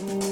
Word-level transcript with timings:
We're 0.00 0.27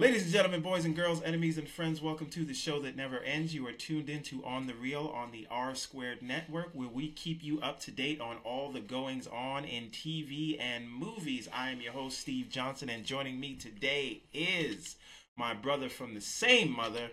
Ladies 0.00 0.22
and 0.22 0.32
gentlemen, 0.32 0.60
boys 0.60 0.84
and 0.84 0.94
girls, 0.94 1.20
enemies 1.24 1.58
and 1.58 1.68
friends, 1.68 2.00
welcome 2.00 2.28
to 2.28 2.44
the 2.44 2.54
show 2.54 2.80
that 2.82 2.94
never 2.94 3.18
ends. 3.18 3.52
You 3.52 3.66
are 3.66 3.72
tuned 3.72 4.08
into 4.08 4.44
On 4.44 4.68
the 4.68 4.74
Real 4.74 5.08
on 5.08 5.32
the 5.32 5.48
R 5.50 5.74
Squared 5.74 6.22
Network, 6.22 6.68
where 6.72 6.86
we 6.86 7.08
keep 7.08 7.42
you 7.42 7.60
up 7.60 7.80
to 7.80 7.90
date 7.90 8.20
on 8.20 8.36
all 8.44 8.70
the 8.70 8.78
goings 8.78 9.26
on 9.26 9.64
in 9.64 9.86
TV 9.86 10.56
and 10.60 10.88
movies. 10.88 11.48
I 11.52 11.70
am 11.70 11.80
your 11.80 11.94
host, 11.94 12.20
Steve 12.20 12.48
Johnson, 12.48 12.88
and 12.88 13.04
joining 13.04 13.40
me 13.40 13.56
today 13.56 14.22
is 14.32 14.94
my 15.36 15.52
brother 15.52 15.88
from 15.88 16.14
the 16.14 16.20
same 16.20 16.70
mother, 16.70 17.10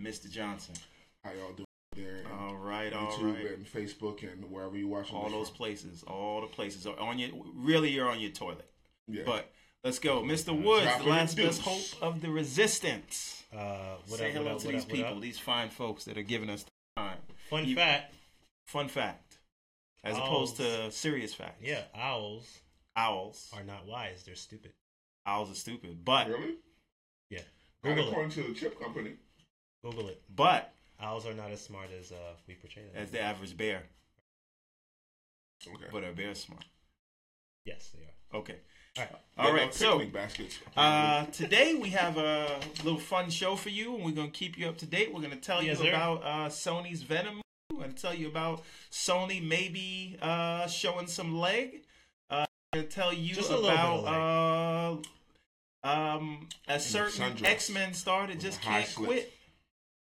Mr. 0.00 0.30
Johnson. 0.30 0.76
How 1.24 1.32
y'all 1.32 1.50
doing 1.50 1.66
there? 1.96 2.22
All 2.38 2.54
right, 2.54 2.92
all 2.92 3.10
YouTube 3.10 3.34
right. 3.34 3.54
and 3.56 3.66
Facebook 3.66 4.22
and 4.22 4.48
wherever 4.52 4.76
you 4.76 4.86
watching 4.86 5.16
All 5.16 5.30
those 5.30 5.48
from. 5.48 5.56
places, 5.56 6.04
all 6.04 6.42
the 6.42 6.46
places. 6.46 6.86
On 6.86 7.18
your 7.18 7.30
really, 7.56 7.90
you're 7.90 8.08
on 8.08 8.20
your 8.20 8.30
toilet. 8.30 8.70
Yeah. 9.08 9.24
But 9.26 9.50
let's 9.84 9.98
go, 9.98 10.22
Mr. 10.22 10.50
Woods, 10.60 10.84
Drop 10.84 10.98
the 11.02 11.06
it 11.06 11.10
last 11.10 11.38
in 11.38 11.46
best 11.46 11.62
hope 11.62 12.02
of 12.02 12.20
the 12.20 12.30
resistance. 12.30 13.44
Uh, 13.52 13.96
what 14.06 14.18
Say 14.18 14.28
up, 14.28 14.32
hello 14.34 14.44
what 14.46 14.52
up, 14.54 14.58
to 14.60 14.66
what 14.66 14.72
these 14.74 14.82
up, 14.84 14.88
what 14.90 14.96
people, 14.96 15.14
up? 15.16 15.20
these 15.22 15.38
fine 15.38 15.68
folks 15.70 16.04
that 16.04 16.16
are 16.16 16.22
giving 16.22 16.50
us 16.50 16.64
time. 16.96 17.18
Fun 17.48 17.66
You- 17.66 17.74
fact. 17.76 18.14
Fun 18.66 18.86
fact, 18.88 19.38
as 20.04 20.14
Owls. 20.16 20.28
opposed 20.28 20.56
to 20.58 20.92
serious 20.92 21.34
facts. 21.34 21.58
Yeah, 21.60 21.82
owls 21.92 22.60
owls. 22.94 23.50
are 23.52 23.64
not 23.64 23.84
wise. 23.84 24.22
They're 24.22 24.36
stupid. 24.36 24.72
Owls 25.26 25.50
are 25.50 25.56
stupid, 25.56 26.04
but 26.04 26.28
really? 26.28 26.54
Yeah. 27.30 27.40
Not 27.82 27.90
Google 27.96 28.04
it. 28.04 28.10
according 28.10 28.30
to 28.32 28.42
the 28.44 28.54
chip 28.54 28.80
company. 28.80 29.14
Google 29.82 30.08
it. 30.08 30.22
but 30.28 30.72
Owls 31.00 31.26
are 31.26 31.34
not 31.34 31.50
as 31.50 31.60
smart 31.62 31.88
as 31.98 32.12
uh, 32.12 32.34
we 32.46 32.54
portray 32.54 32.82
them. 32.84 32.92
as 32.94 33.10
the 33.10 33.20
average 33.20 33.56
bear, 33.56 33.82
Okay. 35.66 35.86
but 35.90 36.04
are 36.04 36.12
bears 36.12 36.38
smart? 36.40 36.64
yes, 37.64 37.90
they 37.92 38.04
are. 38.04 38.38
Okay. 38.40 38.56
All 38.98 39.04
right. 39.04 39.12
All 39.38 39.44
They're 39.46 39.54
right. 39.54 39.64
not 39.66 39.74
So 39.74 40.04
baskets. 40.06 40.58
Uh, 40.76 41.24
today 41.26 41.74
we 41.74 41.90
have 41.90 42.16
a 42.18 42.58
little 42.84 42.98
fun 42.98 43.30
show 43.30 43.56
for 43.56 43.68
you, 43.68 43.94
and 43.94 44.04
we're 44.04 44.10
gonna 44.12 44.28
keep 44.30 44.58
you 44.58 44.68
up 44.68 44.78
to 44.78 44.86
date. 44.86 45.14
We're 45.14 45.22
gonna 45.22 45.36
tell 45.36 45.62
Yes, 45.62 45.78
you 45.78 45.84
sir. 45.86 45.90
about 45.90 46.22
uh, 46.24 46.48
Sony's 46.48 47.02
Venom. 47.02 47.40
We're 47.72 47.80
gonna 47.82 47.92
tell 47.92 48.14
you 48.14 48.26
about 48.28 48.62
Sony 48.90 49.42
maybe 49.46 50.18
uh, 50.20 50.66
showing 50.66 51.06
some 51.06 51.38
leg. 51.38 51.82
Uh, 52.28 52.44
we're 52.72 52.80
gonna 52.80 52.90
tell 52.90 53.12
you 53.12 53.34
Just 53.34 53.50
a 53.50 53.56
little 53.56 53.70
bit 53.70 53.78
of 53.78 54.02
about 54.02 55.06
uh, 55.84 56.16
um, 56.16 56.48
a 56.68 56.78
certain. 56.80 57.44
X 57.46 57.70
Men 57.70 57.94
star 57.94 58.26
that 58.26 58.40
just 58.40 58.60
can't 58.60 58.86
slits. 58.86 59.06
quit. 59.08 59.32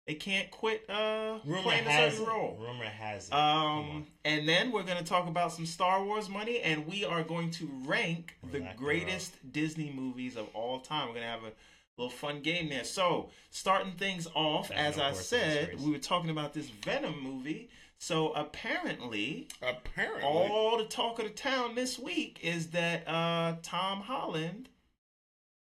They 0.08 0.16
can't 0.16 0.50
quit 0.50 0.90
uh, 0.90 1.38
Rumor 1.46 1.62
playing 1.62 1.88
a 1.88 2.10
certain 2.10 2.24
it. 2.24 2.28
role. 2.28 2.58
Rumor 2.60 2.86
has 2.86 3.28
it. 3.28 3.34
Um, 3.34 4.08
and 4.26 4.50
then 4.50 4.72
we're 4.72 4.84
going 4.84 4.98
to 4.98 5.04
talk 5.04 5.28
about 5.28 5.52
some 5.54 5.66
Star 5.66 6.04
Wars 6.04 6.28
money, 6.28 6.60
and 6.62 6.88
we 6.88 7.06
are 7.06 7.24
going 7.24 7.52
to 7.52 7.70
rank 7.86 8.36
the 8.52 8.60
Relax, 8.60 8.80
greatest 8.80 9.52
Disney 9.54 9.92
movies 9.96 10.38
of 10.38 10.48
all 10.56 10.80
time. 10.80 11.08
We're 11.08 11.14
going 11.16 11.26
to 11.26 11.32
have 11.32 11.44
a 11.44 11.52
little 11.98 12.10
fun 12.10 12.42
game 12.42 12.70
there. 12.70 12.84
So, 12.84 13.30
starting 13.52 13.94
things 13.94 14.28
off, 14.34 14.70
That 14.70 14.78
as 14.80 14.98
I 14.98 15.14
said, 15.14 15.80
we 15.80 15.92
were 15.92 16.00
talking 16.00 16.32
about 16.32 16.54
this 16.54 16.68
Venom 16.70 17.22
movie. 17.22 17.70
So, 18.00 18.32
apparently, 18.34 19.48
Apparently. 19.62 20.24
all 20.24 20.80
the 20.80 20.86
talk 20.86 21.20
of 21.20 21.26
the 21.26 21.32
town 21.32 21.76
this 21.76 22.00
week 22.00 22.40
is 22.42 22.72
that 22.72 23.08
uh, 23.08 23.58
Tom 23.62 24.02
Holland 24.02 24.68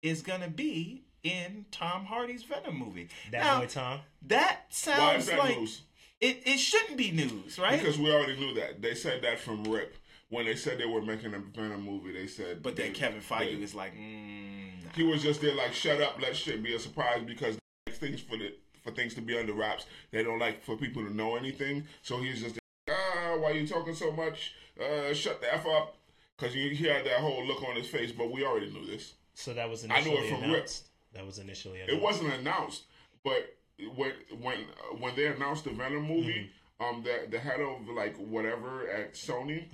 is 0.01 0.21
going 0.21 0.39
to 0.41 0.49
be 0.49 1.03
in 1.23 1.65
Tom 1.71 2.05
Hardy's 2.05 2.43
Venom 2.43 2.77
movie. 2.77 3.09
that 3.31 3.43
now, 3.43 3.59
boy 3.59 3.65
Tom. 3.67 3.99
that 4.27 4.61
Why 4.61 4.65
sounds 4.69 5.23
is 5.23 5.29
that 5.29 5.39
like 5.39 5.57
news? 5.57 5.81
it, 6.21 6.41
it 6.45 6.57
shouldn't 6.57 6.97
be 6.97 7.11
news, 7.11 7.57
right? 7.59 7.79
Because 7.79 7.97
we 7.97 8.11
already 8.11 8.37
knew 8.37 8.53
that. 8.55 8.81
They 8.81 8.95
said 8.95 9.21
that 9.23 9.39
from 9.39 9.63
Rip. 9.63 9.95
When 10.29 10.45
they 10.45 10.55
said 10.55 10.77
they 10.77 10.85
were 10.85 11.01
making 11.01 11.33
a 11.33 11.39
Venom 11.39 11.83
movie, 11.83 12.13
they 12.13 12.27
said. 12.27 12.61
But 12.61 12.75
then 12.75 12.93
they- 12.93 12.99
Kevin 12.99 13.19
Feige 13.21 13.55
they- 13.55 13.61
was 13.61 13.73
like, 13.73 13.95
mm, 13.95 14.83
nah. 14.83 14.91
He 14.95 15.03
was 15.03 15.23
just 15.23 15.41
there 15.41 15.55
like, 15.55 15.73
shut 15.73 15.99
up, 16.01 16.21
let 16.21 16.35
shit 16.35 16.61
be 16.61 16.75
a 16.75 16.79
surprise 16.79 17.23
because 17.25 17.57
things 17.89 18.21
for 18.21 18.37
the 18.37 18.53
for 18.83 18.91
things 18.91 19.13
to 19.15 19.21
be 19.21 19.37
under 19.37 19.53
wraps. 19.53 19.85
They 20.11 20.23
don't 20.23 20.39
like 20.39 20.63
for 20.63 20.77
people 20.77 21.03
to 21.03 21.13
know 21.13 21.35
anything. 21.35 21.85
So 22.01 22.21
he's 22.21 22.41
just 22.41 22.59
ah, 22.89 23.35
why 23.39 23.51
you 23.51 23.67
talking 23.67 23.95
so 23.95 24.11
much? 24.11 24.53
Uh, 24.79 25.13
shut 25.13 25.41
the 25.41 25.53
f 25.53 25.65
up. 25.65 25.95
Because 26.37 26.53
he, 26.53 26.69
he 26.73 26.85
had 26.85 27.05
that 27.05 27.19
whole 27.19 27.45
look 27.45 27.61
on 27.63 27.75
his 27.75 27.87
face. 27.87 28.13
But 28.13 28.31
we 28.31 28.45
already 28.45 28.71
knew 28.71 28.85
this. 28.85 29.15
So 29.33 29.53
that 29.53 29.69
was 29.69 29.85
I 29.89 29.99
knew 30.01 30.15
it 30.17 30.29
from 30.29 30.51
Rip. 30.51 30.69
Announced. 31.13 31.13
That 31.13 31.25
was 31.25 31.39
initially 31.39 31.81
announced. 31.81 31.93
It 31.95 32.01
wasn't 32.01 32.33
announced, 32.33 32.83
but 33.23 33.55
when 33.95 34.11
when 34.41 34.57
uh, 34.57 34.95
when 34.97 35.15
they 35.15 35.27
announced 35.27 35.65
the 35.65 35.71
Venom 35.71 36.07
movie, 36.07 36.49
um, 36.79 37.03
the 37.03 37.27
the 37.29 37.39
head 37.39 37.59
of 37.59 37.87
like 37.95 38.15
whatever 38.17 38.89
at 38.89 39.13
Sony 39.13 39.65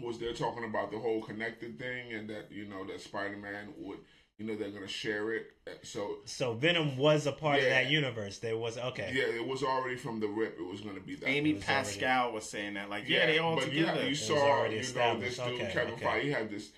was 0.00 0.18
there 0.18 0.32
talking 0.32 0.64
about 0.64 0.90
the 0.90 0.98
whole 0.98 1.22
connected 1.22 1.78
thing, 1.78 2.12
and 2.12 2.28
that 2.30 2.50
you 2.50 2.66
know 2.66 2.84
that 2.86 3.00
Spider 3.00 3.36
Man 3.36 3.72
would 3.78 3.98
you 4.38 4.46
know 4.46 4.56
they're 4.56 4.70
gonna 4.70 4.88
share 4.88 5.32
it. 5.34 5.52
Uh, 5.66 5.72
So 5.82 6.18
So 6.24 6.54
Venom 6.54 6.96
was 6.96 7.26
a 7.26 7.32
part 7.32 7.58
of 7.58 7.64
that 7.64 7.90
universe. 7.90 8.38
There 8.38 8.56
was 8.56 8.78
okay. 8.78 9.12
yeah, 9.14 9.24
it 9.24 9.46
was 9.46 9.62
already 9.62 9.96
from 9.96 10.18
the 10.20 10.28
rip. 10.28 10.58
It 10.58 10.64
was 10.64 10.80
gonna 10.80 11.00
be 11.00 11.16
that. 11.16 11.28
Amy 11.28 11.54
was 11.54 11.64
Pascal 11.64 12.32
was 12.32 12.48
saying 12.48 12.74
that, 12.74 12.88
like, 12.88 13.08
yeah, 13.08 13.26
they 13.26 13.38
all 13.38 13.56
but 13.56 13.66
together. 13.66 13.92
had, 13.92 14.02
you 14.04 14.10
was 14.10 14.26
saw 14.26 14.64
you 14.64 14.70
know 14.94 15.20
this 15.20 15.36
dude 15.36 15.60
Okay, 15.60 15.70
Kevin 15.72 15.94
okay. 15.94 16.06
Feige. 16.06 16.22
He 16.22 16.30
had 16.30 16.50
this 16.50 16.70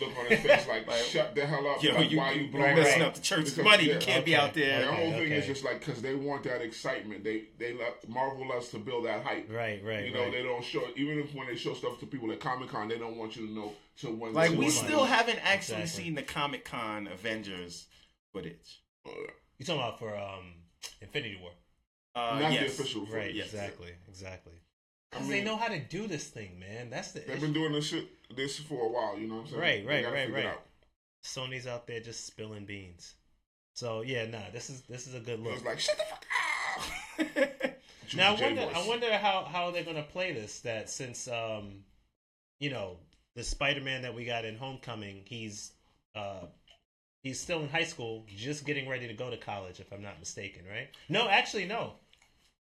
look 0.00 0.10
on 0.18 0.26
his 0.26 0.40
face 0.40 0.66
like, 0.68 0.86
Like, 0.88 0.98
shut 1.02 1.34
the 1.34 1.44
hell 1.46 1.66
up. 1.66 1.82
Yo, 1.82 1.94
like, 1.94 2.10
you, 2.10 2.18
why 2.18 2.32
you 2.32 2.42
you 2.42 2.50
blowing 2.52 2.76
messing 2.76 3.02
up? 3.02 3.08
up 3.08 3.14
the 3.14 3.20
church's 3.20 3.50
Because- 3.54 3.64
money. 3.64 3.84
yeah, 3.88 3.94
you 3.94 3.98
can't 4.00 4.24
be 4.24 4.34
out 4.36 4.54
there. 4.54 4.80
The 4.86 4.92
whole 4.92 5.06
Okay, 5.08 5.18
thing 5.28 5.32
is 5.32 5.46
just 5.46 5.64
like 5.64 5.80
because 5.84 6.00
they 6.02 6.14
want 6.14 6.44
that 6.44 6.62
excitement. 6.62 7.24
They 7.24 7.44
they 7.58 7.74
let 7.74 8.08
Marvel 8.08 8.50
us 8.52 8.70
to 8.70 8.78
build 8.78 9.04
that 9.06 9.22
hype. 9.24 9.48
Right, 9.50 9.82
right, 9.84 10.04
You 10.06 10.12
know, 10.14 10.22
right. 10.22 10.32
they 10.32 10.42
don't 10.42 10.64
show 10.64 10.82
even 10.96 11.18
if 11.18 11.34
when 11.34 11.46
they 11.46 11.56
show 11.56 11.74
stuff 11.74 11.98
to 12.00 12.06
people 12.06 12.30
at 12.32 12.40
Comic 12.40 12.68
Con, 12.70 12.88
they 12.88 12.98
don't 12.98 13.16
want 13.16 13.36
you 13.36 13.46
to 13.46 13.52
know 13.52 13.72
till 13.98 14.14
when. 14.14 14.32
Like, 14.32 14.50
they 14.50 14.56
we 14.56 14.66
Money. 14.66 14.70
still 14.76 15.04
haven't 15.04 15.40
actually 15.44 15.82
Exactly. 15.82 16.04
seen 16.04 16.14
the 16.14 16.22
Comic 16.22 16.64
Con 16.64 17.06
Avengers 17.08 17.86
footage. 18.32 18.80
Uh, 19.06 19.10
You 19.58 19.66
talking 19.66 19.80
about 19.82 19.98
for 19.98 20.16
um 20.16 20.54
Infinity 21.00 21.38
War? 21.40 21.52
Uh, 22.14 22.38
not 22.40 22.52
yes. 22.52 22.76
the 22.76 22.82
official. 22.82 23.06
Right, 23.06 23.34
yes. 23.34 23.46
exactly, 23.46 23.90
exactly. 24.08 24.52
I 24.54 25.16
Because 25.16 25.28
mean- 25.28 25.38
they 25.38 25.44
know 25.44 25.56
how 25.56 25.68
to 25.68 25.78
do 25.78 26.06
this 26.06 26.28
thing, 26.28 26.58
man. 26.58 26.88
That's 26.90 27.12
the 27.12 27.20
They've 27.20 27.30
issue. 27.36 27.40
been 27.40 27.52
doing 27.52 27.72
this 27.72 27.86
shit 27.86 28.06
this 28.36 28.58
for 28.58 28.86
a 28.86 28.88
while. 28.88 29.18
You 29.18 29.28
know 29.28 29.36
what 29.36 29.40
I'm 29.42 29.48
saying? 29.48 29.60
Right, 29.60 29.86
right, 29.86 30.12
right, 30.12 30.32
right. 30.32 30.46
out. 30.46 30.62
Sony's 31.24 31.66
out 31.66 31.86
there 31.86 32.00
just 32.00 32.26
spilling 32.26 32.64
beans. 32.64 33.14
So 33.74 34.02
yeah, 34.02 34.26
nah, 34.26 34.50
this 34.52 34.70
is 34.70 34.82
this 34.82 35.06
is 35.06 35.14
a 35.14 35.20
good 35.20 35.40
It 35.40 35.42
look. 35.42 35.54
was 35.54 35.64
like 35.64 35.80
shut 35.80 35.96
the 35.96 36.04
fuck 36.04 36.24
up. 36.24 37.68
Now 38.14 38.34
I 38.34 38.40
wonder, 38.42 38.68
I 38.74 38.86
wonder 38.86 39.16
how 39.16 39.44
how 39.50 39.70
they're 39.70 39.84
gonna 39.84 40.02
play 40.02 40.32
this. 40.32 40.60
That 40.60 40.90
since 40.90 41.28
um, 41.28 41.84
you 42.60 42.70
know, 42.70 42.98
the 43.36 43.42
Spider-Man 43.42 44.02
that 44.02 44.14
we 44.14 44.24
got 44.24 44.44
in 44.44 44.56
Homecoming, 44.56 45.22
he's 45.24 45.72
uh, 46.14 46.46
he's 47.22 47.40
still 47.40 47.60
in 47.60 47.68
high 47.68 47.84
school, 47.84 48.26
just 48.28 48.66
getting 48.66 48.88
ready 48.88 49.08
to 49.08 49.14
go 49.14 49.30
to 49.30 49.36
college, 49.36 49.80
if 49.80 49.92
I'm 49.92 50.02
not 50.02 50.20
mistaken, 50.20 50.62
right? 50.70 50.88
No, 51.08 51.28
actually, 51.28 51.64
no. 51.64 51.94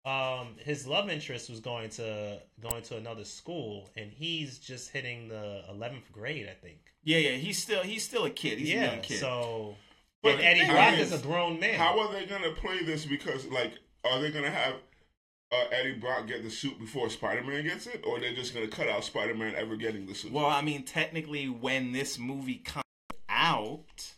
Um, 0.09 0.55
his 0.65 0.87
love 0.87 1.11
interest 1.11 1.51
was 1.51 1.61
going 1.61 1.91
to 1.91 2.41
going 2.61 2.83
to 2.85 2.97
another 2.97 3.25
school, 3.25 3.91
and 3.97 4.11
he's 4.11 4.59
just 4.59 4.91
hitting 4.91 5.29
the 5.29 5.63
11th 5.71 6.11
grade, 6.13 6.49
I 6.51 6.55
think. 6.55 6.79
yeah, 7.05 7.19
yeah. 7.19 7.31
He's 7.33 7.63
still 7.63 7.83
he's 7.83 8.05
still 8.05 8.25
a 8.25 8.31
kid. 8.31 8.59
He's 8.59 8.71
a 8.71 8.73
yeah, 8.73 8.93
young 8.93 9.01
kid. 9.03 9.21
so. 9.21 9.77
But 10.23 10.37
and 10.37 10.41
Eddie 10.43 10.67
Brock 10.67 10.95
is, 10.95 11.13
is 11.13 11.21
a 11.21 11.23
grown 11.23 11.61
man. 11.61 11.79
How 11.79 11.99
are 12.01 12.13
they 12.13 12.25
gonna 12.27 12.53
play 12.53 12.83
this? 12.83 13.05
Because 13.05 13.47
like, 13.49 13.75
are 14.05 14.19
they 14.21 14.31
gonna 14.31 14.51
have 14.51 14.75
uh, 15.53 15.65
Eddie 15.71 15.99
Brock 15.99 16.27
get 16.27 16.43
the 16.43 16.51
suit 16.51 16.79
before 16.79 17.11
Spider 17.11 17.45
Man 17.45 17.63
gets 17.65 17.87
it, 17.87 18.03
or 18.07 18.19
they're 18.19 18.35
just 18.35 18.55
gonna 18.55 18.67
cut 18.67 18.89
out 18.89 19.05
Spider 19.05 19.35
Man 19.35 19.55
ever 19.57 19.77
getting 19.77 20.07
the 20.07 20.15
suit? 20.15 20.33
well, 20.33 20.47
I 20.47 20.63
mean, 20.63 20.85
technically, 20.85 21.49
when 21.49 21.93
this 21.93 22.19
movie 22.19 22.63
comes 22.65 22.85
out, 23.29 24.15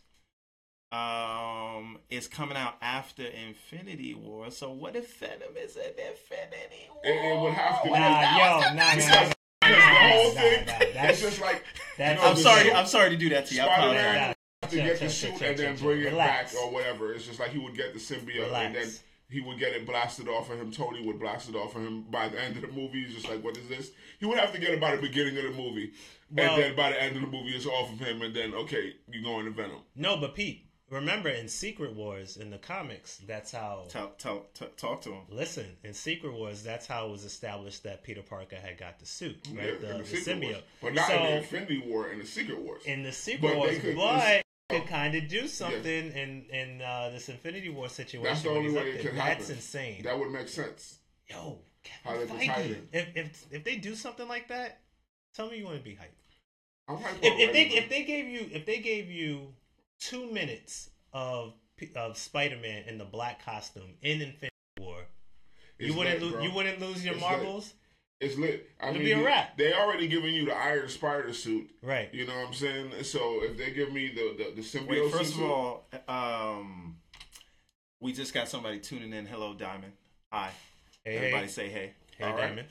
um, 0.91 1.60
Um, 1.77 1.97
it's 2.09 2.27
coming 2.27 2.57
out 2.57 2.75
after 2.81 3.23
Infinity 3.25 4.13
War. 4.13 4.51
So 4.51 4.71
what 4.71 4.95
if 4.95 5.15
Venom 5.17 5.55
is 5.57 5.75
in 5.75 5.83
Infinity 5.83 6.89
War? 6.93 7.01
It- 7.03 7.33
it 7.33 7.39
would 7.39 7.53
have 7.53 7.83
to 7.83 7.89
What 7.89 7.97
be. 7.97 8.03
if 8.03 8.09
Nah, 8.11 8.37
yo, 8.37 8.55
was 8.57 8.65
nah, 8.65 8.73
next 8.73 9.07
nah, 9.07 9.15
one? 9.21 9.33
Because 9.61 9.75
the 9.75 9.81
whole 9.81 10.33
Nah, 10.35 10.41
nah, 10.41 10.79
that's- 10.93 11.21
just 11.21 11.41
like 11.41 11.63
that's- 11.97 12.17
you 12.17 12.23
know, 12.23 12.29
I'm 12.31 12.35
sorry. 12.37 12.63
suit- 12.63 12.75
I'm 12.75 12.85
sorry 12.87 13.09
to 13.11 13.17
do 13.17 13.29
that 13.29 13.45
to 13.47 13.55
you. 13.55 13.61
I 13.61 13.65
Spider 13.65 13.81
apologize. 13.81 14.03
Man 14.03 14.35
Nah, 14.63 14.67
to 14.67 14.75
chill, 14.75 14.85
get 14.85 14.99
the 14.99 15.09
suit 15.09 15.37
chill, 15.37 15.47
and 15.49 15.57
then 15.59 15.77
chill, 15.77 15.85
bring 15.87 15.97
chill. 15.99 16.07
it 16.07 16.11
Relax. 16.11 16.53
back 16.53 16.61
or 16.63 16.71
whatever. 16.71 17.13
It's 17.13 17.25
just 17.25 17.39
like 17.39 17.51
he 17.51 17.59
would 17.59 17.75
get 17.75 17.93
the 17.93 17.99
symbiote 17.99 18.53
and 18.53 18.75
then 18.75 18.91
he 19.29 19.39
would 19.41 19.59
get 19.59 19.73
it 19.73 19.85
blasted 19.85 20.27
off 20.27 20.49
of 20.49 20.59
him. 20.59 20.71
Tony 20.71 21.05
would 21.05 21.19
blast 21.19 21.49
it 21.49 21.55
off 21.55 21.75
of 21.75 21.83
him. 21.85 22.03
By 22.03 22.27
the 22.29 22.39
end 22.41 22.55
of 22.57 22.61
the 22.63 22.67
movie, 22.67 23.05
he's 23.05 23.13
just 23.15 23.29
like, 23.29 23.41
"What 23.43 23.55
is 23.57 23.67
this?" 23.69 23.91
He 24.19 24.25
would 24.25 24.37
have 24.37 24.51
to 24.53 24.59
get 24.59 24.71
it 24.71 24.79
by 24.81 24.95
the 24.95 25.01
beginning 25.01 25.37
of 25.37 25.43
the 25.43 25.51
movie, 25.51 25.93
Well- 26.29 26.55
and 26.55 26.63
then 26.63 26.75
by 26.75 26.89
the 26.91 27.01
end 27.01 27.15
of 27.15 27.21
the 27.21 27.27
movie, 27.27 27.55
it's 27.55 27.65
off 27.65 27.91
of 27.91 27.99
him, 27.99 28.21
and 28.23 28.35
then 28.35 28.53
okay, 28.53 28.95
you 29.11 29.23
go 29.23 29.39
into 29.39 29.51
Venom. 29.51 29.83
No, 29.95 30.17
but 30.17 30.35
Pete, 30.35 30.65
remember 30.91 31.29
in 31.29 31.47
Secret 31.47 31.95
Wars 31.95 32.37
in 32.37 32.51
the 32.51 32.57
comics, 32.59 33.17
that's 33.25 33.51
how. 33.51 33.85
Tell, 33.89 34.09
tell, 34.17 34.45
t- 34.53 34.65
talk 34.77 35.01
to 35.01 35.09
him. 35.09 35.21
Listen, 35.29 35.65
in 35.83 35.93
Secret 35.93 36.33
Wars, 36.33 36.61
that's 36.61 36.85
how 36.85 37.07
it 37.07 37.11
was 37.11 37.23
established 37.25 37.83
that 37.83 38.03
Peter 38.03 38.21
Parker 38.21 38.57
had 38.57 38.77
got 38.77 38.99
the 38.99 39.05
suit, 39.05 39.37
Yeah, 39.51 39.61
right? 39.61 39.81
the, 39.81 39.91
in 39.91 39.97
the, 39.99 40.05
Secret 40.05 40.37
symbiote. 40.39 40.51
Wars. 40.51 40.63
But 40.81 40.93
not 40.93 41.07
so, 41.07 41.13
in 41.15 41.23
the 41.23 41.37
Infinity 41.37 41.83
War 41.87 42.07
and 42.07 42.21
the 42.21 42.27
Secret 42.27 42.59
Wars. 42.61 42.83
in 42.85 43.03
the 43.03 43.11
Secret 43.11 43.41
But 43.49 43.57
Wars, 43.57 43.77
could- 43.79 43.95
but 43.95 44.43
could 44.69 44.87
kind 44.87 45.15
of 45.15 45.27
do 45.27 45.47
something 45.47 45.83
in 46.13 46.45
in 46.49 46.81
uh, 46.81 47.09
this 47.11 47.27
Infinity 47.27 47.69
War 47.69 47.89
situation. 47.89 48.23
That's 48.23 48.41
the 48.43 48.49
only 48.51 48.71
way 48.71 48.91
it 48.91 49.01
could 49.01 49.15
That's 49.17 49.49
insane. 49.49 50.03
that 50.03 50.17
would 50.17 50.31
make 50.31 50.47
sense. 50.47 50.99
Yo, 51.29 51.59
How 52.05 52.17
they 52.17 52.25
Kevin 52.25 52.47
Feige. 52.47 52.77
If, 52.93 53.07
if 53.17 53.45
if 53.51 53.63
they 53.65 53.75
do 53.75 53.95
something 53.95 54.27
like 54.29 54.47
that, 54.47 54.79
tell 55.35 55.49
me 55.49 55.57
you 55.57 55.65
want 55.65 55.77
to 55.77 55.83
be 55.83 55.91
hyped. 55.91 56.15
I'm 56.87 56.95
hyped 56.97 57.19
If, 57.21 57.39
if 57.39 57.51
they 57.53 57.63
if 57.65 57.89
they 57.89 58.03
gave 58.03 58.27
you 58.27 58.49
if 58.51 58.65
they 58.65 58.79
gave 58.79 59.09
you 59.09 59.53
two 60.01 60.29
minutes 60.31 60.89
of 61.13 61.53
of 61.95 62.15
Spider 62.17 62.57
Man 62.57 62.83
in 62.87 62.97
the 62.99 63.05
black 63.05 63.43
costume 63.43 63.95
in 64.03 64.21
Infinity 64.21 64.49
War, 64.79 64.97
you 65.79 65.95
wouldn't 65.95 66.21
lit, 66.21 66.31
lo- 66.33 66.41
you 66.41 66.51
wouldn't 66.53 66.79
lose 66.79 67.03
your 67.03 67.15
It's 67.15 67.23
lit. 67.23 67.31
marbles, 67.31 67.73
It's 68.19 68.37
lit. 68.37 68.69
I 68.79 68.89
It'll 68.89 68.93
mean, 68.99 69.03
be 69.05 69.11
a 69.13 69.17
they- 69.17 69.23
wrap. 69.23 69.57
They 69.57 69.73
already 69.73 70.07
giving 70.07 70.35
you 70.35 70.45
the 70.45 70.53
Iron 70.55 70.87
Spider 70.89 71.33
suit. 71.33 71.71
right? 71.81 72.13
You 72.13 72.27
know 72.27 72.35
what 72.37 72.47
I'm 72.49 72.53
saying? 72.53 72.91
So 73.03 73.41
if 73.43 73.57
they 73.57 73.71
give 73.71 73.91
me 73.91 74.09
the 74.09 74.35
the, 74.37 74.51
the 74.57 74.61
symbiote 74.61 74.87
Wait, 75.05 75.11
first 75.11 75.33
suit, 75.33 75.43
of 75.43 75.49
all, 75.49 75.87
um, 76.07 76.97
we 77.99 78.13
just 78.13 78.31
got 78.33 78.47
somebody 78.47 78.79
tuning 78.79 79.11
in. 79.13 79.25
Hello, 79.25 79.53
Diamond. 79.55 79.93
Hi. 80.31 80.51
Hey, 81.03 81.17
Everybody 81.17 81.45
hey, 81.45 81.51
say 81.51 81.69
hey. 81.69 81.93
hey, 82.19 82.23
all 82.25 82.33
right. 82.33 82.47
Diamond. 82.49 82.67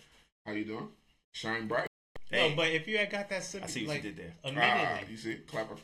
how 0.47 0.53
you 0.53 0.65
doing? 0.65 0.88
Shine 1.33 1.67
bright. 1.67 1.88
Hey. 2.31 2.49
No, 2.50 2.55
but 2.55 2.69
if 2.69 2.87
you 2.87 2.97
had 2.99 3.11
got 3.11 3.29
that 3.31 3.43
sim- 3.43 3.65
I 3.65 3.67
see 3.67 3.87
what 3.87 3.94
like 3.97 4.05
you 4.05 4.11
did 4.12 4.19
there. 4.19 4.35
immediately, 4.44 4.85
Ah, 4.87 5.00
you 5.11 5.17
see, 5.17 5.35
clapper. 5.49 5.75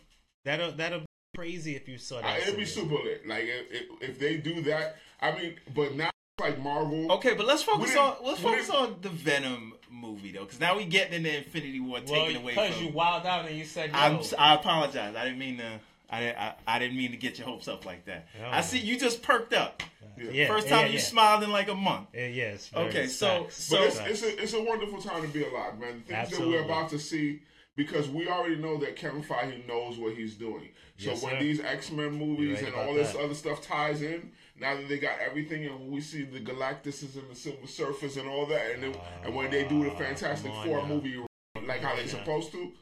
that'll 0.44 0.70
that'll 0.72 1.00
be 1.00 1.05
crazy 1.36 1.76
if 1.76 1.88
you 1.88 1.98
saw 1.98 2.20
that. 2.20 2.40
It'd 2.40 2.56
be 2.56 2.64
super 2.64 2.94
lit. 2.94 3.26
Like 3.26 3.44
if, 3.44 3.72
if, 3.72 4.10
if 4.10 4.18
they 4.18 4.36
do 4.38 4.62
that, 4.62 4.96
I 5.20 5.32
mean, 5.32 5.54
but 5.74 5.94
now 5.94 6.10
like 6.40 6.58
Marvel. 6.60 7.12
Okay, 7.12 7.34
but 7.34 7.46
let's 7.46 7.62
focus 7.62 7.90
didn't- 7.90 7.98
on 8.02 8.16
let's 8.24 8.40
focus 8.40 8.66
didn't- 8.66 8.80
on 8.80 8.96
the 9.02 9.08
Venom 9.10 9.74
movie 9.90 10.32
though, 10.32 10.44
because 10.44 10.60
now 10.60 10.76
we 10.76 10.84
getting 10.84 11.14
into 11.14 11.36
Infinity 11.36 11.80
War, 11.80 12.00
Well, 12.06 12.26
taken 12.26 12.42
away 12.42 12.52
because 12.54 12.80
you 12.80 12.88
wild 12.88 13.26
out 13.26 13.46
and 13.46 13.56
you 13.56 13.64
said 13.64 13.92
no. 13.92 13.98
I'm, 13.98 14.20
I 14.38 14.54
apologize. 14.54 15.14
I 15.16 15.24
didn't 15.24 15.38
mean 15.38 15.58
to. 15.58 15.80
I, 16.08 16.20
didn't- 16.20 16.38
I, 16.38 16.54
I 16.68 16.78
didn't 16.78 16.96
mean 16.96 17.10
to 17.10 17.16
get 17.16 17.38
your 17.38 17.48
hopes 17.48 17.66
up 17.68 17.84
like 17.84 18.04
that. 18.06 18.28
No. 18.40 18.48
I 18.48 18.60
see 18.60 18.78
you 18.78 18.98
just 18.98 19.22
perked 19.22 19.52
up. 19.52 19.82
yeah, 20.16 20.46
First 20.46 20.68
time 20.68 20.82
yeah, 20.82 20.92
you 20.92 20.94
yeah. 20.94 21.00
smiled 21.00 21.42
in 21.42 21.50
like 21.50 21.68
a 21.68 21.74
month. 21.74 22.08
Yes. 22.14 22.68
very 22.68 22.86
Okay, 22.88 23.06
so 23.08 23.46
so 23.50 23.76
But 23.78 23.86
it's, 23.86 23.98
it's 24.00 24.22
a 24.22 24.42
it's 24.42 24.52
a 24.54 24.62
wonderful 24.62 25.00
time 25.02 25.22
to 25.22 25.28
be 25.28 25.42
alive, 25.44 25.78
man. 25.80 26.04
The 26.06 26.12
things 26.14 26.32
Absolutely. 26.32 26.58
that 26.58 26.66
we're 26.68 26.72
about 26.72 26.90
to 26.90 26.98
see 27.00 27.40
because 27.76 28.08
we 28.08 28.26
already 28.28 28.56
know 28.56 28.78
that 28.78 28.96
Kevin 28.96 29.23
Feige 29.23 29.67
knows 29.69 29.99
what 29.99 30.14
he's 30.14 30.34
doing. 30.34 30.70
So 30.99 31.11
Yes, 31.11 31.23
when 31.23 31.32
sir. 31.34 31.40
these 31.40 31.61
X 31.61 31.90
Men 31.90 32.12
movies 32.12 32.62
right 32.62 32.73
and 32.73 32.75
all 32.75 32.94
this 32.94 33.12
that. 33.12 33.20
other 33.23 33.34
stuff 33.34 33.61
ties 33.62 34.00
in, 34.02 34.32
now 34.58 34.75
that 34.75 34.88
they 34.88 34.99
got 34.99 35.19
everything, 35.20 35.67
and 35.67 35.78
when 35.78 35.90
we 35.90 36.00
see 36.00 36.23
the 36.25 36.40
Galactuses 36.40 37.17
and 37.17 37.31
the 37.31 37.34
Silver 37.34 37.67
Surfers 37.67 38.17
and 38.19 38.26
all 38.28 38.46
that, 38.46 38.70
and 38.73 38.82
then, 38.82 38.94
and 39.25 39.34
when 39.34 39.50
they 39.50 39.64
do 39.69 39.84
the 39.84 39.90
Ah, 39.93 39.99
Fantastic 39.99 40.50
on 40.50 40.67
Four 40.67 40.78
now. 40.82 40.87
movie 40.87 41.23
like 41.67 41.81
how 41.82 41.94
they 41.94 42.02
Yeah. 42.02 42.08
supposed 42.08 42.50
to, 42.52 42.73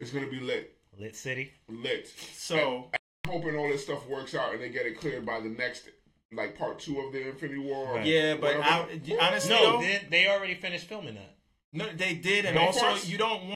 it's 0.00 0.10
gonna 0.10 0.26
be 0.28 0.40
lit, 0.40 0.76
Lit 0.98 1.16
City. 1.16 1.52
lit. 1.68 2.06
so 2.34 2.90
I'm 3.26 3.32
hoping 3.32 3.56
all 3.56 3.68
this 3.68 3.82
stuff 3.84 4.06
works 4.08 4.34
out 4.34 4.52
and 4.52 4.62
they 4.62 4.68
get 4.68 4.84
it 4.86 4.98
cleared 4.98 5.24
by 5.24 5.40
the 5.40 5.48
next 5.48 5.88
like 6.32 6.58
part 6.58 6.78
two 6.80 7.00
of 7.00 7.12
the 7.12 7.28
Infinity 7.28 7.60
War. 7.60 7.86
or 7.88 7.94
Right. 7.96 8.06
yeah, 8.06 8.34
but 8.36 8.56
I, 8.56 8.80
honestly, 9.20 9.54
No, 9.54 9.72
though, 9.72 9.80
they, 9.80 10.02
they 10.10 10.28
already 10.28 10.54
finished 10.56 10.86
filming 10.86 11.14
that. 11.14 11.36
no, 11.72 11.88
they 11.94 12.14
did, 12.14 12.44
and 12.44 12.56
Both 12.56 12.66
also 12.66 12.80
parts? 12.80 13.08
you 13.08 13.16
don't 13.16 13.42
want. 13.44 13.53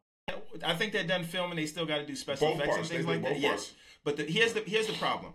I 0.65 0.75
think 0.75 0.93
they're 0.93 1.05
done 1.05 1.25
filming. 1.25 1.57
They 1.57 1.67
still 1.67 1.87
got 1.87 1.99
to 1.99 2.07
do 2.07 2.17
special 2.17 2.49
Both 2.49 2.57
effects 2.57 2.69
parts, 2.77 2.79
and 2.81 2.89
things 2.99 3.07
they 3.07 3.13
like 3.13 3.23
that. 3.23 3.33
both 3.35 3.41
Yes, 3.43 3.51
parts. 3.51 3.73
but 4.05 4.17
the, 4.17 4.25
here's 4.25 4.53
the 4.53 4.61
here's 4.61 4.87
the 4.87 4.93
problem. 4.95 5.33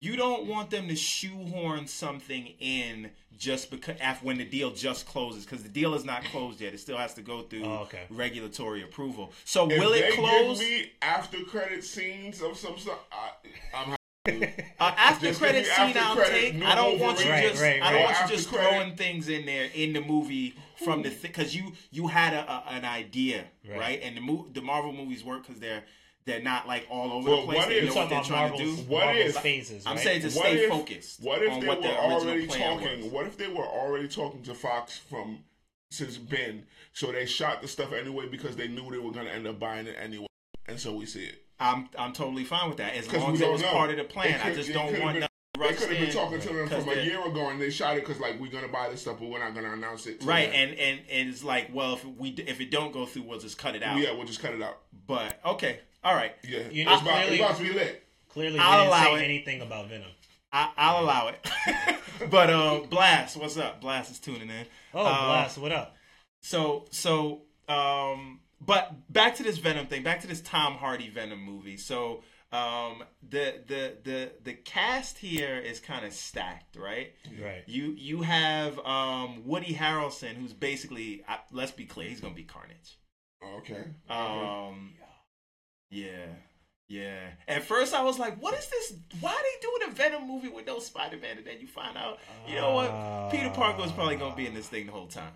You 0.00 0.16
don't 0.16 0.46
want 0.46 0.68
them 0.70 0.88
to 0.88 0.96
shoehorn 0.96 1.86
something 1.86 2.46
in 2.60 3.10
just 3.38 3.70
because 3.70 3.96
after 4.00 4.26
when 4.26 4.36
the 4.36 4.44
deal 4.44 4.70
just 4.70 5.06
closes 5.06 5.44
because 5.46 5.62
the 5.62 5.68
deal 5.70 5.94
is 5.94 6.04
not 6.04 6.24
closed 6.24 6.60
yet. 6.60 6.74
It 6.74 6.80
still 6.80 6.98
has 6.98 7.14
to 7.14 7.22
go 7.22 7.40
through 7.42 7.64
Oh, 7.64 7.78
okay. 7.84 8.02
regulatory 8.10 8.82
approval. 8.82 9.32
So 9.46 9.70
If 9.70 9.78
will 9.78 9.92
they 9.92 10.04
it 10.08 10.14
close? 10.14 10.58
give 10.58 10.68
me 10.68 10.92
after 11.00 11.38
credit 11.44 11.84
scenes 11.84 12.42
of 12.42 12.58
some 12.58 12.76
stuff, 12.78 12.98
I, 13.10 13.30
I'm 13.74 13.96
Uh, 14.26 14.46
after 14.80 15.26
Just 15.26 15.40
credit 15.40 15.66
scene, 15.66 15.94
after 15.96 15.98
I'll 15.98 16.16
take. 16.16 16.54
I 16.64 16.74
don't 16.74 16.98
want 16.98 17.22
you 17.22 17.30
Right, 17.30 17.42
just. 17.50 17.60
right, 17.62 17.82
I 17.82 17.92
don't 17.92 18.02
right. 18.04 18.14
want 18.14 18.30
you 18.30 18.36
just 18.36 18.48
credit. 18.48 18.68
throwing 18.70 18.96
things 18.96 19.28
in 19.28 19.44
there 19.44 19.68
in 19.74 19.92
the 19.92 20.00
movie 20.00 20.54
from 20.82 21.02
the 21.02 21.10
because 21.10 21.54
you 21.54 21.72
you 21.90 22.06
had 22.06 22.32
a, 22.32 22.50
a, 22.50 22.64
an 22.70 22.84
idea 22.86 23.44
right, 23.68 23.78
Right. 23.78 24.00
and 24.02 24.16
the 24.16 24.22
mo- 24.22 24.46
the 24.50 24.62
Marvel 24.62 24.92
movies 24.94 25.22
work 25.22 25.46
because 25.46 25.60
they're 25.60 25.84
they're 26.24 26.40
not 26.42 26.66
like 26.66 26.86
all 26.88 27.12
over 27.12 27.28
Well, 27.28 27.40
the 27.42 27.46
place. 27.48 27.56
what 27.58 27.68
They 27.68 27.74
if- 27.80 27.84
know 27.84 27.94
what 27.96 28.08
they're 28.08 28.18
Talking 28.20 28.32
trying 28.32 28.46
about 28.48 28.58
to 28.60 28.64
do. 28.64 28.82
What 28.84 29.04
Marvel's 29.04 29.36
if- 29.36 29.42
phases, 29.42 29.86
I'm 29.86 29.98
saying 29.98 30.22
to 30.22 30.30
stay 30.30 30.54
if- 30.64 30.70
focused. 30.70 31.20
What 31.22 31.42
if 31.42 31.60
they 31.60 31.66
what 31.68 31.82
were 31.82 31.88
already 31.88 32.46
talking? 32.46 33.02
was. 33.02 33.12
What 33.12 33.26
if 33.26 33.36
they 33.36 33.48
were 33.48 33.66
already 33.66 34.08
talking 34.08 34.42
to 34.44 34.54
Fox 34.54 34.96
from 34.96 35.40
since 35.90 36.16
Ben? 36.16 36.64
So 36.94 37.12
they 37.12 37.26
shot 37.26 37.60
the 37.60 37.68
stuff 37.68 37.92
anyway 37.92 38.26
because 38.30 38.56
they 38.56 38.68
knew 38.68 38.90
they 38.90 38.96
were 38.98 39.12
going 39.12 39.26
to 39.26 39.32
end 39.32 39.46
up 39.46 39.58
buying 39.58 39.86
it 39.86 39.96
anyway, 40.00 40.28
and 40.66 40.80
so 40.80 40.94
we 40.94 41.04
see 41.04 41.24
it. 41.24 41.43
I'm 41.60 41.88
I'm 41.98 42.12
totally 42.12 42.44
fine 42.44 42.68
with 42.68 42.78
that 42.78 42.94
as 42.94 43.06
'Cause 43.06 43.20
long 43.20 43.28
we 43.32 43.34
as 43.34 43.40
it 43.42 43.50
was 43.50 43.62
know. 43.62 43.70
part 43.72 43.90
of 43.90 43.96
the 43.96 44.02
They 44.02 44.08
plan. 44.08 44.40
I 44.42 44.54
just 44.54 44.72
don't 44.72 44.86
want 45.00 45.14
been- 45.14 45.20
nothing 45.20 45.28
They 45.58 45.68
could 45.74 45.88
have 45.90 45.98
been 46.00 46.10
talking 46.10 46.40
to 46.40 46.48
them 46.48 46.68
from 46.68 46.88
a 46.88 46.94
year 47.02 47.24
ago, 47.24 47.48
and 47.48 47.60
they 47.60 47.70
shot 47.70 47.96
it 47.96 48.04
because 48.04 48.20
like 48.20 48.40
we're 48.40 48.50
going 48.50 48.64
to 48.64 48.72
buy 48.72 48.88
this 48.88 49.02
stuff, 49.02 49.18
but 49.20 49.28
we're 49.28 49.38
not 49.38 49.54
going 49.54 49.64
to 49.66 49.72
announce 49.72 50.06
it. 50.06 50.22
Right, 50.24 50.50
then. 50.50 50.70
and, 50.70 50.78
and 50.78 51.00
and 51.10 51.28
it's 51.28 51.44
like, 51.44 51.68
well, 51.72 51.94
if 51.94 52.04
we 52.04 52.30
if 52.30 52.60
it 52.60 52.70
don't 52.72 52.92
go 52.92 53.06
through, 53.06 53.22
we'll 53.22 53.38
just 53.38 53.56
cut 53.56 53.76
it 53.76 53.82
out. 53.84 53.98
yeah, 53.98 54.12
we'll 54.12 54.26
just 54.26 54.40
cut 54.42 54.52
it 54.52 54.60
out. 54.62 54.78
But 55.06 55.38
okay, 55.46 55.78
all 56.02 56.14
right, 56.14 56.34
Yeah, 56.42 56.58
You 56.70 56.82
it's, 56.82 56.84
know, 56.86 56.98
about, 57.08 57.26
it's 57.28 57.36
about 57.40 57.56
to 57.58 57.62
be 57.62 57.72
lit. 57.72 58.04
Clearly, 58.30 58.58
I'll 58.58 58.78
didn't 58.80 58.88
allow 58.88 59.04
say 59.04 59.20
it. 59.22 59.24
anything 59.24 59.62
about 59.62 59.88
Venom. 59.88 60.10
I, 60.52 60.70
I'll 60.76 61.04
allow 61.04 61.28
it. 61.28 61.48
but 62.30 62.50
um, 62.50 62.86
Blast, 62.88 63.36
what's 63.36 63.56
up? 63.56 63.80
Blast 63.80 64.10
is 64.10 64.18
tuning 64.18 64.50
in. 64.50 64.66
Oh, 64.92 65.04
Uh, 65.06 65.24
Blast, 65.26 65.58
what 65.58 65.70
up? 65.70 65.94
So 66.42 66.86
so 66.90 67.42
um, 67.68 68.40
but 68.64 69.12
back 69.12 69.36
to 69.36 69.42
this 69.42 69.58
Venom 69.58 69.86
thing. 69.86 70.02
Back 70.02 70.20
to 70.20 70.26
this 70.26 70.40
Tom 70.40 70.74
Hardy 70.74 71.08
Venom 71.08 71.42
movie. 71.42 71.76
So 71.76 72.22
um, 72.52 73.02
the 73.28 73.54
the 73.66 73.96
the 74.04 74.32
the 74.44 74.52
cast 74.52 75.18
here 75.18 75.58
is 75.58 75.80
kind 75.80 76.04
of 76.04 76.12
stacked, 76.12 76.76
right? 76.76 77.12
Right. 77.42 77.64
You 77.66 77.94
you 77.96 78.22
have 78.22 78.78
um, 78.80 79.42
Woody 79.44 79.74
Harrelson, 79.74 80.34
who's 80.34 80.52
basically 80.52 81.24
uh, 81.28 81.38
let's 81.50 81.72
be 81.72 81.84
clear, 81.84 82.08
he's 82.08 82.20
gonna 82.20 82.34
be 82.34 82.44
Carnage. 82.44 82.98
Okay. 83.58 83.84
Um, 84.08 84.94
yeah, 85.90 86.26
yeah. 86.88 87.30
At 87.48 87.64
first, 87.64 87.92
I 87.92 88.02
was 88.02 88.20
like, 88.20 88.40
"What 88.40 88.54
is 88.54 88.68
this? 88.68 88.94
Why 89.20 89.32
are 89.32 89.34
they 89.34 89.60
doing 89.60 89.90
a 89.90 89.94
Venom 89.94 90.28
movie 90.28 90.48
with 90.48 90.66
no 90.66 90.78
Spider 90.78 91.16
Man?" 91.16 91.38
And 91.38 91.46
then 91.46 91.56
you 91.60 91.66
find 91.66 91.96
out, 91.96 92.20
you 92.46 92.54
know 92.54 92.72
what? 92.72 93.30
Peter 93.32 93.50
Parker 93.50 93.82
was 93.82 93.92
probably 93.92 94.16
gonna 94.16 94.36
be 94.36 94.46
in 94.46 94.54
this 94.54 94.68
thing 94.68 94.86
the 94.86 94.92
whole 94.92 95.08
time. 95.08 95.32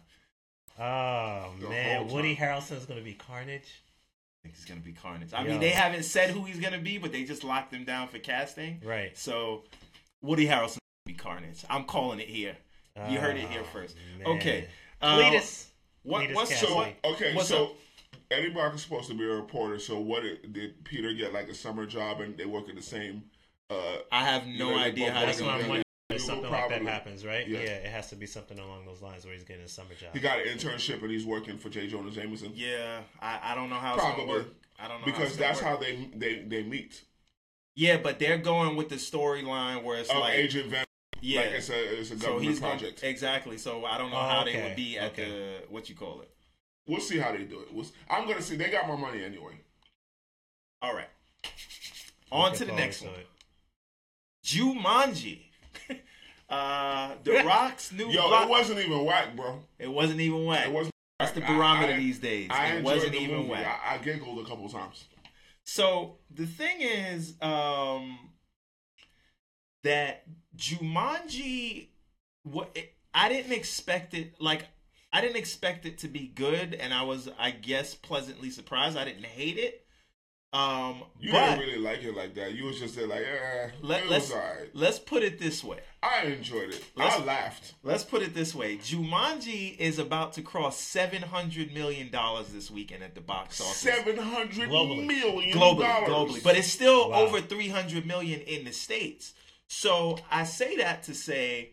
Oh 0.78 1.52
man, 1.68 2.06
whole 2.06 2.14
Woody 2.16 2.36
Harrelson's 2.36 2.86
gonna 2.86 3.00
be 3.00 3.14
Carnage. 3.14 3.62
I 3.64 4.48
think 4.48 4.54
he's 4.56 4.64
gonna 4.64 4.80
be 4.80 4.92
Carnage. 4.92 5.32
I 5.34 5.42
Yo. 5.42 5.50
mean, 5.50 5.60
they 5.60 5.70
haven't 5.70 6.04
said 6.04 6.30
who 6.30 6.44
he's 6.44 6.60
gonna 6.60 6.78
be, 6.78 6.98
but 6.98 7.10
they 7.12 7.24
just 7.24 7.42
locked 7.44 7.72
him 7.74 7.84
down 7.84 8.08
for 8.08 8.18
casting. 8.18 8.80
Right. 8.84 9.16
So, 9.16 9.64
Woody 10.22 10.46
Harrelson 10.46 10.76
will 10.76 11.06
be 11.06 11.14
Carnage. 11.14 11.64
I'm 11.68 11.84
calling 11.84 12.20
it 12.20 12.28
here. 12.28 12.56
You 13.08 13.18
heard 13.20 13.36
it 13.36 13.48
here 13.48 13.60
Oh, 13.62 13.68
first. 13.72 13.96
man. 14.18 14.26
Okay. 14.38 14.66
Uh, 15.00 15.18
Cletus. 15.18 15.66
what, 16.02 16.22
Cletus 16.22 16.34
what's 16.34 16.58
So 16.60 16.74
what, 16.74 16.94
okay, 17.04 17.32
what's 17.34 17.48
so 17.48 17.66
up? 17.66 17.72
Eddie 18.32 18.50
Brock 18.50 18.74
is 18.74 18.82
supposed 18.82 19.06
to 19.08 19.14
be 19.14 19.22
a 19.24 19.28
reporter. 19.34 19.78
So 19.78 20.00
what 20.00 20.22
did, 20.24 20.52
did 20.52 20.84
Peter 20.84 21.12
get 21.12 21.32
like 21.32 21.48
a 21.48 21.54
summer 21.54 21.86
job 21.86 22.20
and 22.20 22.36
they 22.36 22.44
work 22.44 22.68
at 22.68 22.74
the 22.74 22.82
same? 22.82 23.22
Uh, 23.70 23.98
I 24.10 24.24
have 24.24 24.46
no 24.46 24.52
You 24.52 24.58
know, 24.58 24.78
idea 24.78 25.12
how 25.12 25.18
they're 25.20 25.26
That's 25.26 25.40
what 25.40 25.60
gonna 25.60 25.74
I'm 25.74 25.82
do 26.08 26.14
wondering. 26.14 26.16
it. 26.16 26.16
If 26.16 26.20
You 26.20 26.26
something 26.26 26.44
will 26.44 26.50
like 26.50 26.68
that 26.70 26.82
happens, 26.82 27.24
right? 27.24 27.46
Yeah. 27.48 27.58
Yeah. 27.60 27.64
it 27.70 27.86
has 27.90 28.08
to 28.10 28.16
be 28.16 28.26
something 28.26 28.58
along 28.58 28.86
those 28.86 29.02
lines 29.02 29.24
where 29.24 29.34
he's 29.34 29.44
getting 29.44 29.64
a 29.64 29.68
summer 29.68 29.94
job. 29.98 30.10
he 30.12 30.20
got 30.20 30.38
an 30.40 30.46
internship 30.46 31.02
and 31.02 31.10
he's 31.10 31.26
working 31.26 31.58
for 31.58 31.68
J. 31.68 31.86
Jonah 31.86 32.10
Jameson 32.10 32.52
Yeah, 32.54 33.00
I, 33.20 33.40
I 33.42 33.54
don't 33.54 33.70
know 33.70 33.76
how 33.76 33.94
it's 33.94 34.02
Probably. 34.02 34.24
gonna 34.26 34.38
work. 34.38 34.46
I 34.78 34.88
don't 34.88 35.00
know 35.00 35.00
how 35.00 35.04
because 35.06 35.28
it's 35.30 35.36
that's 35.36 35.62
work. 35.62 35.70
how 35.70 35.76
they 35.76 36.08
they 36.14 36.40
they 36.42 36.62
meet. 36.62 37.02
Yeah, 37.74 37.98
but 37.98 38.18
they're 38.18 38.38
going 38.38 38.74
with 38.76 38.88
the 38.88 38.96
storyline 38.96 39.82
where 39.84 39.98
it's 39.98 40.10
Of 40.10 40.16
like 40.18 40.34
Agent 40.34 40.66
Venom, 40.70 40.84
yeah, 41.20 41.40
like 41.42 41.50
it's 41.50 41.70
a 41.70 42.00
it's 42.00 42.10
a 42.10 42.18
so 42.18 42.26
government 42.26 42.44
he's 42.48 42.60
gonna- 42.60 42.72
project. 42.78 43.04
exactly. 43.04 43.58
So 43.58 43.84
I 43.84 43.98
don't 43.98 44.10
know 44.10 44.16
Oh, 44.16 44.28
how 44.28 44.44
they 44.44 44.60
would 44.62 44.76
be 44.76 44.98
at 44.98 45.12
okay. 45.12 45.28
the 45.30 45.56
what 45.68 45.88
you 45.88 45.94
call 45.94 46.20
it. 46.22 46.30
We'll 46.86 47.00
see 47.00 47.18
how 47.18 47.32
they 47.32 47.44
do 47.44 47.60
it. 47.60 47.72
We'll, 47.72 47.84
s- 47.84 47.92
I'm 48.08 48.26
gonna 48.26 48.40
see. 48.42 48.56
They 48.56 48.70
got 48.70 48.88
my 48.88 48.96
money 48.96 49.22
anyway. 49.22 49.60
All 50.80 50.94
right, 50.94 51.08
on 52.32 52.52
Looking 52.52 52.58
to 52.58 52.64
the 52.66 52.72
next 52.72 53.02
one. 53.02 53.12
it. 53.14 53.26
Jumanji. 54.44 55.40
Uh, 56.48 57.14
the 57.24 57.42
Rock's 57.44 57.92
new 57.92 58.08
Yo, 58.08 58.26
block- 58.28 58.44
it 58.44 58.48
wasn't 58.50 58.78
even 58.80 59.04
whack, 59.04 59.36
bro. 59.36 59.60
It 59.78 59.90
wasn't 59.90 60.20
even 60.20 60.44
whack. 60.44 60.66
It 60.66 60.72
wasn't. 60.72 60.92
That's 61.18 61.32
the 61.32 61.40
barometer 61.40 61.92
I- 61.94 61.96
these 61.98 62.18
days. 62.18 62.48
I 62.50 62.76
it 62.76 62.84
wasn't 62.84 63.14
even 63.14 63.36
movie. 63.38 63.50
whack. 63.50 63.80
I, 63.84 63.94
I 63.94 63.98
giggled 63.98 64.44
a 64.44 64.48
couple 64.48 64.68
times. 64.68 65.04
So 65.64 66.16
the 66.30 66.46
thing 66.46 66.80
is, 66.80 67.34
um, 67.42 68.18
that 69.84 70.24
Jumanji, 70.56 71.88
what 72.44 72.70
it, 72.74 72.94
I 73.14 73.28
didn't 73.28 73.52
expect 73.52 74.14
it. 74.14 74.34
Like 74.40 74.66
I 75.12 75.20
didn't 75.20 75.36
expect 75.36 75.86
it 75.86 75.98
to 75.98 76.08
be 76.08 76.28
good, 76.28 76.74
and 76.74 76.94
I 76.94 77.02
was, 77.02 77.28
I 77.38 77.50
guess, 77.50 77.94
pleasantly 77.94 78.50
surprised. 78.50 78.96
I 78.96 79.04
didn't 79.04 79.24
hate 79.26 79.58
it, 79.58 79.84
Um, 80.50 81.02
You 81.20 81.32
but 81.32 81.56
didn't 81.56 81.58
really 81.60 81.78
like 81.78 82.02
it 82.02 82.16
like 82.16 82.34
that. 82.36 82.54
You 82.54 82.64
was 82.64 82.80
just 82.80 82.96
there 82.96 83.06
like, 83.06 83.20
eh, 83.20 83.68
let, 83.82 84.04
it 84.04 84.10
let's 84.10 84.30
was 84.30 84.32
alright. 84.38 84.70
let's 84.72 84.98
put 84.98 85.22
it 85.22 85.38
this 85.38 85.62
way. 85.62 85.80
I 86.02 86.22
enjoyed 86.22 86.70
it. 86.70 86.82
Let's- 86.96 87.16
I 87.16 87.24
laughed. 87.24 87.74
Let's 87.82 88.02
put 88.02 88.22
it 88.22 88.32
this 88.34 88.54
way: 88.54 88.78
Jumanji 88.78 89.76
is 89.76 89.98
about 89.98 90.32
to 90.34 90.42
cross 90.42 90.80
seven 90.80 91.20
hundred 91.20 91.74
million 91.74 92.10
dollars 92.10 92.48
this 92.48 92.70
weekend 92.70 93.02
at 93.02 93.14
the 93.14 93.20
box 93.20 93.60
office. 93.60 93.76
Seven 93.76 94.16
hundred 94.16 94.70
Globally. 94.70 95.06
million 95.06 95.54
globally, 95.58 95.80
dollars. 96.06 96.08
globally, 96.38 96.42
but 96.42 96.56
it's 96.56 96.68
still 96.72 97.10
Wow. 97.10 97.24
over 97.26 97.42
300 97.42 98.06
million 98.06 98.40
in 98.40 98.64
the 98.64 98.72
states. 98.72 99.34
So 99.68 100.18
I 100.30 100.44
say 100.44 100.76
that 100.76 101.02
to 101.04 101.14
say 101.14 101.72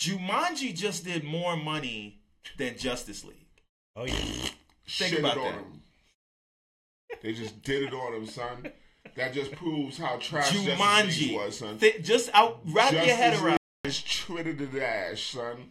Jumanji 0.00 0.74
just 0.74 1.04
did 1.04 1.24
more 1.24 1.56
money 1.56 2.20
than 2.56 2.78
Justice 2.78 3.22
League. 3.24 3.36
Oh 3.96 4.04
yeah. 4.06 4.14
Think 4.14 4.54
Shit 4.86 5.18
about 5.18 5.34
that. 5.34 5.54
him. 5.54 5.77
They 7.22 7.32
just 7.32 7.62
did 7.62 7.82
it 7.84 7.92
on 7.94 8.14
him, 8.14 8.26
son. 8.26 8.70
That 9.16 9.32
just 9.32 9.52
proves 9.52 9.98
how 9.98 10.16
trash 10.16 10.52
Justice 10.52 10.74
Jumanji. 10.78 11.34
was, 11.34 11.58
son. 11.58 11.78
Th- 11.78 12.02
just 12.04 12.30
out, 12.34 12.60
wrap 12.66 12.92
your 12.92 13.02
head 13.02 13.40
around. 13.42 13.58
Treated 13.84 14.58
the 14.70 14.86
ass, 14.86 15.20
son. 15.20 15.70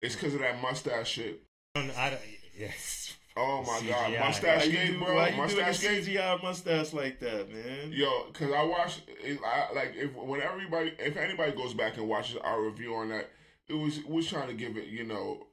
It's 0.00 0.14
because 0.14 0.34
of 0.34 0.40
that 0.40 0.60
mustache 0.62 1.08
shit. 1.08 1.42
I 1.74 1.80
don't, 1.80 1.98
I 1.98 2.10
don't, 2.10 2.20
yes. 2.56 3.16
Oh 3.36 3.62
my 3.62 3.80
god, 3.88 4.12
CGI. 4.12 4.20
mustache 4.20 4.66
Why 4.66 4.72
game, 4.72 4.92
do, 4.94 4.98
bro. 5.04 5.14
why 5.14 5.28
you 5.28 5.36
mustache 5.36 5.78
doing 5.80 6.04
game. 6.04 6.16
CGI 6.16 6.42
mustache 6.42 6.92
like 6.92 7.20
that, 7.20 7.52
man? 7.52 7.92
Yo, 7.92 8.24
cause 8.32 8.50
I 8.52 8.62
watched, 8.64 9.02
I 9.44 9.72
like 9.74 9.92
if 9.96 10.14
when 10.14 10.40
everybody, 10.40 10.92
if 10.98 11.16
anybody 11.16 11.52
goes 11.52 11.74
back 11.74 11.96
and 11.98 12.08
watches 12.08 12.36
our 12.42 12.62
review 12.62 12.94
on 12.94 13.08
that, 13.10 13.28
it 13.68 13.74
was 13.74 14.02
was 14.04 14.26
trying 14.26 14.48
to 14.48 14.54
give 14.54 14.76
it, 14.76 14.86
you 14.86 15.04
know, 15.04 15.46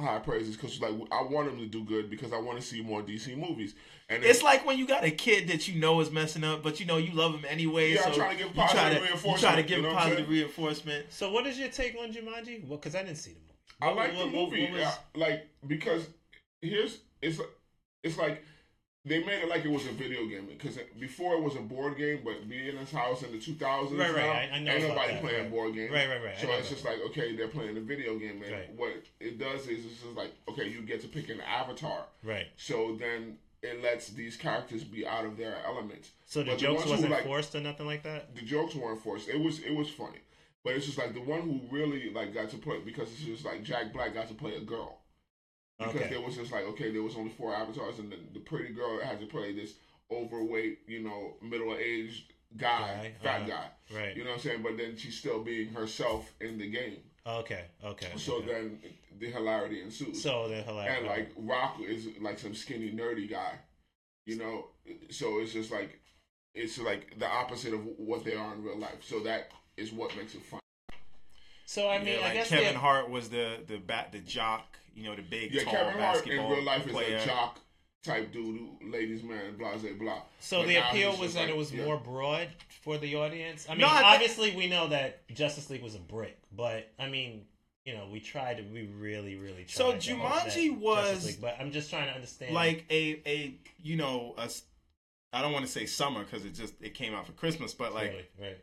high 0.00 0.18
praises 0.18 0.56
because 0.56 0.80
like 0.80 0.92
I 1.12 1.22
want 1.22 1.48
him 1.48 1.58
to 1.58 1.66
do 1.66 1.84
good 1.84 2.10
because 2.10 2.32
I 2.32 2.38
want 2.38 2.60
to 2.60 2.66
see 2.66 2.82
more 2.82 3.02
DC 3.02 3.36
movies. 3.36 3.74
And 4.08 4.24
It's 4.24 4.42
like 4.42 4.66
when 4.66 4.76
you 4.78 4.86
got 4.86 5.04
a 5.04 5.10
kid 5.10 5.48
that 5.48 5.68
you 5.68 5.78
know 5.80 6.00
is 6.00 6.10
messing 6.10 6.42
up, 6.42 6.62
but 6.64 6.80
you 6.80 6.86
know 6.86 6.96
you 6.96 7.12
love 7.12 7.32
him 7.34 7.44
anyway. 7.48 7.92
Yeah, 7.92 8.02
so 8.02 8.08
I'm 8.08 8.14
trying 8.14 8.36
to 8.38 8.42
give 8.44 8.48
you 8.48 8.54
try 8.54 8.66
positive 8.66 8.90
to, 8.90 8.94
You 8.98 9.06
reinforcement, 9.06 9.40
try 9.40 9.56
to 9.56 9.62
give 9.68 9.76
you 9.78 9.82
know 9.84 9.92
positive 9.94 10.18
saying? 10.18 10.30
reinforcement. 10.30 11.06
So 11.12 11.32
what 11.32 11.46
is 11.46 11.58
your 11.58 11.68
take 11.68 11.96
on 12.00 12.12
Jumanji? 12.12 12.66
Well, 12.66 12.78
because 12.78 12.94
I 12.96 13.02
didn't 13.04 13.18
see 13.18 13.32
the 13.32 13.38
movie. 13.38 13.54
I 13.82 13.90
like 13.92 14.12
the 14.12 14.18
what- 14.18 14.26
what- 14.26 14.50
movie, 14.50 14.62
what 14.64 14.72
was- 14.72 14.82
uh, 14.82 14.94
like 15.14 15.48
because 15.66 16.06
here's 16.60 16.98
it's 17.22 17.40
it's 18.02 18.18
like 18.18 18.42
they 19.06 19.24
made 19.24 19.42
it 19.42 19.48
like 19.48 19.64
it 19.64 19.70
was 19.70 19.86
a 19.86 19.92
video 19.92 20.26
game 20.26 20.46
because 20.46 20.78
before 20.98 21.34
it 21.34 21.42
was 21.42 21.56
a 21.56 21.60
board 21.60 21.96
game, 21.96 22.20
but 22.22 22.46
being 22.48 22.66
in 22.66 22.76
his 22.76 22.90
house 22.90 23.22
in 23.22 23.32
the 23.32 23.38
2000s, 23.38 23.98
Right, 23.98 24.14
right, 24.14 24.16
now, 24.16 24.30
I- 24.32 24.50
I 24.56 24.58
know 24.60 24.72
ain't 24.72 24.88
nobody 24.88 25.12
that, 25.14 25.20
playing 25.22 25.40
right. 25.42 25.50
board 25.50 25.74
games, 25.74 25.90
Right, 25.90 26.08
right, 26.08 26.22
right, 26.22 26.38
So 26.38 26.50
it's 26.52 26.68
just 26.68 26.84
like 26.84 26.98
okay, 27.08 27.34
they're 27.34 27.48
playing 27.48 27.76
a 27.78 27.80
video 27.80 28.18
game, 28.18 28.42
and 28.42 28.52
Right. 28.52 28.74
what 28.74 28.92
it 29.18 29.38
does 29.38 29.62
is 29.68 29.86
it's 29.86 30.02
just 30.02 30.16
like 30.16 30.32
okay, 30.48 30.68
you 30.68 30.82
get 30.82 31.00
to 31.00 31.08
pick 31.08 31.30
an 31.30 31.40
avatar, 31.40 32.06
Right. 32.22 32.48
so 32.58 32.94
then 32.96 33.38
it 33.62 33.82
lets 33.82 34.08
these 34.08 34.36
characters 34.36 34.84
be 34.84 35.06
out 35.06 35.24
of 35.24 35.36
their 35.38 35.56
element. 35.66 36.10
So 36.26 36.42
the 36.42 36.50
But 36.52 36.58
jokes 36.58 36.84
who, 36.84 36.90
wasn't 36.90 37.10
like, 37.12 37.24
forced 37.24 37.54
or 37.54 37.60
nothing 37.60 37.86
like 37.86 38.02
that. 38.02 38.34
the 38.34 38.42
jokes 38.42 38.74
weren't 38.74 39.02
forced. 39.02 39.28
It 39.28 39.40
was 39.40 39.60
it 39.60 39.74
was 39.74 39.88
funny, 39.88 40.20
but 40.62 40.74
it's 40.74 40.84
just 40.84 40.98
like 40.98 41.14
the 41.14 41.20
one 41.22 41.40
who 41.40 41.60
really 41.74 42.10
like 42.10 42.34
got 42.34 42.50
to 42.50 42.58
play 42.58 42.80
because 42.84 43.10
it's 43.12 43.22
just 43.24 43.46
like 43.46 43.62
Jack 43.62 43.94
Black 43.94 44.12
got 44.12 44.28
to 44.28 44.34
play 44.34 44.56
a 44.56 44.60
girl 44.60 44.99
because 45.80 45.96
Okay. 46.02 46.10
there 46.10 46.20
was 46.20 46.36
just 46.36 46.52
like 46.52 46.64
okay, 46.64 46.92
there 46.92 47.02
was 47.02 47.16
only 47.16 47.30
four 47.30 47.54
avatars, 47.54 47.98
and 47.98 48.12
the, 48.12 48.16
the 48.34 48.40
pretty 48.40 48.72
girl 48.72 49.00
had 49.00 49.18
to 49.20 49.26
play 49.26 49.52
this 49.52 49.74
overweight, 50.10 50.80
you 50.86 51.02
know, 51.02 51.34
middle 51.42 51.74
aged 51.76 52.32
guy, 52.56 52.78
Guy, 53.02 53.12
fat 53.22 53.40
uh-huh. 53.42 53.48
guy. 53.48 53.96
Right. 53.96 54.16
You 54.16 54.24
know 54.24 54.30
what 54.30 54.36
I'm 54.36 54.42
saying? 54.42 54.62
But 54.62 54.76
then 54.76 54.96
she's 54.96 55.16
still 55.16 55.42
being 55.42 55.72
herself 55.72 56.32
in 56.40 56.58
the 56.58 56.68
game. 56.70 56.98
Okay. 57.26 57.64
Okay. 57.84 58.08
So 58.16 58.36
okay. 58.36 58.46
then 58.52 58.78
the 59.18 59.26
hilarity 59.30 59.82
ensues. 59.82 60.22
So 60.22 60.48
they're 60.48 60.62
hilarious. 60.62 60.98
and 60.98 61.06
like 61.06 61.32
Rock 61.36 61.76
is 61.80 62.08
like 62.20 62.38
some 62.38 62.54
skinny 62.54 62.90
nerdy 62.92 63.28
guy, 63.30 63.54
you 64.26 64.36
know. 64.36 64.66
So 65.10 65.38
it's 65.40 65.52
just 65.52 65.70
like 65.70 66.00
it's 66.54 66.78
like 66.78 67.18
the 67.18 67.26
opposite 67.28 67.72
of 67.74 67.80
what 67.98 68.24
they 68.24 68.34
are 68.34 68.54
in 68.54 68.64
real 68.64 68.78
life. 68.78 69.02
So 69.02 69.20
that 69.20 69.50
is 69.76 69.92
what 69.92 70.16
makes 70.16 70.34
it 70.34 70.42
fun. 70.42 70.60
So 71.66 71.88
I 71.88 71.98
mean, 71.98 72.08
yeah, 72.14 72.18
I 72.18 72.22
like 72.22 72.32
guess 72.34 72.48
Kevin 72.48 72.72
the- 72.74 72.80
Hart 72.80 73.10
was 73.10 73.28
the 73.28 73.58
the 73.66 73.76
bat 73.78 74.10
the 74.10 74.18
jock, 74.18 74.78
you 74.94 75.04
know, 75.04 75.14
the 75.16 75.22
big 75.22 75.52
Yeah, 75.52 75.64
tall 75.64 75.72
Kevin 75.72 75.92
Hart 75.94 75.96
in 75.96 76.00
basketball 76.00 76.50
real 76.54 76.64
life 76.64 76.86
player. 76.86 77.16
is 77.16 77.22
a 77.22 77.26
jock 77.26 77.58
type 78.02 78.32
dude, 78.32 78.60
ladies 78.82 79.22
man, 79.22 79.56
blah 79.58 79.76
blah 79.76 79.90
blah. 79.98 80.22
So 80.40 80.60
But 80.60 80.68
the 80.68 80.76
appeal 80.76 81.16
was 81.18 81.34
that 81.34 81.40
like- 81.42 81.50
it 81.50 81.56
was 81.56 81.72
yeah. 81.72 81.84
more 81.84 81.98
broad 81.98 82.48
for 82.82 82.96
the 82.98 83.14
audience. 83.16 83.66
I 83.68 83.72
mean, 83.72 83.80
No, 83.82 83.88
I 83.88 83.98
thi- 83.98 84.04
obviously 84.04 84.56
we 84.56 84.68
know 84.68 84.88
that 84.88 85.28
Justice 85.28 85.68
League 85.70 85.82
was 85.82 85.94
a 85.94 85.98
brick, 85.98 86.38
but 86.52 86.90
I 86.98 87.08
mean, 87.08 87.46
you 87.84 87.94
know, 87.94 88.08
we 88.10 88.20
tried 88.20 88.56
to, 88.58 88.62
we 88.62 88.86
really, 88.86 89.36
really 89.36 89.64
tried. 89.64 89.70
So 89.70 89.92
Jumanji 89.94 90.76
was- 90.78 91.26
League- 91.26 91.40
but 91.40 91.56
I'm 91.60 91.72
just 91.72 91.90
trying 91.90 92.06
to 92.08 92.14
understand. 92.14 92.54
like 92.54 92.84
a 92.90 93.20
a 93.26 93.54
you 93.82 93.96
know 93.96 94.34
a 94.38 94.42
s- 94.42 94.62
I 95.32 95.42
don't 95.42 95.52
want 95.52 95.64
to 95.66 95.70
say 95.70 95.86
summer 95.86 96.24
because 96.24 96.44
it 96.44 96.54
just 96.54 96.74
it 96.80 96.94
came 96.94 97.14
out 97.14 97.26
for 97.26 97.32
Christmas, 97.32 97.74
but 97.74 97.92
like 97.94 98.10
Really, 98.10 98.28
right? 98.38 98.58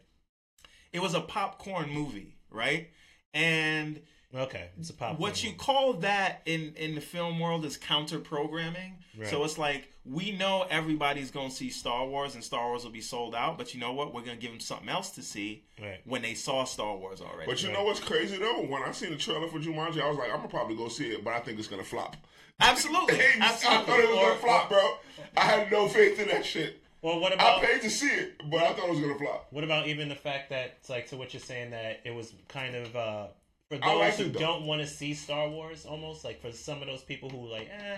it 0.94 1.00
was 1.00 1.14
a 1.14 1.22
popcorn 1.22 1.90
movie, 1.92 2.36
right? 2.50 2.90
And 3.38 4.02
Okay, 4.36 4.70
it's 4.80 4.90
a 4.90 4.94
pop. 4.94 5.20
what 5.20 5.44
you 5.44 5.54
call 5.54 5.94
that 5.94 6.42
in 6.46 6.74
in 6.76 6.96
the 6.96 7.02
film 7.02 7.40
world 7.40 7.64
is 7.66 7.78
counter 7.78 8.20
programming. 8.20 8.96
Right. 9.18 9.28
So 9.30 9.44
it's 9.44 9.58
like 9.58 9.92
we 10.06 10.32
know 10.32 10.66
everybody's 10.70 11.32
going 11.32 11.50
to 11.50 11.56
see 11.56 11.70
Star 11.70 12.06
Wars 12.06 12.34
and 12.36 12.44
Star 12.44 12.68
Wars 12.70 12.84
will 12.84 12.92
be 12.92 13.02
sold 13.02 13.36
out, 13.36 13.58
but 13.58 13.74
you 13.74 13.80
know 13.80 13.92
what? 13.94 14.14
We're 14.14 14.22
going 14.22 14.38
to 14.38 14.42
give 14.42 14.52
them 14.52 14.60
something 14.60 14.88
else 14.90 15.10
to 15.12 15.22
see 15.22 15.64
Right. 15.82 16.00
when 16.06 16.22
they 16.22 16.34
saw 16.34 16.64
Star 16.66 16.96
Wars 16.96 17.20
already. 17.22 17.50
But 17.50 17.62
you 17.64 17.72
know 17.72 17.84
what's 17.84 18.00
crazy 18.00 18.38
though? 18.38 18.62
When 18.64 18.84
I 18.84 18.92
seen 18.92 19.12
the 19.12 19.18
trailer 19.18 19.48
for 19.48 19.60
Jumanji, 19.60 20.02
I 20.02 20.08
was 20.10 20.18
like, 20.18 20.30
I'm 20.32 20.38
gonna 20.38 20.50
probably 20.50 20.76
go 20.76 20.88
see 20.88 21.12
it, 21.12 21.24
but 21.24 21.34
I 21.34 21.40
think 21.40 21.58
it's 21.60 21.68
gonna 21.68 21.84
flop. 21.84 22.16
absolutely, 22.60 23.20
I 23.42 23.50
thought 23.50 24.00
it 24.00 24.10
was 24.10 24.18
Or- 24.18 24.30
gonna 24.30 24.40
flop, 24.40 24.70
bro. 24.70 24.98
I 25.36 25.42
had 25.42 25.72
no 25.72 25.88
faith 25.88 26.20
in 26.20 26.28
that 26.30 26.46
shit. 26.46 26.82
Well, 27.02 27.20
what 27.20 27.34
about 27.34 27.64
I 27.64 27.66
paid 27.66 27.82
to 27.82 27.90
see 27.90 28.08
it, 28.10 28.42
but 28.50 28.62
I 28.62 28.74
thought 28.74 28.86
it 28.86 28.92
was 28.92 29.00
gonna 29.00 29.18
flop. 29.18 29.48
what 29.52 29.64
about 29.64 29.88
even 29.88 30.10
the 30.10 30.16
fact 30.16 30.50
that 30.50 30.78
it's 30.80 30.90
like 30.90 31.08
to 31.10 31.18
what 31.18 31.34
you're 31.34 31.42
saying 31.42 31.72
that 31.72 32.02
it 32.04 32.14
was 32.14 32.34
kind 32.48 32.76
of 32.76 32.96
uh 32.96 33.28
for 33.70 33.78
those 33.78 34.00
liked 34.00 34.18
who 34.18 34.26
it, 34.26 34.34
don't 34.34 34.66
want 34.66 34.82
to 34.82 34.88
see 34.88 35.14
Star 35.14 35.50
Wars, 35.50 35.86
almost 35.86 36.24
like 36.24 36.42
for 36.42 36.52
some 36.52 36.82
of 36.82 36.88
those 36.88 37.04
people 37.04 37.30
who 37.30 37.50
like, 37.52 37.70
eh, 37.70 37.98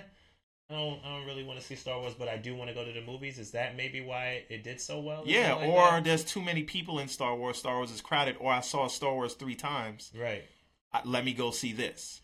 I 0.72 0.74
don't, 0.74 1.00
I 1.06 1.18
don't 1.18 1.28
really 1.28 1.44
want 1.44 1.60
to 1.60 1.66
see 1.66 1.76
Star 1.76 2.00
Wars, 2.00 2.14
but 2.18 2.28
I 2.28 2.38
do 2.38 2.56
want 2.56 2.70
to 2.70 2.74
go 2.76 2.84
to 2.84 2.92
the 2.92 3.02
movies. 3.02 3.40
Is 3.40 3.52
that 3.52 3.76
maybe 3.78 4.02
why 4.02 4.44
it 4.50 4.64
did 4.64 4.82
so 4.82 5.00
well? 5.00 5.24
Yeah, 5.26 5.54
like 5.54 5.68
or 5.70 5.82
that? 5.92 6.04
there's 6.04 6.24
too 6.24 6.42
many 6.42 6.64
people 6.64 7.00
in 7.00 7.08
Star 7.08 7.36
Wars. 7.36 7.58
Star 7.58 7.78
Wars 7.78 7.92
is 7.92 8.02
crowded. 8.02 8.36
Or 8.40 8.52
I 8.52 8.62
saw 8.62 8.88
Star 8.88 9.14
Wars 9.14 9.34
three 9.36 9.56
times. 9.56 10.12
right. 10.20 10.44
I, 10.92 11.02
let 11.06 11.24
me 11.24 11.34
go 11.34 11.52
see 11.52 11.72
this. 11.72 12.22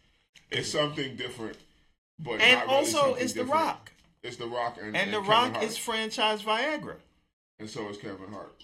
It's 0.49 0.71
something 0.71 1.15
different, 1.15 1.57
but 2.17 2.41
And 2.41 2.53
not 2.59 2.65
really 2.65 2.77
also, 2.77 2.97
something 2.97 3.23
it's 3.23 3.33
The. 3.33 3.45
Rock, 3.45 3.91
It's 4.25 4.37
The 4.37 4.47
Rock, 4.47 4.77
and, 4.81 4.95
and 4.95 5.11
The 5.13 5.17
Kevin 5.17 5.29
Rock 5.29 5.51
Hart. 5.53 5.63
is 5.65 5.77
franchise 5.77 6.41
Viagra. 6.43 6.95
and 7.59 7.69
so 7.69 7.87
is 7.89 7.97
Kevin 7.97 8.31
Hart. 8.31 8.63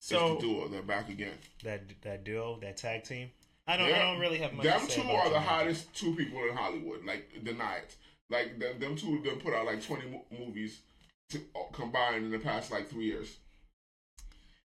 So 0.00 0.34
it's 0.34 0.42
the 0.42 0.48
duo. 0.48 0.68
They're 0.68 0.82
back 0.82 1.08
again. 1.08 1.38
That 1.62 1.82
that 2.02 2.24
duo, 2.24 2.58
that 2.60 2.76
tag 2.76 3.04
team. 3.04 3.30
I 3.66 3.76
don't, 3.78 3.86
They're- 3.88 3.96
I 3.96 4.02
don't 4.12 4.20
really 4.20 4.38
have 4.38 4.52
much. 4.52 4.64
Them 4.66 4.80
to 4.80 4.90
say 4.90 5.00
two 5.00 5.08
about 5.08 5.26
are 5.26 5.30
the 5.30 5.36
Jumanji. 5.36 5.42
hottest 5.44 5.94
two 5.94 6.14
people 6.14 6.40
in 6.48 6.54
Hollywood. 6.56 7.04
Like 7.06 7.30
deny 7.42 7.76
it. 7.76 7.96
Like 8.28 8.58
them, 8.58 8.78
them 8.80 8.96
two, 8.96 9.22
them 9.22 9.38
put 9.40 9.54
out 9.54 9.64
like 9.66 9.82
twenty 9.82 10.10
mo- 10.10 10.24
movies 10.38 10.80
to, 11.30 11.38
uh, 11.54 11.60
combined 11.72 12.24
in 12.26 12.30
the 12.30 12.38
past 12.38 12.70
like 12.70 12.88
three 12.90 13.06
years. 13.06 13.38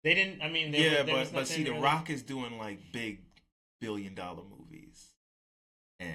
They 0.05 0.15
didn't. 0.15 0.43
I 0.43 0.51
mean, 0.51 0.73
there, 0.73 0.81
yeah, 0.81 1.03
there 1.05 1.15
was 1.15 1.29
but 1.29 1.35
but 1.35 1.41
nothing 1.41 1.57
see, 1.59 1.63
The 1.65 1.71
really- 1.71 1.83
Rock 1.83 2.11
is 2.11 2.23
doing 2.23 2.59
like 2.59 2.79
big 2.93 3.21
billion 3.81 4.15
dollar 4.15 4.43
movies, 4.43 5.13
and 6.01 6.11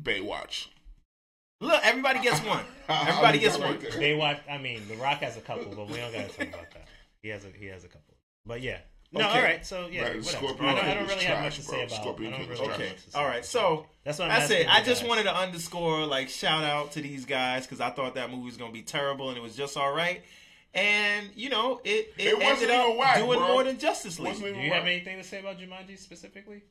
Baywatch. 0.00 0.66
Look, 1.60 1.80
everybody 1.84 2.20
gets 2.20 2.40
one. 2.44 2.64
Everybody 2.88 3.38
gets 3.38 3.58
one. 3.58 3.78
They 3.98 4.14
watch. 4.14 4.38
I 4.50 4.58
mean, 4.58 4.82
The 4.88 4.94
Rock 4.96 5.18
has 5.22 5.36
a 5.36 5.40
couple, 5.40 5.72
but 5.74 5.88
we 5.88 5.96
don't 5.96 6.12
gotta 6.12 6.28
talk 6.28 6.48
about 6.48 6.70
that. 6.72 6.86
He 7.22 7.28
has 7.30 7.44
a 7.44 7.48
he 7.48 7.66
has 7.66 7.84
a 7.84 7.88
couple. 7.88 8.14
But 8.44 8.60
yeah. 8.62 8.78
No, 9.12 9.20
Okay. 9.28 9.38
all 9.38 9.42
right. 9.44 9.64
So 9.66 9.88
yeah, 9.90 10.02
Right, 10.02 10.16
whatever. 10.16 10.22
Scorpion 10.46 10.68
I 10.68 10.74
don't, 10.74 10.84
I 10.84 10.94
don't 10.94 11.04
is 11.04 11.10
really 11.10 11.24
have 11.24 11.42
much 11.44 11.58
to 11.60 11.66
bro. 11.66 11.74
say 11.78 11.84
about. 11.84 11.96
Scorpion 12.00 12.32
I 12.34 12.36
don't 12.38 12.44
King 12.46 12.52
is 12.54 12.60
really 12.60 12.70
have 12.72 12.80
Okay, 12.80 12.88
much 12.90 13.04
to 13.04 13.10
say 13.10 13.18
all 13.18 13.24
about 13.24 13.30
right. 13.32 13.38
it. 13.40 13.44
So 13.46 13.86
That's 14.04 14.18
what 14.18 14.30
I'm 14.30 14.38
that's 14.40 14.50
it. 14.50 14.66
I 14.68 14.82
just 14.82 15.00
guys. 15.02 15.08
wanted 15.08 15.22
to 15.24 15.34
underscore, 15.36 16.06
like, 16.06 16.28
shout 16.28 16.64
out 16.64 16.92
to 16.92 17.00
these 17.00 17.24
guys 17.24 17.64
because 17.66 17.80
I 17.80 17.90
thought 17.90 18.14
that 18.16 18.30
movie 18.30 18.44
was 18.44 18.56
gonna 18.56 18.72
be 18.72 18.82
terrible 18.82 19.28
and 19.30 19.38
it 19.38 19.42
was 19.42 19.56
just 19.56 19.76
all 19.76 19.92
right. 19.92 20.22
And 20.74 21.30
you 21.34 21.48
know, 21.50 21.80
it 21.84 22.12
it, 22.18 22.26
It 22.26 22.34
wasn't 22.38 22.62
ended 22.62 22.70
up 22.70 22.96
whack, 22.96 23.16
doing 23.18 23.38
bro. 23.38 23.48
more 23.48 23.64
than 23.64 23.78
Justice 23.78 24.18
League. 24.18 24.34
Wasn't 24.34 24.54
Do 24.54 24.60
you 24.60 24.70
whack. 24.70 24.78
have 24.80 24.86
anything 24.88 25.16
to 25.18 25.24
say 25.24 25.40
about 25.40 25.58
Jumanji 25.58 25.98
specifically? 25.98 26.62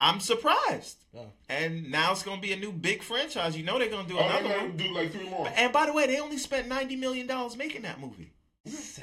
I'm 0.00 0.20
surprised. 0.20 0.98
Oh. 1.16 1.26
And 1.48 1.90
now 1.90 2.12
it's 2.12 2.22
gonna 2.22 2.40
be 2.40 2.52
a 2.52 2.56
new 2.56 2.70
big 2.72 3.02
franchise. 3.02 3.56
You 3.56 3.64
know 3.64 3.78
they're 3.78 3.88
gonna 3.88 4.06
do 4.08 4.16
Oh, 4.18 4.24
another 4.24 4.42
gonna 4.48 4.68
one. 4.68 4.76
do 4.76 4.94
like 4.94 5.10
three 5.12 5.28
more. 5.28 5.50
And 5.56 5.72
by 5.72 5.86
the 5.86 5.92
way, 5.92 6.06
they 6.06 6.20
only 6.20 6.38
spent 6.38 6.68
ninety 6.68 6.94
million 6.96 7.26
dollars 7.26 7.56
making 7.56 7.82
that 7.82 8.00
movie. 8.00 8.32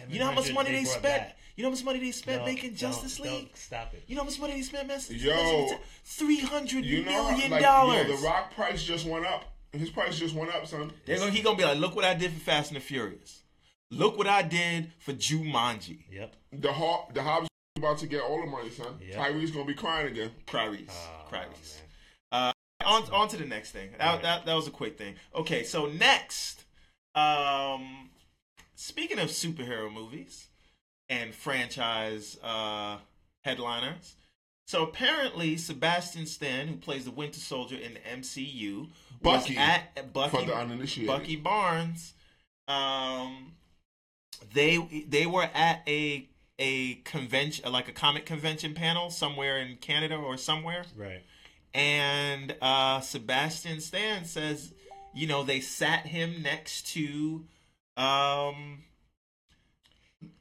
You 0.09 0.19
know 0.19 0.25
how 0.25 0.31
much 0.33 0.53
money 0.53 0.71
they 0.71 0.83
brought 0.83 0.91
spent? 0.99 1.03
back. 1.03 1.37
You 1.55 1.63
know 1.63 1.69
how 1.69 1.75
much 1.75 1.83
money 1.83 1.99
they 1.99 2.11
spent 2.11 2.39
Don't- 2.39 2.53
making 2.53 2.75
Justice 2.75 3.17
don't 3.17 3.27
League? 3.27 3.49
Stop 3.55 3.93
it. 3.93 4.03
You 4.07 4.15
know 4.15 4.21
how 4.21 4.25
much 4.29 4.39
money 4.39 4.53
they 4.53 4.61
spent 4.61 4.87
making 4.87 5.17
Yo. 5.19 5.69
three 6.03 6.39
hundred 6.39 6.85
You 6.85 7.03
know, 7.05 7.29
million 7.29 7.51
like, 7.51 7.61
dollars. 7.61 8.07
yo, 8.07 8.15
the 8.15 8.23
Rock 8.23 8.53
price 8.55 8.83
just 8.83 9.05
went 9.05 9.25
up. 9.25 9.45
His 9.73 9.89
price 9.89 10.17
just 10.17 10.35
went 10.35 10.53
up, 10.53 10.67
son. 10.67 10.91
They're 11.05 11.17
gonna, 11.17 11.31
he 11.31 11.41
gonna 11.41 11.57
be 11.57 11.63
like, 11.65 11.77
look 11.79 11.95
what 11.95 12.05
I 12.05 12.13
did 12.13 12.31
for 12.31 12.39
Fast 12.39 12.71
and 12.71 12.77
the 12.77 12.81
Furious. 12.81 13.43
Look 13.91 14.17
what 14.17 14.27
I 14.27 14.41
did 14.41 14.91
for 14.99 15.13
Jumanji. 15.13 16.03
Yep. 16.11 16.35
The 16.53 16.71
Hob, 16.73 17.13
the 17.13 17.21
Hobbs 17.23 17.47
about 17.77 17.98
to 18.00 18.08
get 18.08 18.22
all 18.22 18.39
the 18.41 18.48
money, 18.48 18.70
son. 18.70 18.98
Yeah. 19.05 19.17
Tyrese 19.17 19.53
gonna 19.53 19.65
be 19.65 19.74
crying 19.74 20.08
again. 20.08 20.32
Clarice. 20.48 20.86
Oh, 20.89 21.25
Clarice. 21.29 21.82
man. 22.32 22.53
On, 22.86 23.01
on 23.12 23.27
to 23.29 23.38
the 23.38 23.46
next 23.46 23.72
thing. 23.72 23.89
That, 23.98 24.05
Right. 24.13 24.22
that, 24.22 24.46
that 24.46 24.53
was 24.53 24.67
a 24.67 24.72
quick 24.72 24.96
thing. 24.98 25.15
Okay, 25.34 25.63
so 25.63 25.88
next, 25.88 26.63
Um, 27.15 28.10
speaking 28.75 29.17
of 29.20 29.29
superhero 29.29 29.91
movies 29.91 30.48
and 31.10 31.34
franchise 31.34 32.38
uh, 32.44 32.98
headliners, 33.44 34.15
so 34.67 34.84
apparently 34.84 35.58
Sebastian 35.58 36.25
Stan, 36.27 36.67
who 36.67 36.75
plays 36.75 37.05
the 37.05 37.12
Winter 37.12 37.39
Soldier 37.39 37.75
in 37.77 37.96
the 37.96 38.00
MCU, 38.01 38.89
Bucky, 39.22 39.55
was 39.55 39.58
at 39.58 40.13
Bucky 40.13 40.38
for 40.38 40.46
the 40.46 40.55
uninitiated. 40.55 41.08
Bucky 41.08 41.36
Barnes. 41.38 42.13
Um, 42.67 43.53
they 44.53 44.77
they 45.08 45.25
were 45.25 45.50
at 45.53 45.82
a 45.88 46.27
a 46.59 46.95
convention, 47.05 47.71
like 47.71 47.88
a 47.88 47.91
comic 47.91 48.25
convention 48.25 48.74
panel 48.74 49.09
somewhere 49.09 49.57
in 49.59 49.75
Canada 49.77 50.15
or 50.15 50.38
somewhere, 50.38 50.83
Right. 50.95 51.24
and 51.74 52.55
uh, 52.62 53.01
Sebastian 53.01 53.81
Stan 53.81 54.25
says, 54.25 54.74
you 55.13 55.27
know, 55.27 55.43
they 55.43 55.59
sat 55.59 56.05
him 56.07 56.41
next 56.41 56.88
to 56.93 57.45
um, 57.97 58.83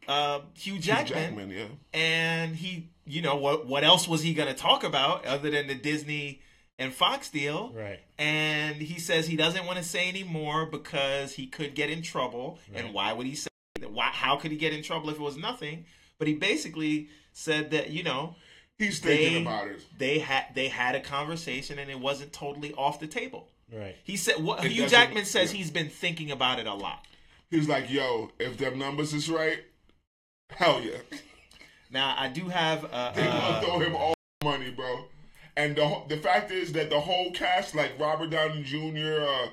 uh, 0.09 0.41
Hugh 0.57 0.75
Hugh 0.75 0.81
Jackman, 0.81 1.23
Jackman, 1.37 1.51
yeah. 1.51 1.67
and 1.93 2.57
he, 2.57 2.91
you 3.07 3.23
know, 3.23 3.37
what 3.37 3.67
what 3.67 3.85
else 3.85 4.07
was 4.09 4.23
he 4.23 4.35
going 4.35 4.49
to 4.49 4.55
talk 4.55 4.85
about 4.85 5.25
other 5.27 5.51
than 5.51 5.67
the 5.67 5.75
Disney 5.75 6.41
and 6.79 6.93
Fox 6.93 7.31
deal? 7.31 7.73
Right. 7.75 8.01
and 8.19 8.77
he 8.77 8.99
says 9.01 9.27
he 9.27 9.37
doesn't 9.37 9.65
want 9.67 9.79
to 9.79 9.85
say 9.85 10.09
anymore 10.09 10.67
because 10.67 11.33
he 11.35 11.47
could 11.47 11.75
get 11.75 11.91
in 11.91 12.03
trouble 12.03 12.59
Right. 12.73 12.85
and 12.85 12.95
why 12.95 13.13
would 13.13 13.27
he 13.27 13.35
say 13.35 13.49
that 13.81 13.91
why 13.93 14.07
how 14.07 14.37
could 14.37 14.51
he 14.51 14.57
get 14.57 14.73
in 14.73 14.83
trouble 14.83 15.11
if 15.11 15.17
it 15.17 15.21
was 15.23 15.37
nothing 15.37 15.85
but 16.19 16.29
he 16.29 16.35
basically 16.35 17.09
said 17.33 17.71
that 17.73 17.91
you 17.91 18.03
know 18.03 18.37
He's 18.79 18.99
thinking 18.99 19.35
they 19.35 19.41
about 19.43 19.69
it. 19.69 19.81
they 19.99 20.19
had 20.19 20.47
they 20.55 20.69
had 20.69 20.95
a 20.95 21.01
conversation 21.01 21.79
and 21.79 21.91
it 21.91 22.01
wasn't 22.01 22.33
totally 22.33 22.73
off 22.75 22.99
the 23.01 23.07
table 23.07 23.49
Right. 23.73 23.97
he 24.05 24.17
said 24.17 24.43
what 24.43 24.65
It 24.65 24.73
Hugh 24.73 24.87
Jackman 24.89 25.25
says 25.25 25.53
yeah. 25.53 25.59
he's 25.59 25.71
been 25.71 25.89
thinking 25.89 26.31
about 26.31 26.59
it 26.59 26.67
a 26.67 26.75
lot 26.75 27.05
He's 27.51 27.69
like, 27.69 27.89
yo, 27.89 28.31
if 28.41 28.57
them 28.59 28.79
numbers 28.79 29.15
is 29.15 29.31
right, 29.31 29.59
hell 30.51 30.81
yeah. 30.83 30.99
now 31.91 32.15
I 32.19 32.29
do 32.29 32.49
have 32.49 32.85
uh, 32.93 33.13
They 33.13 33.23
gonna 33.23 33.39
uh 33.39 33.61
throw 33.61 33.79
him 33.81 33.95
all 33.95 34.15
money, 34.43 34.71
bro. 34.71 35.05
And 35.57 35.77
the 35.77 36.03
the 36.09 36.17
fact 36.17 36.51
is 36.51 36.73
that 36.73 36.91
the 36.91 36.99
whole 37.01 37.31
cast, 37.31 37.75
like 37.77 37.93
Robert 37.99 38.31
Downey 38.31 38.63
Jr., 38.65 39.21
uh, 39.25 39.47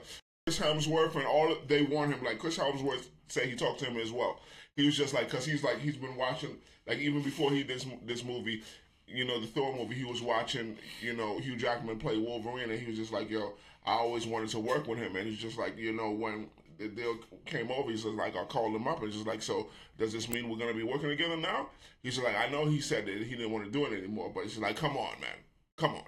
Chris 0.47 0.59
Hemsworth, 0.59 1.15
and 1.15 1.25
all 1.25 1.55
they 1.67 1.83
want 1.83 2.13
him. 2.15 2.23
Like 2.25 2.39
Chris 2.39 2.57
Hemsworth 2.57 3.05
said, 3.27 3.47
he 3.47 3.55
talked 3.55 3.79
to 3.81 3.85
him 3.85 3.97
as 3.97 4.11
well. 4.11 4.39
He 4.75 4.85
was 4.85 4.97
just 4.97 5.13
like, 5.13 5.29
cause 5.29 5.45
he's 5.45 5.63
like 5.63 5.79
he's 5.79 5.97
been 5.97 6.15
watching, 6.15 6.57
like 6.87 6.99
even 6.99 7.21
before 7.21 7.51
he 7.51 7.63
this 7.63 7.85
this 8.05 8.23
movie, 8.23 8.63
you 9.07 9.25
know, 9.25 9.39
the 9.39 9.47
Thor 9.47 9.75
movie, 9.75 9.95
he 9.95 10.05
was 10.05 10.21
watching, 10.21 10.77
you 11.01 11.13
know, 11.13 11.39
Hugh 11.39 11.55
Jackman 11.55 11.99
play 11.99 12.17
Wolverine, 12.17 12.69
and 12.69 12.79
he 12.79 12.87
was 12.87 12.97
just 12.97 13.11
like, 13.11 13.29
yo, 13.29 13.53
I 13.85 13.93
always 13.93 14.25
wanted 14.25 14.49
to 14.49 14.59
work 14.59 14.87
with 14.87 14.99
him, 14.99 15.15
and 15.15 15.27
he's 15.27 15.39
just 15.39 15.57
like, 15.57 15.77
you 15.77 15.91
know, 15.93 16.11
when 16.11 16.49
the 16.77 16.87
deal 16.87 17.17
came 17.45 17.71
over, 17.71 17.91
he's 17.91 18.03
just 18.03 18.15
like, 18.15 18.35
I 18.35 18.43
called 18.45 18.75
him 18.75 18.87
up, 18.87 19.03
and 19.03 19.11
just 19.11 19.27
like, 19.27 19.41
so 19.41 19.67
does 19.97 20.13
this 20.13 20.29
mean 20.29 20.49
we're 20.49 20.57
gonna 20.57 20.73
be 20.73 20.83
working 20.83 21.09
together 21.09 21.37
now? 21.37 21.69
He's 22.01 22.17
like, 22.17 22.35
I 22.35 22.47
know 22.49 22.65
he 22.65 22.79
said 22.79 23.05
that 23.05 23.17
he 23.17 23.35
didn't 23.35 23.51
want 23.51 23.65
to 23.65 23.71
do 23.71 23.85
it 23.85 23.97
anymore, 23.97 24.31
but 24.33 24.43
he's 24.43 24.57
like, 24.57 24.77
come 24.77 24.97
on, 24.97 25.19
man, 25.19 25.29
come 25.77 25.95
on, 25.95 26.05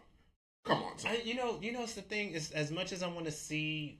come 0.63 0.81
on. 0.83 0.93
I, 1.05 1.21
you 1.23 1.35
know, 1.35 1.59
you 1.61 1.71
know, 1.73 1.83
it's 1.83 1.93
the 1.93 2.01
thing 2.01 2.31
is 2.31 2.51
as 2.51 2.71
much 2.71 2.91
as 2.93 3.03
I 3.03 3.07
want 3.07 3.25
to 3.25 3.31
see, 3.31 3.99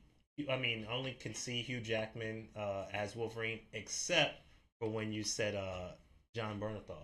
I 0.49 0.57
mean, 0.57 0.87
I 0.89 0.93
only 0.93 1.11
can 1.13 1.35
see 1.35 1.61
Hugh 1.61 1.81
Jackman 1.81 2.47
uh, 2.55 2.85
as 2.93 3.15
Wolverine, 3.15 3.59
except 3.73 4.39
for 4.83 4.89
when 4.89 5.13
you 5.13 5.23
said 5.23 5.55
uh, 5.55 5.91
Jon 6.35 6.59
Bernthal 6.59 6.97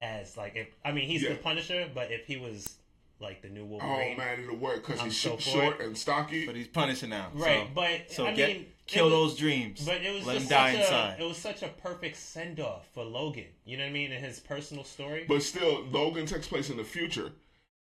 as 0.00 0.36
like 0.36 0.56
if 0.56 0.68
I 0.84 0.92
mean 0.92 1.06
he's 1.08 1.22
Yeah. 1.22 1.30
the 1.30 1.34
Punisher, 1.36 1.88
but 1.94 2.10
if 2.10 2.26
he 2.26 2.36
was 2.38 2.76
like 3.20 3.42
the 3.42 3.48
new 3.50 3.66
world, 3.66 3.82
Oh 3.84 4.14
man, 4.16 4.40
it'll 4.40 4.56
work 4.56 4.84
because 4.86 5.00
he's 5.02 5.16
so 5.20 5.36
short 5.36 5.80
and 5.80 5.96
stocky. 5.96 6.46
but 6.46 6.56
he's 6.56 6.68
punishing 6.68 7.10
now 7.10 7.28
right? 7.34 7.66
so, 7.66 7.70
but 7.74 8.10
so 8.10 8.26
I 8.26 8.32
get 8.32 8.48
mean, 8.48 8.66
kill 8.86 9.04
was- 9.04 9.12
those 9.12 9.36
dreams 9.36 9.84
But 9.84 10.02
it 10.02 10.12
was 10.14 10.24
let 10.26 10.36
him 10.36 10.40
just 10.40 10.50
die 10.50 10.72
such 10.72 10.80
inside 10.80 11.16
a, 11.20 11.22
it 11.22 11.28
was 11.28 11.36
such 11.36 11.62
a 11.62 11.68
perfect 11.68 12.16
send 12.16 12.58
off 12.60 12.88
for 12.94 13.04
Logan. 13.04 13.44
You 13.66 13.76
know 13.76 13.84
what 13.84 13.90
I 13.90 13.92
mean? 13.92 14.10
In 14.10 14.22
his 14.24 14.40
personal 14.40 14.84
story. 14.84 15.26
But 15.28 15.42
still, 15.42 15.84
Logan 15.90 16.24
takes 16.26 16.48
place 16.48 16.70
in 16.70 16.78
the 16.78 16.84
future, 16.84 17.30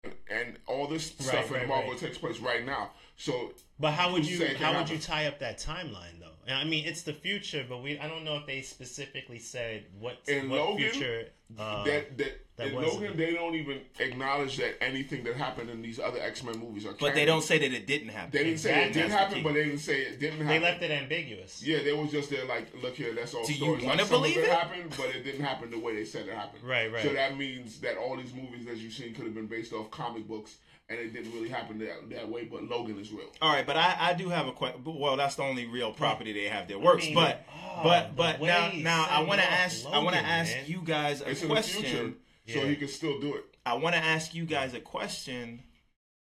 and, 0.03 0.13
and 0.29 0.57
all 0.67 0.87
this 0.87 1.05
stuff 1.07 1.49
Right, 1.49 1.63
in 1.63 1.69
Marvel 1.69 1.91
right. 1.91 1.99
takes 1.99 2.17
place 2.17 2.39
right 2.39 2.65
now. 2.65 2.91
So 3.17 3.51
But 3.79 3.91
how 3.93 4.11
would 4.13 4.25
you 4.25 4.45
how 4.45 4.53
can 4.71 4.75
would 4.81 4.89
you 4.89 4.97
tie 4.97 5.27
up 5.27 5.39
that 5.39 5.57
timeline 5.59 6.19
though? 6.19 6.31
And 6.47 6.55
I 6.57 6.63
mean, 6.63 6.85
it's 6.85 7.01
the 7.01 7.13
future, 7.13 7.65
but 7.67 7.81
we 7.81 7.97
I 7.99 8.07
don't 8.07 8.23
know 8.23 8.37
if 8.37 8.45
they 8.45 8.61
specifically 8.61 9.39
said 9.39 9.85
what 9.99 10.17
In 10.27 10.49
what 10.49 10.59
Logan, 10.59 10.89
future. 10.91 11.27
Uh, 11.57 11.83
that 11.85 12.17
that, 12.17 12.39
that 12.57 12.67
in 12.67 12.75
was- 12.75 12.93
Logan, 12.93 13.15
they 13.17 13.33
don't 13.33 13.55
even 13.55 13.81
acknowledge 13.99 14.57
that 14.57 14.81
anything 14.83 15.23
that 15.23 15.35
happened 15.35 15.69
in 15.69 15.81
these 15.81 15.99
other 15.99 16.19
X 16.19 16.43
Men 16.43 16.59
movies 16.59 16.85
are. 16.85 16.93
but 16.99 17.13
they 17.15 17.25
don't 17.25 17.41
say 17.43 17.57
that 17.59 17.71
it 17.73 17.87
didn't 17.87 18.09
happen 18.09 18.31
They 18.31 18.43
didn't 18.43 18.59
say 18.59 18.85
it 18.85 18.93
didn't 18.93 19.09
That's 19.09 19.11
the 19.11 19.17
happen, 19.17 19.43
but 19.43 19.53
they 19.53 19.63
didn't 19.65 19.79
say 19.79 20.01
it 20.01 20.19
didn't 20.19 20.39
happen. 20.45 20.47
they 20.47 20.59
left 20.59 20.81
it 20.83 20.91
ambiguous. 20.91 21.63
Yeah, 21.63 21.83
they 21.83 21.93
was 21.93 22.11
just 22.11 22.29
there 22.29 22.45
like, 22.45 22.67
look 22.81 22.95
here, 22.95 23.13
that's 23.13 23.33
all 23.33 23.45
Do 23.45 23.53
you 23.53 23.57
stories. 23.59 23.83
wanna 23.85 23.97
like, 23.99 24.07
some 24.07 24.21
believe 24.21 24.37
it, 24.37 24.43
it? 24.45 24.49
happened, 24.51 24.93
but 24.97 25.07
it 25.15 25.23
didn't 25.23 25.43
happen 25.45 25.69
the 25.71 25.79
way 25.79 25.95
they 25.95 26.05
said 26.05 26.27
it 26.27 26.33
happened. 26.35 26.63
Right, 26.63 26.91
right. 26.91 27.03
So 27.03 27.13
that 27.13 27.37
means 27.37 27.79
that 27.81 27.97
all 27.97 28.17
these 28.17 28.33
movies 28.33 28.65
that 28.65 28.77
you've 28.77 28.93
seen 28.93 29.13
could 29.13 29.25
have 29.25 29.33
been 29.35 29.47
based 29.47 29.71
off 29.73 29.89
comic 29.91 30.27
books, 30.27 30.57
and 30.89 30.99
it 30.99 31.13
didn't 31.13 31.33
really 31.33 31.49
happen 31.49 31.79
that, 31.79 32.09
that 32.11 32.29
way. 32.29 32.45
But 32.45 32.63
Logan 32.65 32.99
is 32.99 33.11
real. 33.11 33.27
All 33.41 33.51
right, 33.51 33.65
but 33.65 33.75
I, 33.77 33.95
I 33.99 34.13
do 34.13 34.29
have 34.29 34.47
a 34.47 34.51
question. 34.51 34.81
Well, 34.85 35.17
that's 35.17 35.35
the 35.35 35.43
only 35.43 35.65
real 35.65 35.91
property 35.91 36.31
they 36.33 36.45
have 36.45 36.67
that 36.67 36.79
works. 36.81 37.05
mean, 37.05 37.15
but 37.15 37.45
oh, 37.51 37.79
but 37.83 38.07
the 38.09 38.13
but 38.15 38.41
now 38.41 38.71
now 38.75 39.07
I 39.09 39.21
want 39.23 39.39
to 39.41 39.47
off 39.47 39.53
ask 39.53 39.85
I 39.87 39.99
want 39.99 40.15
to 40.15 40.21
ask 40.21 40.51
man. 40.55 40.65
you 40.67 40.81
guys 40.83 41.21
a 41.21 41.29
It's 41.29 41.41
in 41.41 41.49
the 41.49 41.61
future, 41.61 41.79
question. 41.87 42.15
so 42.47 42.59
Yeah. 42.59 42.65
he 42.65 42.75
can 42.75 42.87
still 42.87 43.19
do 43.19 43.35
it. 43.35 43.43
I 43.65 43.73
want 43.75 43.95
to 43.95 44.03
ask 44.03 44.35
you 44.35 44.45
guys 44.45 44.73
a 44.75 44.79
question. 44.79 45.63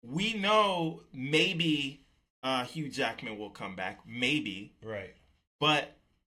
We 0.04 0.34
know 0.36 1.02
maybe 1.14 2.02
uh, 2.44 2.66
Hugh 2.66 2.90
Jackman 2.90 3.38
will 3.40 3.50
come 3.50 3.76
back, 3.76 4.02
maybe. 4.06 4.74
Right. 4.84 5.16
But 5.60 5.96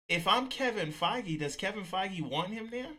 if 0.10 0.28
I'm 0.28 0.48
Kevin 0.48 0.92
Feige, 0.92 1.40
does 1.40 1.56
Kevin 1.56 1.84
Feige 1.86 2.22
want 2.22 2.50
him 2.50 2.68
there? 2.70 2.90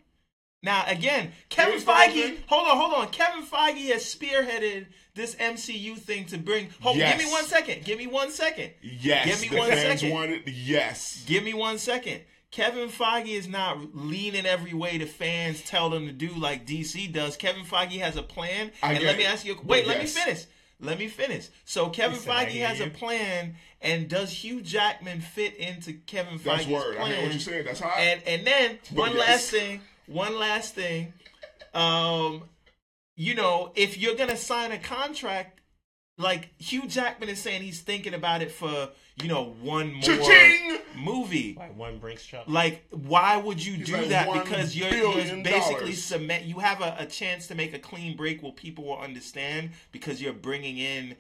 Now 0.63 0.85
again, 0.89 1.33
Kevin 1.51 1.73
Here's 1.75 1.85
Feige. 1.85 2.39
Hold 2.47 2.67
on, 2.69 2.77
hold 2.79 2.95
on. 2.95 3.09
Kevin 3.11 3.45
Feige 3.45 3.93
has 3.93 4.03
spearheaded 4.03 4.87
this 5.15 5.35
MCU 5.37 5.97
thing 5.97 6.25
to 6.27 6.39
bring. 6.39 6.69
Hold, 6.81 6.97
Yes. 6.97 7.17
Give 7.17 7.27
me 7.27 7.33
one 7.33 7.45
second. 7.45 7.85
Give 7.85 7.99
me 7.99 8.07
one 8.07 8.31
second. 8.31 8.71
Yes, 8.83 9.27
Give 9.27 9.41
me 9.41 9.49
the 9.49 9.57
one 9.57 9.69
fans 9.71 10.01
second. 10.01 10.11
wanted. 10.15 10.49
Yes, 10.49 11.23
Give 11.27 11.43
me 11.45 11.55
one 11.55 11.79
second. 11.79 12.23
Kevin 12.51 12.89
Feige 12.89 13.29
is 13.37 13.49
not 13.49 13.97
leaning 13.97 14.47
every 14.47 14.73
way 14.75 14.97
the 14.99 15.07
fans 15.07 15.61
tell 15.63 15.91
them 15.91 16.07
to 16.07 16.13
do 16.13 16.31
like 16.35 16.67
DC 16.67 17.13
does. 17.13 17.37
Kevin 17.37 17.65
Feige 17.65 17.99
has 18.01 18.17
a 18.17 18.23
plan. 18.23 18.71
I 18.83 18.93
and 18.95 19.05
let 19.05 19.17
me 19.17 19.25
ask 19.25 19.45
you. 19.45 19.57
Wait, 19.65 19.87
let 19.89 19.99
me 20.01 20.07
finish. 20.07 20.45
Let 20.81 20.99
me 20.99 21.09
finish. 21.09 21.49
So 21.65 21.89
Kevin 21.89 22.19
Feige 22.19 22.65
has 22.65 22.81
a 22.81 22.89
plan, 22.91 23.57
and 23.81 24.09
does 24.09 24.31
Hugh 24.33 24.61
Jackman 24.61 25.21
fit 25.21 25.57
into 25.57 25.95
Kevin 25.95 26.35
Feige's 26.39 26.45
that's 26.45 26.67
word. 26.69 26.97
plan? 26.97 27.11
I 27.11 27.15
hear 27.15 27.23
what 27.23 27.33
you're 27.33 27.41
saying. 27.41 27.65
That's 27.65 27.81
hot. 27.81 27.95
And 27.99 28.21
and 28.27 28.47
then 28.47 28.79
But 28.91 28.99
one 28.99 29.11
yes. 29.17 29.29
last 29.29 29.51
thing. 29.51 29.81
One 30.07 30.39
last 30.39 30.75
thing. 30.75 31.13
Um, 31.73 32.43
you 33.17 33.35
know, 33.35 33.73
if 33.75 33.97
you're 33.99 34.17
gonna 34.17 34.37
sign 34.37 34.73
a 34.73 34.79
contract, 34.79 35.61
like 36.17 36.51
Hugh 36.61 36.87
Jackman 36.87 37.29
is 37.29 37.41
saying, 37.41 37.63
he's 37.63 37.81
thinking 37.81 38.15
about 38.15 38.41
it 38.43 38.51
for 38.53 38.91
you 39.23 39.29
know 39.29 39.55
one 39.63 39.93
more 39.95 40.03
Cha-ching! 40.03 40.79
movie. 40.97 41.55
Like 41.59 41.77
one 41.77 41.99
Brinks 41.99 42.25
truck. 42.27 42.45
Like, 42.47 42.85
why 42.91 43.37
would 43.37 43.65
you 43.65 43.75
He's 43.75 43.87
do 43.87 43.97
like 43.97 44.09
that? 44.09 44.33
Because 44.33 44.77
you're, 44.77 44.93
you're 44.95 45.15
basically 45.43 45.79
dollars. 45.81 46.05
cement. 46.05 46.45
You 46.45 46.59
have 46.61 46.81
a, 46.81 46.97
a 47.01 47.07
chance 47.07 47.47
to 47.49 47.55
make 47.55 47.75
a 47.75 47.79
clean 47.79 48.17
break 48.17 48.43
where 48.43 48.53
people 48.53 48.85
will 48.85 48.99
understand 48.99 49.71
because 49.93 50.21
you're 50.23 50.33
bringing 50.33 50.79
in 50.79 51.17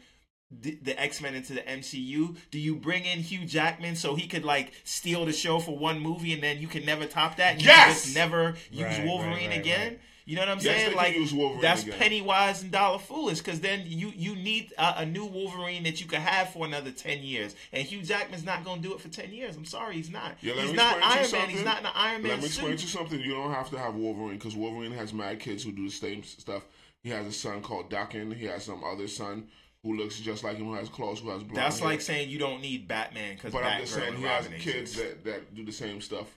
the, 0.50 0.78
the 0.82 1.00
X 1.00 1.20
Men 1.20 1.34
into 1.34 1.54
the 1.54 1.62
MCU. 1.62 2.36
Do 2.52 2.58
you 2.60 2.76
bring 2.76 3.04
in 3.04 3.18
Hugh 3.20 3.44
Jackman 3.46 3.96
so 3.96 4.14
he 4.14 4.26
could 4.28 4.44
like 4.44 4.72
steal 4.84 5.24
the 5.24 5.32
show 5.32 5.58
for 5.58 5.76
one 5.76 5.98
movie 6.00 6.32
and 6.32 6.42
then 6.42 6.58
you 6.60 6.68
can 6.68 6.84
never 6.84 7.06
top 7.06 7.36
that? 7.38 7.54
You 7.60 7.66
can 7.66 7.76
Yes! 7.88 8.04
just 8.04 8.14
never 8.14 8.54
use 8.70 8.82
Right, 8.84 9.04
Wolverine 9.06 9.32
right, 9.34 9.48
right, 9.50 9.58
again. 9.58 9.98
You 10.26 10.36
know 10.36 10.42
what 10.42 10.48
I'm 10.48 10.58
Yes, 10.60 10.64
saying? 10.64 10.96
like 10.96 11.60
that's 11.60 11.82
again. 11.82 11.98
penny 11.98 12.22
wise 12.22 12.62
and 12.62 12.70
dollar 12.72 12.98
foolish 12.98 13.38
because 13.38 13.60
then 13.60 13.82
you 13.84 14.10
you 14.16 14.34
need 14.36 14.72
a, 14.78 15.00
a 15.00 15.06
new 15.06 15.26
Wolverine 15.26 15.82
that 15.82 16.00
you 16.00 16.06
could 16.06 16.20
have 16.20 16.48
for 16.50 16.64
another 16.64 16.90
ten 16.90 17.22
years. 17.22 17.54
And 17.72 17.82
Hugh 17.86 18.00
Jackman's 18.02 18.44
not 18.44 18.64
going 18.64 18.80
to 18.82 18.88
do 18.88 18.94
it 18.94 19.00
for 19.00 19.08
ten 19.08 19.32
years. 19.32 19.56
I'm 19.56 19.66
sorry, 19.66 19.96
he's 19.96 20.10
not. 20.10 20.32
Yeah, 20.40 20.54
he's 20.54 20.72
not 20.72 20.96
Iron 21.02 21.30
Man. 21.30 21.48
He's 21.50 21.64
not 21.64 21.80
in 21.80 21.86
an 21.86 21.92
Iron 21.94 22.22
Man 22.22 22.30
Let 22.32 22.40
me 22.40 22.46
explain 22.46 22.70
suit. 22.70 22.78
to 22.78 22.82
you 22.84 22.88
something. 22.90 23.20
You 23.20 23.32
don't 23.34 23.52
have 23.52 23.68
to 23.70 23.78
have 23.78 23.94
Wolverine 23.96 24.38
because 24.38 24.56
Wolverine 24.56 24.92
has 24.92 25.12
mad 25.12 25.40
kids 25.40 25.62
who 25.62 25.72
do 25.72 25.84
the 25.84 25.90
same 25.92 26.22
stuff. 26.22 26.62
He 27.02 27.10
has 27.10 27.26
a 27.26 27.32
son 27.32 27.60
called 27.60 27.90
Daken. 27.90 28.34
He 28.34 28.46
has 28.46 28.64
some 28.64 28.82
other 28.82 29.08
son 29.08 29.48
who 29.82 29.94
looks 29.94 30.18
just 30.20 30.42
like 30.42 30.56
him, 30.56 30.64
who 30.64 30.74
has 30.74 30.88
claws, 30.88 31.20
who 31.20 31.28
has 31.28 31.42
blonde 31.42 31.56
That's 31.58 31.80
hair. 31.80 31.88
like 31.88 32.00
saying 32.00 32.30
you 32.30 32.38
don't 32.38 32.62
need 32.62 32.88
Batman 32.88 33.34
because 33.34 33.52
But 33.52 33.64
Batgirl 33.64 33.74
I'm 33.74 33.80
just 33.82 33.94
saying 33.94 34.16
he 34.16 34.22
has 34.22 34.48
kids 34.58 34.96
that, 34.96 35.22
that 35.24 35.54
do 35.54 35.62
the 35.66 35.72
same 35.72 36.00
stuff. 36.00 36.34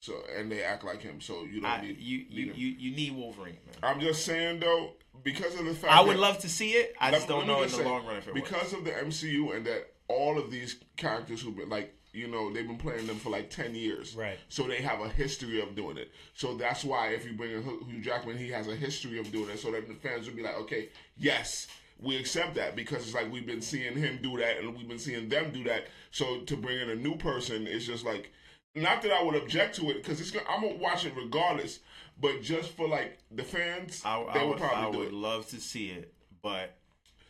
So 0.00 0.14
and 0.36 0.50
they 0.50 0.62
act 0.62 0.84
like 0.84 1.02
him. 1.02 1.20
So 1.20 1.44
you 1.44 1.60
don't 1.60 1.70
I, 1.70 1.82
need 1.82 1.98
you, 1.98 2.18
need 2.18 2.30
you, 2.30 2.52
you 2.54 2.76
you 2.78 2.96
need 2.96 3.14
Wolverine, 3.16 3.58
man. 3.66 3.76
I'm 3.82 4.00
just 4.00 4.24
saying 4.24 4.60
though, 4.60 4.92
because 5.22 5.58
of 5.58 5.66
the 5.66 5.74
fact 5.74 5.92
I 5.92 6.00
would 6.00 6.16
love 6.16 6.38
to 6.38 6.48
see 6.48 6.70
it. 6.72 6.94
I 6.98 7.10
just 7.10 7.28
don't 7.28 7.46
know 7.46 7.62
in 7.62 7.70
the 7.70 7.76
say, 7.76 7.84
long 7.84 8.06
run 8.06 8.16
if 8.16 8.26
it 8.26 8.34
works. 8.34 8.48
because 8.48 8.72
of 8.72 8.84
the 8.84 8.92
MCU 8.92 9.54
and 9.54 9.66
that 9.66 9.92
all 10.08 10.38
of 10.38 10.50
these 10.50 10.76
characters 10.96 11.42
who've 11.42 11.56
been 11.56 11.68
like 11.68 11.94
you 12.12 12.28
know 12.28 12.52
they've 12.52 12.66
been 12.66 12.78
playing 12.78 13.06
them 13.06 13.18
for 13.18 13.28
like 13.28 13.50
ten 13.50 13.74
years, 13.74 14.16
Right. 14.16 14.38
So 14.48 14.62
they 14.64 14.80
have 14.82 15.00
a 15.00 15.08
history 15.08 15.60
of 15.60 15.76
doing 15.76 15.98
it. 15.98 16.10
So 16.34 16.56
that's 16.56 16.82
why 16.82 17.08
if 17.08 17.26
you 17.26 17.34
bring 17.34 17.52
in 17.52 17.62
Hugh 17.62 18.00
Jackman, 18.00 18.38
he 18.38 18.48
has 18.48 18.68
a 18.68 18.74
history 18.74 19.18
of 19.18 19.30
doing 19.30 19.50
it, 19.50 19.58
so 19.58 19.70
that 19.72 19.86
the 19.86 19.94
fans 19.94 20.26
would 20.26 20.34
be 20.36 20.42
like, 20.42 20.56
okay, 20.60 20.88
yes. 21.18 21.66
we 22.02 22.16
accept 22.16 22.54
that 22.54 22.74
because 22.74 23.02
it's 23.02 23.14
like 23.14 23.30
we've 23.30 23.46
been 23.46 23.60
seeing 23.60 23.94
him 23.94 24.18
do 24.22 24.38
that 24.38 24.58
and 24.58 24.74
we've 24.74 24.88
been 24.88 24.98
seeing 24.98 25.28
them 25.28 25.50
do 25.52 25.62
that. 25.64 25.84
So 26.10 26.40
to 26.40 26.56
bring 26.56 26.80
in 26.80 26.88
a 26.88 26.94
new 26.94 27.16
person 27.16 27.66
is 27.66 27.86
just 27.86 28.06
like, 28.06 28.32
not 28.74 29.02
that 29.02 29.12
I 29.12 29.22
would 29.22 29.34
object 29.36 29.76
to 29.76 29.90
it 29.90 29.94
because 30.02 30.20
it's 30.20 30.30
gonna, 30.30 30.46
I'm 30.48 30.62
gonna 30.62 30.74
watch 30.76 31.04
it 31.04 31.12
regardless. 31.16 31.80
But 32.20 32.42
just 32.42 32.70
for 32.72 32.86
like 32.88 33.18
the 33.30 33.42
fans, 33.42 34.02
I, 34.04 34.22
they 34.34 34.40
I 34.40 34.42
would 34.44 34.48
would, 34.50 34.58
probably 34.58 34.88
I 34.88 34.90
do 34.92 34.98
would 34.98 35.08
it. 35.08 35.14
love 35.14 35.46
to 35.48 35.60
see 35.60 35.88
it, 35.88 36.12
but 36.42 36.76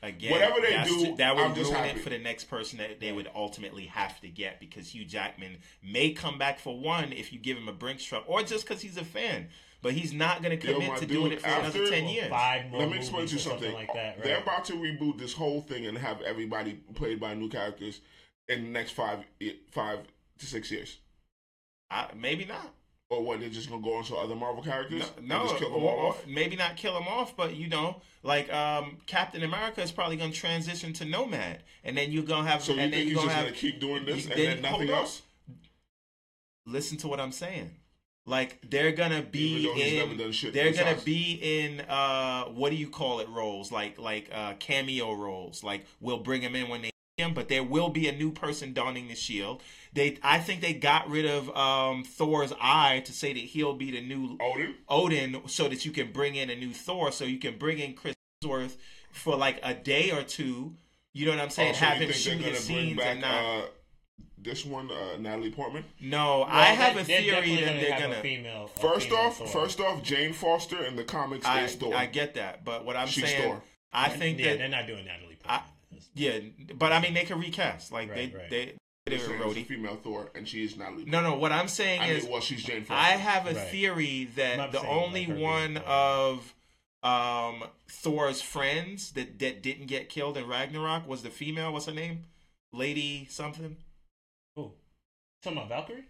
again, 0.02 0.32
Whatever 0.32 0.60
they 0.60 0.82
do, 0.84 1.06
ju- 1.06 1.16
that 1.16 1.36
would 1.36 1.44
I'm 1.44 1.54
just 1.54 1.70
ruin 1.70 1.84
happy. 1.84 2.00
it 2.00 2.02
for 2.02 2.10
the 2.10 2.18
next 2.18 2.44
person 2.44 2.78
that 2.78 2.98
they 3.00 3.12
would 3.12 3.30
ultimately 3.34 3.84
have 3.86 4.20
to 4.22 4.28
get 4.28 4.58
because 4.58 4.92
Hugh 4.94 5.04
Jackman 5.04 5.58
may 5.82 6.10
come 6.10 6.38
back 6.38 6.58
for 6.58 6.76
one 6.78 7.12
if 7.12 7.32
you 7.32 7.38
give 7.38 7.56
him 7.56 7.68
a 7.68 7.72
Brinks 7.72 8.02
truck, 8.02 8.24
or 8.26 8.42
just 8.42 8.66
because 8.66 8.82
he's 8.82 8.96
a 8.96 9.04
fan. 9.04 9.48
But 9.82 9.94
he's 9.94 10.12
not 10.12 10.42
going 10.42 10.58
to 10.58 10.66
commit 10.66 10.88
my 10.90 10.94
to 10.96 11.06
dude, 11.06 11.08
doing 11.16 11.32
it 11.32 11.40
for 11.40 11.46
after- 11.46 11.78
another 11.78 11.90
ten 11.90 12.06
years. 12.08 12.28
Five 12.28 12.70
more 12.70 12.80
Let 12.80 12.90
me 12.90 12.96
explain 12.98 13.26
to 13.26 13.30
you 13.32 13.36
movies 13.38 13.42
something. 13.44 13.72
like 13.72 13.94
that. 13.94 14.22
They're 14.22 14.40
about 14.42 14.66
to 14.66 14.74
reboot 14.74 15.18
this 15.18 15.32
whole 15.32 15.62
thing 15.62 15.86
and 15.86 15.96
have 15.96 16.20
everybody 16.20 16.80
played 16.94 17.18
by 17.20 17.32
new 17.32 17.48
characters 17.48 18.00
in 18.48 18.64
the 18.64 18.68
next 18.68 18.90
five 18.90 19.20
five 19.70 20.00
to 20.38 20.46
six 20.46 20.70
years. 20.70 20.98
I, 21.90 22.06
maybe 22.16 22.44
not. 22.44 22.72
Or 23.08 23.24
what? 23.24 23.40
They're 23.40 23.48
just 23.48 23.68
gonna 23.68 23.82
go 23.82 23.94
on 23.94 24.04
to 24.04 24.14
other 24.16 24.36
Marvel 24.36 24.62
characters? 24.62 25.10
No, 25.20 25.38
no 25.42 25.48
just 25.48 25.58
kill 25.58 25.70
them 25.72 25.82
or, 25.82 25.92
or 25.92 26.08
off? 26.10 26.26
maybe 26.28 26.54
not 26.54 26.76
kill 26.76 26.94
them 26.94 27.08
off, 27.08 27.36
but 27.36 27.56
you 27.56 27.68
know, 27.68 28.00
like 28.22 28.52
um, 28.52 28.98
Captain 29.06 29.42
America 29.42 29.82
is 29.82 29.90
probably 29.90 30.16
going 30.16 30.30
to 30.30 30.36
transition 30.38 30.92
to 30.92 31.04
Nomad, 31.04 31.58
and 31.82 31.96
then 31.96 32.12
you're 32.12 32.22
gonna 32.22 32.48
have, 32.48 32.62
So 32.62 32.72
you 32.74 32.78
and 32.80 32.92
then 32.92 32.98
think 33.00 33.08
he's 33.08 33.12
you're 33.14 33.24
just 33.24 33.34
gonna 33.34 33.48
gonna 33.48 33.56
keep 33.56 33.80
doing 33.80 34.04
this 34.04 34.26
you- 34.26 34.32
and 34.32 34.40
then 34.62 34.64
hold 34.64 34.82
nothing 34.82 34.96
else? 34.96 35.22
Listen 36.66 36.98
to 36.98 37.08
what 37.08 37.18
I'm 37.18 37.32
saying. 37.32 37.70
Like 38.26 38.60
they're 38.70 38.92
gonna 38.92 39.22
be 39.22 39.40
Even 39.64 39.64
though 39.64 39.74
he's 39.82 39.94
never 39.94 40.12
in, 40.12 40.52
they're 40.52 40.72
gonna 40.72 40.84
besides- 40.94 41.04
be 41.04 41.32
in 41.42 41.80
uh, 41.80 42.44
what 42.44 42.70
do 42.70 42.76
you 42.76 42.88
call 42.88 43.18
it 43.18 43.28
roles? 43.28 43.72
Like 43.72 43.98
like 43.98 44.30
uh, 44.32 44.52
cameo 44.60 45.14
roles. 45.14 45.64
Like 45.64 45.84
we'll 46.00 46.18
bring 46.20 46.42
him 46.42 46.54
in 46.54 46.68
when 46.68 46.82
they 46.82 46.89
him, 47.20 47.34
but 47.34 47.48
there 47.48 47.62
will 47.62 47.88
be 47.90 48.08
a 48.08 48.12
new 48.12 48.32
person 48.32 48.72
donning 48.72 49.08
the 49.08 49.14
shield. 49.14 49.62
They, 49.92 50.18
I 50.22 50.38
think 50.38 50.60
they 50.60 50.72
got 50.74 51.08
rid 51.10 51.26
of 51.26 51.54
um, 51.56 52.04
Thor's 52.04 52.52
eye 52.60 53.02
to 53.06 53.12
say 53.12 53.32
that 53.32 53.38
he'll 53.40 53.74
be 53.74 53.90
the 53.90 54.00
new 54.00 54.36
Odin? 54.40 54.74
Odin 54.88 55.42
so 55.48 55.68
that 55.68 55.84
you 55.84 55.90
can 55.90 56.12
bring 56.12 56.34
in 56.36 56.48
a 56.50 56.56
new 56.56 56.72
Thor, 56.72 57.10
so 57.12 57.24
you 57.24 57.38
can 57.38 57.58
bring 57.58 57.78
in 57.78 57.94
Chris 57.94 58.14
Hemsworth 58.44 58.76
for 59.12 59.36
like 59.36 59.58
a 59.62 59.74
day 59.74 60.10
or 60.10 60.22
two. 60.22 60.74
You 61.12 61.26
know 61.26 61.32
what 61.32 61.40
I'm 61.40 61.50
saying? 61.50 61.70
Also, 61.74 61.84
Have 61.86 61.98
him 61.98 62.12
shoot 62.12 62.38
his 62.40 62.60
scenes 62.60 62.96
back 62.96 63.06
and 63.06 63.20
not. 63.22 63.34
uh, 63.34 63.62
this 64.38 64.64
one, 64.64 64.90
uh, 64.90 65.16
Natalie 65.18 65.50
Portman? 65.50 65.84
no, 66.00 66.44
I 66.44 66.66
have 66.66 66.94
they're- 66.94 67.02
a 67.02 67.06
they're 67.06 67.42
theory 67.42 67.56
that 67.64 67.80
they're 67.80 67.98
gonna. 67.98 68.18
a 68.20 68.22
female. 68.22 68.70
a 68.74 68.78
First 68.80 69.08
female 69.08 69.24
off, 69.26 69.38
Thor. 69.38 69.46
first 69.48 69.80
off, 69.80 70.02
Jane 70.04 70.32
Foster 70.32 70.82
in 70.84 70.94
the 70.96 71.04
comics 71.04 71.44
I, 71.44 71.62
is 71.64 71.74
Thor. 71.74 71.94
I 71.94 72.06
get 72.06 72.34
that, 72.34 72.64
but 72.64 72.84
what 72.84 72.96
I'm 72.96 73.08
She's 73.08 73.24
saying, 73.24 73.42
Thor. 73.42 73.62
I 73.92 74.08
think 74.08 74.38
yeah, 74.38 74.50
that 74.50 74.58
they're 74.58 74.68
not 74.68 74.86
doing 74.86 75.04
Natalie 75.04 75.36
I- 75.44 75.62
Portman. 76.14 76.54
yeah, 76.58 76.74
but 76.74 76.92
I 76.92 77.00
mean 77.00 77.14
they 77.14 77.24
can 77.24 77.38
recast 77.40 77.92
like 77.92 78.10
Right, 78.10 78.32
they 78.32 78.38
right. 78.38 78.50
they 78.50 78.72
They're 79.06 79.18
they 79.18 79.28
were 79.28 79.34
a 79.36 79.46
Rhodey. 79.46 79.66
female 79.66 79.96
Thor, 79.96 80.30
and 80.34 80.46
she 80.46 80.62
is 80.64 80.76
Natalie. 80.76 81.04
No, 81.06 81.20
no. 81.22 81.34
What 81.36 81.52
I'm 81.52 81.68
saying 81.68 82.00
I 82.00 82.08
is, 82.10 82.24
mean, 82.24 82.32
well, 82.32 82.40
she's 82.40 82.62
Jane 82.62 82.84
Foster. 82.84 82.94
I 82.94 83.16
have 83.16 83.46
a 83.46 83.54
Right. 83.54 83.68
theory 83.68 84.28
that 84.36 84.72
the 84.72 84.86
only 84.86 85.20
like, 85.20 85.28
her 85.28 85.34
being 85.34 85.42
one 85.42 85.76
of 85.86 86.54
um, 87.02 87.64
Thor's 87.88 88.42
friends 88.42 89.12
that, 89.12 89.38
that 89.38 89.62
didn't 89.62 89.86
get 89.86 90.08
killed 90.10 90.36
in 90.36 90.46
Ragnarok 90.46 91.08
was 91.08 91.22
the 91.22 91.30
female. 91.30 91.72
What's 91.72 91.86
her 91.86 91.92
name? 91.92 92.24
Lady 92.72 93.26
something. 93.30 93.76
Who? 94.54 94.72
Talking 95.42 95.56
about 95.58 95.68
Valkyrie? 95.70 96.04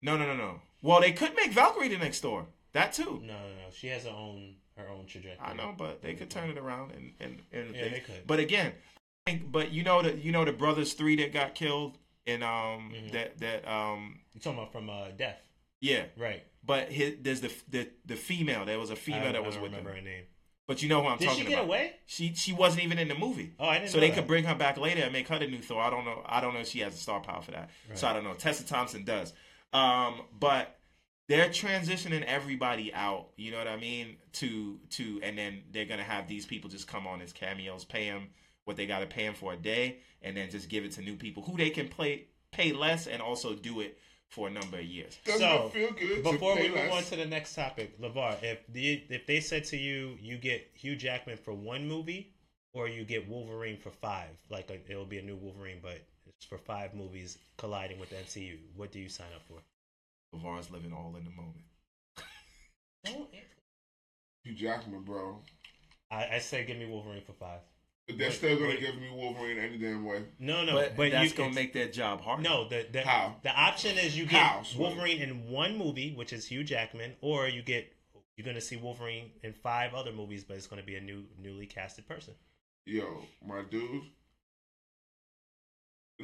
No, 0.00 0.16
no, 0.16 0.26
no, 0.26 0.36
no. 0.36 0.60
Well, 0.80 1.00
they 1.00 1.10
could 1.12 1.34
make 1.34 1.50
Valkyrie 1.52 1.88
the 1.88 1.98
next 1.98 2.20
Thor. 2.20 2.46
That 2.72 2.92
too. 2.92 3.20
No, 3.24 3.32
no, 3.34 3.48
no. 3.48 3.70
She 3.72 3.88
has 3.88 4.04
her 4.04 4.10
own 4.10 4.54
her 4.76 4.88
own 4.88 5.06
trajectory. 5.06 5.44
I 5.44 5.54
know, 5.54 5.74
but 5.76 6.02
they 6.02 6.14
could 6.14 6.30
turn 6.30 6.50
it 6.50 6.56
around 6.58 6.92
and 6.92 7.12
and, 7.18 7.40
and 7.52 7.74
Yeah, 7.74 7.88
they 7.88 8.00
could. 8.00 8.24
But 8.26 8.38
again, 8.38 8.66
I 8.66 8.70
think- 8.70 8.76
but 9.36 9.70
you 9.72 9.82
know 9.82 10.02
the 10.02 10.16
you 10.16 10.32
know 10.32 10.44
the 10.44 10.52
brothers 10.52 10.92
three 10.94 11.16
that 11.16 11.32
got 11.32 11.54
killed 11.54 11.98
and 12.26 12.42
um 12.44 12.92
Mhm. 12.94 13.12
that 13.12 13.38
that 13.38 13.68
um 13.70 14.20
You 14.34 14.40
talking 14.40 14.58
about 14.58 14.72
from 14.72 14.90
uh, 14.90 15.08
Death? 15.16 15.40
yeah. 15.80 16.04
Right. 16.16 16.44
But 16.64 16.90
his, 16.92 17.14
there's 17.22 17.40
the, 17.40 17.52
the 17.70 17.88
the 18.04 18.16
female. 18.16 18.64
There 18.64 18.78
was 18.78 18.90
a 18.90 18.96
female 18.96 19.32
that 19.32 19.36
I 19.36 19.40
was 19.40 19.54
don't 19.54 19.62
with 19.62 19.72
remember 19.72 19.90
them. 19.94 20.04
her 20.04 20.10
name. 20.10 20.24
But 20.66 20.82
you 20.82 20.88
know 20.90 21.00
who 21.00 21.08
I'm 21.08 21.16
Did 21.18 21.28
talking 21.28 21.44
she 21.44 21.48
get 21.48 21.54
about. 21.60 21.64
away? 21.68 21.92
She 22.04 22.34
she 22.34 22.52
wasn't 22.52 22.84
even 22.84 22.98
in 22.98 23.08
the 23.08 23.14
movie. 23.14 23.54
Oh, 23.58 23.66
I 23.66 23.78
didn't. 23.78 23.90
So 23.90 24.00
they 24.00 24.08
that. 24.10 24.16
could 24.16 24.26
bring 24.26 24.44
her 24.44 24.54
back 24.54 24.76
later 24.76 25.02
and 25.02 25.12
make 25.12 25.28
her 25.28 25.38
the 25.38 25.46
new 25.46 25.62
Thor. 25.62 25.80
I 25.80 25.88
don't 25.88 26.04
know. 26.04 26.22
I 26.26 26.40
don't 26.42 26.52
know 26.52 26.60
if 26.60 26.68
she 26.68 26.80
has 26.80 26.92
a 26.94 26.98
star 26.98 27.20
power 27.20 27.40
for 27.40 27.52
that. 27.52 27.70
So 27.94 28.06
I 28.06 28.12
don't 28.12 28.24
know. 28.24 28.34
Tessa 28.34 28.66
Thompson 28.66 29.04
does. 29.04 29.32
Um, 29.72 30.22
but 30.38 30.78
they're 31.28 31.48
transitioning 31.48 32.22
everybody 32.24 32.92
out. 32.92 33.28
You 33.36 33.50
know 33.52 33.58
what 33.58 33.68
I 33.68 33.76
mean? 33.76 34.16
To 34.34 34.78
to 34.90 35.20
and 35.22 35.38
then 35.38 35.62
they're 35.72 35.86
gonna 35.86 36.02
have 36.02 36.28
these 36.28 36.44
people 36.44 36.68
just 36.68 36.86
come 36.86 37.06
on 37.06 37.22
as 37.22 37.32
cameos, 37.32 37.84
pay 37.86 38.10
them 38.10 38.28
what 38.68 38.76
they 38.76 38.86
got 38.86 39.00
to 39.00 39.06
pay 39.06 39.24
them 39.24 39.34
for 39.34 39.54
a 39.54 39.56
day, 39.56 39.96
and 40.22 40.36
then 40.36 40.50
just 40.50 40.68
give 40.68 40.84
it 40.84 40.92
to 40.92 41.00
new 41.00 41.16
people 41.16 41.42
who 41.42 41.56
they 41.56 41.70
can 41.70 41.88
play 41.88 42.26
pay 42.52 42.72
less 42.72 43.06
and 43.06 43.20
also 43.20 43.54
do 43.54 43.80
it 43.80 43.98
for 44.28 44.46
a 44.46 44.50
number 44.50 44.78
of 44.78 44.84
years. 44.84 45.18
Doesn't 45.24 45.40
So, 45.40 45.70
feel 45.70 45.90
good 45.92 46.22
Before 46.22 46.54
we 46.54 46.68
move 46.68 46.92
on 46.92 47.02
to 47.04 47.16
the 47.16 47.24
next 47.24 47.54
topic, 47.54 47.98
Levar, 47.98 48.36
if 48.42 48.58
the 48.68 49.02
if 49.08 49.26
they 49.26 49.40
said 49.40 49.64
to 49.64 49.76
you, 49.78 50.18
you 50.20 50.36
get 50.36 50.70
Hugh 50.74 50.96
Jackman 50.96 51.38
for 51.38 51.54
one 51.54 51.88
movie, 51.88 52.34
or 52.74 52.88
you 52.88 53.04
get 53.04 53.26
Wolverine 53.26 53.78
for 53.78 53.90
five, 53.90 54.28
like 54.50 54.70
a, 54.70 54.78
it'll 54.90 55.06
be 55.06 55.18
a 55.18 55.22
new 55.22 55.36
Wolverine, 55.36 55.78
but 55.82 56.02
it's 56.26 56.44
for 56.44 56.58
five 56.58 56.94
movies 56.94 57.38
colliding 57.56 57.98
with 57.98 58.10
the 58.10 58.16
MCU. 58.16 58.58
What 58.76 58.92
do 58.92 59.00
you 59.00 59.08
sign 59.08 59.28
up 59.34 59.42
for? 59.48 59.62
LeVar's 60.36 60.70
living 60.70 60.92
all 60.92 61.14
in 61.16 61.24
the 61.24 61.30
moment. 61.30 61.64
Hugh 64.44 64.54
Jackman, 64.54 65.02
bro. 65.04 65.38
I, 66.10 66.26
I 66.34 66.38
say 66.38 66.64
give 66.64 66.76
me 66.76 66.86
Wolverine 66.86 67.22
for 67.22 67.32
five. 67.32 67.60
They're 68.16 68.30
still 68.30 68.58
gonna 68.58 68.80
give 68.80 68.96
me 68.96 69.10
Wolverine 69.12 69.58
any 69.58 69.76
damn 69.76 70.04
way. 70.04 70.22
No, 70.38 70.64
no, 70.64 70.72
but, 70.72 70.96
but, 70.96 71.10
that's 71.10 71.32
you, 71.32 71.36
gonna 71.36 71.54
make 71.54 71.74
that 71.74 71.92
job 71.92 72.22
harder. 72.22 72.42
no. 72.42 72.68
The 72.68 72.86
the, 72.90 73.02
How? 73.02 73.36
the 73.42 73.50
option 73.50 73.98
is 73.98 74.16
you 74.16 74.24
get 74.24 74.40
How, 74.40 74.62
Wolverine 74.78 75.20
in 75.20 75.48
one 75.48 75.76
movie, 75.76 76.14
which 76.14 76.32
is 76.32 76.46
Hugh 76.46 76.64
Jackman, 76.64 77.16
or 77.20 77.48
you 77.48 77.62
get 77.62 77.92
you're 78.36 78.46
gonna 78.46 78.60
see 78.62 78.76
Wolverine 78.76 79.32
in 79.42 79.52
five 79.52 79.94
other 79.94 80.12
movies, 80.12 80.44
but 80.44 80.56
it's 80.56 80.66
gonna 80.66 80.82
be 80.82 80.96
a 80.96 81.00
new 81.00 81.24
newly 81.38 81.66
casted 81.66 82.08
person. 82.08 82.34
Yo, 82.86 83.22
my 83.46 83.62
dude. 83.70 84.04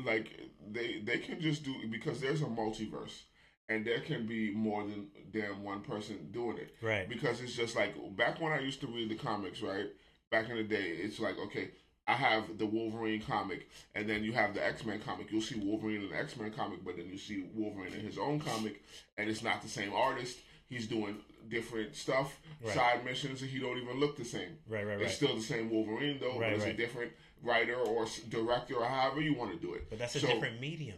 Like 0.04 0.40
they 0.72 1.00
they 1.04 1.18
can 1.18 1.40
just 1.40 1.64
do 1.64 1.74
because 1.90 2.20
there's 2.20 2.40
a 2.40 2.46
multiverse, 2.46 3.24
and 3.68 3.84
there 3.84 4.00
can 4.00 4.26
be 4.26 4.52
more 4.52 4.82
than 4.84 5.08
damn 5.32 5.62
one 5.62 5.82
person 5.82 6.30
doing 6.32 6.56
it. 6.56 6.74
Right. 6.80 7.08
Because 7.08 7.40
it's 7.42 7.54
just 7.54 7.76
like 7.76 7.94
back 8.16 8.40
when 8.40 8.52
I 8.52 8.60
used 8.60 8.80
to 8.80 8.86
read 8.86 9.10
the 9.10 9.16
comics, 9.16 9.60
right? 9.60 9.88
Back 10.34 10.50
in 10.50 10.56
the 10.56 10.64
day, 10.64 10.88
it's 11.00 11.20
like 11.20 11.38
okay, 11.38 11.70
I 12.08 12.14
have 12.14 12.58
the 12.58 12.66
Wolverine 12.66 13.20
comic, 13.22 13.68
and 13.94 14.08
then 14.10 14.24
you 14.24 14.32
have 14.32 14.52
the 14.52 14.66
X 14.66 14.84
Men 14.84 14.98
comic. 14.98 15.30
You'll 15.30 15.42
see 15.42 15.54
Wolverine 15.60 16.02
in 16.02 16.08
the 16.10 16.16
X 16.16 16.36
Men 16.36 16.50
comic, 16.50 16.84
but 16.84 16.96
then 16.96 17.06
you 17.06 17.16
see 17.16 17.44
Wolverine 17.54 17.94
in 17.94 18.00
his 18.04 18.18
own 18.18 18.40
comic, 18.40 18.82
and 19.16 19.30
it's 19.30 19.44
not 19.44 19.62
the 19.62 19.68
same 19.68 19.92
artist. 19.92 20.38
He's 20.68 20.88
doing 20.88 21.18
different 21.48 21.94
stuff, 21.94 22.40
Right. 22.64 22.74
side 22.74 23.04
missions, 23.04 23.42
and 23.42 23.50
he 23.52 23.60
don't 23.60 23.78
even 23.78 24.00
look 24.00 24.16
the 24.16 24.24
same. 24.24 24.58
Right, 24.68 24.84
right, 24.84 24.96
right. 24.96 25.02
It's 25.02 25.14
still 25.14 25.36
the 25.36 25.40
same 25.42 25.70
Wolverine 25.70 26.18
though, 26.20 26.30
Right, 26.30 26.40
but 26.40 26.52
it's 26.54 26.64
right. 26.64 26.74
a 26.74 26.76
different 26.76 27.12
writer 27.42 27.76
or 27.76 28.06
director 28.28 28.74
or 28.74 28.86
however 28.86 29.20
you 29.20 29.34
want 29.34 29.52
to 29.52 29.58
do 29.64 29.74
it. 29.74 29.88
But 29.88 30.00
that's 30.00 30.16
a 30.16 30.20
So, 30.20 30.26
different 30.26 30.60
medium. 30.60 30.96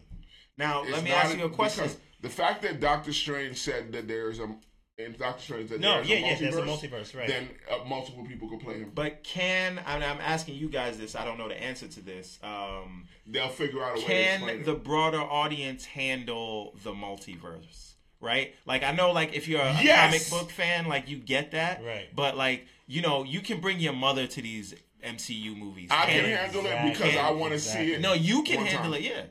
Now 0.56 0.82
let 0.82 1.04
me 1.04 1.10
ask 1.10 1.36
you 1.36 1.44
a 1.44 1.50
question. 1.50 1.90
The 2.22 2.30
fact 2.30 2.62
that 2.62 2.80
Doctor 2.80 3.12
Strange 3.12 3.58
said 3.58 3.92
that 3.92 4.08
there's 4.08 4.38
a 4.40 4.48
in 4.98 5.12
Doctor 5.18 5.42
Strange 5.42 5.70
that 5.70 5.80
No, 5.80 5.96
there's 5.96 6.08
yeah, 6.08 6.16
a 6.16 6.20
yeah, 6.20 6.26
multiverse, 6.34 6.38
there's 6.40 6.56
a 6.56 6.62
multiverse, 6.62 7.16
right. 7.16 7.28
Then 7.28 7.48
uh, 7.70 7.84
multiple 7.84 8.24
people 8.24 8.48
could 8.48 8.60
play 8.60 8.74
him. 8.78 8.92
But 8.94 9.22
can 9.22 9.78
and 9.86 10.02
I'm 10.02 10.20
asking 10.20 10.54
you 10.56 10.68
guys 10.68 10.98
this? 10.98 11.14
I 11.14 11.24
don't 11.24 11.36
know 11.38 11.48
the 11.48 11.62
answer 11.62 11.86
to 11.86 12.00
this. 12.00 12.38
Um, 12.42 13.06
They'll 13.26 13.48
figure 13.48 13.82
out 13.82 13.90
a 13.98 14.00
way 14.00 14.00
to 14.00 14.06
can 14.06 14.62
the 14.64 14.72
it. 14.72 14.84
broader 14.84 15.20
audience 15.20 15.84
handle 15.84 16.74
the 16.82 16.92
multiverse? 16.92 17.92
Right? 18.20 18.54
Like 18.64 18.82
I 18.82 18.92
know, 18.92 19.12
like 19.12 19.34
if 19.34 19.46
you're 19.48 19.60
a, 19.60 19.68
a 19.68 19.82
Yes! 19.82 20.30
comic 20.30 20.42
book 20.42 20.50
fan, 20.50 20.86
like 20.88 21.08
you 21.10 21.18
get 21.18 21.50
that. 21.50 21.84
Right. 21.84 22.08
But 22.14 22.36
like 22.36 22.66
you 22.86 23.02
know, 23.02 23.22
you 23.24 23.40
can 23.40 23.60
bring 23.60 23.78
your 23.78 23.92
mother 23.92 24.26
to 24.26 24.40
these 24.42 24.74
MCU 25.04 25.56
movies. 25.56 25.90
I 25.90 26.06
can 26.06 26.24
Can- 26.24 26.36
handle 26.36 26.62
it 26.64 26.68
Exactly. 26.68 26.90
because 26.92 27.16
I 27.16 27.30
want 27.32 27.50
to 27.50 27.54
Exactly. 27.56 27.86
see 27.88 27.92
it. 27.94 28.00
No, 28.00 28.14
you 28.14 28.42
can 28.44 28.64
handle 28.64 28.92
time. 28.92 29.02
it. 29.02 29.02
Yeah. 29.02 29.22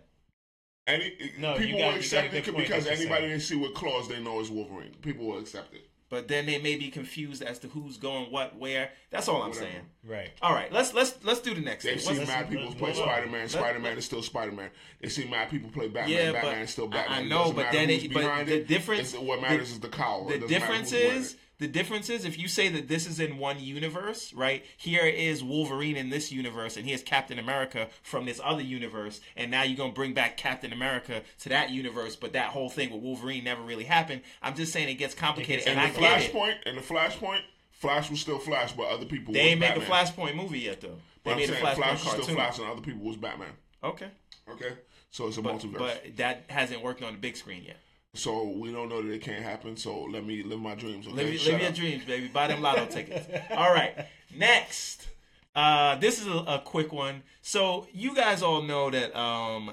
Any 0.88 1.14
No, 1.40 1.56
people 1.58 1.80
got- 1.80 1.94
will 1.94 2.00
accept 2.00 2.34
it 2.34 2.46
because 2.46 2.86
anybody 2.88 3.22
saying. 3.22 3.30
they 3.32 3.40
see 3.40 3.56
with 3.56 3.74
claws, 3.74 4.08
they 4.08 4.20
know 4.22 4.40
is 4.40 4.50
Wolverine. 4.52 4.94
People 5.02 5.26
will 5.26 5.40
accept 5.40 5.74
it. 5.74 5.90
But 6.08 6.28
then 6.28 6.46
they 6.46 6.60
may 6.62 6.76
be 6.76 6.90
confused 6.90 7.42
as 7.42 7.58
to 7.60 7.68
who's 7.68 7.98
going 7.98 8.32
what, 8.32 8.56
where. 8.58 8.92
That's 9.10 9.28
all 9.28 9.42
I'm 9.42 9.50
Whatever. 9.50 9.66
saying. 9.66 9.86
Right. 10.04 10.30
All 10.44 10.54
right, 10.54 10.72
let's 10.72 10.94
let's 10.94 11.16
let's 11.24 11.40
do 11.42 11.56
the 11.56 11.62
next. 11.62 11.84
They've 11.84 11.96
thing. 11.96 12.02
seen 12.10 12.18
What's- 12.20 12.28
mad 12.30 12.48
people 12.48 12.66
let's 12.66 12.76
play. 12.76 12.94
Spider 12.94 13.28
Man. 13.28 13.50
Spider 13.50 13.80
Man 13.80 13.98
is 13.98 14.06
still 14.06 14.22
Spider 14.22 14.52
Man. 14.52 14.70
They 15.02 15.10
see 15.10 15.26
mad 15.28 15.50
people 15.50 15.72
play 15.72 15.88
Batman. 15.88 16.10
Yeah, 16.16 16.32
Batman 16.34 16.62
is 16.62 16.70
still 16.70 16.88
Batman. 16.88 17.18
I 17.18 17.22
It 17.22 17.28
know, 17.28 17.38
doesn't 17.40 17.56
but 17.56 17.72
then 17.72 17.90
it- 17.90 18.14
but 18.14 18.20
behind 18.22 18.48
the 18.48 18.58
it. 18.58 18.68
difference- 18.68 19.10
It's- 19.14 19.24
what 19.26 19.42
matters 19.42 19.72
is 19.72 19.80
the 19.80 19.90
cowl. 19.90 20.26
the 20.26 20.36
It 20.36 20.42
doesn't 20.42 20.52
matter 20.52 20.60
difference 20.74 20.92
is 20.94 21.34
it. 21.34 21.40
The 21.58 21.68
difference 21.68 22.10
is 22.10 22.26
if 22.26 22.38
you 22.38 22.48
say 22.48 22.68
that 22.70 22.88
this 22.88 23.08
is 23.08 23.20
in 23.20 23.38
one 23.38 23.60
universe, 23.60 24.34
right? 24.34 24.66
Here 24.78 25.06
is 25.06 25.44
Wolverine 25.44 25.96
in 25.96 26.10
this 26.10 26.32
universe, 26.32 26.76
and 26.78 26.86
here's 26.86 27.02
Captain 27.04 27.40
America 27.40 27.88
from 28.04 28.26
this 28.26 28.42
other 28.44 28.62
universe, 28.62 29.22
and 29.38 29.50
now 29.52 29.64
you're 29.64 29.78
gonna 29.78 29.94
bring 29.94 30.14
back 30.14 30.38
Captain 30.38 30.74
America 30.74 31.22
to 31.42 31.50
that 31.50 31.70
universe, 31.70 32.16
but 32.16 32.34
that 32.34 32.50
whole 32.50 32.70
thing 32.70 32.92
with 32.92 33.02
Wolverine 33.02 33.44
never 33.46 33.62
really 33.62 33.86
happened. 33.86 34.22
I'm 34.42 34.56
just 34.56 34.74
saying 34.74 34.90
it 34.90 34.96
gets 34.96 35.16
complicated, 35.16 35.68
and 35.68 35.80
in 35.80 35.86
I 35.86 35.90
the 35.92 36.00
it. 36.00 36.32
Flashpoint, 36.34 36.56
and 36.66 36.78
the 36.78 36.82
Flashpoint, 36.82 37.42
Flash 37.72 38.10
was 38.10 38.20
still 38.20 38.40
Flash, 38.40 38.74
but 38.74 38.88
other 38.88 39.06
people. 39.06 39.34
They 39.34 39.40
ain't 39.42 39.60
make 39.60 39.76
a 39.76 39.82
Flashpoint 39.82 40.36
movie 40.36 40.60
yet 40.60 40.82
though. 40.82 40.98
But 41.24 41.24
They 41.24 41.32
I'm 41.32 41.38
made 41.38 41.50
a 41.50 41.54
saying 41.54 41.66
Flashpoint 41.66 41.76
Flash 41.76 41.92
was 41.92 42.00
still 42.02 42.12
cartoon. 42.18 42.36
Flash, 42.36 42.60
and 42.60 42.68
other 42.70 42.82
people 42.82 43.02
was 43.06 43.18
Batman. 43.18 43.52
Okay, 43.84 44.08
Okay, 44.52 44.74
so 45.12 45.28
it's 45.28 45.38
a 45.38 45.42
but, 45.42 45.56
multiverse. 45.56 45.78
but 45.78 46.04
that 46.18 46.44
hasn't 46.50 46.82
worked 46.84 47.02
on 47.04 47.14
the 47.14 47.20
big 47.20 47.36
screen 47.36 47.64
yet. 47.66 47.78
So 48.16 48.50
we 48.50 48.72
don't 48.72 48.90
know 48.90 49.02
that 49.02 49.12
it 49.12 49.22
can't 49.22 49.44
happen. 49.44 49.78
So 49.78 50.04
let 50.04 50.26
me 50.26 50.42
live 50.44 50.60
my 50.60 50.76
dreams. 50.76 51.06
Okay, 51.08 51.16
Live, 51.16 51.34
your- 51.34 51.52
live 51.54 51.62
your 51.62 51.70
up. 51.70 51.76
dreams, 51.76 52.06
baby. 52.06 52.28
Buy 52.28 52.48
them 52.48 52.62
lotto 52.62 52.86
tickets. 52.88 53.28
All 53.52 53.72
right. 53.74 54.08
Next. 54.36 55.08
Uh, 55.56 55.96
this 55.96 56.20
is 56.20 56.28
a, 56.28 56.32
a 56.48 56.62
quick 56.66 56.92
one. 56.92 57.24
So 57.42 57.88
you 57.94 58.14
guys 58.14 58.42
all 58.44 58.62
know 58.62 58.90
that 58.90 59.18
um, 59.18 59.72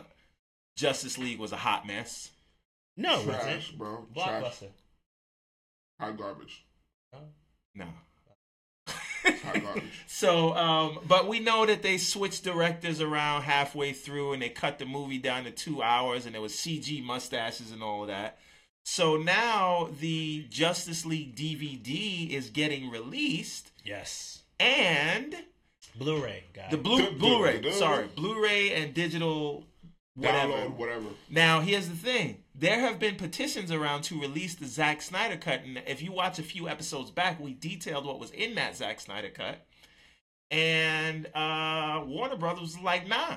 Justice 0.77 1.19
League 1.19 1.41
was 1.41 1.51
a 1.51 1.57
hot 1.57 1.87
mess. 1.87 2.31
No, 2.97 3.21
Trash, 3.25 3.57
wasn't. 3.57 3.79
bro. 3.79 4.07
Trash. 4.15 4.43
Blockbuster. 4.45 4.69
Hot 5.99 6.17
garbage. 6.17 6.65
No. 7.75 7.87
Hot 7.87 7.89
garbage. 7.89 7.97
So, 10.07 10.55
um, 10.55 10.99
but 11.09 11.27
we 11.27 11.41
know 11.41 11.67
that 11.67 11.83
they 11.83 11.97
switched 11.97 12.45
directors 12.45 13.01
around 13.01 13.43
halfway 13.43 13.93
through 13.93 14.35
and 14.35 14.43
they 14.43 14.51
cut 14.51 14.79
the 14.79 14.85
movie 14.85 15.19
down 15.19 15.45
to 15.45 15.51
two 15.51 15.83
hours 15.83 16.27
and 16.27 16.35
there 16.35 16.43
was 16.43 16.53
CG 16.53 17.03
mustaches 17.03 17.73
and 17.73 17.83
all 17.83 18.03
of 18.03 18.09
that. 18.09 18.39
So 18.85 19.17
now 19.17 19.89
the 20.01 20.47
Justice 20.51 21.05
League 21.07 21.35
DVD 21.35 22.31
is 22.31 22.51
getting 22.51 22.91
released 22.91 23.71
Yes. 23.85 24.43
and 24.61 25.35
Blu-ray, 25.97 26.45
guys. 26.55 26.71
the 26.71 26.77
blue 26.79 26.99
Duh, 26.99 27.11
duh, 27.11 27.17
Blu-ray, 27.19 27.73
sorry, 27.73 28.07
Blu-ray 28.15 28.75
and 28.75 28.95
digital 28.95 29.65
whatever. 30.15 30.53
Download 30.53 30.77
whatever. 30.77 31.07
Now, 31.31 31.61
here's 31.61 31.89
the 31.89 31.97
thing. 31.97 32.42
There 32.55 32.79
have 32.81 32.99
been 32.99 33.17
petitions 33.17 33.73
around 33.73 34.03
to 34.05 34.21
release 34.21 34.55
the 34.55 34.67
Zack 34.67 35.01
Snyder 35.03 35.37
cut. 35.37 35.63
And 35.65 35.83
if 35.87 36.03
you 36.03 36.13
watch 36.13 36.39
a 36.39 36.43
few 36.43 36.69
episodes 36.69 37.11
back, 37.11 37.41
we 37.41 37.55
detailed 37.55 38.05
what 38.05 38.21
was 38.21 38.31
in 38.31 38.55
that 38.57 38.77
Zack 38.77 39.01
Snyder 39.01 39.31
cut. 39.31 39.65
And 40.51 41.27
uh, 41.35 42.03
Warner 42.07 42.37
Brothers 42.37 42.61
was 42.61 42.79
like, 42.81 43.09
nah, 43.09 43.37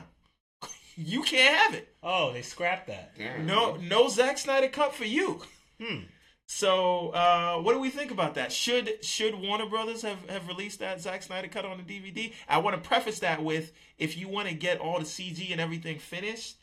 you 0.97 1.23
can't 1.23 1.55
have 1.57 1.73
it. 1.73 1.95
oh, 2.03 2.33
they 2.33 2.41
scrapped 2.41 2.87
that. 2.87 3.13
Damn, 3.17 3.45
No, 3.45 3.77
no 3.77 4.09
Zack 4.09 4.37
Snyder 4.37 4.67
cut 4.67 4.93
for 4.93 5.05
you. 5.05 5.41
Hmm. 5.81 5.99
So, 6.47 7.09
uh, 7.09 7.57
what 7.57 7.73
do 7.73 7.79
we 7.79 7.89
think 7.89 8.11
about 8.11 8.35
that? 8.35 8.51
Should 8.51 9.03
should 9.03 9.33
Warner 9.33 9.65
Brothers 9.65 10.03
have, 10.03 10.29
have 10.29 10.47
released 10.47 10.79
that 10.79 11.01
Zack 11.01 11.23
Snyder 11.23 11.47
cut 11.47 11.65
on 11.65 11.77
the 11.77 11.83
DVD? 11.83 12.33
I 12.47 12.59
want 12.59 12.75
to 12.81 12.87
preface 12.87 13.19
that 13.19 13.43
with 13.43 13.71
if 13.97 14.15
you 14.15 14.27
want 14.27 14.47
to 14.49 14.53
get 14.53 14.79
all 14.79 14.99
the 14.99 15.05
CG 15.05 15.51
and 15.51 15.59
everything 15.59 15.97
finished, 15.97 16.57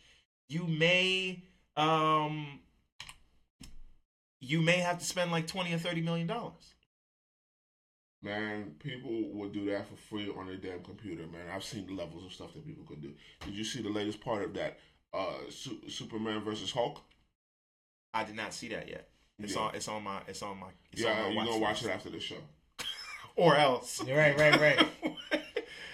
you 0.49 0.67
may 0.69 1.43
um 1.77 2.61
you 4.41 4.61
may 4.61 4.79
have 4.79 4.99
to 4.99 5.05
spend 5.05 5.31
like 5.31 5.47
twenty 5.47 5.73
or 5.73 5.79
thirty 5.79 6.01
million 6.01 6.27
dollars. 6.27 6.75
Man, 8.25 8.77
people 8.79 9.11
would 9.33 9.53
do 9.53 9.67
that 9.71 9.89
for 9.89 9.97
free 9.97 10.33
on 10.39 10.47
their 10.47 10.57
damn 10.57 10.81
computer, 10.85 11.23
man. 11.27 11.49
I've 11.53 11.65
seen 11.65 11.87
the 11.87 11.95
levels 11.95 12.25
of 12.25 12.33
stuff 12.33 12.55
that 12.55 12.65
people 12.65 12.85
could 12.85 13.03
do. 13.03 13.15
Did 13.45 13.55
you 13.55 13.65
see 13.65 13.83
the 13.83 13.89
latest 13.89 14.21
part 14.21 14.45
of 14.45 14.55
that 14.55 14.79
uh, 15.13 15.39
Su- 15.51 15.81
Superman 15.89 16.41
versus 16.45 16.71
Hulk? 16.71 17.01
I 18.15 18.23
did 18.25 18.37
not 18.37 18.55
see 18.55 18.69
that 18.69 18.89
yet. 18.89 19.09
It's 19.41 19.55
Yeah. 19.55 19.61
on. 19.63 19.75
It's 19.75 19.89
on 19.89 20.05
my. 20.05 20.21
It's 20.29 20.41
on 20.43 20.59
my. 20.61 20.69
It's 20.93 21.03
on 21.05 21.09
yeah, 21.11 21.23
my 21.23 21.27
you're 21.29 21.37
watch 21.37 21.47
gonna 21.49 21.59
watch 21.61 21.83
list. 21.83 21.85
it 21.87 21.91
after 21.97 22.11
the 22.11 22.21
show. 22.21 22.37
or 23.37 23.57
else. 23.57 24.01
Right, 24.05 24.39
right, 24.39 24.61
right. 24.61 24.87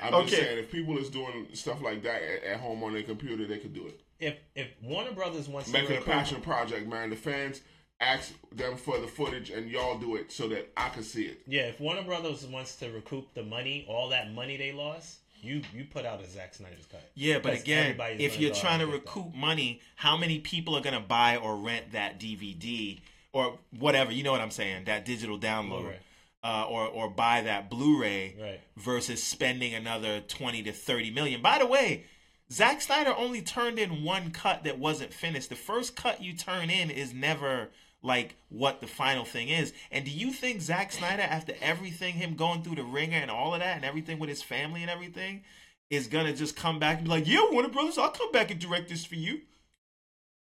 I'm 0.02 0.12
Okay. 0.14 0.26
just 0.30 0.42
saying, 0.42 0.58
if 0.58 0.70
people 0.70 0.98
is 0.98 1.08
doing 1.08 1.48
stuff 1.54 1.80
like 1.80 2.02
that 2.02 2.20
at, 2.22 2.44
at 2.44 2.60
home 2.60 2.84
on 2.84 2.92
their 2.92 3.02
computer, 3.04 3.46
they 3.46 3.58
could 3.58 3.72
do 3.72 3.86
it. 3.86 4.00
If 4.20 4.36
if 4.54 4.68
Warner 4.82 5.12
Brothers 5.12 5.48
wants 5.48 5.68
to 5.68 5.72
Make 5.72 5.86
to 5.88 5.92
it 5.92 5.96
a 5.96 5.98
recoup- 6.00 6.12
passion 6.12 6.40
project, 6.40 6.88
man. 6.88 7.10
The 7.10 7.16
fans 7.16 7.60
ask 8.00 8.32
them 8.52 8.76
for 8.76 8.98
the 8.98 9.06
footage, 9.08 9.50
and 9.50 9.68
y'all 9.70 9.98
do 9.98 10.14
it 10.16 10.30
so 10.30 10.48
that 10.48 10.70
I 10.76 10.88
can 10.90 11.02
see 11.02 11.24
it. 11.24 11.40
yeah, 11.46 11.62
if 11.62 11.80
Warner 11.80 12.02
Brothers 12.02 12.46
wants 12.46 12.76
to 12.76 12.90
recoup 12.90 13.34
the 13.34 13.42
money, 13.42 13.84
all 13.88 14.08
that 14.10 14.32
money 14.32 14.56
they 14.56 14.72
lost, 14.72 15.18
you 15.42 15.62
you 15.74 15.84
put 15.84 16.04
out 16.06 16.20
a 16.22 16.28
Zack 16.28 16.54
Snyder's 16.54 16.86
cut. 16.90 17.02
Yeah, 17.14 17.38
but 17.40 17.54
again, 17.54 17.96
if 18.18 18.38
you're 18.38 18.54
trying 18.54 18.78
to 18.80 18.84
and 18.84 18.92
get 18.92 19.04
that. 19.04 19.16
recoup 19.16 19.34
money, 19.34 19.80
how 19.96 20.16
many 20.16 20.38
people 20.40 20.76
are 20.76 20.80
going 20.80 20.94
to 21.00 21.06
buy 21.06 21.36
or 21.36 21.56
rent 21.56 21.92
that 21.92 22.18
DVD 22.20 22.98
or 23.32 23.58
whatever? 23.78 24.12
You 24.12 24.22
know 24.22 24.32
what 24.32 24.40
I'm 24.40 24.50
saying? 24.50 24.84
That 24.84 25.04
digital 25.04 25.38
download, 25.38 25.80
Blu-ray. 25.82 25.98
uh, 26.44 26.66
or 26.68 26.86
or 26.86 27.08
buy 27.10 27.42
that 27.42 27.68
Blu-ray 27.70 28.36
Right. 28.40 28.60
versus 28.76 29.22
spending 29.22 29.74
another 29.74 30.20
twenty 30.20 30.62
to 30.64 30.72
thirty 30.72 31.10
million. 31.10 31.42
By 31.42 31.58
the 31.58 31.66
way, 31.66 32.04
Zack 32.50 32.80
Snyder 32.80 33.14
only 33.16 33.42
turned 33.42 33.78
in 33.78 34.04
one 34.04 34.30
cut 34.30 34.64
that 34.64 34.78
wasn't 34.78 35.12
finished. 35.12 35.48
The 35.50 35.54
first 35.56 35.96
cut 35.96 36.22
you 36.22 36.32
turn 36.32 36.70
in 36.70 36.90
is 36.90 37.12
never 37.12 37.68
like 38.02 38.36
what 38.48 38.80
the 38.80 38.86
final 38.86 39.24
thing 39.24 39.48
is. 39.48 39.72
And 39.90 40.04
do 40.04 40.10
you 40.10 40.32
think 40.32 40.60
Zack 40.62 40.92
Snyder, 40.92 41.22
after 41.22 41.52
everything, 41.60 42.14
him 42.14 42.34
going 42.36 42.62
through 42.62 42.76
the 42.76 42.84
ringer 42.84 43.18
and 43.18 43.30
all 43.30 43.52
of 43.54 43.60
that, 43.60 43.76
and 43.76 43.84
everything 43.84 44.18
with 44.18 44.28
his 44.30 44.42
family 44.42 44.80
and 44.82 44.90
everything, 44.90 45.42
is 45.90 46.06
gonna 46.06 46.32
just 46.34 46.54
come 46.56 46.78
back 46.78 46.98
and 46.98 47.04
be 47.04 47.10
like, 47.10 47.26
"Yeah, 47.26 47.50
Warner 47.50 47.68
Brothers, 47.68 47.98
I'll 47.98 48.10
come 48.10 48.30
back 48.32 48.50
and 48.50 48.60
direct 48.60 48.88
this 48.88 49.04
for 49.04 49.14
you." 49.16 49.42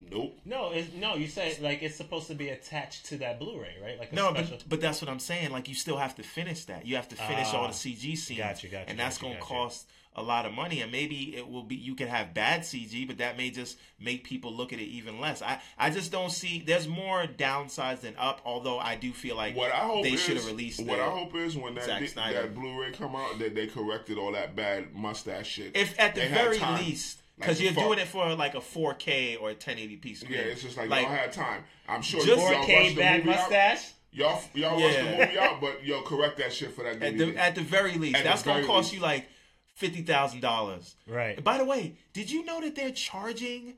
Nope. 0.01 0.37
No, 0.45 0.71
no, 0.95 1.15
you 1.15 1.27
said 1.27 1.59
like 1.61 1.81
it's 1.81 1.95
supposed 1.95 2.27
to 2.27 2.35
be 2.35 2.49
attached 2.49 3.05
to 3.07 3.17
that 3.17 3.39
Blu-ray, 3.39 3.77
right? 3.81 3.97
Like 3.97 4.11
a 4.11 4.15
No, 4.15 4.31
special. 4.33 4.57
but 4.57 4.69
but 4.69 4.81
that's 4.81 5.01
what 5.01 5.09
I'm 5.09 5.19
saying. 5.19 5.51
Like 5.51 5.67
you 5.67 5.73
still 5.75 5.97
have 5.97 6.13
to 6.15 6.23
finish 6.23 6.65
that. 6.65 6.85
You 6.85 6.95
have 6.97 7.09
to 7.09 7.15
finish 7.15 7.47
all 7.53 7.65
Ah, 7.65 7.67
the 7.69 7.73
CG 7.73 8.15
scenes, 8.15 8.37
gotcha, 8.39 8.67
gotcha, 8.67 8.89
and 8.89 8.99
that's 8.99 9.17
gotcha, 9.17 9.33
gonna 9.33 9.41
cost 9.43 9.87
a 10.15 10.21
lot 10.23 10.45
of 10.45 10.53
money. 10.53 10.81
And 10.81 10.91
maybe 10.91 11.35
it 11.35 11.47
will 11.49 11.63
be. 11.63 11.75
You 11.75 11.95
can 11.95 12.07
have 12.07 12.33
bad 12.33 12.61
CG, 12.61 13.05
but 13.07 13.17
that 13.17 13.37
may 13.37 13.49
just 13.49 13.77
make 13.99 14.23
people 14.23 14.53
look 14.55 14.73
at 14.73 14.79
it 14.79 14.83
even 14.85 15.19
less. 15.19 15.41
I 15.41 15.59
I 15.77 15.89
just 15.89 16.11
don't 16.11 16.31
see. 16.31 16.63
There's 16.65 16.87
more 16.87 17.25
downsides 17.25 18.01
than 18.01 18.15
up. 18.17 18.41
Although 18.45 18.79
I 18.79 18.95
do 18.95 19.11
feel 19.11 19.35
like 19.35 19.55
What 19.55 19.71
I 19.71 19.77
hope 19.79 20.03
they 20.03 20.13
is, 20.13 20.21
should 20.21 20.37
have 20.37 20.45
released. 20.45 20.83
What 20.85 20.99
I 20.99 21.09
hope 21.09 21.35
is 21.35 21.55
when 21.57 21.75
that 21.75 21.87
di- 21.87 22.07
that 22.33 22.55
Blu-ray 22.55 22.91
come 22.91 23.15
out, 23.15 23.39
that 23.39 23.55
they 23.55 23.67
corrected 23.67 24.17
all 24.17 24.31
that 24.33 24.55
bad 24.55 24.93
mustache 24.93 25.47
shit. 25.47 25.75
if 25.75 25.99
at 25.99 26.15
the 26.15 26.21
They 26.21 26.27
very 26.29 26.59
least, 26.59 27.17
Like, 27.37 27.47
because 27.47 27.61
you're 27.61 27.73
fuck. 27.73 27.83
doing 27.83 27.99
it 27.99 28.07
for 28.07 28.33
like 28.35 28.55
a 28.55 28.61
4K 28.61 29.37
or 29.41 29.49
a 29.49 29.55
1080p 29.55 30.15
screen. 30.15 30.31
Yeah, 30.33 30.39
it's 30.45 30.61
just 30.61 30.77
like, 30.77 30.89
Like, 30.89 31.03
y'all 31.03 31.11
had 31.15 31.31
time. 31.33 31.63
I'm 31.87 32.01
sure 32.01 32.25
Just- 32.25 32.41
y'all 32.41 32.63
4K 32.63 32.95
bad 32.95 33.25
movie 33.25 33.37
out. 33.37 33.41
mustache. 33.41 33.91
Y'all 34.13 34.41
y'all 34.53 34.79
rushed 34.79 34.97
the 34.97 35.03
movie 35.25 35.37
out, 35.37 35.59
but 35.59 35.83
yo 35.83 36.01
correct 36.03 36.37
that 36.37 36.53
shit 36.53 36.73
for 36.73 36.83
that 36.85 37.03
At 37.03 37.17
the, 37.17 37.35
at 37.35 37.53
the 37.55 37.61
very 37.61 37.95
least, 37.95 38.15
At 38.15 38.23
that's 38.23 38.43
gonna 38.43 38.59
very 38.61 38.65
cost 38.67 38.85
least. 38.85 38.93
you 38.95 38.99
like 39.01 39.27
fifty 39.75 40.01
thousand 40.01 40.41
dollars. 40.41 40.95
Right. 41.07 41.41
By 41.43 41.57
the 41.57 41.65
way, 41.65 41.95
did 42.13 42.31
you 42.31 42.43
know 42.45 42.61
that 42.61 42.75
they're 42.75 42.91
charging 42.91 43.75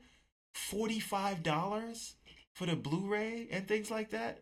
forty 0.52 1.00
five 1.00 1.42
dollars 1.42 2.14
for 2.54 2.66
the 2.66 2.76
Blu-ray 2.76 3.48
and 3.50 3.68
things 3.68 3.90
like 3.90 4.10
that 4.10 4.40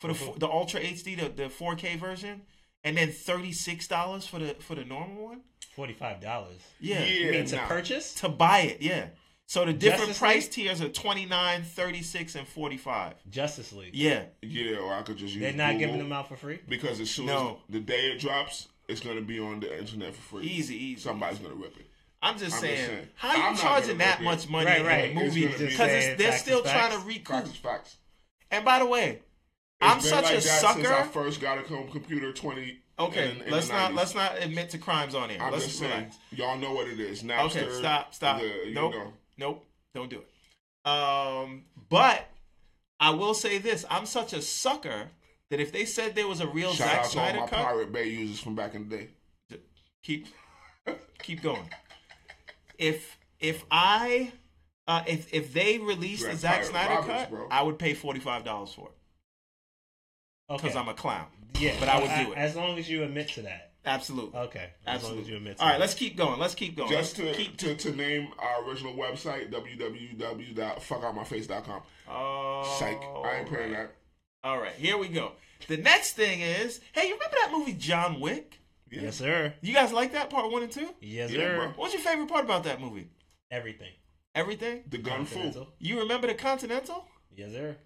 for 0.00 0.08
the 0.08 0.14
uh-huh. 0.14 0.32
fo- 0.32 0.38
the 0.38 0.48
Ultra 0.48 0.80
HD, 0.80 1.18
the 1.18 1.28
the 1.28 1.48
four 1.50 1.74
K 1.74 1.96
version, 1.96 2.42
and 2.84 2.96
then 2.96 3.10
thirty 3.10 3.52
six 3.52 3.86
dollars 3.88 4.26
for 4.26 4.38
the 4.38 4.54
for 4.60 4.74
the 4.74 4.84
normal 4.84 5.26
one? 5.26 5.40
Forty-five 5.74 6.20
dollars. 6.20 6.60
Yeah, 6.80 7.00
Yeah. 7.00 7.06
You 7.06 7.30
mean 7.32 7.44
to 7.46 7.56
nah. 7.56 7.66
purchase? 7.66 8.14
to 8.14 8.28
buy 8.28 8.60
it. 8.60 8.82
Yeah. 8.82 9.06
So 9.46 9.64
the 9.64 9.72
different 9.72 10.02
Justice 10.10 10.18
price 10.18 10.44
League? 10.44 10.52
tiers 10.68 10.80
are 10.80 10.88
29, 10.88 11.64
36, 11.64 12.36
and 12.36 12.46
45. 12.46 13.14
Justice 13.30 13.72
League. 13.72 13.90
Yeah. 13.96 14.22
yeah, 14.42 14.76
or 14.76 14.94
I 14.94 15.02
could 15.02 15.16
just 15.16 15.34
use 15.34 15.42
They're 15.42 15.52
not 15.52 15.72
Google, 15.72 15.80
giving 15.86 15.98
them 15.98 16.12
out 16.12 16.28
for 16.28 16.36
free. 16.36 16.60
because 16.68 17.00
as 17.00 17.10
soon 17.10 17.26
No. 17.26 17.58
as 17.68 17.72
the 17.74 17.80
day 17.80 18.12
it 18.12 18.20
drops, 18.20 18.68
it's 18.90 19.00
gonna 19.00 19.20
be 19.20 19.38
on 19.40 19.60
the 19.60 19.78
internet 19.78 20.14
for 20.14 20.20
free. 20.38 20.46
Easy, 20.46 20.74
easy. 20.76 21.00
Somebody's 21.00 21.38
gonna 21.38 21.54
rip 21.54 21.76
it. 21.78 21.86
I'm 22.22 22.34
just 22.38 22.44
I'm 22.44 22.50
just 22.50 22.60
saying, 22.60 22.86
saying. 22.88 23.08
how 23.14 23.34
you 23.34 23.42
I'm 23.42 23.56
charging 23.56 23.98
that 23.98 24.22
much 24.22 24.48
money 24.48 24.66
Right, 24.66 25.10
in 25.10 25.16
a 25.16 25.20
movie? 25.24 25.46
It's 25.46 25.58
be- 25.58 25.66
Because 25.68 25.88
they're 26.18 26.32
facts 26.32 26.42
still 26.42 26.62
is 26.62 26.70
trying 26.70 26.92
to 26.92 27.06
recoup. 27.06 27.36
Facts 27.46 27.56
facts. 27.56 27.96
And 28.50 28.62
by 28.64 28.78
the 28.80 28.86
way, 28.86 29.08
It's 29.10 29.20
I'm 29.80 29.96
been 29.98 30.06
such 30.06 30.24
like 30.24 30.32
a 30.32 30.36
that 30.36 30.42
Since 30.74 30.86
I 30.86 31.02
first 31.04 31.40
got 31.40 31.58
a 31.58 31.62
com- 31.62 31.88
computer 31.90 32.32
twenty. 32.32 32.80
Okay, 32.98 33.30
in, 33.30 33.40
in 33.42 33.50
let's 33.50 33.68
the 33.68 33.72
not 33.72 33.92
90s. 33.92 33.96
let's 33.96 34.14
not 34.14 34.42
admit 34.42 34.68
to 34.70 34.78
crimes 34.78 35.14
on 35.14 35.30
here. 35.30 35.40
I'm 35.40 35.52
let's 35.52 35.64
just 35.64 35.78
saying, 35.78 36.10
y'all 36.32 36.58
know 36.58 36.74
what 36.74 36.86
it 36.88 37.00
is. 37.00 37.22
Napster, 37.22 37.44
Okay, 37.62 37.72
stop, 37.72 38.12
stop. 38.14 38.40
the- 38.40 38.46
you 38.68 38.74
nope, 38.74 38.92
know. 38.92 39.12
nope, 39.38 39.64
don't 39.94 40.10
do 40.10 40.18
it. 40.18 40.90
Um, 40.90 41.64
but 41.88 42.28
I 42.98 43.10
will 43.10 43.32
say 43.32 43.56
this: 43.56 43.86
I'm 43.90 44.04
such 44.04 44.34
a 44.34 44.42
sucker 44.42 45.08
that 45.50 45.60
if 45.60 45.72
they 45.72 45.84
said 45.84 46.14
there 46.14 46.28
was 46.28 46.40
a 46.40 46.46
real 46.46 46.72
Shout 46.72 46.88
Zack 46.88 46.88
out 46.88 46.96
to 46.96 47.02
all 47.02 47.08
Snyder 47.26 47.40
my 47.40 47.46
cut, 47.46 47.64
Pirate 47.64 47.92
Bay 47.92 48.08
users 48.08 48.40
from 48.40 48.54
back 48.54 48.74
in 48.74 48.88
the 48.88 48.96
day. 48.96 49.08
keep 50.02 50.26
keep 51.22 51.42
going. 51.42 51.68
If 52.78 53.18
if 53.38 53.64
I 53.70 54.32
uh, 54.88 55.02
if 55.06 55.32
if 55.34 55.52
they 55.52 55.78
released 55.78 56.22
You're 56.22 56.32
the 56.32 56.38
Zack 56.38 56.52
Pirate 56.54 56.66
Snyder 56.66 56.94
Roberts, 56.94 57.08
cut, 57.12 57.30
bro. 57.30 57.48
I 57.50 57.62
would 57.62 57.78
pay 57.78 57.92
forty 57.94 58.20
five 58.20 58.44
dollars 58.44 58.72
for 58.72 58.88
it 58.88 58.94
Okay. 60.52 60.62
because 60.62 60.76
I'm 60.76 60.88
a 60.88 60.94
clown. 60.94 61.26
yeah, 61.60 61.74
but 61.78 61.88
I 61.88 62.00
would 62.00 62.10
do 62.26 62.32
it. 62.32 62.38
As 62.38 62.56
long 62.56 62.76
as 62.78 62.88
you 62.90 63.02
admit 63.04 63.28
to 63.30 63.42
that. 63.42 63.66
Absolutely. 63.86 64.38
Okay. 64.38 64.68
As 64.86 64.96
Absolutely. 64.96 65.16
long 65.16 65.22
as 65.24 65.30
you 65.30 65.36
admit 65.36 65.56
to 65.56 65.62
All 65.62 65.68
right, 65.68 65.72
that. 65.74 65.80
let's 65.80 65.94
keep 65.94 66.14
going. 66.16 66.38
Let's 66.38 66.54
keep 66.54 66.76
going. 66.76 66.90
Just 66.90 67.16
to, 67.16 67.32
keep 67.32 67.56
to, 67.58 67.74
to 67.76 67.92
name 67.92 68.28
our 68.38 68.62
original 68.68 68.92
website, 68.92 69.50
www.fuckoutmyface.com. 69.50 71.82
Oh, 72.10 72.76
Psych. 72.78 73.00
I 73.02 73.38
ain't 73.38 73.48
paying 73.50 73.72
that. 73.72 73.92
All 74.42 74.58
right, 74.58 74.72
here 74.72 74.96
we 74.96 75.08
go. 75.08 75.32
The 75.68 75.76
next 75.76 76.14
thing 76.14 76.40
is, 76.40 76.80
hey, 76.92 77.06
you 77.08 77.14
remember 77.14 77.36
that 77.42 77.52
movie 77.52 77.74
John 77.74 78.20
Wick? 78.20 78.58
Yeah. 78.90 79.02
Yes, 79.02 79.16
sir. 79.16 79.54
You 79.60 79.74
guys 79.74 79.92
like 79.92 80.12
that 80.12 80.30
part 80.30 80.50
one 80.50 80.62
and 80.62 80.72
two? 80.72 80.88
Yes, 81.00 81.30
Yeah, 81.30 81.38
sir. 81.40 81.56
bro. 81.56 81.68
What's 81.76 81.92
your 81.94 82.02
favorite 82.02 82.28
part 82.28 82.44
about 82.44 82.64
that 82.64 82.80
movie? 82.80 83.08
Everything. 83.50 83.92
Everything. 84.34 84.82
The 84.88 84.98
gun 84.98 85.26
fool. 85.26 85.68
You 85.78 85.98
remember 86.00 86.26
the 86.26 86.34
Continental? 86.34 87.06
Yes, 87.36 87.52
sir. 87.52 87.76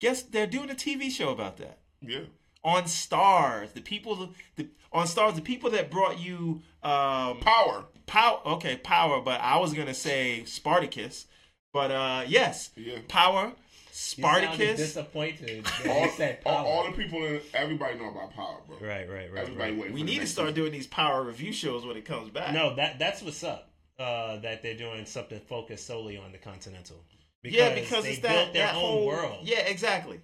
Guess 0.00 0.22
they're 0.22 0.46
doing 0.46 0.70
a 0.70 0.74
TV 0.74 1.10
show 1.10 1.30
about 1.30 1.56
that. 1.58 1.78
Yeah. 2.00 2.20
on 2.62 2.84
Starz, 2.84 3.72
the 3.74 3.80
people, 3.80 4.30
the 4.56 4.68
on 4.92 5.06
Starz, 5.06 5.34
the 5.34 5.42
people 5.42 5.70
that 5.70 5.90
brought 5.90 6.18
you 6.20 6.62
um, 6.82 7.40
Power. 7.40 7.86
Power. 8.06 8.40
Okay, 8.46 8.76
Power, 8.76 9.20
but 9.20 9.40
I 9.40 9.58
was 9.58 9.72
gonna 9.74 9.94
say 9.94 10.44
Spartacus, 10.44 11.26
but 11.72 11.90
uh, 11.90 12.24
yes, 12.26 12.70
Yeah. 12.76 12.98
Power, 13.08 13.46
You 13.46 13.52
sounded 13.52 13.63
Spartacus. 13.96 14.76
disappointed. 14.76 15.64
All, 15.88 16.08
said 16.08 16.40
all, 16.44 16.56
power. 16.56 16.66
all 16.66 16.84
the 16.90 16.96
people 16.96 17.24
in 17.24 17.40
everybody 17.54 17.96
know 17.96 18.08
about 18.10 18.34
power, 18.34 18.58
bro. 18.66 18.76
right, 18.80 19.08
right, 19.08 19.32
right. 19.32 19.42
Everybody 19.42 19.70
right. 19.70 19.80
waiting. 19.80 19.94
We 19.94 20.00
for 20.00 20.06
need 20.06 20.18
to 20.20 20.26
start 20.26 20.48
season. 20.48 20.60
doing 20.60 20.72
these 20.72 20.88
Power 20.88 21.22
review 21.22 21.52
shows 21.52 21.86
when 21.86 21.96
it 21.96 22.04
comes 22.04 22.28
back. 22.28 22.52
No, 22.52 22.74
that 22.74 22.98
that's 22.98 23.22
what's 23.22 23.44
up. 23.44 23.70
Uh, 23.96 24.38
that 24.38 24.62
they're 24.64 24.76
doing 24.76 25.06
something 25.06 25.38
focused 25.38 25.86
solely 25.86 26.16
on 26.16 26.32
the 26.32 26.38
Continental. 26.38 26.96
yeah, 27.44 27.72
because 27.72 28.02
they 28.02 28.10
it's 28.10 28.18
that, 28.22 28.32
built 28.32 28.52
their 28.52 28.66
that 28.66 28.74
own 28.74 28.80
whole 28.80 29.06
world. 29.06 29.38
Yeah, 29.44 29.60
exactly. 29.60 30.20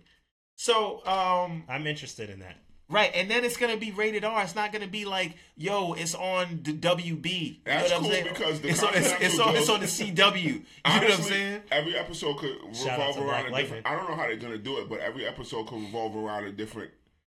So, 0.56 1.06
um, 1.06 1.62
I'm 1.68 1.86
interested 1.86 2.28
in 2.28 2.40
that. 2.40 2.56
Right, 2.90 3.10
and 3.14 3.30
then 3.30 3.44
it's 3.44 3.56
gonna 3.56 3.76
be 3.76 3.92
rated 3.92 4.24
R. 4.24 4.42
It's 4.42 4.54
not 4.54 4.72
gonna 4.72 4.86
be 4.88 5.04
like, 5.04 5.36
yo, 5.56 5.94
it's 5.94 6.14
on 6.14 6.60
the 6.62 6.72
WB. 6.72 7.60
That's 7.64 7.90
you 7.90 7.94
know 7.94 8.00
what 8.00 8.02
cool 8.02 8.06
I'm 8.06 8.12
saying? 8.12 8.24
because 8.28 8.60
the 8.60 8.68
it's 8.68 8.82
on, 8.82 8.94
it's, 8.94 9.12
it's 9.20 9.38
on, 9.38 9.56
it's 9.56 9.68
on 9.68 9.80
the 9.80 9.86
CW. 9.86 10.42
You 10.44 10.52
know 10.52 10.62
what 10.84 11.02
I'm 11.02 11.22
saying? 11.22 11.62
Every 11.70 11.96
episode 11.96 12.38
could 12.38 12.56
revolve 12.66 13.16
around 13.16 13.24
Black 13.24 13.48
a 13.48 13.50
Lightning. 13.50 13.62
different. 13.62 13.86
I 13.86 13.96
don't 13.96 14.10
know 14.10 14.16
how 14.16 14.22
they're 14.22 14.36
gonna 14.36 14.58
do 14.58 14.78
it, 14.78 14.88
but 14.88 15.00
every 15.00 15.26
episode 15.26 15.66
could 15.68 15.80
revolve 15.80 16.16
around 16.16 16.44
a 16.44 16.52
different, 16.52 16.90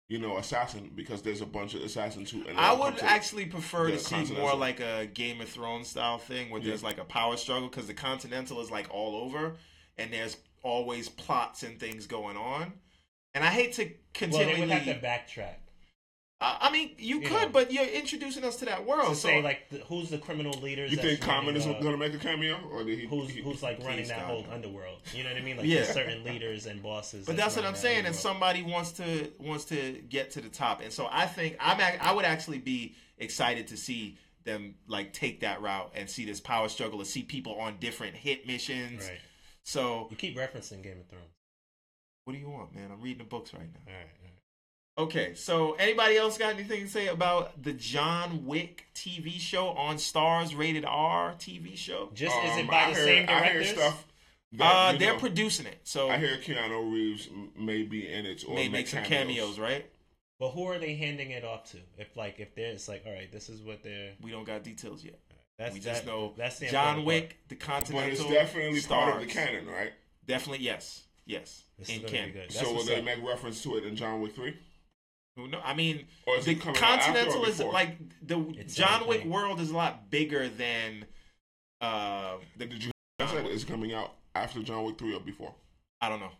you 0.08 0.18
know, 0.18 0.38
assassin 0.38 0.90
because 0.94 1.22
there's 1.22 1.40
a 1.40 1.46
bunch 1.46 1.74
of 1.74 1.82
assassins 1.82 2.30
who. 2.30 2.46
and 2.48 2.58
I 2.58 2.72
would 2.72 3.00
actually 3.02 3.46
prefer 3.46 3.86
the 3.86 3.92
to 3.92 3.98
see 3.98 4.34
more 4.34 4.54
like 4.56 4.80
a 4.80 5.06
Game 5.06 5.40
of 5.40 5.48
Thrones 5.48 5.88
style 5.88 6.18
thing 6.18 6.50
where 6.50 6.60
there's 6.60 6.82
like 6.82 6.98
a 6.98 7.04
power 7.04 7.36
struggle 7.36 7.68
because 7.68 7.86
the 7.86 7.94
Continental 7.94 8.60
is 8.60 8.70
like 8.70 8.88
all 8.90 9.16
over 9.16 9.54
and 9.98 10.12
there's 10.12 10.36
always 10.62 11.08
plots 11.08 11.62
and 11.62 11.78
things 11.78 12.06
going 12.06 12.36
on. 12.36 12.72
And 13.34 13.44
I 13.44 13.48
hate 13.48 13.72
to 13.74 13.90
continue. 14.12 14.46
Well, 14.46 14.54
they 14.54 14.60
would 14.60 14.70
have 14.70 14.84
to 14.84 15.06
backtrack 15.06 15.54
I 16.42 16.58
I 16.62 16.70
mean, 16.70 16.90
you, 16.98 17.20
You 17.20 17.28
could, 17.28 17.42
know. 17.42 17.48
but 17.48 17.72
you're 17.72 17.86
introducing 17.86 18.44
us 18.44 18.56
to 18.56 18.64
that 18.64 18.84
world. 18.84 19.10
to 19.10 19.14
so 19.14 19.28
say 19.28 19.42
like 19.42 19.68
the, 19.70 19.78
who's 19.78 20.10
the 20.10 20.18
criminal 20.18 20.52
leaders. 20.60 20.90
You 20.90 20.96
that's 20.96 21.08
think 21.08 21.20
Common 21.20 21.56
is 21.56 21.66
uh, 21.66 21.78
gonna 21.80 21.96
make 21.96 22.12
a 22.14 22.18
cameo, 22.18 22.58
or 22.72 22.82
did 22.84 22.98
he? 22.98 23.06
who's 23.06 23.30
he- 23.30 23.40
who's 23.40 23.62
like 23.62 23.78
running 23.80 23.98
Please, 23.98 24.08
that 24.08 24.20
whole 24.20 24.42
no. 24.42 24.52
underworld? 24.52 24.98
You 25.14 25.22
know 25.22 25.30
what 25.30 25.38
I 25.40 25.44
mean? 25.44 25.56
Like 25.56 25.66
Yeah. 25.66 25.82
there's 25.82 25.94
certain 25.94 26.24
leaders 26.24 26.66
and 26.66 26.82
bosses. 26.82 27.26
But 27.26 27.36
that's 27.36 27.56
what 27.56 27.64
I'm 27.64 27.72
that 27.74 27.78
saying, 27.78 28.06
and 28.06 28.14
somebody 28.14 28.62
wants 28.62 28.92
to 28.92 29.30
wants 29.38 29.64
to 29.66 29.92
get 30.08 30.32
to 30.32 30.40
the 30.40 30.48
top, 30.48 30.80
and 30.80 30.92
so 30.92 31.08
I 31.10 31.26
think 31.26 31.56
I'm 31.60 31.80
I 32.00 32.12
would 32.12 32.24
actually 32.24 32.58
be 32.58 32.94
excited 33.18 33.68
to 33.68 33.76
see 33.76 34.18
them 34.44 34.74
like 34.88 35.12
take 35.12 35.40
that 35.40 35.62
route 35.62 35.92
and 35.94 36.10
see 36.10 36.24
this 36.24 36.40
power 36.40 36.68
struggle, 36.68 36.98
and 36.98 37.06
see 37.06 37.22
people 37.22 37.54
on 37.54 37.76
different 37.78 38.16
hit 38.16 38.46
missions. 38.46 39.04
Right. 39.04 39.20
So 39.62 40.08
You 40.10 40.16
keep 40.16 40.36
referencing 40.36 40.82
Game 40.82 40.98
of 41.00 41.06
Thrones. 41.06 41.30
What 42.24 42.34
do 42.34 42.38
you 42.38 42.48
want, 42.48 42.74
man? 42.74 42.90
I'm 42.92 43.00
reading 43.00 43.18
the 43.18 43.24
books 43.24 43.52
right 43.52 43.62
now. 43.62 43.80
All 43.86 43.92
right. 43.92 44.02
All 44.02 44.24
right. 44.24 44.28
Okay, 44.98 45.34
so 45.34 45.72
anybody 45.72 46.16
else 46.18 46.36
got 46.36 46.52
anything 46.54 46.82
to 46.84 46.88
say 46.90 47.08
about 47.08 47.62
the 47.62 47.72
John 47.72 48.44
Wick 48.44 48.86
TV 48.94 49.40
show 49.40 49.68
on 49.68 49.96
Starz 49.96 50.56
rated 50.56 50.84
R 50.84 51.32
TV 51.38 51.76
show? 51.76 52.10
Just 52.12 52.36
is 52.44 52.56
it 52.58 52.60
Um, 52.60 52.66
by 52.66 52.74
I 52.84 52.90
the 52.90 52.96
hear, 52.96 53.04
same 53.04 53.28
I 53.28 53.32
hear 53.44 53.52
directors? 53.54 53.70
stuff. 53.70 54.06
That, 54.52 54.64
Uh, 54.94 54.98
they're 54.98 55.14
know, 55.14 55.18
producing 55.18 55.64
it, 55.64 55.78
so 55.84 56.10
I 56.10 56.18
hear 56.18 56.36
Keanu 56.36 56.92
Reeves 56.92 57.30
may 57.56 57.84
be 57.84 58.06
in 58.06 58.26
it 58.26 58.44
or 58.46 58.54
may 58.54 58.68
make 58.68 58.86
some 58.86 59.02
cameos, 59.02 59.58
right? 59.58 59.86
But 60.38 60.50
who 60.50 60.64
are 60.68 60.78
they 60.78 60.94
handing 60.94 61.30
it 61.30 61.42
off 61.42 61.70
to? 61.70 61.78
If 61.96 62.14
like 62.14 62.38
if 62.38 62.54
there's 62.54 62.86
like, 62.86 63.04
all 63.06 63.12
right, 63.14 63.32
this 63.32 63.48
is 63.48 63.62
what 63.62 63.82
they're. 63.82 64.12
We 64.20 64.30
don't 64.30 64.44
got 64.44 64.62
details 64.62 65.02
yet. 65.02 65.18
That's 65.58 65.72
we 65.72 65.80
just 65.80 66.04
that- 66.04 66.10
know 66.10 66.34
that's 66.36 66.58
the 66.58 66.66
John 66.68 66.98
important 66.98 67.06
Wick, 67.06 67.38
the 67.48 67.56
Continental. 67.56 68.02
But 68.02 68.12
it's 68.12 68.22
definitely 68.34 68.80
part 68.82 69.14
of 69.16 69.22
the 69.26 69.30
stars. 69.30 69.46
canon, 69.48 69.66
right? 69.68 69.92
Definitely, 70.26 70.64
yes, 70.66 71.04
yes, 71.26 71.64
This 71.78 71.88
in 71.90 72.00
gonna 72.02 72.08
canon. 72.12 72.32
good. 72.32 72.52
So 72.52 72.72
will 72.72 72.84
they 72.84 72.98
up. 72.98 73.04
make 73.04 73.22
reference 73.26 73.62
to 73.62 73.76
it 73.76 73.84
in 73.84 73.96
John 73.96 74.20
Wick 74.20 74.34
three? 74.34 74.56
Who 75.36 75.48
know? 75.48 75.60
I 75.64 75.74
mean, 75.74 76.06
Or 76.26 76.36
is 76.36 76.44
the 76.44 76.52
it 76.52 76.60
coming 76.60 76.76
out 76.76 76.82
after 76.98 77.12
Continental 77.12 77.44
is 77.46 77.60
like 77.60 77.96
the 78.26 78.38
It's 78.58 78.74
John 78.74 79.00
Wick 79.06 79.20
everything. 79.20 79.30
world 79.30 79.60
is 79.60 79.70
a 79.70 79.76
lot 79.76 80.10
bigger 80.10 80.48
than 80.48 81.06
uh 81.80 82.36
the. 82.56 82.66
Did 82.66 82.84
you? 82.84 82.90
I 83.20 83.26
said 83.26 83.46
it's 83.46 83.64
coming 83.64 83.94
out 83.94 84.12
after 84.34 84.62
John 84.62 84.84
Wick 84.84 84.98
three 84.98 85.14
or 85.14 85.20
before. 85.20 85.54
I 86.00 86.08
don't 86.08 86.20
know. 86.20 86.30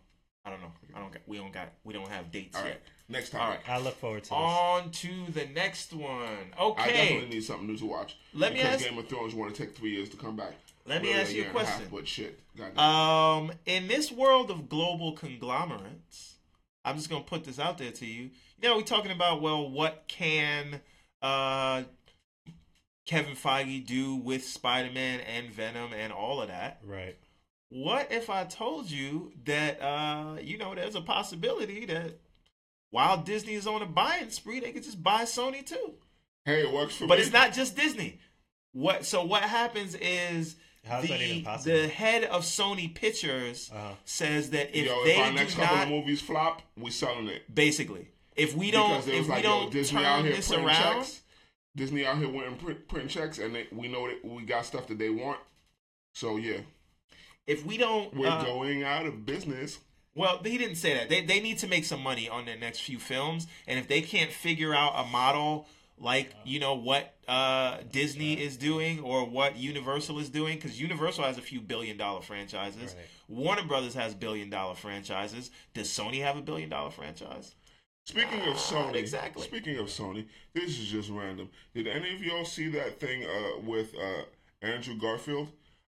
I 0.45 0.49
don't 0.49 0.61
know. 0.61 0.71
I 0.93 0.99
don't. 0.99 1.11
Got, 1.11 1.21
we 1.25 1.37
don't 1.37 1.53
got. 1.53 1.69
We 1.83 1.93
don't 1.93 2.07
have 2.09 2.31
dates 2.31 2.55
All 2.57 2.63
right, 2.63 2.71
yet. 2.71 2.81
next 3.09 3.29
time. 3.29 3.41
All 3.41 3.49
right. 3.49 3.59
I 3.69 3.77
look 3.79 3.95
forward 3.95 4.23
to 4.25 4.29
this. 4.29 4.37
On 4.37 4.91
to 4.91 5.31
the 5.31 5.45
next 5.55 5.93
one. 5.93 6.53
Okay. 6.59 6.81
I 6.83 6.87
definitely 6.87 7.29
need 7.29 7.43
something 7.43 7.65
new 7.67 7.77
to 7.77 7.85
watch. 7.85 8.17
Let 8.33 8.51
me 8.53 8.59
because 8.59 8.75
ask- 8.81 8.89
Game 8.89 8.97
of 8.97 9.07
Thrones 9.07 9.33
want 9.33 9.55
to 9.55 9.65
take 9.65 9.75
three 9.75 9.91
years 9.91 10.09
to 10.09 10.17
come 10.17 10.35
back. 10.35 10.53
Let 10.85 11.01
me 11.01 11.13
ask 11.13 11.31
you 11.31 11.43
a 11.43 11.45
year 11.45 11.49
and 11.49 11.57
half, 11.57 11.67
question. 11.67 11.87
but 11.91 12.07
shit. 12.07 12.39
Um, 12.77 13.51
in 13.65 13.87
this 13.87 14.11
world 14.11 14.51
of 14.51 14.67
global 14.69 15.13
conglomerates, 15.13 16.35
I'm 16.83 16.97
just 16.97 17.09
gonna 17.09 17.23
put 17.23 17.43
this 17.45 17.59
out 17.59 17.77
there 17.77 17.91
to 17.91 18.05
you. 18.05 18.31
You 18.61 18.69
know, 18.69 18.77
we're 18.77 18.83
talking 18.83 19.11
about 19.11 19.41
well, 19.41 19.69
what 19.69 20.03
can 20.07 20.81
uh 21.21 21.83
Kevin 23.05 23.35
Feige 23.35 23.85
do 23.85 24.15
with 24.15 24.45
Spider-Man 24.45 25.19
and 25.21 25.49
Venom 25.51 25.93
and 25.93 26.11
all 26.13 26.41
of 26.41 26.47
that? 26.49 26.79
Right. 26.85 27.17
What 27.69 28.11
if 28.11 28.29
I 28.29 28.43
told 28.45 28.89
you 28.91 29.31
that 29.45 29.81
uh, 29.81 30.37
you 30.41 30.57
know, 30.57 30.75
there's 30.75 30.95
a 30.95 31.01
possibility 31.01 31.85
that 31.85 32.19
while 32.91 33.17
Disney 33.17 33.53
is 33.53 33.65
on 33.65 33.81
a 33.81 33.85
buying 33.87 34.29
spree, 34.29 34.59
they 34.59 34.71
could 34.71 34.83
just 34.83 35.01
buy 35.01 35.23
Sony 35.23 35.65
too. 35.65 35.93
hey, 36.45 36.61
it 36.61 36.71
works 36.71 36.95
for 36.95 37.07
But 37.07 37.15
me. 37.15 37.15
But 37.15 37.19
it's 37.19 37.33
not 37.33 37.53
just 37.53 37.75
Disney. 37.75 38.19
What 38.73 39.05
so 39.05 39.23
what 39.23 39.43
happens 39.43 39.95
is 39.95 40.55
How's 40.85 41.07
that 41.07 41.19
the, 41.19 41.25
even 41.25 41.43
possible? 41.43 41.75
the 41.77 41.87
head 41.87 42.23
of 42.25 42.43
Sony 42.43 42.93
Pictures 42.93 43.71
Uh-huh. 43.73 43.93
says 44.05 44.49
that 44.51 44.77
if 44.77 44.85
Yo, 44.85 45.03
they 45.05 45.11
if 45.15 45.19
our 45.19 45.29
do 45.29 45.35
next 45.35 45.55
couple 45.55 45.75
not 45.75 45.83
of 45.83 45.89
movies 45.89 46.21
flop, 46.21 46.61
we're 46.77 46.91
selling 46.91 47.27
it. 47.27 47.53
basically 47.53 48.07
if 48.35 48.55
we 48.55 48.71
don't 48.71 48.89
because 48.89 49.07
it 49.07 49.13
if 49.13 49.19
was 49.19 49.27
we 49.27 49.33
like, 49.35 49.43
don't 49.43 49.71
Disney 49.71 50.03
out 50.05 50.15
turn 50.17 50.25
here 50.25 50.35
this 50.35 50.47
printing 50.47 50.67
around 50.67 50.93
checks. 51.01 51.21
Disney 51.75 52.05
out 52.05 52.17
here 52.17 52.29
winning 52.29 52.55
print, 52.57 52.87
printing 52.87 53.09
checks, 53.09 53.39
and 53.39 53.55
they, 53.55 53.67
we 53.71 53.87
know 53.87 54.07
that 54.07 54.23
we 54.23 54.43
got 54.43 54.65
stuff 54.65 54.87
that 54.87 54.99
they 54.99 55.09
want. 55.09 55.39
So 56.13 56.37
yeah, 56.37 56.59
if 57.47 57.65
we 57.65 57.77
don't 57.77 58.13
we're 58.15 58.27
uh, 58.27 58.43
going 58.43 58.83
out 58.83 59.05
of 59.05 59.25
business. 59.25 59.79
well 60.15 60.39
he 60.43 60.57
didn't 60.57 60.75
say 60.75 60.93
that 60.95 61.09
they, 61.09 61.21
they 61.21 61.39
need 61.39 61.57
to 61.59 61.67
make 61.67 61.85
some 61.85 62.01
money 62.01 62.27
on 62.29 62.45
their 62.45 62.57
next 62.57 62.79
few 62.81 62.99
films 62.99 63.47
and 63.67 63.79
if 63.79 63.87
they 63.87 64.01
can't 64.01 64.31
figure 64.31 64.73
out 64.73 64.93
a 64.95 65.07
model 65.09 65.67
like 65.97 66.33
you 66.45 66.59
know 66.59 66.75
what 66.75 67.12
uh, 67.27 67.77
Disney 67.91 68.33
is 68.33 68.57
doing 68.57 68.99
or 68.99 69.25
what 69.25 69.55
Universal 69.55 70.19
is 70.19 70.29
doing 70.29 70.55
because 70.55 70.79
Universal 70.79 71.23
has 71.23 71.37
a 71.37 71.41
few 71.41 71.61
billion 71.61 71.97
dollar 71.97 72.21
franchises 72.21 72.95
Right. 72.95 73.05
Warner 73.27 73.63
Brothers 73.63 73.93
has 73.95 74.13
billion 74.13 74.49
dollar 74.49 74.75
franchises 74.75 75.51
does 75.73 75.87
Sony 75.89 76.21
have 76.21 76.37
a 76.37 76.41
billion 76.41 76.69
dollar 76.69 76.91
franchise 76.91 77.55
Speaking 78.05 78.41
of 78.41 78.55
Sony, 78.55 78.95
exactly. 78.95 79.43
Speaking 79.43 79.77
of 79.77 79.85
Sony, 79.85 80.25
this 80.53 80.77
is 80.77 80.87
just 80.87 81.09
random. 81.09 81.49
Did 81.73 81.87
any 81.87 82.13
of 82.13 82.21
y'all 82.21 82.43
see 82.43 82.67
that 82.71 82.99
thing 82.99 83.23
uh, 83.23 83.61
with 83.61 83.95
uh, 83.95 84.23
Andrew 84.61 84.97
Garfield? 84.97 85.47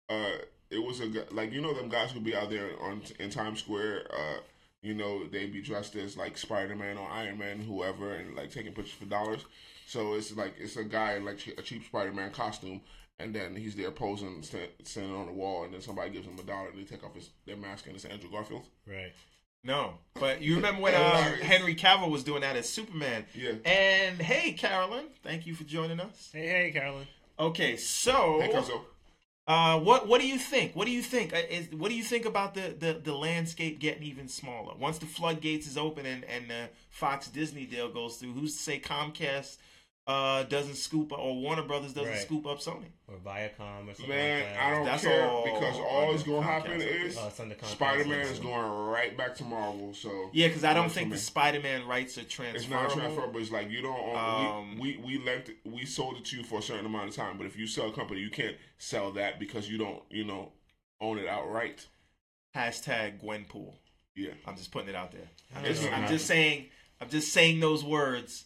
Uh, 0.09 0.31
it 0.69 0.83
was 0.83 0.99
a 0.99 1.09
like 1.31 1.53
you 1.53 1.61
know 1.61 1.73
them 1.73 1.87
guys 1.87 2.11
who 2.11 2.19
be 2.19 2.35
out 2.35 2.49
there 2.49 2.71
on 2.81 3.01
in 3.19 3.29
Times 3.29 3.59
Square. 3.59 4.03
You 4.81 4.95
know 4.95 5.25
they 5.27 5.45
be 5.45 5.61
dressed 5.61 5.95
as 5.95 6.17
like 6.17 6.37
Spider 6.37 6.75
Man 6.75 6.97
or 6.97 7.07
Iron 7.09 7.37
Man, 7.37 7.59
whoever, 7.59 8.13
and 8.13 8.35
like 8.35 8.51
taking 8.51 8.73
pictures 8.73 8.95
for 8.95 9.05
dollars. 9.05 9.45
So 9.87 10.13
it's 10.13 10.35
like 10.35 10.55
it's 10.57 10.77
a 10.77 10.83
guy 10.83 11.13
in 11.15 11.25
like 11.25 11.39
a 11.57 11.61
cheap 11.61 11.85
Spider 11.85 12.11
Man 12.11 12.31
costume, 12.31 12.81
and 13.19 13.33
then 13.33 13.55
he's 13.55 13.75
there 13.75 13.91
posing, 13.91 14.41
stand, 14.41 14.69
standing 14.83 15.15
on 15.15 15.27
the 15.27 15.33
wall, 15.33 15.65
and 15.65 15.73
then 15.73 15.81
somebody 15.81 16.09
gives 16.09 16.25
him 16.25 16.39
a 16.39 16.43
dollar, 16.43 16.69
and 16.69 16.79
they 16.79 16.83
take 16.83 17.03
off 17.03 17.13
his 17.13 17.29
their 17.45 17.57
mask, 17.57 17.85
and 17.87 17.95
it's 17.95 18.05
Andrew 18.05 18.31
Garfield. 18.31 18.63
Right. 18.87 19.13
No, 19.63 19.93
but 20.15 20.41
you 20.41 20.55
remember 20.55 20.81
when 20.81 20.95
uh, 20.95 21.35
Henry 21.43 21.75
Cavill 21.75 22.09
was 22.09 22.23
doing 22.23 22.41
that 22.41 22.55
as 22.55 22.67
Superman? 22.67 23.25
Yeah. 23.35 23.51
And 23.63 24.19
hey, 24.19 24.53
Carolyn, 24.53 25.05
thank 25.23 25.45
you 25.45 25.53
for 25.53 25.63
joining 25.63 25.99
us. 25.99 26.29
Hey, 26.33 26.47
hey, 26.47 26.71
Carolyn. 26.71 27.07
Okay, 27.37 27.77
so 27.77 28.39
Hey, 28.41 28.49
Cuzzo. 28.49 28.81
Uh, 29.47 29.79
what 29.79 30.07
what 30.07 30.21
do 30.21 30.27
you 30.27 30.37
think? 30.37 30.75
What 30.75 30.85
do 30.85 30.91
you 30.91 31.01
think? 31.01 31.33
Uh, 31.33 31.41
Is, 31.49 31.71
what 31.71 31.89
do 31.89 31.95
you 31.95 32.03
think 32.03 32.25
about 32.25 32.53
the, 32.53 32.75
the, 32.77 32.93
the 33.03 33.13
landscape 33.13 33.79
getting 33.79 34.03
even 34.03 34.27
smaller 34.27 34.75
once 34.77 34.99
the 34.99 35.05
floodgates 35.07 35.67
is 35.67 35.77
open 35.77 36.05
and 36.05 36.23
and 36.25 36.49
the 36.49 36.69
Fox 36.89 37.27
Disney 37.27 37.65
deal 37.65 37.89
goes 37.89 38.17
through? 38.17 38.33
Who's 38.33 38.55
to 38.55 38.61
say 38.61 38.79
Comcast 38.79 39.57
uh, 40.07 40.43
doesn't 40.43 40.75
scoop 40.75 41.11
or 41.11 41.35
Warner 41.39 41.61
Brothers 41.63 41.93
doesn't 41.93 42.09
Right. 42.11 42.19
scoop 42.21 42.45
up 42.47 42.59
Sony? 42.59 42.85
Or 43.07 43.17
Viacom 43.17 43.87
or 43.87 43.93
something 43.93 44.09
Man, 44.09 44.39
like 44.43 44.53
that. 44.53 44.59
I 44.63 44.69
don't 44.71 44.85
That's 44.85 45.03
care 45.03 45.29
all 45.29 45.43
because 45.43 45.75
all 45.77 46.01
under 46.03 46.15
is 46.15 46.23
going 46.23 46.41
to 46.41 46.47
happen 46.47 46.81
is 46.81 47.17
it's 47.17 47.39
under 47.39 47.55
Comcast, 47.55 47.65
Spider 47.65 48.05
Man 48.05 48.19
is 48.21 48.39
going 48.39 48.71
right 48.89 49.15
back 49.15 49.35
to 49.35 49.43
Marvel. 49.43 49.93
So 49.93 50.29
Yeah, 50.33 50.47
because 50.47 50.63
I 50.63 50.73
don't 50.73 50.91
think 50.91 51.11
the 51.11 51.17
Spider-Man 51.17 51.85
rights 51.87 52.17
are 52.17 52.21
it's 52.21 52.33
transferable. 52.33 52.83
not 52.83 52.89
transferable. 52.91 53.39
It's 53.39 53.51
like 53.51 53.69
you 53.69 53.81
don't 53.83 53.99
own. 53.99 54.15
Um, 54.15 54.77
we 54.79 54.97
we 54.97 55.17
we 55.19 55.23
lent 55.25 55.49
we 55.65 55.85
sold 55.85 56.17
it 56.17 56.25
to 56.25 56.37
you 56.37 56.43
for 56.43 56.59
a 56.59 56.61
certain 56.63 56.85
amount 56.87 57.09
of 57.09 57.15
time, 57.15 57.37
but 57.37 57.45
if 57.45 57.55
you 57.57 57.67
sell 57.67 57.89
a 57.89 57.93
company, 57.93 58.21
you 58.21 58.29
can't 58.31 58.55
sell 58.79 59.11
that 59.13 59.39
because 59.39 59.69
you 59.69 59.77
don't 59.77 60.01
you 60.09 60.23
know 60.23 60.51
own 60.99 61.19
it 61.19 61.27
outright. 61.27 61.85
Hashtag 62.55 63.23
Gwenpool. 63.23 63.75
Yeah, 64.15 64.31
I'm 64.45 64.55
just 64.57 64.71
putting 64.71 64.89
it 64.89 64.95
out 64.95 65.11
there. 65.11 65.29
I'm 65.55 65.63
just, 65.63 65.89
I'm 65.91 66.07
just 66.07 66.25
saying. 66.25 66.65
I'm 66.99 67.09
just 67.09 67.31
saying 67.31 67.59
those 67.59 67.83
words. 67.83 68.45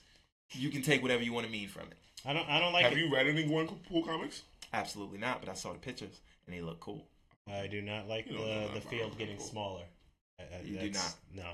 You 0.54 0.70
can 0.70 0.82
take 0.82 1.02
whatever 1.02 1.24
you 1.24 1.34
want 1.34 1.46
to 1.46 1.52
mean 1.52 1.68
from 1.68 1.84
it. 1.84 1.98
I 2.26 2.34
don't. 2.34 2.48
I 2.50 2.60
don't 2.60 2.74
like 2.74 2.84
have 2.84 2.94
it. 2.94 2.98
you 3.00 3.14
read 3.14 3.28
any 3.28 3.44
Gwen 3.44 3.68
Pool 3.90 4.04
comics? 4.04 4.44
Absolutely 4.74 5.18
not. 5.18 5.42
But 5.42 5.50
I 5.50 5.54
saw 5.54 5.74
the 5.74 5.80
pictures 5.80 6.20
and 6.48 6.56
they 6.56 6.62
look 6.62 6.80
cool. 6.80 7.06
I 7.48 7.68
do 7.68 7.82
not 7.82 8.08
like 8.08 8.28
You 8.28 8.38
don't 8.38 8.48
know 8.48 8.68
the 8.70 8.74
the 8.76 8.82
field 8.82 9.02
Marvel. 9.12 9.18
getting 9.18 9.40
smaller. 9.40 9.84
I- 10.40 10.44
I- 10.44 10.62
You 10.62 10.72
do 10.80 10.86
that's- 10.88 11.18
No. 11.34 11.52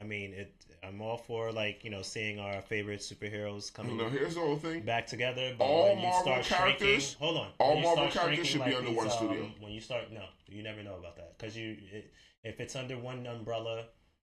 I 0.00 0.04
mean, 0.04 0.34
it. 0.34 0.52
I'm 0.82 1.00
all 1.00 1.16
for 1.16 1.50
like 1.52 1.82
you 1.82 1.90
know 1.90 2.02
seeing 2.02 2.38
our 2.38 2.60
favorite 2.60 3.00
superheroes 3.00 3.72
coming 3.72 3.96
Now, 3.96 4.08
here's 4.10 4.34
the 4.34 4.40
whole 4.40 4.56
thing. 4.58 4.82
back 4.82 5.06
together. 5.06 5.54
But 5.58 5.64
All 5.64 5.84
when 5.88 5.98
you 5.98 6.02
Marvel 6.04 6.22
start 6.22 6.44
shrinking, 6.44 6.78
characters- 6.86 7.14
hold 7.14 7.36
on. 7.38 7.50
all 7.58 7.80
Marvel 7.80 8.08
characters 8.08 8.22
shrinking 8.22 8.44
should 8.44 8.64
be 8.64 8.74
under 8.74 8.88
these, 8.90 8.96
one 8.96 9.10
studio. 9.10 9.44
um, 9.44 9.54
when 9.60 9.72
you 9.72 9.80
start, 9.80 10.12
no, 10.12 10.24
you 10.46 10.62
never 10.62 10.82
know 10.82 10.96
about 10.96 11.16
that 11.16 11.36
because 11.38 11.56
you, 11.56 11.76
it, 11.92 12.12
if 12.44 12.60
it's 12.60 12.76
under 12.76 12.98
one 12.98 13.26
umbrella, 13.26 13.86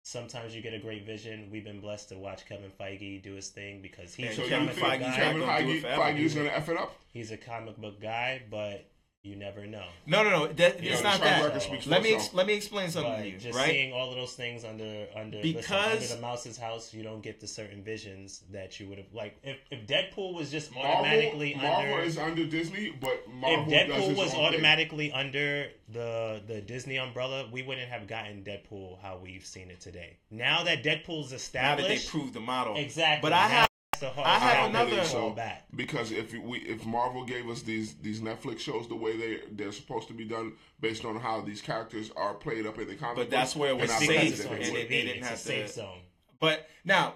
sometimes 0.08 0.56
you 0.56 0.62
get 0.62 0.74
a 0.74 0.80
great 0.80 1.06
vision. 1.06 1.50
We've 1.52 1.66
been 1.66 1.82
blessed 1.82 2.10
to 2.10 2.16
watch 2.16 2.46
Kevin 2.48 2.72
Feige 2.80 3.22
do 3.22 3.34
his 3.34 3.50
thing 3.50 3.82
because 3.82 4.14
he's 4.14 4.38
So 4.38 4.44
a 4.44 4.50
comic 4.50 4.76
book 4.76 4.86
Feige's 4.86 5.00
guy. 5.02 5.16
Kevin 5.16 5.42
not 5.42 5.48
gonna 5.48 5.66
do 5.66 5.72
it 5.74 5.84
Feige. 5.84 5.98
Feige's 5.98 6.34
gonna 6.34 6.50
f 6.50 6.70
it 6.70 6.78
up? 6.78 6.96
He's 7.12 7.32
a 7.32 7.38
comic 7.38 7.78
book 7.78 8.00
guy, 8.02 8.42
but 8.50 8.86
you 9.28 9.36
never 9.36 9.66
know. 9.68 9.86
No, 10.06 10.24
no, 10.24 10.30
no. 10.30 10.48
That, 10.48 10.82
Yeah, 10.82 10.92
it's 10.94 11.02
the 11.02 11.10
not 11.10 11.20
that. 11.22 11.44
record 11.44 11.62
speaks 11.62 11.86
Let 11.88 12.02
me 12.02 12.14
ex- 12.16 12.34
let 12.34 12.48
me 12.48 12.54
explain 12.54 12.90
something 12.90 13.12
But 13.12 13.22
to 13.22 13.30
you, 13.30 13.38
just 13.38 13.58
right? 13.58 13.70
seeing 13.70 13.94
all 13.94 14.10
of 14.10 14.16
those 14.16 14.34
things 14.34 14.64
under 14.64 15.08
under 15.16 15.42
Because- 15.42 15.70
listen, 15.70 15.92
under 15.92 16.16
the 16.16 16.22
mouse's 16.22 16.58
house, 16.58 16.94
you 16.94 17.04
don't 17.04 17.22
get 17.22 17.40
the 17.40 17.48
certain 17.48 17.84
visions 17.84 18.44
that 18.52 18.80
you 18.80 18.88
would 18.88 18.98
have 18.98 19.14
like 19.14 19.38
if, 19.44 19.58
if 19.70 19.86
Deadpool 19.86 20.34
was 20.34 20.50
just 20.50 20.74
Marvel, 20.74 20.92
automatically 20.92 21.56
Marvel 21.56 21.94
under 21.94 22.00
is 22.06 22.18
under 22.18 22.46
Disney, 22.46 22.94
but 23.00 23.28
Marvel 23.28 23.72
if 23.74 23.90
Deadpool 23.90 24.10
its 24.10 24.18
was 24.18 24.30
own 24.30 24.36
thing. 24.36 24.46
automatically 24.46 25.12
under 25.12 25.70
the 25.90 26.42
the 26.48 26.62
Disney 26.62 26.98
umbrella, 26.98 27.48
we 27.52 27.62
wouldn't 27.64 27.90
have 27.90 28.08
gotten 28.08 28.44
Deadpool 28.44 29.02
how 29.02 29.18
we've 29.22 29.46
seen 29.46 29.70
it 29.70 29.80
today. 29.82 30.18
Now 30.32 30.64
that 30.64 30.84
Deadpool's 30.84 31.32
now 31.32 31.38
that 31.76 31.78
they 31.88 31.94
established, 31.96 32.10
proved 32.10 32.34
the 32.34 32.40
model, 32.40 32.76
exactly. 32.78 33.22
But 33.30 33.34
I 33.34 33.48
now 33.50 33.67
have 34.02 34.16
the 34.16 34.22
hard 34.22 34.28
I 34.28 34.40
have 34.40 34.72
time 34.72 34.88
to 34.88 34.94
another- 34.94 35.04
fall 35.10 35.32
back. 35.32 35.66
because 35.76 36.12
if 36.12 36.34
we 36.34 36.60
if 36.60 36.86
Marvel 36.86 37.24
gave 37.26 37.50
us 37.50 37.62
these 37.62 37.96
these 37.96 38.22
Netflix 38.22 38.60
shows 38.60 38.88
the 38.88 38.96
way 38.96 39.18
they 39.18 39.40
they're 39.52 39.72
supposed 39.72 40.08
to 40.10 40.14
be 40.14 40.26
done 40.26 40.54
based 40.80 41.06
on 41.06 41.20
how 41.20 41.42
these 41.42 41.62
characters 41.62 42.12
are 42.16 42.34
played 42.34 42.66
up 42.66 42.78
in 42.80 42.88
the 42.88 42.96
comic, 42.96 43.16
But 43.18 43.30
that's 43.30 43.56
where 43.56 43.70
it 43.72 43.78
was 43.78 43.90
I 43.92 43.96
It's 43.98 44.06
believe 44.08 44.20
safe, 44.22 44.30
it's 44.32 44.44
that 44.44 44.50
they 44.50 44.66
and 44.68 44.76
they- 44.76 44.84
they 44.86 45.02
didn't 45.04 45.18
It's 45.20 45.28
have 45.28 45.36
a 45.38 45.42
to- 45.42 45.44
safe 45.48 45.72
zone. 45.74 46.00
But 46.40 46.70
now, 46.86 47.16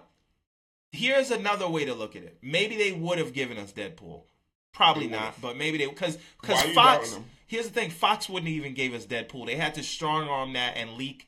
here's 0.92 1.32
another 1.32 1.68
way 1.70 1.86
to 1.86 1.94
look 1.94 2.16
at 2.16 2.24
it. 2.24 2.38
Maybe 2.42 2.76
they 2.76 2.92
would 2.92 3.18
have 3.18 3.34
given 3.34 3.58
us 3.58 3.72
Deadpool. 3.72 4.24
Probably 4.74 5.08
not, 5.08 5.40
but 5.42 5.58
maybe 5.58 5.78
they 5.78 5.86
because 5.88 6.18
because 6.42 6.62
Fox. 6.74 7.18
Here's 7.48 7.66
the 7.68 7.74
thing: 7.74 7.90
Fox 7.90 8.30
wouldn't 8.30 8.50
even 8.50 8.74
give 8.74 8.94
us 8.94 9.06
Deadpool. 9.06 9.46
They 9.46 9.58
had 9.58 9.74
to 9.76 9.84
strong 9.84 10.30
arm 10.30 10.54
that 10.54 10.78
and 10.78 10.94
leak 10.94 11.28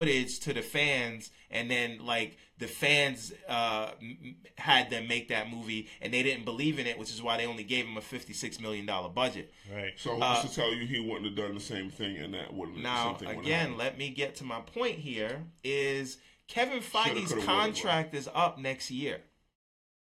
footage 0.00 0.40
to 0.40 0.52
the 0.52 0.62
fans, 0.62 1.30
and 1.48 1.70
then 1.70 1.98
like 2.04 2.36
the 2.62 2.68
fans 2.68 3.32
uh, 3.48 3.90
m- 4.00 4.16
m- 4.24 4.36
had 4.56 4.88
them 4.90 5.08
make 5.08 5.28
that 5.28 5.50
movie, 5.50 5.88
and 6.00 6.12
they 6.14 6.22
didn't 6.22 6.44
believe 6.44 6.78
in 6.78 6.86
it, 6.86 6.98
which 6.98 7.10
is 7.10 7.22
why 7.22 7.36
they 7.36 7.46
only 7.46 7.64
gave 7.64 7.84
him 7.86 7.96
a 7.96 8.00
fifty-six 8.00 8.58
million 8.60 8.86
dollar 8.86 9.08
budget. 9.08 9.52
Right. 9.72 9.92
So 9.96 10.14
who's 10.14 10.22
Uh, 10.22 10.42
to 10.42 10.54
tell 10.54 10.72
you 10.72 10.86
he 10.86 11.00
wouldn't 11.00 11.26
have 11.26 11.36
done 11.36 11.54
the 11.54 11.60
same 11.60 11.90
thing 11.90 12.16
and 12.16 12.32
that 12.34 12.52
wouldn't 12.54 12.76
the 12.78 12.82
Now, 12.82 13.08
same 13.10 13.16
thing 13.18 13.28
wouldn't 13.28 13.46
again, 13.46 13.76
let 13.76 13.98
me 13.98 14.08
get 14.10 14.36
to 14.36 14.44
my 14.44 14.60
point 14.60 14.98
here 14.98 15.44
is 15.64 16.18
Kevin 16.48 16.80
Feige's 16.80 17.32
coulda, 17.32 17.34
woulda, 17.34 17.46
contract 17.46 18.14
is 18.14 18.28
up 18.34 18.58
next 18.58 18.90
year. 18.90 19.20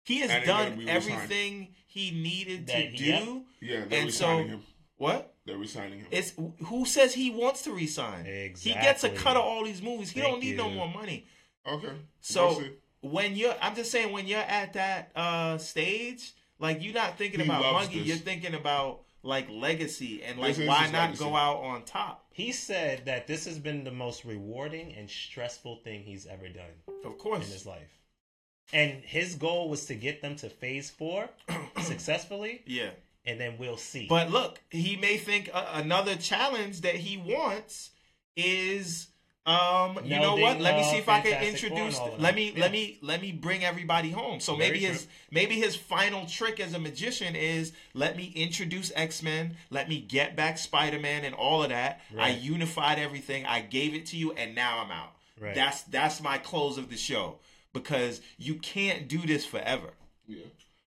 He 0.04 0.20
has 0.20 0.32
And 0.32 0.45
done 0.45 0.72
be 0.78 0.86
resigned. 0.86 0.89
everything 0.98 1.76
he 1.86 2.12
needed 2.12 2.68
to 2.68 2.74
That- 2.74 2.95
do. 2.95 3.04
yep. 3.04 3.28
yeah, 3.60 3.86
they're 3.86 4.02
and 4.04 4.14
so- 4.14 4.28
resigning 4.30 4.48
him. 4.50 4.64
What? 4.95 5.36
They're 5.45 5.58
resigning 5.58 6.00
him. 6.00 6.08
It's 6.12 6.34
who 6.66 6.86
says 6.86 7.14
he 7.14 7.30
wants 7.30 7.62
to 7.64 7.72
resign? 7.72 8.26
Exactly. 8.26 8.72
He 8.74 8.80
gets 8.82 9.04
a 9.04 9.10
cut 9.10 9.38
of 9.38 9.43
all 9.43 9.64
these 9.64 9.82
movies. 9.82 10.10
He 10.10 10.20
Thank 10.22 10.32
don't 10.34 10.43
need 10.43 10.58
no 10.58 10.70
more 10.72 10.88
money. 10.89 11.28
Okay, 11.68 11.91
So 12.22 12.57
We'll 13.01 13.11
when 13.13 13.36
you're, 13.36 13.55
I'm 13.61 13.76
just 13.76 13.91
saying, 13.91 14.11
when 14.11 14.28
you're 14.28 14.39
at 14.39 14.74
that 14.74 15.11
uh 15.15 15.57
stage, 15.57 16.34
like 16.59 16.84
you're 16.84 16.93
not 16.93 17.18
thinking 17.18 17.39
He 17.41 17.45
about 17.45 17.61
loves 17.61 17.88
money. 17.88 17.99
this. 17.99 18.07
You're 18.07 18.18
thinking 18.18 18.53
about 18.55 19.01
like 19.24 19.47
legacy 19.49 20.24
and 20.24 20.39
like 20.39 20.55
This 20.55 20.68
why 20.68 20.86
not 20.91 21.09
legacy. 21.11 21.24
go 21.24 21.36
out 21.36 21.57
on 21.57 21.84
top? 21.84 22.26
He 22.32 22.51
said 22.51 23.05
that 23.05 23.28
this 23.28 23.45
has 23.45 23.59
been 23.59 23.84
the 23.84 23.91
most 23.91 24.26
rewarding 24.26 24.93
and 24.95 25.09
stressful 25.09 25.78
thing 25.84 26.03
he's 26.03 26.26
ever 26.26 26.47
done 26.49 26.95
Of 27.05 27.18
course, 27.18 27.45
in 27.45 27.51
his 27.51 27.65
life. 27.65 27.89
And 28.74 29.03
his 29.03 29.36
goal 29.36 29.70
was 29.70 29.86
to 29.86 29.95
get 29.95 30.22
them 30.22 30.36
to 30.38 30.49
phase 30.49 30.89
four 30.89 31.30
successfully, 31.82 32.63
Yeah. 32.65 32.89
and 33.26 33.39
then 33.39 33.55
we'll 33.57 33.78
see. 33.78 34.07
But 34.07 34.30
look, 34.30 34.59
he 34.70 34.97
may 34.97 35.18
think 35.18 35.49
uh, 35.53 35.65
another 35.74 36.15
challenge 36.15 36.82
that 36.82 36.95
he 36.95 37.15
wants 37.18 37.91
is 38.36 39.07
um 39.48 40.00
you 40.04 40.20
know 40.20 40.36
Melding, 40.36 40.41
what? 40.41 40.60
Let 40.60 40.76
me 40.76 40.84
see 40.84 40.98
if 40.98 41.08
I 41.08 41.22
can 41.22 41.32
Fantastic 41.32 41.70
Four 41.70 41.78
and 41.78 41.78
introduce 41.88 42.00
all 42.00 42.16
let 42.20 42.36
me 42.36 42.52
Yeah. 42.54 42.62
let 42.62 42.72
me 42.72 42.98
let 43.02 43.22
me 43.22 43.32
bring 43.32 43.64
everybody 43.64 44.12
home. 44.12 44.39
So 44.41 44.56
Very 44.56 44.72
maybe 44.72 44.80
his 44.86 45.04
true. 45.04 45.12
maybe 45.32 45.56
his 45.56 45.76
final 45.76 46.26
trick 46.26 46.60
as 46.60 46.74
a 46.74 46.80
magician 46.80 47.36
is 47.36 47.72
let 47.93 48.18
me 48.18 48.34
introduce 48.36 48.91
X-Men, 48.95 49.56
let 49.70 49.88
me 49.88 50.02
get 50.02 50.36
back 50.36 50.58
Spider-Man 50.58 51.24
and 51.24 51.34
all 51.34 51.64
of 51.64 51.70
that. 51.70 52.02
I 52.20 52.30
unified 52.30 53.00
everything. 53.00 53.45
I 53.45 53.62
gave 53.62 53.93
it 53.93 54.06
to 54.08 54.18
you 54.18 54.34
and 54.34 54.54
now 54.54 54.80
I'm 54.80 54.91
out. 54.91 55.14
Right. 55.39 55.56
That's 55.56 55.84
that's 55.84 56.22
my 56.22 56.38
close 56.39 56.78
of 56.78 56.89
the 56.89 56.98
show 56.98 57.38
because 57.74 58.22
you 58.38 58.56
can't 58.56 59.08
do 59.08 59.20
this 59.20 59.45
forever. 59.45 59.91
yeah, 60.28 60.43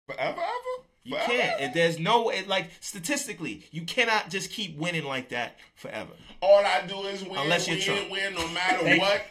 forever, 0.08 0.40
ever. 0.40 0.86
You 1.06 1.14
Forever, 1.14 1.32
can't. 1.32 1.54
ever? 1.62 1.64
It, 1.70 1.74
there's 1.76 2.00
no 2.00 2.30
it, 2.30 2.48
like 2.48 2.70
statistically, 2.82 3.66
you 3.72 3.84
cannot 3.84 4.30
just 4.32 4.50
keep 4.52 4.76
winning 4.76 5.06
like 5.06 5.30
that 5.30 5.56
forever. 5.76 6.12
All 6.42 6.66
I 6.66 6.86
do 6.88 7.02
is 7.04 7.24
win, 7.24 7.38
Unless 7.38 7.68
you're 7.68 7.78
win, 7.78 7.86
Trump. 7.86 8.12
win, 8.12 8.34
no 8.34 8.48
matter 8.50 8.78
Thank- 8.84 9.02
what. 9.02 9.22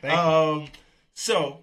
Thank- 0.00 0.14
Um. 0.18 0.68
So, 1.14 1.60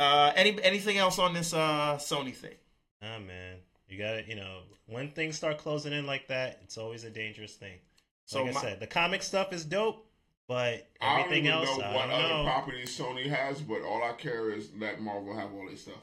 uh, 0.00 0.32
any 0.34 0.60
anything 0.62 0.96
else 0.96 1.18
on 1.18 1.34
this 1.34 1.52
uh 1.52 1.96
Sony 2.00 2.34
thing? 2.34 2.54
Ah 3.02 3.18
man, 3.18 3.56
you 3.88 3.98
got 3.98 4.12
to 4.12 4.24
You 4.26 4.36
know, 4.36 4.60
when 4.86 5.10
things 5.10 5.36
start 5.36 5.58
closing 5.58 5.92
in 5.92 6.06
like 6.06 6.28
that, 6.28 6.60
it's 6.64 6.78
always 6.78 7.04
a 7.04 7.10
dangerous 7.10 7.52
thing. 7.54 7.78
So 8.24 8.42
Like 8.44 8.56
I 8.56 8.60
said, 8.62 8.80
the 8.80 8.86
comic 8.86 9.22
stuff 9.22 9.52
is 9.52 9.64
dope, 9.66 10.06
but 10.48 10.88
I 11.00 11.16
don't 11.18 11.26
everything 11.26 11.44
even 11.46 11.58
else, 11.58 11.78
know 11.78 11.84
I 11.84 11.94
what 11.94 12.06
don't 12.06 12.12
other 12.24 12.28
know. 12.34 12.44
properties 12.44 12.98
Sony 12.98 13.26
has, 13.26 13.60
but 13.60 13.82
all 13.82 14.02
I 14.02 14.12
care 14.14 14.50
is 14.50 14.70
let 14.78 15.00
Marvel 15.00 15.36
have 15.36 15.52
all 15.52 15.66
their 15.66 15.76
stuff. 15.76 15.94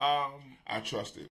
Um, 0.00 0.40
I 0.66 0.80
trust 0.80 1.16
it. 1.16 1.26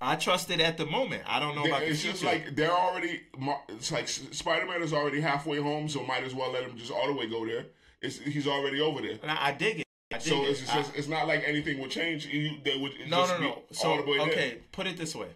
I 0.00 0.16
trust 0.16 0.50
it 0.50 0.60
at 0.60 0.78
the 0.78 0.86
moment. 0.86 1.24
I 1.26 1.38
don't 1.38 1.54
know 1.54 1.64
about 1.64 1.80
the 1.80 1.88
it's 1.88 2.02
just 2.02 2.24
like 2.24 2.56
they're 2.56 2.72
already. 2.72 3.20
It's 3.68 3.92
like 3.92 4.08
Spider 4.08 4.66
Man 4.66 4.82
is 4.82 4.92
already 4.92 5.20
halfway 5.20 5.58
home, 5.58 5.88
so 5.88 6.02
might 6.04 6.24
as 6.24 6.34
well 6.34 6.50
let 6.50 6.62
him 6.64 6.76
just 6.78 6.90
all 6.90 7.06
the 7.06 7.12
way 7.12 7.28
go 7.28 7.44
there. 7.46 7.66
It's, 8.00 8.18
he's 8.18 8.46
already 8.46 8.80
over 8.80 9.02
there. 9.02 9.18
And 9.22 9.30
I, 9.30 9.48
I 9.48 9.52
dig 9.52 9.80
it. 9.80 9.86
I 10.10 10.16
dig 10.16 10.26
So 10.26 10.42
it. 10.42 10.48
it's 10.48 10.72
just, 10.72 10.96
it's 10.96 11.08
not 11.08 11.28
like 11.28 11.42
anything 11.46 11.78
will 11.78 11.88
change. 11.88 12.26
You, 12.26 12.56
they 12.64 12.78
would 12.78 12.92
no, 13.08 13.26
just 13.26 13.40
no, 13.40 13.46
no. 13.46 13.62
So 13.72 13.96
way 14.06 14.18
there. 14.18 14.26
okay, 14.28 14.58
put 14.72 14.86
it 14.86 14.96
this 14.96 15.14
way. 15.14 15.28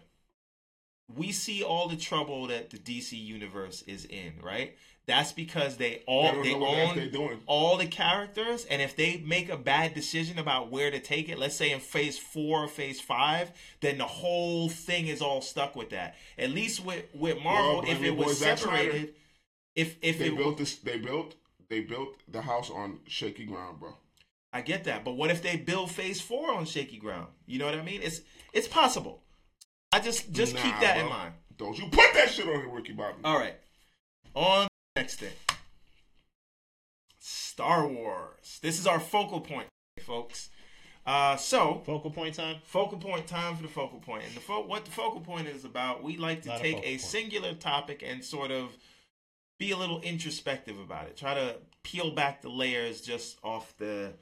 We 1.15 1.31
see 1.31 1.61
all 1.61 1.87
the 1.87 1.97
trouble 1.97 2.47
that 2.47 2.71
the 2.71 2.79
DC 2.79 3.11
universe 3.13 3.83
is 3.83 4.05
in, 4.05 4.33
right? 4.41 4.75
That's 5.07 5.31
because 5.31 5.77
they 5.77 6.01
all 6.07 6.23
They 6.23 6.31
don't 6.31 6.43
they 6.43 6.51
know 6.53 6.59
what 6.59 6.71
the 6.71 6.75
heck 6.77 6.89
own 6.89 6.95
they're 6.97 7.09
doing. 7.09 7.39
all 7.45 7.77
the 7.77 7.85
characters, 7.85 8.65
and 8.65 8.81
if 8.81 8.95
they 8.95 9.17
make 9.17 9.49
a 9.49 9.57
bad 9.57 9.93
decision 9.93 10.39
about 10.39 10.71
where 10.71 10.89
to 10.89 10.99
take 10.99 11.29
it, 11.29 11.37
let's 11.37 11.55
say 11.55 11.71
in 11.71 11.79
phase 11.79 12.17
four 12.17 12.63
or 12.63 12.67
phase 12.67 12.99
five, 12.99 13.51
then 13.81 13.99
the 13.99 14.05
whole 14.07 14.67
thing 14.67 15.05
is 15.07 15.21
all 15.21 15.41
stuck 15.41 15.75
with 15.75 15.91
that. 15.91 16.15
At 16.39 16.49
least 16.51 16.83
with 16.83 17.05
with 17.13 17.37
Marvel, 17.43 17.81
Well, 17.83 17.91
if 17.91 18.01
it 18.01 18.15
was 18.15 18.27
boy 18.27 18.33
Zack 18.33 18.57
Snyder. 18.57 18.77
separated, 18.83 19.13
if 19.75 19.97
if 20.01 20.17
They 20.17 20.25
it 20.27 20.37
built 20.37 20.57
this. 20.57 20.75
They 20.77 20.97
built. 20.97 21.35
They 21.69 21.81
built 21.81 22.15
the 22.27 22.41
house 22.41 22.69
on 22.69 22.99
shaky 23.07 23.45
ground, 23.45 23.79
bro. 23.79 23.95
I 24.53 24.61
get 24.61 24.85
that, 24.85 25.03
but 25.03 25.13
what 25.17 25.29
if 25.31 25.41
they 25.43 25.57
build 25.57 25.91
phase 25.91 26.21
four 26.21 26.51
on 26.51 26.65
shaky 26.65 26.97
ground? 26.97 27.27
You 27.45 27.59
know 27.59 27.65
what 27.65 27.75
I 27.75 27.81
mean? 27.83 28.01
It's 28.01 28.21
it's 28.53 28.67
possible. 28.67 29.21
I 29.91 29.99
just 29.99 30.31
just 30.31 30.55
keep 30.55 30.73
Nah, 30.75 30.79
that 30.81 30.97
in 30.97 31.09
mind. 31.09 31.33
Don't 31.57 31.77
you 31.77 31.89
put 31.89 32.11
that 32.15 32.29
shit 32.31 32.47
on 32.47 32.55
here, 32.55 32.69
Ricky 32.69 32.93
Bobby. 32.93 33.19
All 33.23 33.37
right. 33.37 33.55
On 34.33 34.67
next 34.95 35.15
thing. 35.19 35.31
Star 37.19 37.87
Wars. 37.87 38.59
This 38.61 38.79
is 38.79 38.87
our 38.87 38.99
focal 38.99 39.41
point, 39.41 39.67
folks. 40.01 40.49
Uh, 41.05 41.35
so 41.35 41.83
Focal 41.85 42.09
point 42.09 42.33
time. 42.33 42.55
focal 42.63 42.97
point 42.97 43.27
time 43.27 43.55
for 43.55 43.61
the 43.61 43.67
focal 43.69 43.99
point. 43.99 44.05
point 44.05 44.23
and 44.25 44.35
the 44.35 44.39
fo- 44.39 44.65
what 44.65 44.85
the 44.85 44.91
focal 44.91 45.21
point 45.21 45.47
is 45.47 45.63
about 45.63 46.01
we 46.03 46.17
like 46.17 46.41
to 46.41 46.47
Not 46.49 46.59
take 46.59 46.77
focal 46.77 46.89
a 46.89 46.97
singular 46.97 47.53
topic 47.53 48.03
and 48.03 48.23
sort 48.23 48.49
of 48.49 48.75
be 49.59 49.69
a 49.69 49.77
little 49.77 50.01
introspective 50.01 50.79
about 50.79 51.05
it 51.05 51.15
try 51.15 51.35
to 51.35 51.57
peel 51.83 52.09
back 52.11 52.41
the 52.41 52.49
layers 52.49 53.01
just 53.01 53.37
off 53.43 53.77
the 53.77 54.13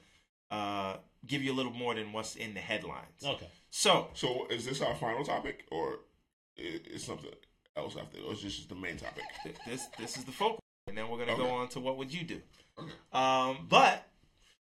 uh 0.50 0.96
give 1.26 1.42
you 1.42 1.52
a 1.52 1.56
little 1.56 1.72
more 1.72 1.94
than 1.94 2.12
what's 2.12 2.36
in 2.36 2.52
the 2.52 2.60
headlines 2.60 3.24
Okay. 3.24 3.48
so 3.70 4.08
So 4.12 4.46
is 4.50 4.66
this 4.66 4.82
our 4.82 4.94
final 4.94 5.24
topic, 5.24 5.64
or 5.70 6.00
i- 6.58 6.80
is 6.92 7.02
something 7.02 7.30
else 7.78 7.96
after, 7.96 8.18
or 8.20 8.34
is 8.34 8.42
this 8.42 8.56
just 8.56 8.68
the 8.68 8.74
main 8.74 8.98
topic? 8.98 9.24
this 9.66 9.86
this 9.98 10.18
is 10.18 10.24
the 10.24 10.32
focal 10.32 10.50
point, 10.58 10.63
and 10.94 10.98
then 10.98 11.10
we're 11.10 11.18
gonna 11.18 11.32
Okay. 11.32 11.42
go 11.42 11.50
on 11.50 11.66
to 11.68 11.80
what 11.80 11.96
would 11.98 12.14
you 12.14 12.22
do 12.22 12.40
Okay. 12.78 12.92
um 13.12 13.66
but 13.68 14.06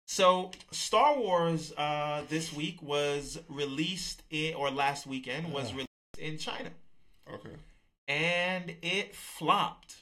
so 0.08 0.52
Star 0.72 1.18
Wars 1.18 1.74
uh 1.74 2.24
this 2.30 2.54
week 2.54 2.82
was 2.82 3.38
released 3.50 4.24
in 4.30 4.54
or 4.54 4.72
last 4.72 5.06
weekend 5.06 5.52
was 5.52 5.68
Ugh. 5.72 5.74
released 5.74 5.90
in 6.20 6.38
China 6.38 6.70
Okay. 7.30 7.56
and 8.08 8.76
it 8.82 9.14
flopped 9.16 9.96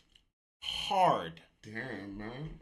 hard. 0.62 1.42
Damn, 1.64 2.18
man. 2.18 2.60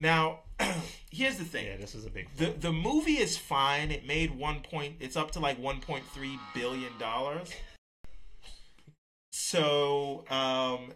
Now, 0.00 0.40
here's 1.10 1.38
the 1.38 1.44
thing. 1.44 1.66
Yeah, 1.66 1.76
this 1.76 1.94
is 1.94 2.04
a 2.04 2.10
big. 2.10 2.28
The 2.36 2.46
the 2.50 2.72
movie 2.72 3.18
is 3.18 3.36
fine. 3.38 3.90
It 3.90 4.04
made 4.06 4.30
one 4.36 4.60
point. 4.60 4.96
It's 5.00 5.16
up 5.16 5.30
to 5.32 5.40
like 5.40 5.60
1.3 5.60 6.02
billion 6.54 6.98
dollars. 6.98 7.50
So, 9.32 10.24
um, 10.28 10.92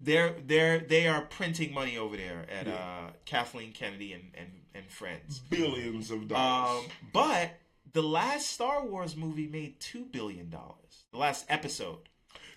they're 0.00 0.34
they're 0.46 0.78
they 0.78 1.08
are 1.08 1.22
printing 1.22 1.72
money 1.72 1.98
over 1.98 2.16
there 2.16 2.46
at 2.50 2.68
uh, 2.68 3.10
Kathleen 3.24 3.72
Kennedy 3.72 4.12
and 4.12 4.30
and, 4.34 4.50
and 4.74 4.90
friends. 4.90 5.40
Billions 5.40 6.10
of 6.10 6.28
dollars. 6.28 6.84
Um, 6.84 6.90
but 7.12 7.50
the 7.92 8.02
last 8.02 8.48
Star 8.50 8.84
Wars 8.84 9.16
movie 9.16 9.48
made 9.48 9.80
two 9.80 10.04
billion 10.04 10.50
dollars. 10.50 11.04
The 11.12 11.18
last 11.18 11.46
episode, 11.48 12.08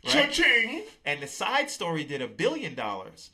right? 0.06 0.32
Cha-ching! 0.32 0.84
and 1.06 1.22
the 1.22 1.28
side 1.28 1.70
story 1.70 2.04
did 2.04 2.22
a 2.22 2.28
billion 2.28 2.76
dollars. 2.76 3.32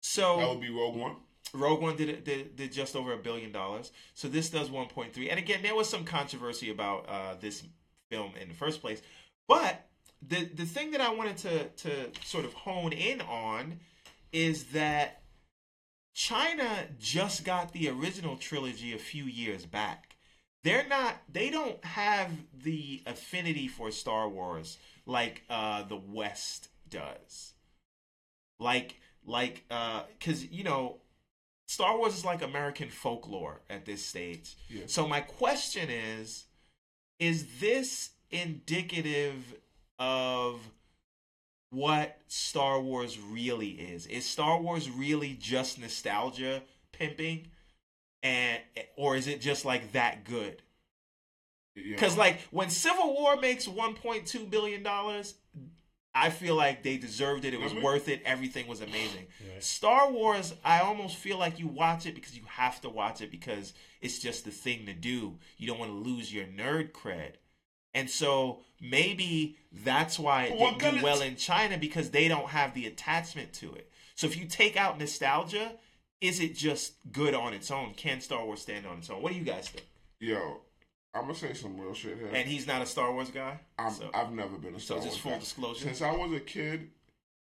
So 0.00 0.38
That 0.38 0.48
would 0.48 0.60
be 0.60 0.70
Rogue 0.70 0.96
One. 0.96 1.16
Rogue 1.52 1.82
One 1.82 1.96
did, 1.96 2.24
did 2.24 2.56
did 2.56 2.72
just 2.72 2.96
over 2.96 3.12
a 3.12 3.18
billion 3.18 3.52
dollars. 3.52 3.90
So 4.14 4.28
this 4.28 4.48
does 4.48 4.70
1.3. 4.70 5.28
And 5.28 5.38
again, 5.38 5.60
there 5.62 5.74
was 5.74 5.88
some 5.88 6.04
controversy 6.04 6.70
about 6.70 7.06
uh, 7.08 7.34
this 7.40 7.62
film 8.08 8.32
in 8.40 8.48
the 8.48 8.54
first 8.54 8.80
place. 8.80 9.02
But 9.48 9.86
the 10.26 10.44
the 10.44 10.64
thing 10.64 10.90
that 10.92 11.00
I 11.00 11.12
wanted 11.12 11.36
to 11.38 11.68
to 11.68 12.10
sort 12.24 12.44
of 12.44 12.52
hone 12.52 12.92
in 12.92 13.20
on 13.20 13.80
is 14.32 14.64
that 14.66 15.22
China 16.14 16.86
just 16.98 17.44
got 17.44 17.72
the 17.72 17.88
original 17.88 18.36
trilogy 18.36 18.92
a 18.92 18.98
few 18.98 19.24
years 19.24 19.64
back. 19.66 20.16
They're 20.62 20.86
not 20.86 21.16
they 21.32 21.50
don't 21.50 21.82
have 21.84 22.30
the 22.62 23.02
affinity 23.06 23.68
for 23.68 23.90
Star 23.90 24.28
Wars 24.28 24.78
like 25.06 25.42
uh 25.48 25.84
the 25.84 25.96
West 25.96 26.68
does. 26.88 27.54
Like 28.58 28.96
like 29.24 29.64
uh 29.70 30.02
cuz 30.20 30.44
you 30.46 30.64
know 30.64 31.00
Star 31.66 31.96
Wars 31.96 32.14
is 32.14 32.24
like 32.24 32.42
American 32.42 32.90
folklore 32.90 33.62
at 33.70 33.86
this 33.86 34.04
stage. 34.04 34.56
Yeah. 34.68 34.82
So 34.86 35.08
my 35.08 35.20
question 35.20 35.88
is 35.88 36.44
is 37.18 37.60
this 37.60 38.10
indicative 38.30 39.54
of 40.00 40.58
what 41.70 42.18
Star 42.26 42.80
Wars 42.80 43.18
really 43.18 43.68
is? 43.70 44.06
Is 44.06 44.26
Star 44.26 44.60
Wars 44.60 44.90
really 44.90 45.34
just 45.34 45.78
nostalgia 45.78 46.62
pimping 46.92 47.46
and 48.22 48.60
or 48.96 49.14
is 49.16 49.28
it 49.28 49.40
just 49.40 49.64
like 49.64 49.92
that 49.92 50.24
good? 50.24 50.62
Yeah. 51.76 51.96
Cuz 51.96 52.16
like 52.16 52.40
when 52.50 52.70
Civil 52.70 53.14
War 53.14 53.36
makes 53.36 53.66
1.2 53.68 54.50
billion 54.50 54.82
dollars, 54.82 55.34
I 56.12 56.30
feel 56.30 56.56
like 56.56 56.82
they 56.82 56.96
deserved 56.96 57.44
it. 57.44 57.54
It 57.54 57.60
was 57.60 57.72
Mhm. 57.72 57.82
worth 57.82 58.08
it. 58.08 58.20
Everything 58.24 58.66
was 58.66 58.80
amazing. 58.80 59.28
Right. 59.52 59.62
Star 59.62 60.10
Wars, 60.10 60.54
I 60.64 60.80
almost 60.80 61.16
feel 61.16 61.38
like 61.38 61.60
you 61.60 61.68
watch 61.68 62.04
it 62.04 62.16
because 62.16 62.36
you 62.36 62.42
have 62.46 62.80
to 62.80 62.88
watch 62.88 63.20
it 63.20 63.30
because 63.30 63.74
it's 64.00 64.18
just 64.18 64.44
the 64.44 64.50
thing 64.50 64.86
to 64.86 64.92
do. 64.92 65.38
You 65.56 65.68
don't 65.68 65.78
want 65.78 65.92
to 65.92 65.96
lose 66.10 66.32
your 66.34 66.46
nerd 66.46 66.90
cred. 66.90 67.34
And 67.94 68.08
so 68.08 68.60
maybe 68.80 69.56
that's 69.72 70.18
why 70.18 70.44
it 70.44 70.58
didn't 70.58 70.96
do 70.98 71.02
well 71.02 71.22
in 71.22 71.36
China 71.36 71.76
because 71.78 72.10
they 72.10 72.28
don't 72.28 72.48
have 72.48 72.74
the 72.74 72.86
attachment 72.86 73.52
to 73.54 73.74
it. 73.74 73.90
So 74.14 74.26
if 74.26 74.36
you 74.36 74.46
take 74.46 74.76
out 74.76 74.98
nostalgia, 74.98 75.72
is 76.20 76.40
it 76.40 76.54
just 76.54 76.94
good 77.12 77.34
on 77.34 77.54
its 77.54 77.70
own? 77.70 77.94
Can 77.94 78.20
Star 78.20 78.44
Wars 78.44 78.60
stand 78.60 78.86
on 78.86 78.98
its 78.98 79.10
own? 79.10 79.22
What 79.22 79.32
do 79.32 79.38
you 79.38 79.44
guys 79.44 79.68
think? 79.68 79.86
Yo, 80.18 80.60
I'm 81.14 81.22
gonna 81.22 81.34
say 81.34 81.54
some 81.54 81.80
real 81.80 81.94
shit 81.94 82.18
here. 82.18 82.30
And 82.32 82.48
he's 82.48 82.66
not 82.66 82.82
a 82.82 82.86
Star 82.86 83.12
Wars 83.12 83.30
guy. 83.30 83.58
I'm, 83.78 83.92
so, 83.92 84.10
I've 84.12 84.32
never 84.32 84.56
been 84.56 84.74
a 84.74 84.80
Star 84.80 84.98
so 84.98 85.00
Star 85.00 85.10
just 85.10 85.14
Wars 85.14 85.22
full 85.22 85.32
guy. 85.32 85.38
disclosure. 85.38 85.84
Since 85.84 86.02
I 86.02 86.12
was 86.12 86.32
a 86.32 86.40
kid, 86.40 86.90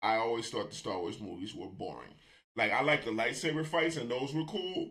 I 0.03 0.17
always 0.17 0.51
thought 0.51 0.71
the 0.71 0.77
Star 0.77 0.99
Wars 0.99 1.21
movies 1.21 1.55
were 1.55 1.69
boring. 1.69 2.15
Like 2.57 2.73
I 2.73 2.83
like 2.83 3.05
the 3.05 3.13
lightsaber 3.13 3.65
fights 3.65 3.97
and 3.97 4.11
those 4.11 4.35
were 4.35 4.45
cool, 4.45 4.91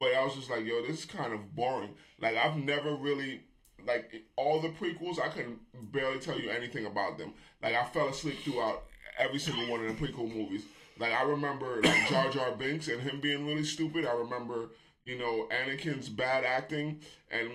but 0.00 0.14
I 0.14 0.24
was 0.24 0.34
just 0.34 0.50
like, 0.50 0.64
yo, 0.64 0.82
this 0.82 1.00
is 1.00 1.04
kind 1.04 1.32
of 1.32 1.54
boring. 1.54 1.94
Like 2.18 2.36
I've 2.36 2.56
never 2.56 2.94
really 2.94 3.42
like 3.86 4.24
all 4.36 4.60
the 4.60 4.68
prequels. 4.68 5.20
I 5.20 5.28
couldn't 5.28 5.58
barely 5.92 6.18
tell 6.18 6.38
you 6.38 6.50
anything 6.50 6.86
about 6.86 7.18
them. 7.18 7.32
Like 7.62 7.74
I 7.74 7.84
fell 7.86 8.08
asleep 8.08 8.38
throughout 8.44 8.84
every 9.18 9.38
single 9.38 9.66
one 9.68 9.84
of 9.84 9.98
the 9.98 10.06
prequel 10.06 10.32
movies. 10.34 10.64
Like 10.98 11.12
I 11.12 11.22
remember 11.22 11.80
like 11.82 12.08
Jar 12.08 12.30
Jar 12.30 12.52
Binks 12.52 12.88
and 12.88 13.00
him 13.00 13.20
being 13.20 13.46
really 13.46 13.64
stupid. 13.64 14.06
I 14.06 14.12
remember 14.14 14.70
you 15.04 15.18
know 15.18 15.48
Anakin's 15.50 16.08
bad 16.08 16.44
acting 16.44 17.00
and 17.30 17.50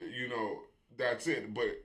you 0.00 0.28
know 0.28 0.58
that's 0.96 1.26
it. 1.26 1.52
But 1.54 1.82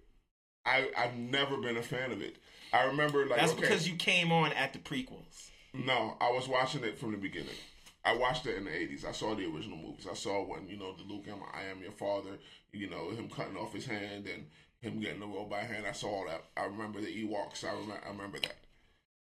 I 0.65 0.89
I've 0.97 1.15
never 1.15 1.57
been 1.57 1.77
a 1.77 1.83
fan 1.83 2.11
of 2.11 2.21
it. 2.21 2.37
I 2.73 2.83
remember 2.83 3.25
like 3.25 3.39
That's 3.39 3.53
okay, 3.53 3.61
because 3.61 3.87
you 3.87 3.95
came 3.95 4.31
on 4.31 4.51
at 4.53 4.73
the 4.73 4.79
prequels. 4.79 5.49
no, 5.73 6.17
I 6.19 6.31
was 6.31 6.47
watching 6.47 6.83
it 6.83 6.97
from 6.97 7.11
the 7.11 7.17
beginning. 7.17 7.55
I 8.03 8.15
watched 8.15 8.45
it 8.45 8.55
in 8.55 8.65
the 8.65 8.75
eighties. 8.75 9.03
I 9.05 9.11
saw 9.11 9.35
the 9.35 9.45
original 9.45 9.77
movies. 9.77 10.07
I 10.09 10.13
saw 10.13 10.43
when 10.43 10.67
you 10.69 10.77
know 10.77 10.93
the 10.95 11.03
Luke 11.03 11.25
and 11.27 11.41
I 11.53 11.63
am 11.71 11.81
your 11.81 11.91
father. 11.91 12.37
You 12.73 12.89
know 12.89 13.09
him 13.09 13.29
cutting 13.29 13.57
off 13.57 13.73
his 13.73 13.85
hand 13.85 14.27
and 14.27 14.45
him 14.79 14.99
getting 14.99 15.19
the 15.19 15.25
robot 15.25 15.63
hand. 15.63 15.85
I 15.87 15.91
saw 15.91 16.07
all 16.07 16.25
that. 16.27 16.43
I 16.55 16.65
remember 16.65 17.01
the 17.01 17.07
Ewoks. 17.07 17.63
I 17.63 17.71
remember. 17.71 18.01
I 18.05 18.09
remember 18.09 18.39
that. 18.39 18.57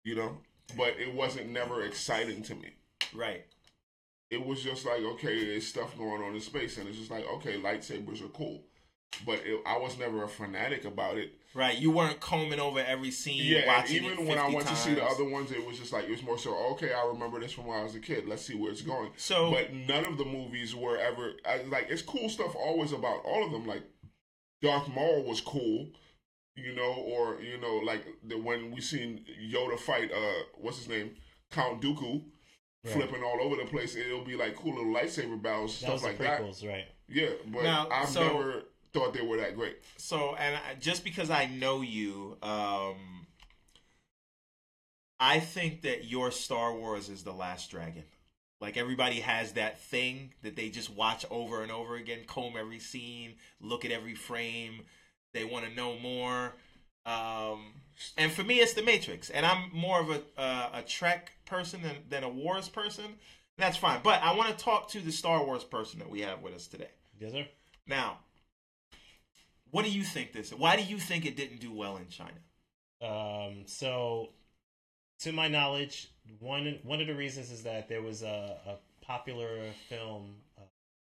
You 0.05 0.15
know, 0.17 0.39
but 0.77 0.95
it 0.99 1.15
wasn't 1.15 1.51
never 1.51 1.83
exciting 1.83 2.43
to 2.45 2.55
me. 2.55 2.71
Right. 3.15 3.45
It 4.31 4.45
was 4.45 4.63
just 4.63 4.85
like 4.85 5.03
okay, 5.03 5.45
there's 5.47 5.67
stuff 5.67 5.97
going 5.97 6.23
on 6.23 6.35
in 6.35 6.41
space, 6.41 6.79
and 6.79 6.89
it's 6.89 6.99
just 6.99 7.11
like 7.11 7.27
okay, 7.35 7.61
lightsabers 7.61 8.25
are 8.25 8.29
cool. 8.29 8.63
But 9.25 9.41
it, 9.45 9.61
I 9.67 9.79
was 9.79 9.99
never 9.99 10.23
a 10.25 10.29
fanatic 10.29 10.85
about 10.85 11.19
it. 11.19 11.33
Right. 11.59 11.77
You 11.77 11.91
weren't 11.91 12.21
combing 12.21 12.61
over 12.61 12.79
every 12.79 13.11
scene, 13.11 13.43
Yeah, 13.45 13.85
even 13.91 14.27
when 14.27 14.39
I 14.39 14.43
50 14.43 14.55
went 14.57 14.69
to 14.69 14.77
see 14.77 14.95
the 14.95 15.05
other 15.05 15.25
ones, 15.25 15.51
it 15.51 15.67
was 15.67 15.79
just 15.79 15.93
like 15.93 16.05
it 16.05 16.11
was 16.11 16.23
more 16.23 16.39
so 16.39 16.55
okay. 16.73 16.93
I 16.93 17.05
remember 17.07 17.41
this 17.41 17.53
from 17.53 17.67
when 17.67 17.79
I 17.81 17.83
was 17.83 17.95
a 17.97 18.01
kid. 18.01 18.29
Let's 18.29 18.43
see 18.43 18.55
where 18.55 18.71
it's 18.71 18.83
going. 18.83 19.11
So 19.17 19.51
but 19.51 19.73
none 19.75 20.07
of 20.07 20.19
the 20.19 20.25
movies 20.25 20.75
were 20.77 20.97
ever 20.99 21.33
I, 21.45 21.63
like 21.63 21.87
it's 21.91 22.03
cool 22.03 22.29
stuff 22.29 22.55
always 22.55 22.93
about 22.93 23.25
all 23.25 23.45
of 23.45 23.51
them. 23.51 23.67
Like 23.67 23.83
Darth 24.63 24.89
Maul 24.89 25.25
was 25.25 25.41
cool, 25.41 25.89
you 26.57 26.75
know, 26.75 26.93
or 26.93 27.41
you 27.41 27.59
know, 27.61 27.77
like 27.85 28.07
the, 28.27 28.37
when 28.39 28.71
we 28.71 28.81
seen 28.81 29.25
Yoda 29.53 29.79
fight, 29.79 30.11
uh, 30.13 30.43
what's 30.59 30.79
his 30.79 30.89
name, 30.89 31.17
Count 31.51 31.83
Dooku, 31.83 32.23
Right. 32.85 32.95
flipping 32.95 33.25
all 33.25 33.41
over 33.43 33.57
the 33.57 33.65
place. 33.69 33.97
It'll 33.97 34.25
be 34.25 34.37
like 34.37 34.55
cool 34.55 34.77
little 34.77 34.93
lightsaber 34.95 35.43
battles, 35.43 35.81
That 35.81 35.87
stuff 35.99 36.05
like 36.05 36.19
that. 36.19 36.41
prequels, 36.41 36.65
right? 36.67 36.85
Yeah, 37.09 37.31
but 37.49 37.65
Now, 37.65 37.89
I've 37.91 38.09
so- 38.09 38.23
never 38.27 38.63
thought 38.93 39.15
they 39.15 39.23
were 39.23 39.39
that 39.39 39.57
great. 39.57 39.79
so 39.97 40.35
and 40.37 40.57
I, 40.57 40.75
just 40.81 41.05
because 41.05 41.31
I 41.31 41.47
know 41.47 41.81
you, 41.83 42.37
um, 42.43 43.27
I 45.21 45.41
think 45.41 45.83
that 45.83 46.05
your 46.05 46.31
Star 46.31 46.75
Wars 46.75 47.09
is 47.09 47.25
the 47.25 47.33
Last 47.33 47.71
Dragon. 47.71 48.05
Like 48.61 48.77
everybody 48.77 49.21
has 49.21 49.53
that 49.53 49.81
thing 49.81 50.33
that 50.43 50.57
they 50.57 50.69
just 50.69 50.91
watch 50.91 51.25
over 51.31 51.63
and 51.63 51.71
over 51.71 51.97
again, 51.97 52.21
comb 52.27 52.55
every 52.59 52.81
scene, 52.81 53.35
look 53.61 53.85
at 53.85 53.91
every 53.93 54.15
frame. 54.15 54.83
They 55.33 55.45
want 55.45 55.67
to 55.67 55.75
know 55.75 55.99
more. 55.99 56.55
Um, 57.07 57.75
and 58.17 58.33
for 58.33 58.43
me, 58.43 58.57
it's 58.61 58.75
the 58.75 58.83
Matrix. 58.83 59.31
And 59.31 59.47
I'm 59.47 59.71
more 59.73 60.01
of 60.01 60.11
a 60.11 60.23
uh, 60.41 60.71
a 60.75 60.83
Trek 60.83 61.33
person 61.47 61.83
than, 61.83 61.97
than 62.09 62.25
a 62.25 62.29
Wars 62.29 62.69
person. 62.69 63.05
That's 63.57 63.77
fine. 63.77 64.01
But 64.03 64.23
I 64.23 64.35
want 64.35 64.57
to 64.57 64.65
talk 64.65 64.89
to 64.91 65.01
the 65.01 65.13
Star 65.13 65.45
Wars 65.45 65.65
person 65.65 65.99
that 65.99 66.11
we 66.11 66.21
have 66.21 66.43
with 66.43 66.55
us 66.55 66.67
today. 66.67 66.91
Yes, 67.21 67.33
sir. 67.33 67.47
Now, 67.87 68.19
what 69.71 69.85
do 69.85 69.91
you 69.91 70.03
think 70.05 70.33
this? 70.33 70.51
Why 70.53 70.77
do 70.77 70.83
you 70.83 70.99
think 70.99 71.27
it 71.27 71.37
didn't 71.37 71.61
do 71.61 71.73
well 71.73 71.97
in 71.97 72.09
China? 72.09 72.39
Um, 73.01 73.63
so, 73.67 74.31
to 75.21 75.33
my 75.33 75.49
knowledge, 75.49 76.11
one 76.41 76.79
one 76.83 77.01
of 77.01 77.07
the 77.07 77.15
reasons 77.15 77.51
is 77.51 77.63
that 77.65 77.89
there 77.89 78.03
was 78.03 78.23
a, 78.23 78.57
a 78.67 78.77
popular 79.05 79.71
film, 79.89 80.37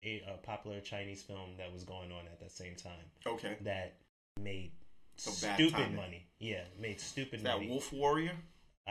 a, 0.04 0.22
a 0.28 0.38
popular 0.44 0.80
Chinese 0.82 1.22
film 1.22 1.52
that 1.58 1.72
was 1.72 1.84
going 1.84 2.12
on 2.12 2.26
at 2.32 2.40
that 2.40 2.52
same 2.52 2.76
time 2.76 2.92
Okay. 3.26 3.58
that 3.62 3.96
made 4.42 4.72
So 5.18 5.32
stupid 5.32 5.94
money. 5.96 6.28
Yeah, 6.40 6.62
made 6.80 7.00
stupid 7.00 7.38
Is 7.38 7.44
that 7.44 7.56
money. 7.58 7.70
Wolf 7.70 7.92
Warrior? 7.92 8.36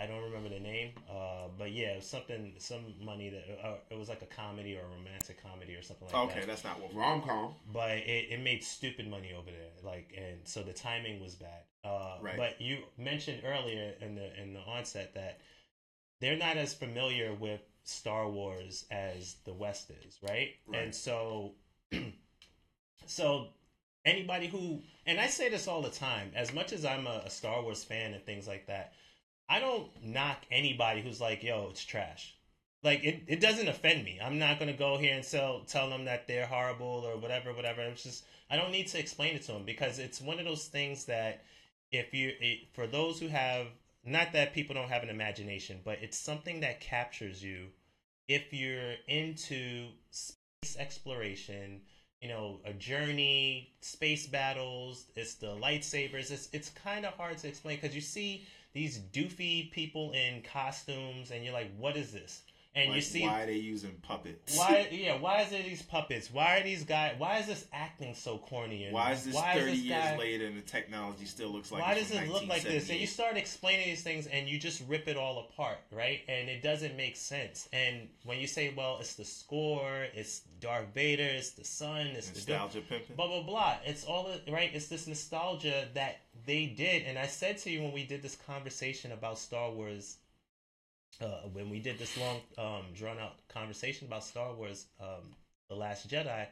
I 0.02 0.06
don't 0.06 0.22
remember 0.22 0.48
the 0.48 0.60
name, 0.60 0.92
uh, 1.10 1.48
but 1.58 1.72
yeah, 1.72 1.92
it 1.92 1.96
was 1.96 2.06
something, 2.06 2.52
some 2.58 2.94
money 3.04 3.30
that 3.30 3.44
uh, 3.66 3.74
it 3.90 3.98
was 3.98 4.08
like 4.08 4.22
a 4.22 4.26
comedy 4.26 4.76
or 4.76 4.80
a 4.80 4.96
romantic 4.98 5.42
comedy 5.42 5.74
or 5.74 5.82
something 5.82 6.06
like 6.06 6.14
Okay, 6.16 6.26
that. 6.26 6.36
Okay, 6.38 6.46
that's 6.46 6.64
not 6.64 6.78
Wolf. 6.80 6.92
Rom 6.94 7.22
com. 7.22 7.54
but 7.72 7.90
it, 7.90 8.26
it 8.30 8.40
made 8.42 8.62
stupid 8.62 9.08
money 9.08 9.32
over 9.36 9.50
there 9.50 9.70
like 9.82 10.12
and 10.16 10.38
so 10.44 10.62
the 10.62 10.72
timing 10.72 11.20
was 11.20 11.34
bad 11.34 11.62
uh 11.84 12.16
Right. 12.20 12.36
but 12.36 12.60
you 12.60 12.78
mentioned 12.96 13.42
earlier 13.44 13.94
in 14.00 14.14
the 14.14 14.42
in 14.42 14.52
the 14.52 14.60
onset 14.60 15.14
that 15.14 15.40
they're 16.20 16.36
not 16.36 16.56
as 16.56 16.74
familiar 16.74 17.32
with 17.34 17.60
star 17.84 18.28
wars 18.28 18.84
as 18.90 19.36
the 19.44 19.52
west 19.52 19.90
is 20.04 20.18
right, 20.22 20.50
Right. 20.66 20.82
and 20.82 20.94
so 20.94 21.54
so 23.06 23.48
anybody 24.04 24.46
who 24.46 24.82
and 25.06 25.20
i 25.20 25.26
say 25.26 25.48
this 25.48 25.68
all 25.68 25.82
the 25.82 25.90
time 25.90 26.30
as 26.34 26.52
much 26.52 26.72
as 26.72 26.84
i'm 26.84 27.06
a, 27.06 27.22
a 27.26 27.30
star 27.30 27.62
wars 27.62 27.84
fan 27.84 28.14
and 28.14 28.24
things 28.24 28.46
like 28.46 28.66
that 28.66 28.92
i 29.48 29.58
don't 29.58 29.88
knock 30.02 30.38
anybody 30.50 31.00
who's 31.00 31.20
like 31.20 31.42
yo 31.42 31.68
it's 31.70 31.84
trash 31.84 32.38
like 32.84 33.02
it, 33.04 33.22
it 33.26 33.40
doesn't 33.40 33.68
offend 33.68 34.04
me. 34.04 34.20
I'm 34.22 34.38
not 34.38 34.58
gonna 34.58 34.72
go 34.72 34.98
here 34.98 35.14
and 35.14 35.24
tell 35.24 35.62
tell 35.66 35.90
them 35.90 36.04
that 36.04 36.26
they're 36.26 36.46
horrible 36.46 36.86
or 37.04 37.16
whatever, 37.16 37.52
whatever. 37.52 37.82
It's 37.82 38.04
just 38.04 38.24
I 38.50 38.56
don't 38.56 38.70
need 38.70 38.86
to 38.88 38.98
explain 38.98 39.34
it 39.34 39.42
to 39.42 39.52
them 39.52 39.64
because 39.64 39.98
it's 39.98 40.20
one 40.20 40.38
of 40.38 40.44
those 40.44 40.66
things 40.66 41.04
that 41.06 41.44
if 41.90 42.14
you 42.14 42.32
it, 42.40 42.68
for 42.74 42.86
those 42.86 43.18
who 43.18 43.28
have 43.28 43.66
not 44.04 44.32
that 44.32 44.54
people 44.54 44.74
don't 44.74 44.88
have 44.88 45.02
an 45.02 45.08
imagination, 45.08 45.80
but 45.84 45.98
it's 46.00 46.16
something 46.16 46.60
that 46.60 46.80
captures 46.80 47.42
you 47.42 47.66
if 48.28 48.52
you're 48.52 48.94
into 49.08 49.88
space 50.10 50.76
exploration. 50.78 51.80
You 52.20 52.28
know, 52.28 52.58
a 52.64 52.72
journey, 52.72 53.74
space 53.80 54.26
battles. 54.26 55.06
It's 55.14 55.34
the 55.34 55.48
lightsabers. 55.48 56.32
It's 56.32 56.48
it's 56.52 56.70
kind 56.70 57.06
of 57.06 57.14
hard 57.14 57.38
to 57.38 57.48
explain 57.48 57.76
because 57.76 57.94
you 57.94 58.00
see 58.00 58.44
these 58.72 58.98
doofy 58.98 59.70
people 59.70 60.12
in 60.12 60.42
costumes, 60.42 61.30
and 61.30 61.44
you're 61.44 61.54
like, 61.54 61.70
what 61.78 61.96
is 61.96 62.12
this? 62.12 62.42
And 62.74 62.90
Like, 62.90 62.96
you 62.96 63.02
see 63.02 63.22
why 63.22 63.42
are 63.42 63.46
they 63.46 63.54
using 63.56 63.92
puppets? 64.02 64.56
why 64.56 64.86
yeah 64.92 65.18
why 65.18 65.40
is 65.40 65.50
it 65.52 65.64
these 65.64 65.82
puppets 65.82 66.30
why 66.30 66.60
are 66.60 66.62
these 66.62 66.84
guys 66.84 67.14
why 67.18 67.38
is 67.38 67.46
this 67.46 67.64
acting 67.72 68.14
so 68.14 68.36
corny 68.38 68.84
and 68.84 68.92
Why 68.92 69.12
is 69.12 69.24
this 69.24 69.34
why 69.34 69.54
thirty 69.54 69.70
this 69.72 69.80
years 69.80 70.04
guy- 70.04 70.16
later 70.18 70.46
and 70.46 70.56
the 70.56 70.60
technology 70.60 71.24
still 71.24 71.48
looks 71.48 71.72
like? 71.72 71.80
why 71.82 71.94
does 71.94 72.10
it 72.12 72.28
look 72.28 72.46
like 72.46 72.62
this? 72.62 72.88
And 72.90 73.00
you 73.00 73.06
start 73.08 73.36
explaining 73.38 73.86
these 73.88 74.02
things, 74.02 74.26
and 74.28 74.46
you 74.48 74.58
just 74.60 74.82
rip 74.86 75.08
it 75.08 75.16
all 75.16 75.48
apart, 75.50 75.78
right? 75.90 76.20
And 76.28 76.48
it 76.50 76.62
doesn't 76.62 76.94
make 76.96 77.16
sense. 77.16 77.68
And 77.72 78.06
when 78.24 78.38
you 78.38 78.46
say, 78.46 78.72
"Well, 78.76 78.98
it's 79.00 79.14
the 79.14 79.24
score, 79.24 80.06
it's 80.14 80.40
Darth 80.60 80.88
Vader, 80.94 81.24
it's 81.24 81.52
the 81.52 81.64
sun, 81.64 82.08
it's 82.08 82.28
the 82.28 82.52
nostalgia 82.52 82.82
pimping. 82.82 83.16
blah 83.16 83.26
blah 83.28 83.42
blah," 83.42 83.76
it's 83.86 84.04
all 84.04 84.30
right. 84.46 84.70
It's 84.72 84.86
this 84.88 85.06
nostalgia 85.08 85.88
that 85.94 86.20
they 86.48 86.66
did. 86.66 87.04
And 87.06 87.18
I 87.18 87.26
said 87.26 87.58
to 87.58 87.70
you 87.70 87.82
when 87.82 87.92
we 87.92 88.04
did 88.04 88.22
this 88.22 88.34
conversation 88.34 89.12
about 89.12 89.38
Star 89.38 89.70
Wars, 89.70 90.16
uh, 91.20 91.42
when 91.52 91.68
we 91.68 91.78
did 91.78 91.98
this 91.98 92.16
long, 92.16 92.40
um, 92.56 92.86
drawn 92.94 93.18
out 93.18 93.34
conversation 93.48 94.08
about 94.08 94.24
Star 94.24 94.54
Wars, 94.54 94.86
um, 94.98 95.34
The 95.68 95.76
Last 95.76 96.08
Jedi, 96.08 96.46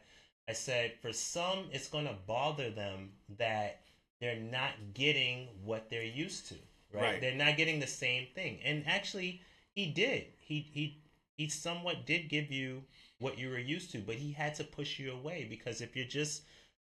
I 0.49 0.53
said 0.53 0.93
for 1.01 1.13
some 1.13 1.65
it's 1.73 1.89
going 1.89 2.07
to 2.07 2.15
bother 2.27 2.71
them 2.71 3.11
that 3.39 3.81
they're 4.21 4.37
not 4.39 4.73
getting 4.95 5.49
what 5.65 5.89
they're 5.91 6.05
used 6.05 6.49
to, 6.49 6.55
right? 6.93 7.03
Right. 7.03 7.21
They're 7.21 7.35
not 7.35 7.57
getting 7.57 7.81
the 7.81 7.87
same 7.87 8.27
thing. 8.35 8.59
And 8.65 8.85
actually, 8.87 9.41
he 9.75 9.87
did. 9.87 10.27
He 10.39 10.61
he 10.61 11.03
he 11.37 11.49
somewhat 11.49 12.07
did 12.07 12.29
give 12.29 12.53
you 12.53 12.83
what 13.19 13.39
you 13.39 13.49
were 13.49 13.59
used 13.59 13.91
to, 13.93 13.99
but 13.99 14.17
he 14.17 14.33
had 14.33 14.55
to 14.57 14.65
push 14.65 14.99
you 14.99 15.13
away 15.13 15.47
because 15.49 15.81
if 15.81 15.97
you're 15.97 16.07
just 16.07 16.43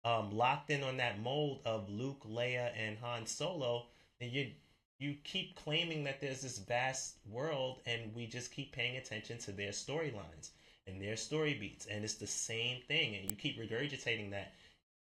um, 0.05 0.37
locked 0.37 0.71
in 0.71 0.83
on 0.83 0.97
that 0.99 1.21
mold 1.21 1.61
of 1.65 1.89
Luke, 1.89 2.23
Leia, 2.29 2.71
and 2.77 2.97
Han 2.99 3.27
Solo, 3.27 3.87
then 4.21 4.31
you 4.31 4.51
you 4.99 5.15
keep 5.25 5.57
claiming 5.57 6.05
that 6.05 6.21
there's 6.21 6.41
this 6.41 6.59
vast 6.59 7.17
world, 7.31 7.81
and 7.87 8.15
we 8.15 8.27
just 8.27 8.51
keep 8.51 8.73
paying 8.73 8.97
attention 8.97 9.37
to 9.39 9.53
their 9.53 9.71
storylines 9.71 10.51
and 10.87 11.03
their 11.03 11.17
story 11.17 11.55
beats, 11.55 11.87
and 11.87 12.05
it's 12.05 12.15
the 12.15 12.27
same 12.27 12.81
thing, 12.83 13.15
and 13.17 13.31
you 13.31 13.37
keep 13.37 13.59
regurgitating 13.59 14.31
that. 14.31 14.53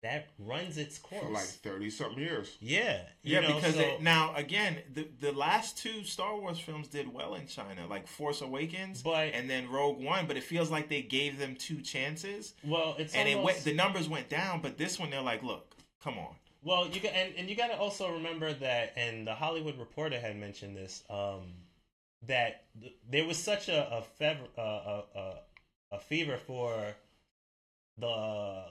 That 0.07 0.29
runs 0.39 0.79
its 0.79 0.99
course. 0.99 1.23
for 1.25 1.31
like 1.31 1.45
thirty 1.45 1.91
something 1.91 2.19
years. 2.23 2.57
yeah, 2.61 3.03
you 3.23 3.35
Yeah, 3.35 3.41
know, 3.41 3.55
because 3.57 3.75
so- 3.75 3.81
it, 3.81 4.03
now 4.03 4.35
again, 4.37 4.79
the 4.95 5.09
the 5.21 5.33
last 5.33 5.77
two 5.79 6.05
Star 6.05 6.39
Wars 6.39 6.59
films 6.61 6.87
did 6.89 7.13
well 7.13 7.35
in 7.35 7.47
China, 7.49 7.87
like 7.89 8.07
Force 8.07 8.41
Awakens, 8.41 9.03
But- 9.03 9.33
and 9.35 9.51
then 9.51 9.69
Rogue 9.69 9.99
One. 10.03 10.27
But 10.27 10.37
it 10.37 10.45
feels 10.45 10.71
like 10.71 10.89
they 10.89 11.03
gave 11.03 11.39
them 11.39 11.57
two 11.57 11.83
chances, 11.83 12.55
well, 12.65 12.95
it's 12.99 13.15
and 13.15 13.29
it 13.29 13.41
went. 13.43 13.59
The 13.65 13.75
numbers 13.75 14.09
went 14.09 14.29
down, 14.29 14.61
but 14.61 14.79
this 14.79 14.99
one 14.99 15.11
they're 15.11 15.21
like, 15.23 15.43
look, 15.43 15.75
come 16.01 16.19
on. 16.19 16.35
Well, 16.63 16.89
you 16.89 17.01
got 17.01 17.13
and, 17.13 17.35
and 17.37 17.49
you 17.51 17.57
got 17.57 17.69
to 17.69 17.77
also 17.77 18.13
remember 18.13 18.53
that, 18.53 18.93
and 18.97 19.27
the 19.27 19.35
Hollywood 19.35 19.79
Reporter 19.79 20.19
had 20.21 20.37
mentioned 20.37 20.77
this, 20.77 21.03
um, 21.11 21.53
that 22.23 22.65
th- 22.81 22.95
there 23.11 23.25
was 23.25 23.39
such 23.39 23.69
a 23.69 23.89
a, 23.99 24.03
fever, 24.03 24.47
uh, 24.57 24.61
a, 24.63 25.05
a 25.19 25.35
a 25.93 25.99
fever 26.01 26.37
for 26.37 26.95
the 27.99 28.07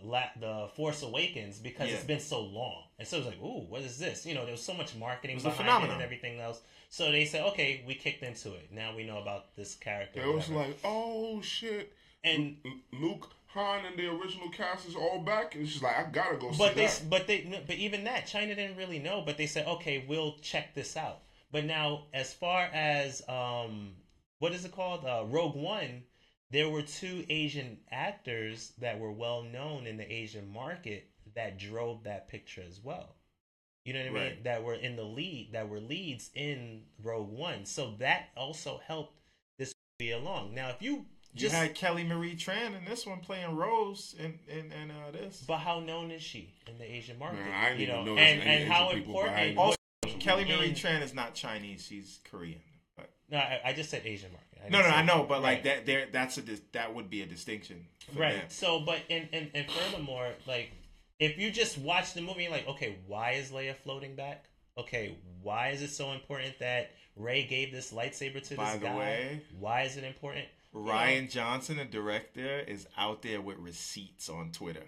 la- 0.03 0.29
the 0.39 0.69
Force 0.75 1.01
Awakens 1.01 1.57
because 1.59 1.89
Yeah. 1.89 1.95
it's 1.95 2.03
been 2.05 2.19
so 2.19 2.41
long, 2.41 2.83
and 2.99 3.07
so 3.07 3.17
it 3.17 3.25
was 3.25 3.27
like, 3.27 3.41
ooh, 3.41 3.65
what 3.67 3.81
is 3.81 3.97
this? 3.97 4.25
You 4.25 4.35
know, 4.35 4.43
there 4.43 4.51
was 4.51 4.61
so 4.63 4.73
much 4.73 4.95
marketing 4.95 5.37
It 5.37 5.43
was 5.43 5.45
a 5.53 5.57
behind 5.63 5.85
it 5.85 5.89
and 5.91 6.01
everything 6.01 6.39
else. 6.39 6.61
So 6.89 7.11
they 7.11 7.25
said, 7.25 7.43
okay, 7.47 7.83
we 7.87 7.95
kicked 7.95 8.21
into 8.23 8.53
it. 8.53 8.71
Now 8.71 8.95
we 8.95 9.03
know 9.03 9.17
about 9.17 9.55
this 9.55 9.75
character. 9.75 10.21
It 10.21 10.31
was 10.33 10.49
like, 10.49 10.77
oh 10.83 11.41
shit, 11.41 11.91
and 12.23 12.57
Luke, 12.93 13.29
Han, 13.47 13.85
and 13.85 13.97
the 13.97 14.07
original 14.11 14.49
cast 14.49 14.87
is 14.87 14.95
all 14.95 15.19
back. 15.19 15.55
And 15.55 15.67
she's 15.67 15.81
like, 15.81 15.97
I 15.97 16.03
gotta 16.11 16.37
go 16.37 16.51
see 16.51 16.57
But 16.57 16.75
they, 16.75 16.85
that. 16.85 17.01
but 17.09 17.27
they, 17.27 17.63
but 17.65 17.75
even 17.77 18.03
that, 18.03 18.27
China 18.27 18.53
didn't 18.55 18.77
really 18.77 18.99
know. 18.99 19.23
But 19.25 19.37
they 19.37 19.47
said, 19.47 19.65
okay, 19.67 20.05
we'll 20.07 20.37
check 20.41 20.75
this 20.75 20.95
out. 20.95 21.21
But 21.51 21.65
now, 21.65 22.03
as 22.13 22.33
far 22.33 22.63
as 22.73 23.21
um, 23.29 23.93
what 24.39 24.51
is 24.51 24.65
it 24.65 24.71
called, 24.73 25.05
uh, 25.05 25.23
Rogue 25.27 25.55
One, 25.55 26.03
there 26.55 26.69
were 26.69 26.81
two 26.81 27.25
Asian 27.29 27.77
actors 27.91 28.71
that 28.79 28.97
were 28.97 29.11
well 29.11 29.43
known 29.43 29.85
in 29.85 29.97
the 29.97 30.09
Asian 30.09 30.49
market 30.53 31.09
that 31.35 31.59
drove 31.59 32.03
that 32.05 32.29
picture 32.29 32.63
as 32.65 32.79
well. 32.81 33.15
You 33.83 33.93
know 33.93 33.99
what 33.99 34.07
I 34.07 34.11
mean? 34.13 34.23
Right. 34.23 34.43
That 34.45 34.63
were 34.63 34.73
in 34.73 34.95
the 34.95 35.03
lead, 35.03 35.49
that 35.51 35.67
were 35.67 35.81
leads 35.81 36.31
in 36.33 36.83
Rogue 37.03 37.29
One. 37.29 37.65
So 37.65 37.95
that 37.99 38.29
also 38.37 38.79
helped 38.87 39.19
this 39.59 39.73
movie 39.99 40.13
along. 40.13 40.55
Now, 40.55 40.69
if 40.69 40.81
you 40.81 41.05
You 41.33 41.41
just, 41.41 41.53
had 41.53 41.75
Kelly 41.75 42.05
Marie 42.05 42.35
Tran 42.35 42.77
in 42.77 42.85
this 42.85 43.05
one 43.05 43.19
playing 43.19 43.53
Rose 43.53 44.15
and 44.17 44.39
in, 44.47 44.71
in 44.71 44.91
uh, 44.91 45.11
this. 45.11 45.43
but 45.45 45.57
how 45.57 45.81
known 45.81 46.09
is 46.09 46.21
she 46.21 46.53
in 46.67 46.77
the 46.77 46.89
Asian 46.89 47.19
market? 47.19 47.43
Didn't 47.43 47.79
you 47.81 47.87
know, 47.87 48.05
know 48.05 48.15
and 48.17 48.41
and 48.41 48.71
how 48.71 48.93
people, 48.93 49.19
important. 49.19 49.57
Also, 49.57 49.77
Kelly. 50.19 50.45
Marie 50.45 50.71
Tran 50.71 51.01
is 51.01 51.13
not 51.13 51.35
Chinese; 51.35 51.85
she's 51.85 52.19
Korean. 52.31 52.61
But 52.95 53.11
No, 53.29 53.39
I, 53.39 53.59
I 53.65 53.73
just 53.73 53.89
said 53.89 54.03
Asian 54.05 54.31
market. 54.31 54.44
I 54.65 54.69
no, 54.69 54.79
no, 54.81 54.85
say- 54.89 54.95
I 54.95 55.03
know, 55.03 55.23
but 55.27 55.41
like 55.41 55.57
right. 55.57 55.63
that, 55.63 55.85
there, 55.85 56.07
that's 56.11 56.37
a 56.37 56.43
that 56.73 56.93
would 56.95 57.09
be 57.09 57.21
a 57.21 57.25
distinction, 57.25 57.85
for 58.13 58.19
Right. 58.19 58.33
them. 58.35 58.45
So, 58.49 58.79
but 58.79 58.99
and, 59.09 59.27
and 59.33 59.49
and 59.53 59.65
furthermore, 59.69 60.29
like 60.47 60.71
if 61.19 61.37
you 61.37 61.51
just 61.51 61.77
watch 61.77 62.13
the 62.13 62.21
movie, 62.21 62.47
like, 62.49 62.67
okay, 62.67 62.97
why 63.07 63.31
is 63.31 63.51
Leia 63.51 63.75
floating 63.75 64.15
back? 64.15 64.45
Okay, 64.77 65.15
why 65.41 65.69
is 65.69 65.81
it 65.81 65.89
so 65.91 66.11
important 66.11 66.59
that 66.59 66.91
Rey 67.15 67.45
gave 67.45 67.71
this 67.71 67.93
lightsaber 67.93 68.41
to 68.49 68.55
By 68.55 68.71
this 68.73 68.81
the 68.81 68.87
guy? 68.87 68.95
way, 68.97 69.41
why 69.57 69.81
is 69.83 69.95
it 69.97 70.03
important? 70.03 70.45
You 70.73 70.81
know, 70.83 70.91
Rian 70.91 71.29
Johnson, 71.31 71.77
the 71.77 71.85
director, 71.85 72.59
is 72.59 72.85
out 72.97 73.21
there 73.21 73.39
with 73.39 73.57
receipts 73.57 74.27
on 74.27 74.51
Twitter. 74.51 74.83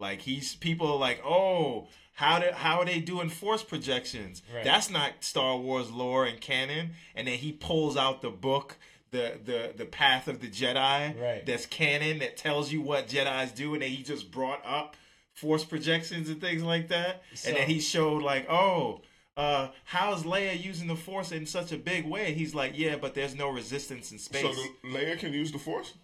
Like 0.00 0.22
he's 0.22 0.54
people 0.56 0.90
are 0.90 0.98
like, 0.98 1.22
oh, 1.24 1.86
how 2.14 2.38
did 2.40 2.54
how 2.54 2.80
are 2.80 2.84
they 2.86 2.98
doing 3.00 3.28
force 3.28 3.62
projections? 3.62 4.42
Right. 4.52 4.64
That's 4.64 4.90
not 4.90 5.12
Star 5.22 5.56
Wars 5.58 5.90
lore 5.92 6.24
and 6.26 6.40
canon. 6.40 6.92
And 7.14 7.28
then 7.28 7.36
he 7.38 7.52
pulls 7.52 7.96
out 7.96 8.22
the 8.22 8.30
book, 8.30 8.78
the 9.10 9.38
the 9.44 9.72
the 9.76 9.84
Path 9.86 10.28
of 10.28 10.40
the 10.40 10.48
Jedi, 10.48 11.20
Right. 11.20 11.44
That's 11.46 11.66
canon 11.66 12.18
that 12.20 12.36
tells 12.36 12.70
you 12.72 12.80
what 12.80 13.08
Jedi's 13.08 13.52
do, 13.52 13.74
and 13.74 13.82
then 13.82 13.90
he 13.90 14.02
just 14.02 14.30
brought 14.30 14.60
up 14.64 14.96
force 15.32 15.64
projections 15.64 16.28
and 16.28 16.40
things 16.40 16.62
like 16.62 16.88
that. 16.88 17.22
So- 17.34 17.48
and 17.48 17.58
then 17.58 17.68
he 17.68 17.80
showed 17.80 18.22
like, 18.22 18.48
oh. 18.50 19.02
Uh, 19.36 19.68
how's 19.84 20.24
Leia 20.24 20.62
using 20.62 20.86
the 20.86 20.96
Force 20.96 21.32
in 21.32 21.46
such 21.46 21.72
a 21.72 21.78
big 21.78 22.04
way? 22.04 22.34
He's 22.34 22.54
like, 22.54 22.72
yeah, 22.76 22.96
but 22.96 23.14
there's 23.14 23.34
no 23.34 23.48
resistance 23.48 24.12
in 24.12 24.18
space. 24.18 24.42
So 24.42 24.52
the 24.52 24.88
Leia 24.88 25.18
can 25.18 25.32
use 25.32 25.50
the 25.50 25.58
Force. 25.58 25.94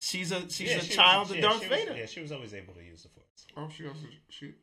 She's 0.00 0.32
a 0.32 0.40
she's 0.50 0.70
yeah, 0.70 0.78
a 0.78 0.80
she 0.80 0.86
was- 0.88 0.96
child 0.96 1.30
yeah, 1.30 1.36
of 1.36 1.42
Darth 1.42 1.62
she 1.62 1.68
was- 1.68 1.78
Vader. 1.78 1.96
yeah, 1.96 2.06
she 2.06 2.20
was 2.20 2.32
always 2.32 2.52
able 2.52 2.74
to 2.74 2.82
use 2.82 3.02
the 3.04 3.10
force. 3.10 3.46
Oh, 3.56 3.68
she 3.72 3.84
has 3.84 3.92
the, 4.00 4.08
she 4.30 4.54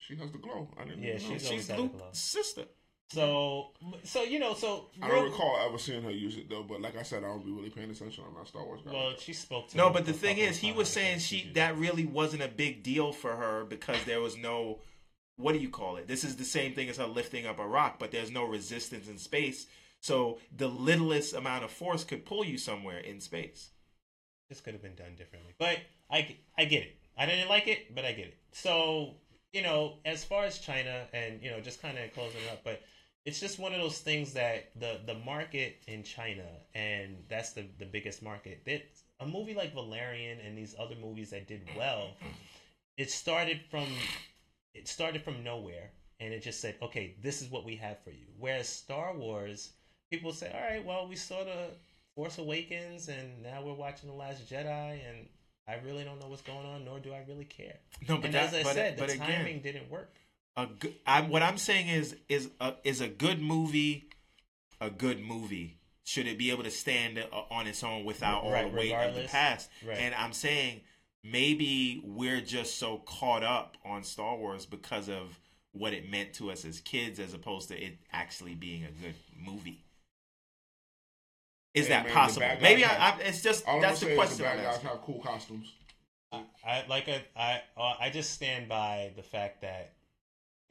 she 0.00 0.16
has 0.16 0.32
the 0.32 0.38
glow. 0.38 0.68
I 0.76 0.84
didn't 0.84 1.02
Yeah, 1.02 1.12
know. 1.12 1.18
she's 1.18 1.46
always 1.46 1.66
she's 1.66 1.70
Luke's 1.78 2.18
sister. 2.18 2.64
So, 3.10 3.68
so 4.02 4.22
you 4.24 4.38
know, 4.38 4.54
so 4.54 4.86
I 5.00 5.08
don't 5.08 5.16
Rogue- 5.22 5.32
recall 5.32 5.58
ever 5.64 5.78
seeing 5.78 6.02
her 6.02 6.10
use 6.10 6.36
it 6.36 6.50
though. 6.50 6.64
But 6.64 6.80
like 6.80 6.96
I 6.96 7.02
said, 7.02 7.22
I 7.22 7.28
don't 7.28 7.44
be 7.44 7.52
really 7.52 7.70
paying 7.70 7.90
attention. 7.90 8.24
I'm 8.26 8.34
not 8.34 8.48
Star 8.48 8.64
Wars 8.64 8.80
guy. 8.84 8.92
Well, 8.92 9.14
she 9.18 9.32
spoke 9.32 9.68
to. 9.68 9.76
No, 9.76 9.90
but 9.90 10.06
the 10.06 10.12
thing 10.12 10.38
is, 10.38 10.58
he 10.58 10.72
was 10.72 10.88
saying 10.88 11.12
and 11.14 11.22
she 11.22 11.50
that 11.54 11.76
really 11.76 12.04
wasn't 12.04 12.42
a 12.42 12.48
big 12.48 12.82
deal 12.82 13.12
for 13.12 13.36
her 13.36 13.64
because 13.64 14.02
there 14.04 14.20
was 14.20 14.36
no 14.36 14.80
what 15.36 15.52
do 15.52 15.58
you 15.58 15.68
call 15.68 15.96
it? 15.96 16.08
This 16.08 16.24
is 16.24 16.36
the 16.36 16.44
same 16.44 16.72
thing 16.74 16.88
as 16.88 16.96
her 16.96 17.06
lifting 17.06 17.46
up 17.46 17.58
a 17.58 17.66
rock, 17.66 17.98
but 17.98 18.10
there's 18.10 18.30
no 18.30 18.44
resistance 18.44 19.06
in 19.06 19.18
space. 19.18 19.66
So 20.00 20.38
the 20.56 20.66
littlest 20.66 21.34
amount 21.34 21.62
of 21.64 21.70
force 21.70 22.04
could 22.04 22.24
pull 22.24 22.44
you 22.44 22.56
somewhere 22.58 22.98
in 22.98 23.20
space. 23.20 23.70
this 24.48 24.60
could 24.60 24.72
have 24.72 24.82
been 24.82 24.94
done 24.94 25.14
differently. 25.16 25.52
But 25.58 25.78
I, 26.10 26.36
I 26.56 26.64
get 26.64 26.82
it. 26.84 26.96
I 27.18 27.26
didn't 27.26 27.48
like 27.48 27.66
it, 27.68 27.94
but 27.94 28.04
I 28.04 28.12
get 28.12 28.26
it. 28.28 28.38
So, 28.52 29.16
you 29.52 29.62
know, 29.62 29.98
as 30.06 30.24
far 30.24 30.44
as 30.44 30.58
China 30.58 31.06
and, 31.12 31.42
you 31.42 31.50
know, 31.50 31.60
just 31.60 31.82
kind 31.82 31.98
of 31.98 32.12
closing 32.14 32.40
up, 32.50 32.62
but 32.64 32.80
it's 33.26 33.40
just 33.40 33.58
one 33.58 33.74
of 33.74 33.80
those 33.80 33.98
things 33.98 34.32
that 34.34 34.70
the, 34.78 35.00
the 35.04 35.14
market 35.14 35.82
in 35.88 36.02
China, 36.04 36.46
and 36.74 37.16
that's 37.28 37.52
the, 37.52 37.66
the 37.78 37.84
biggest 37.84 38.22
market, 38.22 38.62
that 38.64 38.82
a 39.20 39.26
movie 39.26 39.54
like 39.54 39.74
Valerian 39.74 40.38
and 40.40 40.56
these 40.56 40.74
other 40.78 40.94
movies 40.94 41.30
that 41.30 41.48
did 41.48 41.62
well, 41.76 42.10
it 42.96 43.10
started 43.10 43.60
from, 43.70 43.86
it 44.74 44.86
started 44.88 45.22
from 45.22 45.42
nowhere 45.42 45.90
and 46.20 46.32
it 46.32 46.42
just 46.42 46.60
said, 46.60 46.76
okay, 46.80 47.16
this 47.20 47.42
is 47.42 47.50
what 47.50 47.64
we 47.64 47.76
have 47.76 47.98
for 48.04 48.10
you. 48.10 48.26
Whereas 48.38 48.68
Star 48.68 49.14
Wars, 49.14 49.72
people 50.10 50.32
say, 50.32 50.50
all 50.54 50.60
right, 50.60 50.84
well, 50.84 51.08
we 51.08 51.16
saw 51.16 51.44
the 51.44 51.70
Force 52.14 52.38
Awakens, 52.38 53.08
and 53.08 53.42
now 53.42 53.62
we're 53.62 53.74
watching 53.74 54.08
The 54.08 54.14
Last 54.14 54.50
Jedi, 54.50 54.98
and 55.06 55.26
I 55.68 55.74
really 55.84 56.04
don't 56.04 56.18
know 56.18 56.28
what's 56.28 56.42
going 56.42 56.64
on, 56.64 56.84
nor 56.84 56.98
do 56.98 57.12
I 57.12 57.22
really 57.28 57.44
care. 57.44 57.76
No, 58.08 58.16
but 58.16 58.26
and 58.26 58.34
that, 58.34 58.44
as 58.44 58.54
I 58.54 58.62
but, 58.62 58.74
said, 58.74 58.96
the 58.96 59.02
but 59.02 59.16
timing 59.18 59.58
again, 59.58 59.60
didn't 59.62 59.90
work. 59.90 60.14
A 60.56 60.66
good, 60.66 60.94
I, 61.06 61.20
what 61.22 61.42
I'm 61.42 61.58
saying 61.58 61.88
is 61.88 62.16
is 62.28 62.50
a, 62.60 62.74
is 62.84 63.00
a 63.00 63.08
good 63.08 63.40
movie 63.40 64.08
a 64.80 64.90
good 64.90 65.20
movie? 65.20 65.78
Should 66.04 66.26
it 66.28 66.38
be 66.38 66.50
able 66.50 66.62
to 66.62 66.70
stand 66.70 67.18
uh, 67.18 67.24
on 67.50 67.66
its 67.66 67.82
own 67.82 68.04
without 68.04 68.44
all 68.44 68.52
Right, 68.52 68.70
the 68.70 68.76
weight 68.78 68.92
of 68.94 69.14
the 69.14 69.24
past? 69.24 69.68
Right. 69.84 69.98
And 69.98 70.14
I'm 70.14 70.32
saying 70.32 70.82
maybe 71.24 72.00
we're 72.04 72.40
just 72.40 72.78
so 72.78 72.98
caught 72.98 73.42
up 73.42 73.76
on 73.84 74.04
Star 74.04 74.36
Wars 74.36 74.66
because 74.66 75.08
of 75.08 75.38
what 75.72 75.92
it 75.92 76.08
meant 76.10 76.32
to 76.34 76.50
us 76.50 76.64
as 76.64 76.80
kids, 76.80 77.18
as 77.18 77.34
opposed 77.34 77.68
to 77.68 77.76
it 77.82 77.98
actually 78.12 78.54
being 78.54 78.84
a 78.84 78.90
good 78.92 79.14
movie. 79.36 79.84
Is 81.74 81.86
Hey, 81.86 81.92
that 81.94 82.04
man, 82.06 82.14
possible? 82.14 82.46
Maybe 82.62 82.84
I, 82.84 82.88
have- 82.88 83.20
I, 83.20 83.24
it's 83.24 83.42
just 83.42 83.66
All 83.66 83.76
I'm 83.76 83.82
that's 83.82 84.00
the 84.00 84.06
say 84.06 84.12
is 84.12 84.16
the 84.16 84.22
question. 84.24 84.46
I'm 84.46 84.56
bad 84.58 84.64
guys 84.72 84.82
have 84.82 85.02
cool 85.02 85.20
costumes. 85.20 85.72
I, 86.32 86.44
I 86.64 86.84
like 86.88 87.08
I 87.08 87.24
I 87.36 87.62
uh, 87.76 87.94
I 88.00 88.10
just 88.10 88.30
stand 88.32 88.68
by 88.68 89.12
the 89.16 89.22
fact 89.22 89.62
that 89.62 89.92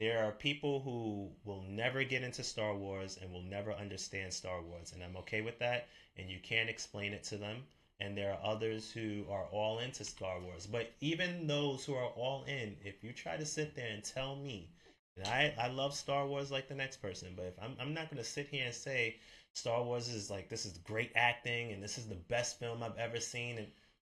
there 0.00 0.24
are 0.24 0.32
people 0.32 0.80
who 0.80 1.30
will 1.44 1.62
never 1.62 2.04
get 2.04 2.22
into 2.22 2.42
Star 2.42 2.74
Wars 2.76 3.18
and 3.20 3.32
will 3.32 3.42
never 3.42 3.72
understand 3.72 4.32
Star 4.32 4.60
Wars, 4.62 4.92
and 4.92 5.02
I'm 5.02 5.16
okay 5.18 5.40
with 5.40 5.58
that. 5.60 5.88
And 6.16 6.30
you 6.30 6.38
can't 6.42 6.68
explain 6.70 7.12
it 7.12 7.22
to 7.24 7.36
them. 7.36 7.64
And 8.00 8.16
there 8.16 8.32
are 8.32 8.40
others 8.44 8.90
who 8.90 9.24
are 9.30 9.46
all 9.46 9.78
into 9.78 10.04
Star 10.04 10.38
Wars. 10.40 10.66
But 10.66 10.90
even 11.00 11.46
those 11.46 11.84
who 11.84 11.94
are 11.94 12.08
all 12.10 12.44
in, 12.44 12.76
if 12.84 13.02
you 13.02 13.12
try 13.12 13.36
to 13.38 13.46
sit 13.46 13.74
there 13.74 13.88
and 13.90 14.04
tell 14.04 14.36
me, 14.36 14.70
and 15.16 15.26
I, 15.26 15.54
I 15.58 15.68
love 15.68 15.94
Star 15.94 16.26
Wars 16.26 16.50
like 16.50 16.68
the 16.68 16.74
next 16.74 16.98
person, 17.00 17.28
but 17.34 17.46
if 17.46 17.54
I'm, 17.62 17.74
I'm 17.80 17.94
not 17.94 18.10
going 18.10 18.22
to 18.22 18.28
sit 18.28 18.48
here 18.48 18.66
and 18.66 18.74
say 18.74 19.16
Star 19.54 19.82
Wars 19.82 20.08
is 20.08 20.30
like 20.30 20.50
this 20.50 20.66
is 20.66 20.76
great 20.78 21.12
acting 21.16 21.72
and 21.72 21.82
this 21.82 21.96
is 21.96 22.06
the 22.06 22.16
best 22.16 22.58
film 22.58 22.82
I've 22.82 22.98
ever 22.98 23.18
seen, 23.18 23.56
and 23.56 23.66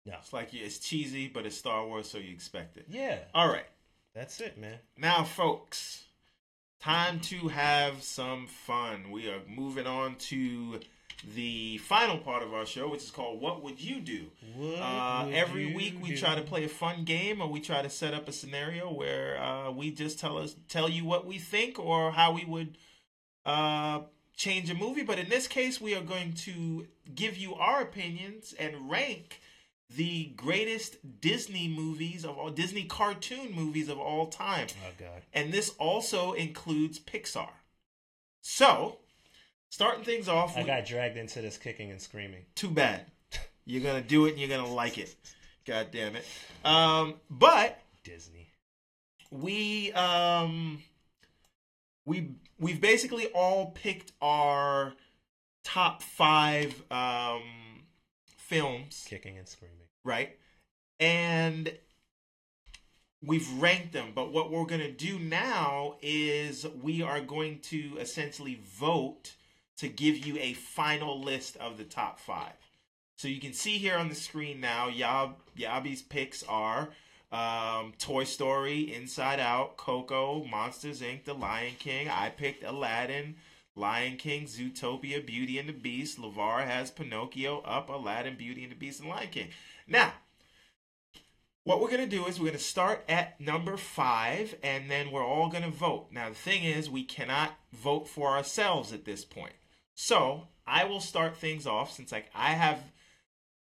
no, 0.06 0.14
It's 0.20 0.32
like 0.34 0.54
yeah, 0.54 0.66
it's 0.66 0.78
cheesy, 0.80 1.28
but 1.28 1.46
it's 1.48 1.58
Star 1.58 1.86
Wars, 1.86 2.08
so 2.10 2.20
you 2.20 2.32
expect 2.32 2.78
it. 2.78 2.86
yeah, 2.88 3.20
All 3.34 3.48
right. 3.48 3.66
That's 4.14 4.40
it, 4.42 4.58
man. 4.58 4.78
Now, 4.98 5.24
folks, 5.24 6.04
time 6.82 7.20
to 7.22 7.48
have 7.50 8.04
some 8.04 8.48
fun. 8.48 9.12
We 9.12 9.30
are 9.30 9.40
moving 9.48 9.88
on 9.88 10.16
to 10.16 10.80
the 11.36 11.78
final 11.78 12.18
part 12.18 12.42
of 12.42 12.54
our 12.54 12.66
show, 12.66 12.90
which 12.90 13.04
is 13.04 13.12
called 13.12 13.40
"What 13.42 13.64
Would 13.64 13.80
You 13.80 14.02
Do." 14.02 14.26
Uh, 14.80 15.24
would 15.26 15.34
every 15.36 15.70
you 15.70 15.76
week 15.76 16.02
we 16.02 16.10
do? 16.10 16.18
try 16.18 16.36
to 16.36 16.42
play 16.42 16.64
a 16.64 16.70
fun 16.70 17.04
game, 17.04 17.42
or 17.42 17.48
we 17.48 17.60
try 17.60 17.82
to 17.82 17.90
set 17.90 18.14
up 18.14 18.28
a 18.28 18.32
scenario 18.32 18.92
where 18.92 19.40
uh, 19.42 19.72
we 19.72 19.92
just 19.92 20.20
tell 20.20 20.38
us 20.38 20.56
tell 20.68 20.90
you 20.90 21.06
what 21.06 21.26
we 21.26 21.38
think 21.38 21.78
or 21.80 22.12
how 22.12 22.32
we 22.32 22.44
would 22.46 22.78
uh, 23.46 24.02
change 24.36 24.70
a 24.72 24.74
movie. 24.76 25.04
But 25.04 25.20
in 25.20 25.30
this 25.30 25.48
case, 25.48 25.80
we 25.80 25.96
are 25.96 26.02
going 26.02 26.34
to 26.34 26.88
give 27.14 27.38
you 27.38 27.54
our 27.56 27.82
opinions 27.82 28.54
and 28.58 28.90
rank 28.90 29.41
the 29.96 30.26
greatest 30.36 30.98
Disney 31.22 31.68
movies 31.68 32.24
of 32.24 32.38
all 32.38 32.50
Disney 32.50 32.84
cartoon 32.84 33.52
movies 33.54 33.90
of 33.90 34.00
all 34.00 34.28
time. 34.28 34.68
Oh 34.86 34.92
god. 34.98 35.22
And 35.34 35.52
this 35.52 35.70
also 35.78 36.34
includes 36.34 37.00
Pixar. 37.00 37.50
So, 38.42 38.98
starting 39.70 40.04
things 40.04 40.28
off, 40.28 40.58
I 40.58 40.64
got 40.64 40.86
dragged 40.86 41.18
into 41.18 41.42
this 41.42 41.58
kicking 41.58 41.92
and 41.92 42.02
screaming. 42.02 42.46
too 42.56 42.70
bad. 42.70 43.06
You're 43.66 43.84
gonna 43.84 44.02
do 44.02 44.26
it 44.26 44.32
and 44.32 44.40
you're 44.40 44.50
gonna 44.50 44.72
like 44.72 44.98
it. 44.98 45.16
God 45.66 45.88
damn 45.92 46.16
it. 46.16 46.26
Um, 46.66 47.16
but 47.30 47.80
Disney. 48.04 48.50
we 49.30 49.92
um 49.94 50.82
we 52.06 52.32
we've 52.60 52.82
basically 52.82 53.28
all 53.28 53.68
picked 53.72 54.12
our 54.22 54.94
top 55.64 56.02
five 56.02 56.82
um 56.90 57.44
films 58.26 59.06
Kicking 59.08 59.38
and 59.38 59.48
screaming. 59.48 59.78
Right? 60.04 60.38
And 61.00 61.72
we've 63.24 63.52
ranked 63.62 63.94
them. 63.94 64.12
But 64.14 64.32
what 64.32 64.52
we're 64.52 64.66
going 64.66 64.82
to 64.82 64.92
do 64.92 65.20
now 65.20 65.96
is 66.02 66.66
we 66.82 67.02
are 67.02 67.22
going 67.22 67.60
to 67.64 67.98
essentially 68.00 68.62
vote 68.66 69.34
to 69.78 69.88
give 69.88 70.26
you 70.26 70.38
a 70.40 70.54
final 70.54 71.22
list 71.22 71.58
of 71.58 71.78
the 71.78 71.84
top 71.84 72.20
five. 72.20 72.54
So 73.18 73.28
you 73.28 73.40
can 73.40 73.54
see 73.54 73.78
here 73.78 73.98
on 73.98 74.10
the 74.10 74.16
screen 74.16 74.60
now, 74.60 74.90
Yab, 74.90 75.34
Yabi's 75.58 76.02
picks 76.02 76.44
are 76.44 76.90
um, 77.32 77.94
Toy 77.98 78.24
Story, 78.24 78.94
Inside 78.94 79.40
Out, 79.40 79.78
Coco, 79.78 80.44
Monsters 80.44 81.02
Inc., 81.02 81.26
The 81.26 81.34
Lion 81.34 81.74
King. 81.80 82.10
I 82.10 82.30
picked 82.30 82.64
Aladdin, 82.64 83.36
Lion 83.76 84.18
King, 84.18 84.46
Zootopia, 84.46 85.26
Beauty 85.26 85.58
and 85.58 85.70
the 85.70 85.74
Beast. 85.74 86.20
LeVar 86.20 86.66
has 86.66 86.92
Pinocchio, 86.92 87.62
Up, 87.62 87.90
Aladdin, 87.90 88.36
Beauty 88.36 88.64
and 88.64 88.72
the 88.72 88.76
Beast, 88.76 89.00
and 89.00 89.10
Lion 89.10 89.30
King. 89.30 89.50
Now, 89.88 90.14
what 91.64 91.80
we're 91.80 91.90
going 91.90 92.10
to 92.10 92.16
do 92.16 92.26
is 92.26 92.40
we're 92.40 92.48
going 92.48 92.58
to 92.58 92.64
start 92.64 93.04
at 93.08 93.40
number 93.40 93.78
five, 93.78 94.56
and 94.64 94.90
then 94.90 95.12
we're 95.12 95.26
all 95.26 95.50
going 95.50 95.64
to 95.64 95.70
vote. 95.70 96.08
Now, 96.12 96.30
the 96.30 96.36
thing 96.36 96.64
is, 96.64 96.90
we 96.90 97.04
cannot 97.04 97.54
vote 97.72 98.08
for 98.08 98.30
ourselves 98.30 98.92
at 98.92 99.06
this 99.06 99.24
point. 99.24 99.54
So, 99.94 100.48
I 100.66 100.86
will 100.86 101.00
start 101.00 101.38
things 101.38 101.68
off 101.68 101.92
since 101.92 102.12
like 102.12 102.30
I 102.34 102.52
have 102.52 102.80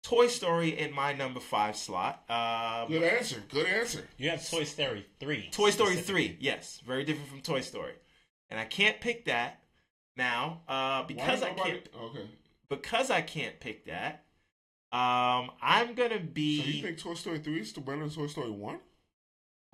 Toy 0.03 0.29
Story 0.29 0.79
in 0.79 0.93
my 0.95 1.13
number 1.13 1.41
five 1.41 1.77
slot. 1.77 2.23
Uh, 2.29 2.87
Good 2.87 3.03
answer. 3.03 3.43
Good 3.51 3.67
answer. 3.67 4.07
You 4.17 4.31
have 4.31 4.49
Toy 4.49 4.65
Story 4.65 5.07
3. 5.21 5.49
Toy 5.53 5.71
Story 5.71 5.97
3, 5.97 6.39
yes. 6.41 6.81
Very 6.87 7.05
different 7.05 7.29
from 7.29 7.41
Toy 7.41 7.61
Story. 7.61 7.93
And 8.51 8.59
I 8.59 8.65
can't 8.65 9.01
pick 9.01 9.27
that 9.27 9.61
now 10.19 10.61
uh, 10.69 11.05
because 11.05 11.43
I 11.43 11.51
can't 11.55 11.89
Okay. 11.99 12.29
because 12.69 13.11
I 13.11 13.23
can't 13.23 13.59
pick 13.61 13.87
that. 13.87 14.25
Um, 14.93 15.51
I'm 15.63 15.95
gonna 15.95 16.19
be. 16.21 16.61
So 16.61 16.67
you 16.69 16.83
think 16.83 16.99
Toy 16.99 17.15
Story 17.15 17.39
3 17.39 17.61
is 17.61 17.73
better 17.73 18.01
than 18.01 18.11
Toy 18.11 18.27
Story 18.27 18.51
1? 18.51 18.79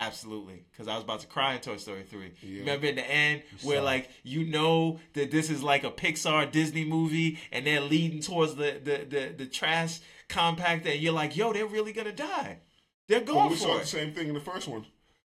absolutely 0.01 0.65
because 0.71 0.89
I 0.89 0.95
was 0.95 1.03
about 1.05 1.21
to 1.21 1.27
cry 1.27 1.53
in 1.53 1.61
Toy 1.61 1.77
Story 1.77 2.03
3. 2.03 2.33
Yeah. 2.41 2.59
Remember 2.59 2.87
in 2.87 2.95
the 2.95 3.09
end 3.09 3.43
where 3.63 3.77
saw. 3.79 3.83
like 3.85 4.09
you 4.23 4.43
know 4.45 4.99
that 5.13 5.31
this 5.31 5.49
is 5.49 5.63
like 5.63 5.85
a 5.85 5.89
Pixar 5.91 6.51
Disney 6.51 6.83
movie 6.83 7.39
and 7.51 7.65
they're 7.65 7.79
leading 7.81 8.19
towards 8.19 8.55
the 8.55 8.79
the 8.83 9.05
the, 9.09 9.33
the 9.37 9.45
trash 9.45 9.99
compactor 10.27 10.87
and 10.91 10.99
you're 10.99 11.13
like, 11.13 11.37
yo, 11.37 11.53
they're 11.53 11.65
really 11.65 11.93
gonna 11.93 12.11
die. 12.11 12.59
They're 13.07 13.23
Well, 13.23 13.35
going 13.35 13.49
we 13.51 13.55
saw 13.55 13.67
for 13.67 13.75
the 13.77 13.81
it. 13.83 13.87
same 13.87 14.13
thing 14.13 14.27
in 14.27 14.33
the 14.33 14.39
first 14.41 14.67
one. 14.67 14.85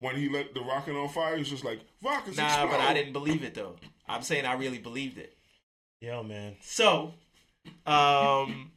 When 0.00 0.16
he 0.16 0.28
let 0.28 0.54
the 0.54 0.60
rocket 0.60 0.94
on 0.94 1.08
fire, 1.08 1.34
he 1.34 1.40
was 1.40 1.50
just 1.50 1.64
like, 1.64 1.80
rockets 2.02 2.36
Nah, 2.36 2.46
explode. 2.46 2.70
but 2.70 2.80
I 2.80 2.94
didn't 2.94 3.12
believe 3.12 3.42
it 3.42 3.54
though. 3.54 3.76
I'm 4.08 4.22
saying 4.22 4.46
I 4.46 4.54
really 4.54 4.78
believed 4.78 5.18
it. 5.18 5.36
Yo, 6.00 6.22
man. 6.22 6.56
So, 6.60 7.14
um, 7.84 8.70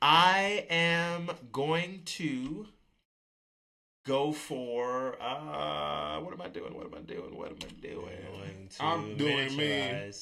I 0.00 0.66
am 0.70 1.30
going 1.50 2.02
to 2.04 2.66
go 4.06 4.32
for 4.32 5.16
uh, 5.20 6.20
what 6.20 6.32
am 6.32 6.40
I 6.40 6.48
doing? 6.48 6.74
What 6.74 6.86
am 6.86 6.94
I 6.94 7.00
doing? 7.00 7.36
What 7.36 7.48
am 7.50 7.58
I 7.62 7.86
doing? 7.86 8.68
I'm 8.80 9.16
doing 9.16 9.56
me. 9.56 9.80
Of 9.80 10.14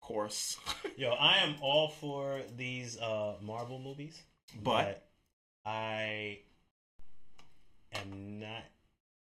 course, 0.00 0.56
Yo, 0.96 1.10
I 1.10 1.38
am 1.38 1.56
all 1.60 1.88
for 1.90 2.40
these 2.56 2.98
uh, 2.98 3.34
Marvel 3.42 3.78
movies, 3.78 4.20
but 4.62 5.06
I 5.66 6.38
am 7.92 8.40
not 8.40 8.62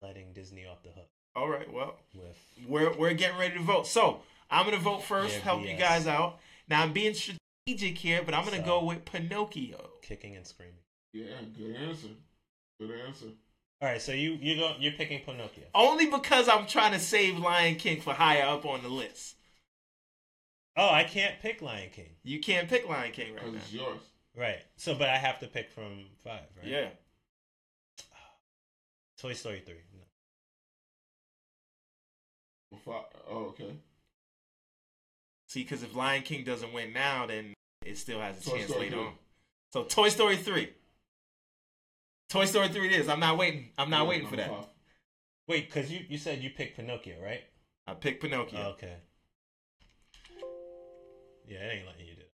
letting 0.04 0.34
Disney 0.34 0.66
off 0.68 0.84
the 0.84 0.90
hook 0.90 1.10
all 1.36 1.50
right. 1.50 1.72
Well, 1.74 1.96
with 2.14 2.38
we're 2.68 2.96
we're 2.96 3.14
getting 3.14 3.40
ready 3.40 3.56
to 3.56 3.64
vote. 3.64 3.88
So 3.88 4.22
I'm 4.52 4.66
gonna 4.66 4.78
vote 4.78 5.04
first. 5.04 5.34
Yeah, 5.36 5.40
help 5.42 5.62
you 5.64 5.76
guys 5.76 6.06
out. 6.06 6.40
Now 6.70 6.84
I'm 6.84 6.94
being 6.94 7.16
strategic 7.16 7.98
here, 7.98 8.22
but 8.24 8.36
I'm 8.36 8.46
gonna 8.46 8.58
So- 8.58 8.64
go 8.66 8.84
with 8.86 9.04
Pinocchio. 9.06 9.90
kicking 10.04 10.36
and 10.36 10.46
screaming. 10.46 10.76
Yeah, 11.12 11.42
good 11.58 11.76
answer. 11.76 12.10
Good 12.80 12.92
answer. 13.08 13.28
All 13.82 13.88
right, 13.90 14.02
so 14.02 14.12
you 14.12 14.34
you 14.34 14.58
go 14.58 14.76
you're 14.80 14.94
picking 14.94 15.22
Pinocchio. 15.22 15.64
Only 15.74 16.06
because 16.06 16.48
I'm 16.48 16.68
trying 16.68 16.92
to 16.92 17.00
save 17.00 17.38
Lion 17.40 17.76
King 17.78 18.00
for 18.02 18.14
higher 18.14 18.44
up 18.46 18.64
on 18.66 18.84
the 18.84 18.90
list. 18.90 19.36
Oh, 20.76 20.90
I 20.90 21.04
can't 21.04 21.40
pick 21.40 21.62
Lion 21.62 21.90
King. 21.92 22.16
You 22.24 22.40
can't 22.40 22.68
pick 22.70 22.88
Lion 22.88 23.12
King 23.12 23.34
right 23.34 23.40
Because 23.44 23.54
now. 23.54 23.60
it's 23.60 23.74
yours. 23.74 24.02
Right. 24.36 24.60
So, 24.76 24.96
but 24.96 25.10
I 25.10 25.18
have 25.18 25.40
to 25.40 25.48
pick 25.48 25.70
from 25.72 26.06
five, 26.24 26.42
right? 26.58 26.66
Yeah. 26.68 26.90
Toy 29.24 29.34
Story 29.34 29.64
three. 29.66 29.76
No. 29.94 30.04
Well, 32.72 32.82
fi- 32.84 33.20
Oh, 33.32 33.46
okay. 33.52 33.74
See, 35.48 35.64
because 35.64 35.82
if 35.82 35.96
Lion 35.96 36.24
King 36.24 36.44
doesn't 36.44 36.74
win 36.74 36.92
now, 36.92 37.26
then 37.28 37.54
it 37.86 37.98
still 37.98 38.20
has 38.20 38.42
a 38.42 38.44
Toy 38.50 38.58
chance 38.58 38.70
Story 38.70 38.86
later 38.86 38.96
3. 38.98 39.06
on. 39.06 39.14
So 39.72 39.84
Toy 39.86 40.10
Story 40.10 40.36
three. 40.36 40.74
Toy 42.30 42.44
Story 42.46 42.68
three 42.68 42.88
it 42.88 43.00
is. 43.00 43.08
I'm 43.08 43.22
not 43.22 43.38
waiting. 43.38 43.70
I'm 43.78 43.90
not 43.90 44.04
Yeah, 44.04 44.10
waiting 44.10 44.28
for 44.28 44.36
that. 44.36 44.50
five. 44.50 44.66
Wait, 45.48 45.68
because 45.72 45.90
you 45.90 46.02
you 46.10 46.18
said 46.18 46.40
you 46.44 46.50
picked 46.50 46.76
Pinocchio, 46.76 47.16
right? 47.24 47.44
I 47.88 47.94
picked 47.94 48.22
Pinocchio. 48.22 48.60
Oh, 48.60 48.70
okay. 48.72 48.98
Yeah, 51.48 51.60
it 51.60 51.78
ain't 51.78 51.86
letting 51.88 52.08
you 52.08 52.16
do. 52.16 52.22
It. 52.22 52.32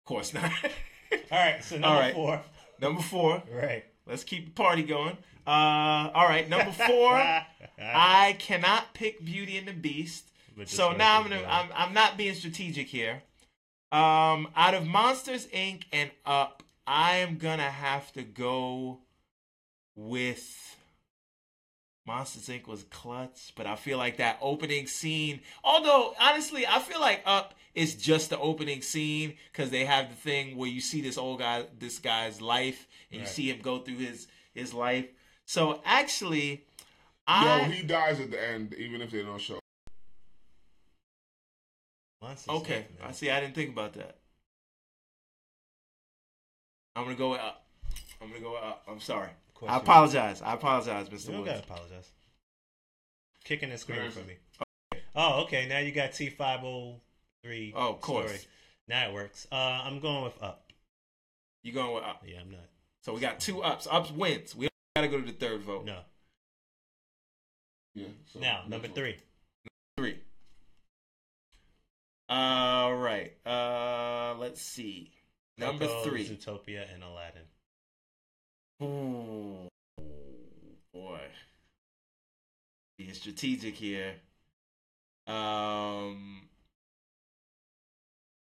Of 0.00 0.06
course 0.06 0.34
not. 0.34 0.50
All 1.30 1.38
right, 1.38 1.62
so 1.62 1.76
number 1.76 1.86
All 1.88 2.00
right. 2.00 2.14
four. 2.14 2.42
number 2.80 3.02
four. 3.02 3.42
Right. 3.52 3.84
Let's 4.10 4.24
keep 4.24 4.46
the 4.46 4.50
party 4.50 4.82
going. 4.82 5.16
Uh, 5.46 6.10
all 6.12 6.26
right. 6.28 6.48
Number 6.48 6.72
four. 6.72 7.14
I 7.78 8.36
cannot 8.40 8.92
pick 8.92 9.24
Beauty 9.24 9.56
and 9.56 9.68
the 9.68 9.72
Beast. 9.72 10.28
So 10.66 10.92
now 10.92 11.18
I'm 11.20 11.28
gonna. 11.28 11.46
I'm, 11.48 11.68
I'm 11.74 11.94
not 11.94 12.18
being 12.18 12.34
strategic 12.34 12.88
here. 12.88 13.22
Um, 13.92 14.48
out 14.54 14.74
of 14.74 14.84
Monsters 14.86 15.46
Inc. 15.46 15.84
and 15.92 16.10
Up, 16.26 16.62
I 16.86 17.18
am 17.18 17.38
gonna 17.38 17.62
have 17.62 18.12
to 18.12 18.22
go 18.22 18.98
with 19.96 20.76
Monsters 22.06 22.48
Inc. 22.48 22.66
was 22.66 22.82
clutch, 22.84 23.52
but 23.56 23.66
I 23.66 23.76
feel 23.76 23.96
like 23.96 24.16
that 24.18 24.38
opening 24.42 24.86
scene. 24.86 25.40
Although 25.64 26.14
honestly, 26.20 26.66
I 26.66 26.80
feel 26.80 27.00
like 27.00 27.22
Up 27.24 27.54
is 27.74 27.94
just 27.94 28.30
the 28.30 28.38
opening 28.38 28.82
scene 28.82 29.34
because 29.52 29.70
they 29.70 29.84
have 29.84 30.10
the 30.10 30.16
thing 30.16 30.56
where 30.56 30.68
you 30.68 30.80
see 30.80 31.00
this 31.00 31.16
old 31.16 31.38
guy, 31.38 31.64
this 31.78 31.98
guy's 31.98 32.40
life, 32.40 32.86
and 33.10 33.20
you 33.20 33.26
see 33.26 33.50
him 33.50 33.60
go 33.60 33.78
through 33.78 33.96
his 33.96 34.26
his 34.54 34.72
life. 34.74 35.06
So 35.46 35.80
actually, 35.84 36.64
I 37.26 37.64
he 37.64 37.82
dies 37.82 38.20
at 38.20 38.30
the 38.30 38.42
end, 38.50 38.74
even 38.74 39.00
if 39.00 39.10
they 39.10 39.22
don't 39.22 39.40
show. 39.40 39.58
Okay, 42.48 42.86
I 43.02 43.12
see. 43.12 43.30
I 43.30 43.40
didn't 43.40 43.54
think 43.54 43.70
about 43.70 43.94
that. 43.94 44.16
I'm 46.94 47.04
gonna 47.04 47.16
go 47.16 47.30
with 47.30 47.40
up. 47.40 47.64
I'm 48.20 48.28
gonna 48.28 48.40
go 48.40 48.52
with 48.52 48.62
up. 48.62 48.84
I'm 48.88 49.00
sorry. 49.00 49.30
I 49.66 49.76
apologize. 49.76 50.40
I 50.42 50.54
apologize, 50.54 51.08
You 51.10 51.16
Mr. 51.18 51.26
don't 51.28 51.40
Woods. 51.40 51.50
gotta 51.50 51.62
apologize. 51.64 52.10
kicking 53.44 53.70
and 53.70 53.78
screaming 53.80 54.10
for 54.10 54.20
me. 54.20 54.36
Oh, 55.14 55.42
okay. 55.42 55.66
Now 55.68 55.78
you 55.78 55.92
got 55.92 56.12
T 56.12 56.30
five 56.30 56.62
oh 56.64 57.00
three. 57.42 57.72
Oh, 57.74 57.90
of 57.90 58.00
course. 58.00 58.26
story. 58.30 58.40
Now 58.88 59.08
it 59.08 59.14
works. 59.14 59.46
Uh, 59.50 59.54
I'm 59.84 60.00
going 60.00 60.24
with 60.24 60.42
up. 60.42 60.64
You 61.62 61.72
going 61.72 61.94
with 61.94 62.04
up? 62.04 62.22
Yeah, 62.26 62.40
I'm 62.40 62.50
not. 62.50 62.60
So 63.02 63.14
we 63.14 63.20
got 63.20 63.40
two 63.40 63.62
ups. 63.62 63.86
Ups 63.90 64.10
wins. 64.10 64.54
We 64.54 64.68
got 64.96 65.02
to 65.02 65.08
go 65.08 65.20
to 65.20 65.26
the 65.26 65.32
third 65.32 65.62
vote. 65.62 65.84
No. 65.86 66.00
Yeah. 67.94 68.06
So 68.32 68.40
Now 68.40 68.62
number 68.68 68.88
one. 68.88 68.94
three. 68.94 69.16
Three. 69.96 70.18
All 72.28 72.94
right. 72.94 73.32
Uh, 73.44 74.34
let's 74.38 74.60
see. 74.62 75.12
Number 75.58 75.86
Coco, 75.86 76.08
three. 76.08 76.26
Zootopia 76.28 76.84
and 76.94 77.02
Aladdin. 77.02 77.42
Ooh, 78.82 79.68
boy, 80.94 81.20
being 82.96 83.12
strategic 83.12 83.74
here. 83.74 84.14
Um, 85.26 86.48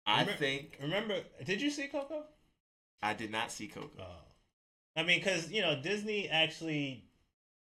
I 0.07 0.21
Remember- 0.21 0.33
think 0.39 0.79
Remember? 0.81 1.21
Did 1.45 1.61
you 1.61 1.71
see 1.71 1.87
Coco? 1.89 2.25
I 3.03 3.13
did 3.13 3.31
not 3.31 3.53
see 3.53 3.69
Coco. 3.69 3.91
Oh. 4.01 4.32
I 4.97 5.03
mean, 5.03 5.19
because 5.19 5.51
you 5.51 5.63
know 5.63 5.81
Disney 5.81 6.29
actually 6.29 7.05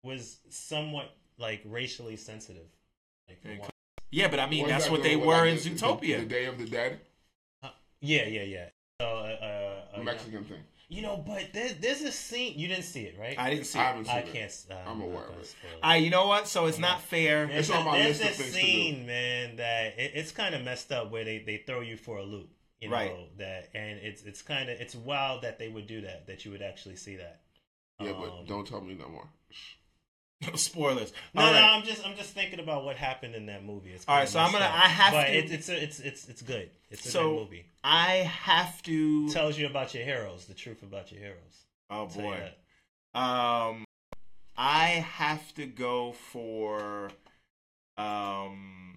was 0.03 0.39
somewhat 0.49 1.09
like 1.37 1.61
racially 1.65 2.15
sensitive. 2.17 2.67
Like, 3.27 3.41
for 3.41 3.47
And 3.49 3.59
one- 3.59 3.69
Yeah, 4.11 4.27
but 4.27 4.39
I 4.39 4.49
mean 4.49 4.67
that's 4.67 4.85
that 4.85 4.91
what 4.91 5.03
they 5.03 5.15
were 5.15 5.25
like 5.37 5.49
in 5.51 5.55
the- 5.57 5.69
the- 5.69 5.69
Zootopia. 5.69 6.19
The, 6.19 6.25
Day 6.25 6.45
of 6.45 6.57
the 6.57 6.65
Dead, 6.65 6.99
yeah, 8.01 8.25
yeah, 8.25 8.41
yeah. 8.43 8.65
So, 8.99 9.07
uh, 9.07 9.81
uh, 9.95 9.99
uh, 9.99 10.03
Mexican 10.03 10.43
thing. 10.43 10.63
you 10.89 11.01
know, 11.01 11.17
but 11.25 11.53
there, 11.53 11.69
there's 11.79 12.01
a 12.01 12.11
scene. 12.11 12.57
You 12.57 12.67
didn't 12.67 12.83
see 12.83 13.03
it, 13.03 13.15
right? 13.19 13.37
I 13.39 13.49
didn't 13.51 13.65
see. 13.65 13.79
I 13.79 13.83
it. 13.83 13.85
haven't 13.87 14.05
seen 14.05 14.15
I 14.15 14.19
it. 14.19 14.33
can't. 14.33 14.65
Uh, 14.69 14.89
I'm 14.89 14.99
not 14.99 15.05
aware 15.05 15.23
of 15.25 15.39
it. 15.39 15.55
I, 15.81 15.95
you 15.97 16.09
know 16.09 16.27
what? 16.27 16.47
So 16.47 16.65
it's 16.65 16.77
not 16.79 17.01
fair. 17.01 17.47
There's, 17.47 17.69
It's 17.69 17.75
on 17.77 17.83
a, 17.83 17.85
my 17.85 17.97
there's 17.99 18.19
list 18.19 18.31
of 18.31 18.37
this 18.37 18.53
things 18.53 18.55
to 18.55 18.61
do. 18.61 18.67
scene, 18.67 19.05
man, 19.05 19.55
that 19.57 19.97
it, 19.99 20.11
it's 20.15 20.31
kind 20.31 20.53
of 20.55 20.63
messed 20.63 20.91
up 20.91 21.09
where 21.11 21.23
they, 21.23 21.39
they 21.39 21.57
throw 21.65 21.79
you 21.81 21.95
for 21.97 22.17
a 22.17 22.23
loop. 22.23 22.49
You 22.81 22.89
know 22.89 22.95
Right. 22.95 23.37
that, 23.37 23.69
and 23.75 23.99
it's 23.99 24.23
it's 24.23 24.41
kind 24.41 24.69
of 24.69 24.81
it's 24.81 24.95
wild 24.95 25.43
that 25.43 25.59
they 25.59 25.67
would 25.69 25.85
do 25.87 26.01
that. 26.01 26.25
That 26.27 26.43
you 26.45 26.51
would 26.51 26.61
actually 26.63 26.95
see 26.95 27.15
that. 27.17 27.41
Yeah, 27.99 28.09
Um, 28.11 28.19
but 28.19 28.47
don't 28.47 28.67
tell 28.67 28.81
me 28.81 28.95
no 28.95 29.07
more. 29.07 29.29
Spoilers. 30.55 31.13
No, 31.35 31.43
All 31.43 31.47
no, 31.51 31.53
right. 31.53 31.63
I'm 31.77 31.83
just 31.83 32.05
I'm 32.05 32.15
just 32.15 32.31
thinking 32.33 32.59
about 32.59 32.83
what 32.83 32.95
happened 32.95 33.35
in 33.35 33.45
that 33.45 33.63
movie. 33.63 33.91
It's 33.91 34.05
All 34.07 34.15
right, 34.17 34.27
so 34.27 34.39
I'm 34.39 34.51
gonna- 34.51 34.65
up. 34.65 34.73
I 34.73 34.87
have 34.87 35.13
but 35.13 35.25
to- 35.25 35.37
It, 35.37 35.51
it's 35.51 35.69
a, 35.69 35.83
it's 35.83 35.99
it's 35.99 36.27
it's 36.27 36.41
good. 36.41 36.71
It's 36.89 37.05
a 37.05 37.11
So- 37.11 37.29
good 37.29 37.39
movie. 37.41 37.65
I 37.83 38.15
have 38.17 38.81
to. 38.83 39.29
tells 39.29 39.57
you 39.59 39.67
about 39.67 39.93
your 39.93 40.03
heroes, 40.03 40.45
the 40.45 40.55
truth 40.55 40.81
about 40.81 41.11
your 41.11 41.21
heroes. 41.21 41.65
oh 41.91 41.95
I'll 41.95 42.07
tell 42.07 42.23
you 42.23 42.29
boy. 42.31 42.51
that. 43.13 43.19
Um, 43.19 43.85
I 44.57 44.85
have 44.87 45.53
to 45.55 45.67
go 45.67 46.13
for. 46.13 47.11
Um, 47.97 48.90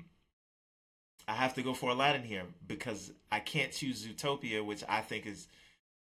I 1.27 1.33
have 1.33 1.55
to 1.55 1.63
go 1.63 1.75
for 1.75 1.91
Aladdin 1.91 2.23
here 2.23 2.45
because 2.67 3.13
I 3.33 3.41
can't 3.41 3.73
choose 3.73 4.07
Zootopia, 4.07 4.65
which 4.65 4.85
I 4.89 5.01
think 5.01 5.27
is 5.27 5.49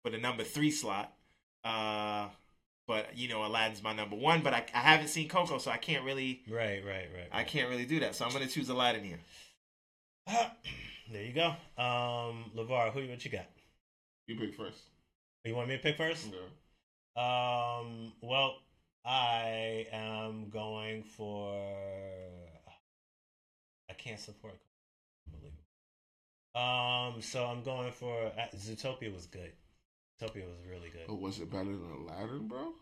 for 0.03 0.09
the 0.09 0.17
number 0.17 0.43
three 0.43 0.71
slot. 0.71 1.13
Uh, 1.63 2.27
but 2.87 3.17
you 3.17 3.29
know 3.29 3.45
Aladdin's 3.45 3.81
my 3.81 3.93
number 3.93 4.15
one. 4.15 4.41
But 4.41 4.53
I, 4.53 4.65
I 4.73 4.79
haven't 4.79 5.07
seen 5.07 5.29
Coco, 5.29 5.57
so 5.57 5.71
I 5.71 5.77
can't 5.77 6.03
really 6.03 6.43
Right, 6.49 6.83
right, 6.85 7.07
right. 7.13 7.29
I 7.31 7.43
can't 7.43 7.69
really 7.69 7.85
do 7.85 7.99
that. 8.01 8.15
So 8.15 8.25
I'm 8.25 8.31
gonna 8.31 8.47
choose 8.47 8.69
Aladdin 8.69 9.03
here. 9.03 9.19
there 11.11 11.23
you 11.23 11.33
go. 11.33 11.47
Um, 11.81 12.51
Levar, 12.55 12.91
who 12.91 13.07
what 13.07 13.23
you 13.23 13.31
got? 13.31 13.45
You 14.27 14.35
pick 14.35 14.55
first. 14.55 14.79
You 15.45 15.55
want 15.55 15.67
me 15.69 15.75
to 15.75 15.83
pick 15.83 15.97
first? 15.97 16.27
No. 16.31 17.21
Um, 17.21 18.13
well, 18.21 18.57
I 19.05 19.87
am 19.91 20.49
going 20.49 21.03
for. 21.03 21.61
I 23.89 23.93
can't 23.93 24.19
support. 24.19 24.55
Unbelievable. 25.27 25.63
Um, 26.55 27.21
so 27.21 27.45
I'm 27.45 27.63
going 27.63 27.91
for 27.91 28.27
uh, 28.27 28.45
Zootopia 28.55 29.13
was 29.13 29.25
good. 29.27 29.51
Zootopia 30.21 30.45
was 30.47 30.65
really 30.69 30.89
good. 30.89 31.05
Oh, 31.09 31.15
was 31.15 31.39
it 31.39 31.51
better 31.51 31.65
than 31.65 31.91
Aladdin, 32.07 32.47
bro? 32.47 32.73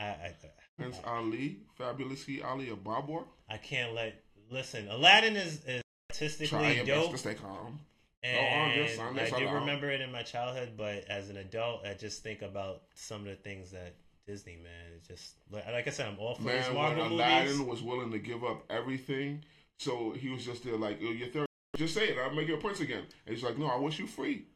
I, 0.00 0.04
I 0.04 0.34
Prince 0.78 0.98
Ali, 1.04 1.58
Fabulous 1.76 2.24
He 2.24 2.40
Ali, 2.40 2.70
or 2.70 2.76
Babur? 2.76 3.24
I 3.48 3.56
can't 3.56 3.94
let 3.94 4.14
listen. 4.50 4.88
Aladdin 4.88 5.34
is, 5.36 5.64
is 5.64 5.82
Try 5.82 5.82
artistically 6.12 6.76
your 6.76 6.84
dope, 6.86 7.10
best 7.12 7.24
to 7.24 7.30
stay 7.30 7.34
calm. 7.34 7.80
and 8.22 8.38
I'm 8.72 8.86
just- 8.86 9.00
I'm 9.00 9.16
just 9.16 9.32
I 9.32 9.38
do 9.40 9.48
remember 9.48 9.90
it 9.90 10.00
in 10.00 10.12
my 10.12 10.22
childhood. 10.22 10.74
But 10.76 11.04
as 11.08 11.30
an 11.30 11.36
adult, 11.36 11.84
I 11.84 11.94
just 11.94 12.22
think 12.22 12.42
about 12.42 12.82
some 12.94 13.22
of 13.22 13.26
the 13.26 13.34
things 13.36 13.72
that 13.72 13.96
Disney, 14.26 14.56
man, 14.56 14.92
it 14.94 15.04
just 15.06 15.34
like 15.50 15.86
I 15.86 15.90
said, 15.90 16.06
I'm 16.06 16.18
all 16.18 16.34
for 16.36 16.42
these 16.42 16.52
Man, 16.52 16.74
when 16.74 16.74
Marvel 16.74 17.06
Aladdin 17.08 17.56
movies. 17.56 17.66
was 17.70 17.82
willing 17.82 18.12
to 18.12 18.18
give 18.18 18.44
up 18.44 18.62
everything, 18.70 19.42
so 19.78 20.12
he 20.12 20.28
was 20.30 20.44
just 20.44 20.64
there 20.64 20.76
like, 20.76 20.98
"Oh, 21.02 21.10
you're 21.12 21.28
third. 21.28 21.46
Just 21.76 21.94
say 21.94 22.08
it. 22.08 22.18
I'll 22.18 22.34
make 22.34 22.48
you 22.48 22.54
a 22.56 22.60
prince 22.60 22.80
again. 22.80 23.04
And 23.26 23.34
he's 23.34 23.44
like, 23.44 23.56
no, 23.58 23.66
I 23.66 23.76
wish 23.76 23.98
you 23.98 24.06
free. 24.06 24.46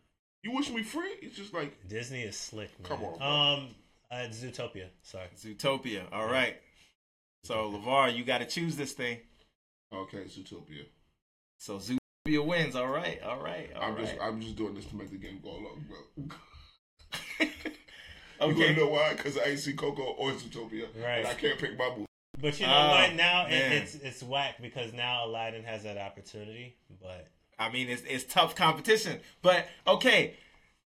You 0.42 0.52
wish 0.52 0.70
me 0.70 0.82
free? 0.82 1.12
It's 1.20 1.36
just 1.36 1.54
like, 1.54 1.86
Disney 1.86 2.22
is 2.22 2.36
slick, 2.36 2.70
man. 2.80 2.88
Come 2.88 3.04
on, 3.04 3.18
bro. 3.18 3.26
Um, 3.26 3.68
uh, 4.10 4.28
Zootopia. 4.30 4.86
Sorry. 5.02 5.28
Zootopia. 5.36 6.02
All 6.12 6.26
right. 6.26 6.56
So 7.44 7.70
Levar, 7.70 8.16
you 8.16 8.24
got 8.24 8.38
to 8.38 8.46
choose 8.46 8.76
this 8.76 8.92
thing. 8.92 9.18
okay, 9.94 10.24
Zootopia. 10.24 10.84
So 11.58 11.78
Zootopia 11.78 12.44
wins. 12.44 12.74
All 12.74 12.88
right. 12.88 13.22
All 13.22 13.40
right. 13.40 13.70
All 13.76 13.82
I'm 13.82 13.94
right. 13.94 14.04
just, 14.06 14.16
I'm 14.20 14.40
just 14.40 14.56
doing 14.56 14.74
this 14.74 14.86
to 14.86 14.96
make 14.96 15.10
the 15.10 15.18
game 15.18 15.38
go 15.44 15.50
along, 15.50 15.84
bro. 15.88 16.24
okay. 17.40 17.50
You 18.40 18.46
okay. 18.48 18.60
wanna 18.64 18.76
know 18.76 18.88
why? 18.88 19.12
Because 19.14 19.38
I 19.38 19.44
ain't 19.50 19.60
see 19.60 19.74
Coco 19.74 20.02
or 20.02 20.32
Zootopia, 20.32 20.86
Right. 21.00 21.18
and 21.18 21.28
I 21.28 21.34
can't 21.34 21.58
pick 21.58 21.78
my 21.78 21.88
Babu. 21.90 22.06
But 22.42 22.58
you 22.60 22.66
know 22.66 22.72
Oh, 22.74 22.88
what? 22.88 23.14
Now 23.14 23.46
it, 23.46 23.52
it's 23.54 23.94
it's 23.94 24.22
whack 24.22 24.56
because 24.60 24.92
now 24.92 25.24
Aladdin 25.26 25.62
has 25.64 25.84
that 25.84 25.96
opportunity. 25.96 26.76
But 27.00 27.28
I 27.58 27.70
mean, 27.70 27.88
it's 27.88 28.02
it's 28.02 28.24
tough 28.24 28.54
competition, 28.56 29.20
but 29.40 29.66
okay. 29.86 30.34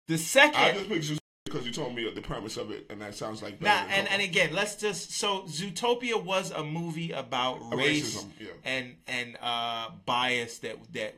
The 0.08 0.18
second, 0.18 0.56
I 0.56 0.72
just 0.74 0.90
picked 0.90 1.20
because 1.46 1.66
you 1.66 1.72
told 1.72 1.96
me 1.96 2.10
the 2.10 2.22
premise 2.22 2.58
of 2.58 2.72
it, 2.72 2.88
and 2.90 3.00
that 3.02 3.16
sounds 3.16 3.42
like 3.42 3.60
better 3.60 3.88
Now, 3.88 3.94
and, 3.96 4.08
and 4.10 4.22
again, 4.22 4.54
let's 4.54 4.76
just 4.76 5.12
so 5.12 5.44
Zootopia 5.44 6.22
was 6.22 6.52
a 6.52 6.64
movie 6.64 7.12
about 7.12 7.62
Uh, 7.62 7.76
race 7.78 8.18
racism, 8.18 8.30
yeah. 8.40 8.48
and 8.64 8.96
and 9.08 9.38
uh, 9.42 9.90
bias 10.06 10.60
that 10.60 10.78
that 10.94 11.16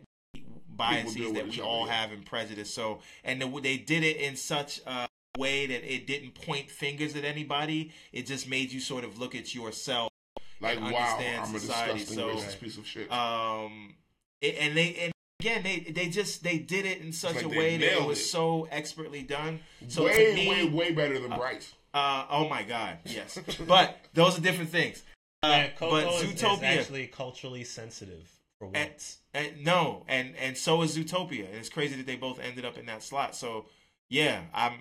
biases 0.69 1.15
that 1.15 1.47
each 1.47 1.55
we 1.55 1.61
other, 1.61 1.63
all 1.63 1.87
yeah. 1.87 1.93
have 1.93 2.11
and 2.11 2.25
prejudice. 2.25 2.73
So 2.73 2.99
and 3.23 3.41
the, 3.41 3.47
they 3.61 3.77
did 3.77 4.03
it 4.03 4.17
in 4.17 4.35
such 4.35 4.81
a 4.85 5.07
way 5.37 5.65
that 5.67 5.83
it 5.93 6.05
didn't 6.07 6.35
point 6.35 6.69
fingers 6.69 7.15
at 7.15 7.23
anybody. 7.23 7.91
It 8.11 8.25
just 8.25 8.47
made 8.49 8.71
you 8.71 8.79
sort 8.79 9.03
of 9.03 9.17
look 9.17 9.35
at 9.35 9.55
yourself. 9.55 10.11
Like, 10.59 10.77
and 10.77 10.85
wow, 10.85 10.89
understand 10.89 11.43
I'm 11.45 11.55
a 11.55 11.59
society, 11.59 11.99
disgusting 11.99 12.17
so- 12.17 12.29
racist 12.29 12.59
piece 12.59 12.77
of 12.77 12.85
shit. 12.85 13.11
Um, 13.11 13.95
it, 14.41 14.55
and 14.59 14.77
they 14.77 14.95
and 14.95 15.13
again 15.39 15.63
they 15.63 15.79
they 15.91 16.09
just 16.09 16.43
they 16.43 16.57
did 16.57 16.85
it 16.85 17.01
in 17.01 17.11
such 17.11 17.35
like 17.35 17.45
a 17.45 17.49
way 17.49 17.77
that 17.77 18.01
it 18.01 18.05
was 18.05 18.19
it. 18.19 18.25
so 18.25 18.67
expertly 18.71 19.23
done. 19.23 19.59
So 19.87 20.05
way, 20.05 20.31
to 20.31 20.35
me, 20.35 20.49
way, 20.49 20.69
way 20.69 20.91
better 20.91 21.19
than 21.19 21.31
Bryce. 21.31 21.73
Uh, 21.93 22.25
oh 22.29 22.47
my 22.47 22.63
God, 22.63 22.97
yes. 23.05 23.39
but 23.67 23.97
those 24.13 24.37
are 24.37 24.41
different 24.41 24.69
things. 24.69 25.03
Uh, 25.43 25.47
Man, 25.47 25.71
Coco 25.77 25.91
but 25.91 26.05
Zootopia 26.05 26.73
is 26.73 26.79
actually 26.79 27.07
culturally 27.07 27.63
sensitive 27.63 28.29
for 28.59 28.65
and, 28.73 28.89
once. 28.91 29.17
and 29.33 29.63
no, 29.63 30.03
and 30.07 30.35
and 30.37 30.57
so 30.57 30.81
is 30.81 30.97
Zootopia, 30.97 31.47
and 31.47 31.55
it's 31.55 31.69
crazy 31.69 31.95
that 31.95 32.05
they 32.05 32.15
both 32.15 32.39
ended 32.39 32.65
up 32.65 32.77
in 32.77 32.85
that 32.87 33.03
slot. 33.03 33.35
So 33.35 33.65
yeah, 34.09 34.41
I'm, 34.53 34.73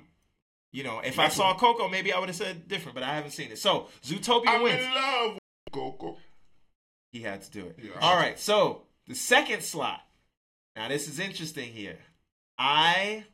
you 0.72 0.84
know, 0.84 1.00
if 1.00 1.18
I 1.18 1.28
saw. 1.28 1.54
Coco, 1.54 1.88
maybe 1.88 2.12
I 2.12 2.18
would 2.18 2.28
have 2.28 2.36
said 2.36 2.68
different, 2.68 2.94
but 2.94 3.04
I 3.04 3.14
haven't 3.14 3.32
seen 3.32 3.50
it. 3.50 3.58
So 3.58 3.88
Zootopia 4.02 4.48
I'm 4.48 4.62
wins. 4.62 5.38
In 5.76 5.82
love 5.82 5.98
Coco. 5.98 6.16
He 7.12 7.22
had 7.22 7.42
to 7.42 7.50
do 7.50 7.66
it. 7.66 7.78
Yeah. 7.82 7.90
All 8.00 8.16
right, 8.16 8.38
so 8.38 8.82
the 9.06 9.14
second 9.14 9.62
slot. 9.62 10.00
Now 10.74 10.88
this 10.88 11.08
is 11.08 11.18
interesting 11.18 11.70
here. 11.72 11.98
I, 12.58 13.24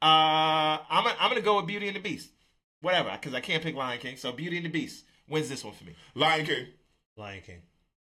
uh, 0.00 0.04
I'm 0.90 1.06
i 1.06 1.16
I'm 1.20 1.30
gonna 1.30 1.40
go 1.40 1.56
with 1.56 1.66
Beauty 1.66 1.86
and 1.88 1.96
the 1.96 2.00
Beast. 2.00 2.30
Whatever, 2.80 3.10
because 3.12 3.34
I 3.34 3.40
can't 3.40 3.62
pick 3.62 3.76
Lion 3.76 4.00
King. 4.00 4.16
So 4.16 4.32
Beauty 4.32 4.56
and 4.56 4.66
the 4.66 4.70
Beast 4.70 5.04
wins 5.28 5.48
this 5.48 5.64
one 5.64 5.74
for 5.74 5.84
me. 5.84 5.94
Lion 6.14 6.44
King. 6.44 6.66
Lion 7.16 7.42
King. 7.44 7.62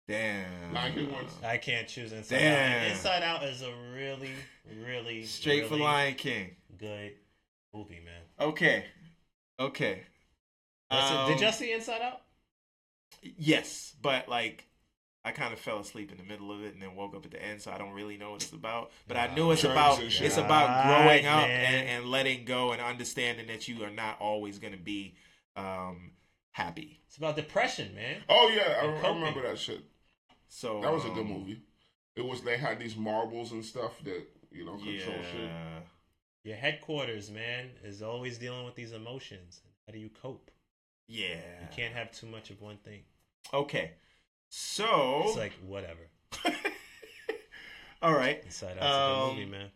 Damn. 0.06 0.72
Lion 0.72 0.94
King 0.94 1.12
wins. 1.12 1.32
I 1.44 1.56
can't 1.58 1.88
choose 1.88 2.12
Inside 2.12 2.38
Damn. 2.38 2.82
Out. 2.82 2.90
Inside 2.90 3.22
Out 3.22 3.44
is 3.44 3.62
a 3.62 3.72
really, 3.94 4.30
really 4.86 5.24
Straight 5.24 5.66
for 5.66 5.76
Lion 5.76 6.14
King. 6.14 6.56
good 6.78 7.12
movie, 7.74 8.00
man. 8.04 8.48
Okay. 8.48 8.84
Okay. 9.60 10.02
Listen, 10.90 11.16
Um, 11.16 11.28
did 11.30 11.40
y'all 11.40 11.52
see 11.52 11.72
Inside 11.72 12.00
Out? 12.00 12.22
Yes, 13.22 13.94
but 14.00 14.28
like 14.28 14.68
I 15.24 15.32
kind 15.32 15.52
of 15.52 15.58
fell 15.58 15.78
asleep 15.78 16.10
in 16.10 16.16
the 16.16 16.22
middle 16.22 16.50
of 16.52 16.62
it 16.62 16.72
and 16.72 16.82
then 16.82 16.94
woke 16.94 17.14
up 17.14 17.24
at 17.24 17.30
the 17.30 17.42
end, 17.42 17.60
so 17.60 17.70
I 17.70 17.78
don't 17.78 17.92
really 17.92 18.16
know 18.16 18.32
what 18.32 18.42
it's 18.42 18.52
about. 18.52 18.92
But 19.06 19.16
I 19.16 19.34
knew 19.34 19.50
it's 19.50 19.64
about 19.64 20.00
and 20.00 20.10
shit. 20.10 20.26
it's 20.26 20.36
about 20.36 20.86
growing 20.86 21.24
God, 21.24 21.42
up 21.42 21.48
and, 21.48 21.88
and 21.88 22.10
letting 22.10 22.44
go 22.44 22.72
and 22.72 22.80
understanding 22.80 23.46
that 23.48 23.68
you 23.68 23.84
are 23.84 23.90
not 23.90 24.18
always 24.20 24.58
going 24.58 24.72
to 24.72 24.78
be 24.78 25.14
um, 25.56 26.12
happy. 26.52 27.00
It's 27.08 27.16
about 27.16 27.36
depression, 27.36 27.94
man. 27.94 28.22
Oh 28.28 28.50
yeah, 28.54 28.80
I, 28.80 29.06
I 29.06 29.14
remember 29.14 29.42
that 29.42 29.58
shit. 29.58 29.82
So 30.48 30.80
That 30.80 30.92
was 30.92 31.04
a 31.04 31.10
good 31.10 31.26
um, 31.26 31.32
movie. 31.32 31.60
It 32.16 32.24
was 32.24 32.40
they 32.42 32.56
had 32.56 32.78
these 32.78 32.96
marbles 32.96 33.52
and 33.52 33.64
stuff 33.64 34.02
that 34.04 34.26
you 34.50 34.64
know 34.64 34.76
control 34.76 35.22
shit. 35.32 35.50
Your 36.44 36.56
headquarters, 36.56 37.30
man, 37.30 37.70
is 37.84 38.00
always 38.02 38.38
dealing 38.38 38.64
with 38.64 38.76
these 38.76 38.92
emotions. 38.92 39.60
How 39.86 39.92
do 39.92 39.98
you 39.98 40.08
cope? 40.08 40.50
Yeah. 41.08 41.36
You 41.62 41.68
can't 41.74 41.94
have 41.94 42.12
too 42.12 42.26
much 42.26 42.50
of 42.50 42.60
one 42.60 42.76
thing. 42.76 43.00
Okay. 43.52 43.92
So 44.50 45.22
It's 45.26 45.36
like 45.36 45.52
whatever. 45.66 46.00
all 48.02 48.12
right. 48.12 48.42
Inside 48.44 48.78
Out's 48.78 48.78
a 48.78 48.80
good 48.80 49.30
Um, 49.30 49.36
movie, 49.36 49.50
man. 49.50 49.70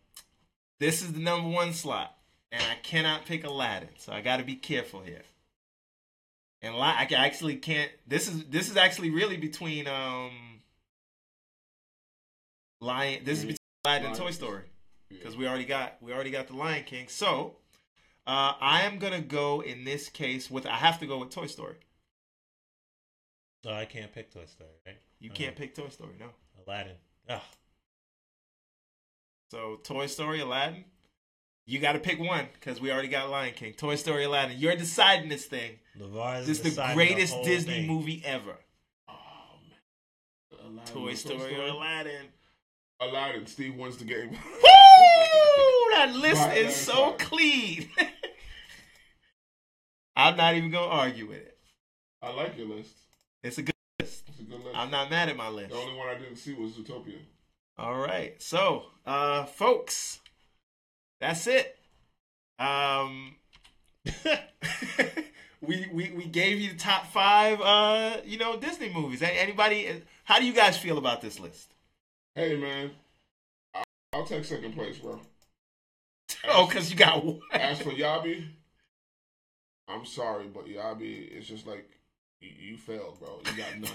This 0.79 1.03
is 1.03 1.13
the 1.13 1.21
number 1.21 1.49
one 1.49 1.73
slot, 1.73 2.17
and 2.51 2.63
I 2.63 2.75
cannot 2.83 3.25
pick 3.25 3.45
Aladdin, 3.45 3.91
so 3.99 4.13
I 4.13 4.21
got 4.21 4.39
to 4.39 4.45
be 4.45 4.57
careful 4.57 5.01
here. 5.01 5.23
And 6.61 6.75
I 6.75 7.07
actually 7.15 7.57
can't. 7.57 7.91
This 8.07 8.29
is 8.29 8.45
this 8.47 8.71
is 8.71 8.77
actually 8.77 9.11
really 9.11 9.37
between 9.37 9.87
um, 9.87 10.61
Lion. 12.81 13.23
This 13.25 13.39
is 13.39 13.45
between 13.45 13.59
Aladdin 13.85 14.09
and 14.09 14.17
Toy 14.17 14.31
Story 14.33 14.65
because 15.09 15.37
we 15.37 15.47
already 15.47 15.65
got 15.65 15.97
we 16.01 16.13
already 16.13 16.31
got 16.31 16.49
the 16.49 16.57
Lion 16.57 16.85
King. 16.85 17.07
So 17.09 17.57
uh, 18.27 18.55
I 18.61 18.83
am 18.83 18.99
gonna 18.99 19.21
go 19.21 19.61
in 19.63 19.85
this 19.85 20.09
case 20.09 20.51
with 20.51 20.67
I 20.67 20.77
have 20.77 20.99
to 21.01 21.07
go 21.07 21.19
with 21.19 21.31
Toy 21.31 21.47
Story. 21.47 21.77
Oh, 23.67 23.73
I 23.73 23.85
can't 23.85 24.13
pick 24.13 24.33
Toy 24.33 24.45
Story, 24.47 24.71
right? 24.87 24.97
You 25.21 25.31
Uh, 25.31 25.35
can't 25.35 25.57
pick 25.57 25.75
Toy 25.75 25.89
Story, 25.89 26.15
no. 26.19 26.27
Aladdin. 26.67 26.97
Ugh. 27.29 27.41
So 29.51 29.79
Toy 29.85 30.07
Story, 30.07 30.41
Aladdin. 30.41 30.85
You 31.67 31.79
got 31.79 31.93
to 31.93 32.01
pick 32.01 32.19
one 32.19 32.49
because 32.55 32.81
we 32.81 32.91
already 32.91 33.07
got 33.09 33.31
Lion 33.31 33.55
King. 33.55 33.73
Toy 33.75 33.95
Story, 33.95 34.25
Aladdin. 34.25 34.59
You're 34.59 34.75
deciding 34.75 35.29
this 35.29 35.45
thing. 35.45 35.79
LeVar's 35.97 36.47
This 36.47 36.59
is 36.65 36.75
the 36.75 36.91
greatest 36.95 37.35
whole 37.35 37.45
Disney 37.45 37.75
thing. 37.75 37.87
movie 37.87 38.21
ever. 38.25 38.57
Oh 39.09 39.13
man. 39.69 40.61
Aladdin 40.79 40.93
Toy 40.95 41.13
or 41.13 41.17
Story 41.17 41.57
or 41.61 41.67
Aladdin. 41.69 42.27
Aladdin. 43.01 43.47
Steve 43.47 43.77
wins 43.77 43.97
the 43.99 44.05
game. 44.05 44.31
Woo! 44.31 44.39
That 45.93 46.15
list 46.15 46.41
Right, 46.41 46.57
is 46.59 46.75
so 46.75 47.13
clean. 47.19 47.89
I'm 50.23 50.37
not 50.37 50.55
even 50.55 50.71
gonna 50.71 50.87
argue 50.87 51.27
with 51.27 51.39
it. 51.39 51.59
I 52.23 52.33
like 52.33 52.57
your 52.57 52.69
list. 52.69 52.95
It's 53.43 53.59
a 53.59 53.63
good 53.63 53.75
list. 54.01 54.23
It's 54.29 54.39
a 54.39 54.45
good 54.45 54.63
list. 54.65 54.77
I'm 54.77 54.91
not 54.91 55.11
mad 55.11 55.29
at 55.29 55.37
my 55.37 55.49
list. 55.49 55.71
The 55.71 55.77
only 55.77 55.97
one 55.99 56.09
I 56.09 56.15
didn't 56.15 56.37
see 56.37 56.55
was 56.55 56.79
Utopia. 56.79 57.19
All 57.77 57.99
right. 57.99 58.41
So, 58.41 58.85
uh, 59.05 59.45
folks, 59.47 60.21
that's 61.21 61.47
it. 61.49 61.77
Um, 62.61 63.35
we, 65.61 65.89
we 65.93 66.11
we 66.13 66.25
gave 66.27 66.61
you 66.61 66.71
the 66.71 66.79
top 66.79 67.07
five, 67.07 67.61
uh, 67.61 68.19
you 68.25 68.39
know, 68.39 68.57
Disney 68.57 68.93
movies. 68.93 69.23
Anybody? 69.23 70.03
How 70.25 70.39
do 70.39 70.45
you 70.47 70.53
guys 70.53 70.77
feel 70.77 70.99
about 70.99 71.21
this 71.21 71.41
list? 71.41 71.75
Hey 72.37 72.57
man, 72.57 72.93
I- 73.75 73.83
I'll 74.13 74.25
take 74.25 74.45
second 74.45 74.75
place, 74.75 74.99
bro. 74.99 75.21
Oh, 76.49 76.67
because 76.67 76.91
you 76.91 76.97
got 76.97 77.25
one. 77.25 77.41
As 77.53 77.81
for 77.81 77.91
Yabi, 77.91 78.47
I'm 79.89 80.05
sorry, 80.07 80.47
but 80.53 80.67
Yabi 80.67 81.29
it's 81.37 81.47
just 81.47 81.67
like 81.67 81.89
you, 82.41 82.51
you 82.59 82.77
failed, 82.77 83.19
bro. 83.21 83.41
You 83.45 83.57
got 83.57 83.79
none. 83.79 83.91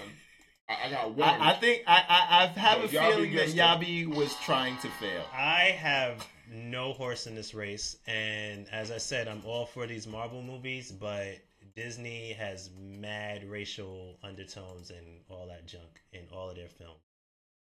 I, 0.68 0.86
I 0.86 0.90
got 0.90 1.14
one. 1.14 1.28
I, 1.28 1.50
I 1.50 1.52
think 1.54 1.82
I, 1.86 2.04
I 2.08 2.42
I 2.44 2.46
have 2.46 2.84
a 2.84 2.88
So 2.88 2.96
Yabi 2.98 3.08
feeling 3.14 3.30
that 3.32 3.36
gets 3.38 3.52
the- 3.54 3.58
Yabi 3.60 4.06
was 4.14 4.34
trying 4.44 4.76
to 4.78 4.88
fail. 4.88 5.24
I 5.32 5.76
have 5.78 6.26
no 6.52 6.92
horse 6.92 7.26
in 7.26 7.34
this 7.34 7.54
race, 7.54 7.96
and 8.06 8.66
as 8.72 8.90
I 8.90 8.98
said, 8.98 9.28
I'm 9.28 9.42
all 9.44 9.66
for 9.66 9.86
these 9.86 10.06
Marvel 10.06 10.42
movies, 10.42 10.90
but 10.92 11.38
Disney 11.76 12.32
has 12.32 12.70
mad 12.78 13.44
racial 13.48 14.18
undertones 14.22 14.90
and 14.90 15.06
all 15.28 15.46
that 15.48 15.66
junk 15.66 16.00
in 16.12 16.22
all 16.32 16.48
of 16.50 16.56
their 16.56 16.68
films, 16.68 17.00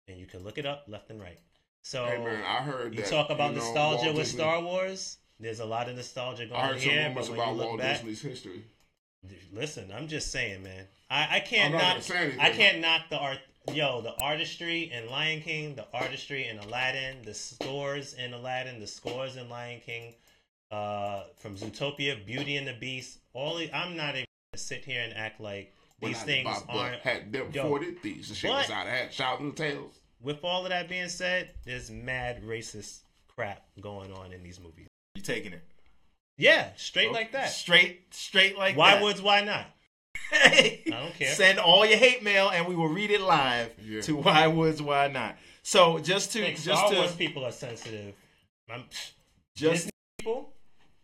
and 0.08 0.18
you 0.18 0.26
can 0.26 0.44
look 0.44 0.58
it 0.58 0.66
up 0.66 0.86
left 0.88 1.10
and 1.10 1.22
right. 1.22 1.40
So 1.82 2.06
hey 2.06 2.18
man, 2.18 2.44
I 2.44 2.62
heard 2.64 2.94
you 2.96 3.02
that, 3.02 3.10
talk 3.10 3.30
about 3.30 3.52
you 3.52 3.58
know, 3.60 3.64
nostalgia 3.66 4.06
Walt 4.06 4.16
with 4.16 4.26
Disney- 4.26 4.40
Star 4.40 4.62
Wars. 4.62 5.18
There's 5.40 5.60
a 5.60 5.66
lot 5.66 5.88
of 5.88 5.96
nostalgia 5.96 6.44
I 6.44 6.48
going 6.48 6.62
heard 6.62 6.82
some 6.82 6.90
here, 6.90 7.08
rumors 7.08 7.30
but 7.30 7.38
when 7.38 7.48
you 7.48 7.54
about 7.54 7.66
Walt 7.68 7.80
back, 7.80 7.98
Disney's 7.98 8.22
history. 8.22 8.64
listen, 9.54 9.92
I'm 9.96 10.08
just 10.08 10.32
saying, 10.32 10.64
man. 10.64 10.86
I, 11.10 11.38
I 11.38 11.40
can't 11.40 11.74
knock. 11.74 11.98
anything. 12.16 12.40
I 12.40 12.50
can't 12.52 12.80
knock 12.80 13.04
the 13.10 13.18
art. 13.18 13.40
Yo, 13.74 14.02
the 14.02 14.16
artistry 14.22 14.92
in 14.92 15.10
Lion 15.10 15.42
King, 15.42 15.76
the 15.76 15.86
artistry 15.94 16.48
in 16.48 16.58
Aladdin, 16.60 17.22
the 17.24 17.34
scores 17.34 18.14
in 18.14 18.34
Aladdin, 18.34 18.80
the 18.80 18.88
scores 18.88 19.36
in 19.38 19.48
Lion 19.50 19.80
King, 19.86 20.14
uh, 20.72 21.24
from 21.38 21.56
Zootopia, 21.56 22.26
Beauty 22.26 22.58
and 22.58 22.68
the 22.68 22.74
Beast. 22.74 23.20
All 23.34 23.58
the, 23.58 23.72
I'm 23.72 23.96
not 23.96 24.16
even 24.16 24.26
gonna 24.52 24.60
sit 24.60 24.86
here 24.86 25.02
and 25.02 25.14
act 25.14 25.40
like 25.40 25.74
these 26.02 26.18
I 26.22 26.26
things 26.26 26.46
Bob 26.46 26.64
aren't. 26.70 27.02
had 27.02 27.32
them 27.32 27.50
Yo, 27.54 27.68
forty 27.68 27.92
thieves. 27.92 28.30
The 28.30 28.36
shit 28.36 28.50
was 28.50 28.70
out 28.70 28.88
of 28.88 28.92
hat. 28.92 29.14
Shout 29.14 29.42
out 29.42 29.56
tails. 29.56 30.00
With 30.22 30.44
all 30.44 30.66
of 30.66 30.70
that 30.70 30.90
being 30.90 31.10
said, 31.10 31.52
there's 31.66 31.90
mad 31.92 32.44
racist 32.44 33.02
crap 33.28 33.66
going 33.80 34.12
on 34.12 34.32
in 34.34 34.44
these 34.44 34.60
movies. 34.60 34.88
You 35.16 35.22
taking 35.22 35.54
it 35.54 35.64
Yeah, 36.38 36.70
straight 36.78 37.12
like 37.12 37.32
that. 37.34 37.50
straight, 37.50 38.14
straight 38.14 38.58
like 38.58 38.78
why 38.78 38.96
that. 38.96 39.04
woods? 39.04 39.22
Why 39.22 39.42
not? 39.42 39.66
Hey, 40.32 40.84
I 40.88 40.90
don't 40.92 41.14
care. 41.16 41.34
Send 41.34 41.58
all 41.60 41.86
your 41.86 41.98
hate 41.98 42.22
mail, 42.24 42.50
and 42.50 42.68
we 42.68 42.76
will 42.76 42.88
read 42.88 43.10
it 43.10 43.22
live 43.22 43.72
Yeah. 43.84 44.02
to 44.02 44.16
Why 44.18 44.48
Woods 44.48 44.82
Why 44.82 45.08
Not. 45.08 45.38
So 45.64 45.98
just 46.00 46.32
to 46.34 46.40
Think 46.42 46.56
just 46.56 46.66
Star 46.80 46.92
to 46.92 46.98
Wars 46.98 47.16
people 47.16 47.46
are 47.46 47.52
sensitive. 47.52 48.14
I'm, 48.70 48.84
just 49.56 49.74
Disney 49.86 49.92
people, 50.20 50.54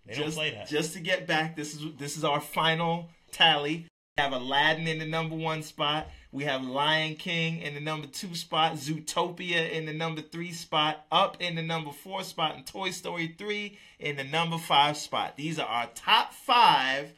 they 0.06 0.14
don't 0.16 0.32
play 0.32 0.52
that. 0.52 0.68
just 0.68 0.94
to 0.94 1.00
get 1.00 1.26
back, 1.26 1.56
this 1.56 1.74
is 1.74 1.82
this 1.98 2.18
is 2.18 2.24
our 2.24 2.40
final 2.40 3.10
tally. 3.32 3.88
We 4.18 4.24
have 4.24 4.32
Aladdin 4.32 4.88
in 4.88 5.00
the 5.00 5.06
number 5.06 5.36
one 5.36 5.62
spot. 5.62 6.08
We 6.32 6.46
have 6.46 6.64
Lion 6.64 7.16
King 7.16 7.60
in 7.62 7.74
the 7.74 7.82
number 7.82 8.08
two 8.08 8.34
spot. 8.34 8.76
Zootopia 8.76 9.70
in 9.72 9.86
the 9.86 9.92
number 9.92 10.22
three 10.22 10.54
spot. 10.54 11.06
Up 11.12 11.36
in 11.42 11.56
the 11.56 11.62
number 11.62 11.92
four 11.92 12.24
spot. 12.24 12.56
And 12.56 12.66
Toy 12.66 12.92
Story 12.92 13.36
3 13.38 13.78
in 14.00 14.16
the 14.16 14.24
number 14.24 14.58
five 14.58 14.96
spot. 14.96 15.36
These 15.36 15.60
are 15.60 15.68
our 15.68 15.88
top 15.96 16.32
five 16.34 17.12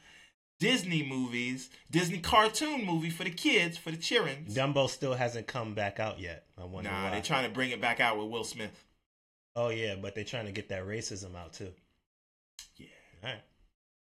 Disney 0.60 1.04
movies, 1.08 1.70
Disney 1.92 2.18
cartoon 2.18 2.84
movie 2.84 3.12
for 3.12 3.24
the 3.26 3.30
kids, 3.30 3.78
for 3.78 3.92
the 3.92 3.98
children. 3.98 4.46
Dumbo 4.50 4.90
still 4.90 5.14
hasn't 5.14 5.46
come 5.46 5.76
back 5.76 6.00
out 6.00 6.20
yet. 6.20 6.46
I 6.60 6.66
wonder 6.66 6.90
Nah, 6.90 7.04
why. 7.04 7.10
they're 7.12 7.22
trying 7.22 7.48
to 7.48 7.54
bring 7.54 7.70
it 7.70 7.80
back 7.80 8.00
out 8.00 8.18
with 8.18 8.28
Will 8.30 8.44
Smith. 8.44 8.72
oh 9.56 9.70
yeah, 9.70 9.94
but 10.02 10.16
they're 10.16 10.24
trying 10.24 10.48
to 10.48 10.52
get 10.52 10.70
that 10.70 10.84
racism 10.88 11.36
out 11.36 11.54
too. 11.54 11.70
Yeah. 12.78 12.88
All 13.24 13.30
right, 13.30 13.42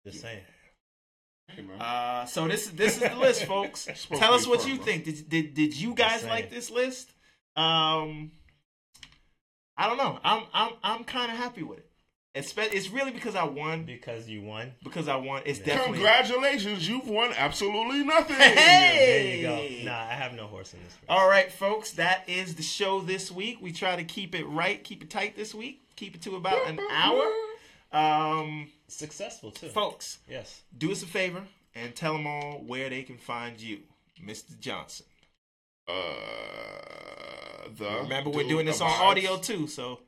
just 0.06 0.22
saying. 0.22 0.44
Hey. 1.48 1.64
Uh, 1.80 2.26
so 2.26 2.48
this 2.48 2.66
is 2.66 2.72
this 2.74 2.96
is 2.98 3.10
the 3.10 3.16
list, 3.16 3.46
folks. 3.46 3.88
Tell 4.16 4.34
us 4.34 4.48
what 4.48 4.62
fun, 4.62 4.70
you 4.72 4.76
bro. 4.78 4.86
think. 4.86 5.04
Did, 5.06 5.30
did 5.30 5.54
did 5.54 5.76
you 5.80 5.93
guys 5.93 6.24
like 6.26 6.50
this 6.50 6.70
list? 6.72 7.12
Um, 7.56 8.32
I 9.78 9.88
don't 9.88 9.98
know. 9.98 10.20
I'm 10.24 10.43
I'm 10.54 10.72
I'm 10.84 11.04
kind 11.04 11.32
of 11.32 11.38
happy 11.38 11.64
with 11.64 11.80
it. 11.80 11.89
It's 12.34 12.50
spe- 12.50 12.74
it's 12.74 12.89
really 12.89 13.12
because 13.12 13.34
I 13.36 13.46
won. 13.46 13.84
Because 13.86 14.28
you 14.28 14.41
won. 14.41 14.74
Because 14.84 15.08
I 15.08 15.16
won. 15.16 15.43
It's 15.46 15.60
Yeah. 15.60 15.68
definitely. 15.68 16.00
Congratulations, 16.00 16.86
you've 16.89 17.08
won 17.08 17.32
absolutely 17.38 18.04
nothing. 18.04 18.36
Hey! 18.36 19.41
There 19.41 19.64
you 19.70 19.82
go. 19.86 19.91
Nah, 19.91 20.02
I 20.02 20.14
have 20.16 20.34
no 20.34 20.48
horse 20.48 20.74
in 20.74 20.80
this 20.84 20.91
race. 20.96 21.06
All 21.08 21.30
right, 21.30 21.50
folks. 21.50 21.91
That 21.91 22.28
is 22.28 22.56
the 22.56 22.64
show 22.64 23.00
this 23.00 23.32
week. 23.32 23.60
We 23.62 23.72
try 23.72 23.96
to 23.96 24.04
keep 24.04 24.36
it 24.36 24.43
right, 24.48 24.84
keep 24.84 25.02
it 25.02 25.10
tight 25.10 25.38
this 25.38 25.56
week. 25.56 25.82
Keep 25.96 26.16
it 26.16 26.22
to 26.24 26.36
about 26.36 26.68
an 26.68 26.78
hour. 26.91 27.24
Um, 27.93 28.68
Successful 28.88 29.52
too. 29.52 29.68
folks, 29.70 30.20
Yes. 30.30 30.62
do 30.78 30.92
us 30.92 31.02
a 31.04 31.08
favor 31.08 31.44
and 31.74 31.96
tell 31.96 32.14
them 32.14 32.28
all 32.28 32.60
where 32.66 32.90
they 32.90 33.04
can 33.04 33.18
find 33.18 33.60
you, 33.60 33.80
Mr. 34.24 34.60
Johnson. 34.60 35.06
Uh, 35.88 35.94
the 37.78 38.00
Remember, 38.04 38.30
we're 38.30 38.48
doing 38.48 38.66
this 38.66 38.82
on 38.82 38.90
audio 38.90 39.38
too, 39.38 39.68
so 39.68 40.00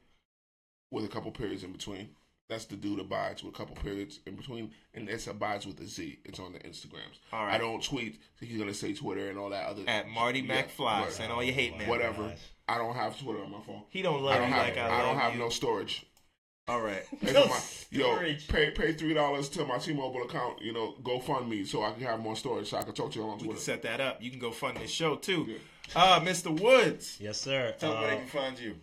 with 0.91 1.05
a 1.05 1.07
couple 1.07 1.32
periods 1.32 1.63
in 1.63 1.71
between. 1.71 2.09
That's 2.49 2.63
the 2.63 2.78
dude 2.78 2.99
abides 3.01 3.43
with 3.43 3.53
a 3.53 3.57
couple 3.57 3.75
periods 3.75 4.21
in 4.25 4.36
between, 4.38 4.71
and 4.93 5.09
it's 5.09 5.28
abides 5.28 5.65
with 5.67 5.82
a 5.82 5.86
Z. 5.86 6.17
It's 6.23 6.39
on 6.39 6.53
the 6.53 6.59
Instagrams. 6.59 7.19
All 7.34 7.45
right. 7.45 7.55
I 7.55 7.57
don't 7.57 7.84
tweet. 7.84 8.21
So 8.39 8.45
he's 8.45 8.57
gonna 8.57 8.73
say 8.73 8.93
Twitter 8.93 9.30
and 9.30 9.38
all 9.38 9.49
that 9.49 9.65
other. 9.67 9.84
at 9.88 10.07
Marty 10.07 10.39
Yeah, 10.39 10.63
McFly. 10.63 11.01
right. 11.01 11.11
Send 11.11 11.32
all 11.34 11.43
your 11.43 11.53
hate 11.53 11.78
mail. 11.78 11.89
Whatever. 11.89 12.30
gosh. 12.30 12.38
I 12.69 12.78
don't 12.78 12.95
have 12.95 13.19
Twitter 13.19 13.43
on 13.43 13.51
my 13.51 13.59
phone. 13.61 13.82
He 13.89 14.01
don't 14.01 14.19
I 14.19 14.23
love 14.23 14.36
don't 14.38 14.47
you 14.49 14.53
have. 14.53 14.65
like 14.67 14.78
I, 14.78 14.82
I, 14.88 14.89
love 14.89 15.05
don't 15.07 15.17
have 15.19 15.34
you. 15.34 15.39
no 15.39 15.49
storage. 15.49 16.05
All 16.68 16.82
right. 16.82 17.03
Pay 17.22 17.32
No 17.34 17.45
my- 17.47 17.59
yo, 17.91 18.18
pay 18.49 18.72
pay 18.72 18.93
three 18.93 19.13
dollars 19.13 19.47
to 19.49 19.63
my 19.65 19.78
T-Mobile 19.78 20.24
account. 20.24 20.61
You 20.61 20.74
know, 20.74 20.95
go 21.03 21.20
fund 21.20 21.49
me 21.49 21.63
so 21.63 21.84
I 21.84 21.91
can 21.93 22.01
have 22.03 22.20
more 22.20 22.36
storage, 22.36 22.70
so 22.70 22.78
I 22.78 22.84
can 22.84 22.93
talk 22.93 23.11
to 23.13 23.20
you 23.20 23.26
on 23.26 23.34
We 23.34 23.38
can 23.38 23.45
Twitter. 23.47 23.61
set 23.61 23.82
that 23.84 24.01
up. 24.01 24.22
You 24.22 24.30
can 24.30 24.39
go 24.39 24.51
fund 24.51 24.78
this 24.78 24.91
show 24.91 25.15
too. 25.15 25.45
Yeah. 25.47 25.57
Uh, 25.95 26.20
Mr. 26.20 26.59
Woods. 26.59 27.18
Yes, 27.22 27.39
sir. 27.39 27.74
Tell 27.80 27.91
them 27.93 28.01
where 28.01 28.09
they 28.11 28.15
Uh, 28.18 28.20
can 28.20 28.28
find 28.28 28.59
you. 28.59 28.76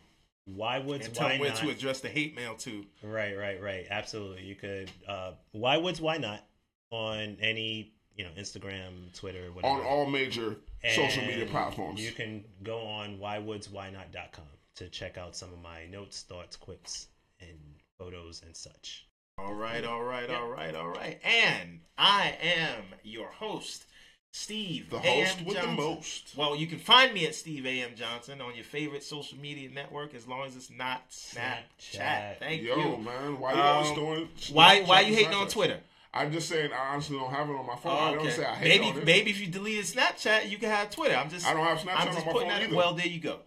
why 0.47 0.79
woods? 0.79 1.05
And 1.07 1.15
tell 1.15 1.27
Why 1.27 1.33
them 1.33 1.41
where 1.41 1.51
not? 1.51 1.59
to 1.59 1.69
address 1.69 2.01
the 2.01 2.09
hate 2.09 2.35
mail 2.35 2.55
to. 2.57 2.87
Right, 3.03 3.37
right, 3.37 3.61
right. 3.61 3.87
Absolutely. 3.91 4.45
You 4.45 4.55
could. 4.55 4.91
Uh, 5.07 5.33
why 5.53 5.77
woods? 5.77 6.01
Why 6.01 6.17
not? 6.17 6.43
On 6.91 7.37
any 7.41 7.93
you 8.17 8.25
know 8.25 8.31
Instagram, 8.39 9.13
Twitter, 9.15 9.51
whatever. 9.53 9.75
on 9.75 9.81
all 9.83 10.07
major 10.07 10.57
social 10.95 11.25
media 11.27 11.45
platforms. 11.47 12.01
You 12.01 12.13
can 12.13 12.45
go 12.63 12.79
on 12.87 13.19
whywoodswhynot.com 13.19 14.45
to 14.77 14.89
check 14.89 15.19
out 15.19 15.37
some 15.37 15.53
of 15.53 15.61
my 15.61 15.87
notes, 15.87 16.23
thoughts, 16.23 16.57
quips, 16.57 17.09
and 17.41 17.59
photos 18.05 18.43
and 18.45 18.57
such. 18.57 19.07
All 19.39 19.55
right, 19.55 19.85
all 19.85 20.03
right, 20.03 20.29
Yeah. 20.29 20.37
all 20.39 20.49
right, 20.49 20.75
all 20.75 20.89
right. 20.89 21.19
And 21.25 21.81
I 21.99 22.37
am 22.43 22.83
your 23.03 23.29
host, 23.29 23.87
Steve. 24.33 24.91
the 24.91 24.99
host 24.99 25.37
A.M. 25.39 25.45
with 25.45 25.57
Johnson. 25.57 25.77
the 25.77 25.83
most. 25.83 26.35
Well, 26.37 26.55
you 26.55 26.67
can 26.67 26.79
find 26.79 27.13
me 27.13 27.27
at 27.27 27.35
Steve 27.35 27.67
A.M. 27.67 27.91
Johnson 27.97 28.41
on 28.41 28.55
your 28.55 28.65
favorite 28.65 29.03
social 29.03 29.39
media 29.39 29.71
network 29.71 30.15
as 30.15 30.27
long 30.29 30.47
as 30.47 30.55
it's 30.57 30.71
not 30.71 31.11
Snapchat. 31.11 31.63
Snapchat. 31.99 32.39
Thank 32.39 32.63
Yo, 32.63 32.77
you. 32.77 32.97
man, 32.99 33.41
why 33.41 33.55
you 33.55 33.61
always 33.61 33.89
Um, 33.91 33.95
doing? 33.97 34.29
Why 34.53 34.81
Snapchat 34.81 34.87
why 34.87 35.01
you 35.01 35.07
and 35.09 35.15
hating 35.17 35.35
on 35.35 35.49
Twitter? 35.49 35.81
I'm 36.13 36.31
just 36.31 36.49
saying 36.49 36.73
I 36.73 36.93
honestly 36.95 37.19
don't 37.19 37.31
have 37.33 37.49
it 37.51 37.55
on 37.55 37.67
my 37.67 37.75
phone. 37.75 37.93
I 37.93 38.11
Oh, 38.13 38.15
don't 38.15 38.31
say 38.31 38.45
I 38.45 38.55
hate 38.55 38.69
maybe 38.69 38.85
on 38.93 38.99
it. 38.99 39.05
maybe 39.05 39.31
if 39.33 39.41
you 39.41 39.49
deleted 39.49 39.85
Snapchat, 39.85 40.49
you 40.49 40.59
can 40.59 40.71
have 40.71 40.91
Twitter. 40.91 41.17
I'm 41.17 41.29
just 41.29 41.45
I 41.45 41.53
don't 41.55 41.65
have 41.65 41.79
Snapchat 41.79 41.97
I'm 41.97 42.09
on 42.09 42.15
just 42.15 42.27
my 42.27 42.33
putting 42.33 42.51
phone 42.51 42.59
that. 42.61 42.69
either. 42.69 42.77
Well, 42.77 42.95
there 42.95 43.07
you 43.07 43.19
go. 43.19 43.41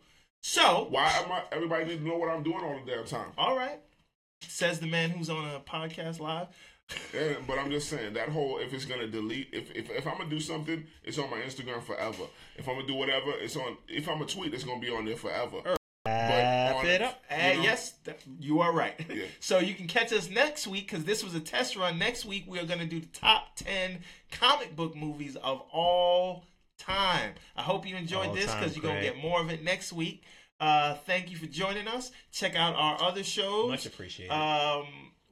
So 0.43 0.87
Why 0.89 1.07
am 1.23 1.31
I? 1.31 1.43
Everybody 1.53 1.85
needs 1.85 2.01
to 2.01 2.07
know 2.07 2.17
what 2.17 2.27
I'm 2.29 2.43
doing 2.43 2.59
all 2.61 2.77
the 2.83 2.91
damn 2.91 3.05
time. 3.05 3.31
all 3.37 3.55
right, 3.55 3.79
says 4.41 4.79
the 4.79 4.87
man 4.87 5.09
who's 5.09 5.29
on 5.29 5.45
a 5.45 5.59
podcast 5.59 6.19
live. 6.19 6.47
Yeah, 7.13 7.33
but 7.45 7.59
I'm 7.59 7.69
just 7.69 7.89
saying 7.89 8.13
that 8.13 8.29
whole 8.29 8.59
if 8.59 8.73
it's 8.73 8.85
gonna 8.85 9.07
delete 9.07 9.49
if, 9.51 9.71
if 9.75 9.89
if 9.89 10.07
I'm 10.07 10.17
gonna 10.17 10.29
do 10.29 10.39
something, 10.39 10.85
it's 11.03 11.17
on 11.17 11.29
my 11.29 11.37
Instagram 11.37 11.83
forever. 11.83 12.23
If 12.55 12.67
I'm 12.67 12.75
gonna 12.75 12.87
do 12.87 12.95
whatever, 12.95 13.31
it's 13.31 13.57
on. 13.57 13.77
If 13.89 14.07
I'm 14.07 14.21
a 14.21 14.25
tweet, 14.25 14.53
it's 14.53 14.63
gonna 14.63 14.79
be 14.79 14.89
on 14.89 15.05
there 15.05 15.17
forever. 15.17 15.77
Wrap 16.07 16.75
on- 16.77 16.85
it 16.85 17.01
up. 17.01 17.23
Uh, 17.29 17.35
know? 17.35 17.61
yes, 17.61 17.93
th- 18.05 18.17
you 18.39 18.61
are 18.61 18.71
right. 18.71 18.93
Yeah. 19.09 19.25
So 19.39 19.59
you 19.59 19.73
can 19.73 19.87
catch 19.87 20.11
us 20.13 20.29
next 20.29 20.67
week 20.67 20.89
because 20.89 21.05
this 21.05 21.23
was 21.23 21.35
a 21.35 21.39
test 21.39 21.75
run. 21.75 21.97
Next 21.97 22.25
week 22.25 22.45
we 22.47 22.59
are 22.59 22.65
going 22.65 22.79
to 22.79 22.85
do 22.85 22.99
the 22.99 23.07
top 23.07 23.55
ten 23.55 23.99
comic 24.31 24.75
book 24.75 24.95
movies 24.95 25.35
of 25.35 25.61
all 25.71 26.45
time. 26.77 27.33
I 27.55 27.61
hope 27.61 27.87
you 27.87 27.95
enjoyed 27.95 28.27
All 28.27 28.33
this 28.33 28.53
because 28.53 28.75
you're 28.75 28.83
going 28.83 28.97
to 28.97 29.01
get 29.01 29.17
more 29.17 29.41
of 29.41 29.49
it 29.49 29.63
next 29.63 29.93
week. 29.93 30.23
Uh, 30.59 30.95
thank 31.05 31.29
you 31.29 31.37
for 31.37 31.45
joining 31.45 31.87
us. 31.87 32.11
Check 32.31 32.55
out 32.55 32.75
our 32.75 33.01
other 33.01 33.23
shows. 33.23 33.69
Much 33.69 33.85
appreciated. 33.85 34.31
Um, 34.33 34.85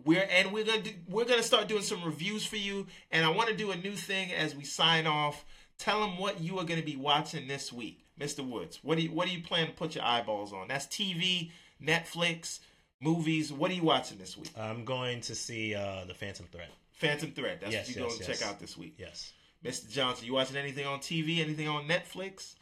we're 0.04 0.28
and 0.30 0.52
we're 0.52 0.66
gonna 0.66 0.82
do, 0.84 0.92
we're 1.08 1.26
gonna 1.26 1.42
start 1.44 1.68
doing 1.68 1.82
some 1.82 2.04
reviews 2.04 2.46
for 2.46 2.58
you. 2.58 2.86
And 3.12 3.26
I 3.26 3.30
want 3.30 3.50
to 3.50 3.56
do 3.56 3.72
a 3.72 3.76
new 3.76 3.94
thing 3.96 4.32
as 4.34 4.56
we 4.56 4.64
sign 4.64 5.08
off. 5.08 5.44
Tell 5.78 6.00
them 6.02 6.18
what 6.18 6.40
you 6.40 6.58
are 6.60 6.64
going 6.64 6.80
to 6.80 6.86
be 6.86 6.96
watching 6.96 7.48
this 7.50 7.74
week, 7.74 8.06
Mr. 8.20 8.48
Woods. 8.48 8.80
What 8.82 8.98
do 8.98 9.04
you 9.04 9.12
what 9.12 9.28
do 9.28 9.34
you 9.34 9.44
plan 9.44 9.68
to 9.68 9.74
put 9.74 9.96
your 9.96 10.06
eyeballs 10.06 10.54
on? 10.54 10.68
That's 10.70 10.86
TV, 10.86 11.52
Netflix, 11.84 12.60
movies. 13.02 13.52
What 13.52 13.72
are 13.72 13.74
you 13.74 13.84
watching 13.84 14.18
this 14.18 14.38
week? 14.38 14.52
I'm 14.58 14.86
going 14.86 15.20
to 15.22 15.36
see 15.36 15.76
uh, 15.76 16.06
the 16.06 16.14
Phantom 16.14 16.46
Thread. 16.52 16.70
Phantom 16.94 17.32
Thread. 17.32 17.60
That's 17.60 17.74
Yes, 17.74 17.88
what 17.88 17.96
you're 17.98 18.06
yes, 18.06 18.14
going 18.14 18.24
to 18.26 18.32
yes. 18.32 18.40
check 18.40 18.48
out 18.50 18.60
this 18.60 18.78
week. 18.78 18.96
Yes. 18.98 19.34
Mr. 19.66 19.90
Johnson, 19.92 20.28
you 20.28 20.34
watching 20.34 20.56
anything 20.56 20.86
on 20.86 21.00
TV? 21.00 21.40
Anything 21.44 21.68
on 21.68 21.88
Netflix? 21.90 22.56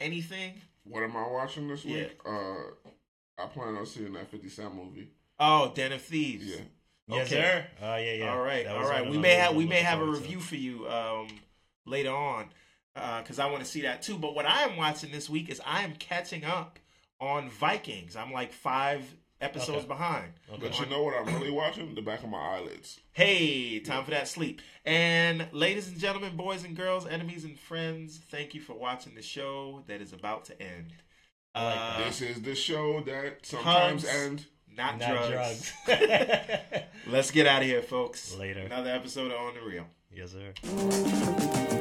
Anything? 0.00 0.60
What 0.88 1.02
am 1.02 1.16
I 1.16 1.26
watching 1.28 1.68
this 1.68 1.84
Yeah. 1.84 1.96
week? 2.04 2.18
Uh, 2.24 2.56
I 3.42 3.46
plan 3.46 3.76
on 3.76 3.86
seeing 3.86 4.12
that 4.14 4.30
50 4.30 4.48
Cent 4.48 4.74
movie. 4.74 5.08
Oh, 5.38 5.72
Den 5.74 5.92
of 5.92 6.02
Thieves. 6.02 6.46
Yeah. 6.46 6.60
Yes, 7.06 7.26
Okay. 7.32 7.40
sir. 7.42 7.66
Oh 7.80 7.96
yeah, 7.96 8.12
yeah. 8.14 8.32
All 8.32 8.40
right, 8.42 8.64
That 8.64 8.74
all 8.74 8.80
was 8.82 8.90
right. 8.90 8.98
one 9.00 9.08
of 9.08 9.14
We 9.14 9.18
may 9.18 9.34
have 9.34 9.54
we 9.54 9.64
may 9.66 9.80
have 9.82 9.98
a 9.98 10.02
forward 10.02 10.16
to. 10.16 10.20
review 10.22 10.40
for 10.40 10.56
you 10.56 10.88
um, 10.88 11.28
later 11.86 12.10
on 12.10 12.50
because 13.20 13.38
I 13.38 13.46
want 13.46 13.60
to 13.64 13.70
see 13.70 13.82
that 13.82 14.02
too. 14.02 14.18
But 14.18 14.34
what 14.34 14.44
I 14.44 14.62
am 14.64 14.76
watching 14.76 15.10
this 15.12 15.30
week 15.30 15.48
is 15.48 15.60
I 15.64 15.82
am 15.84 15.94
catching 15.94 16.44
up 16.44 16.78
on 17.20 17.48
Vikings. 17.48 18.14
I'm 18.16 18.32
like 18.32 18.52
five 18.52 19.04
episodes 19.40 19.78
Okay. 19.78 19.86
behind. 19.88 20.32
Okay. 20.52 20.58
But 20.68 20.80
you 20.80 20.86
know 20.86 21.02
what 21.02 21.14
I'm 21.16 21.26
really 21.34 21.50
watching? 21.50 21.94
The 21.94 22.02
back 22.02 22.22
of 22.24 22.28
my 22.30 22.38
eyelids. 22.56 22.98
Hey, 23.12 23.78
time 23.80 24.04
for 24.04 24.10
that 24.10 24.28
sleep. 24.28 24.60
And 24.84 25.46
ladies 25.52 25.88
and 25.88 25.98
gentlemen, 25.98 26.36
boys 26.36 26.64
and 26.64 26.76
girls, 26.76 27.06
enemies 27.06 27.44
and 27.44 27.58
friends, 27.58 28.18
thank 28.30 28.54
you 28.54 28.60
for 28.60 28.74
watching 28.74 29.14
the 29.14 29.22
show 29.22 29.82
that 29.86 30.00
is 30.00 30.12
about 30.12 30.44
to 30.46 30.60
end. 30.62 30.92
Uh, 31.54 32.04
This 32.04 32.20
is 32.20 32.42
the 32.42 32.54
show 32.54 33.00
that 33.02 33.44
sometimes 33.44 34.02
Hugs. 34.08 34.14
end. 34.24 34.46
not, 34.76 34.98
Not 34.98 35.08
drugs. 35.30 35.72
drugs. 35.86 36.02
Let's 37.06 37.30
get 37.30 37.46
out 37.46 37.62
of 37.62 37.68
here, 37.68 37.82
folks. 37.82 38.34
Later. 38.36 38.60
Another 38.60 38.90
episode 38.90 39.30
of 39.32 39.38
On 39.40 39.54
the 39.54 39.60
Real. 39.62 39.86
yes, 40.12 40.32
sir. 40.32 41.74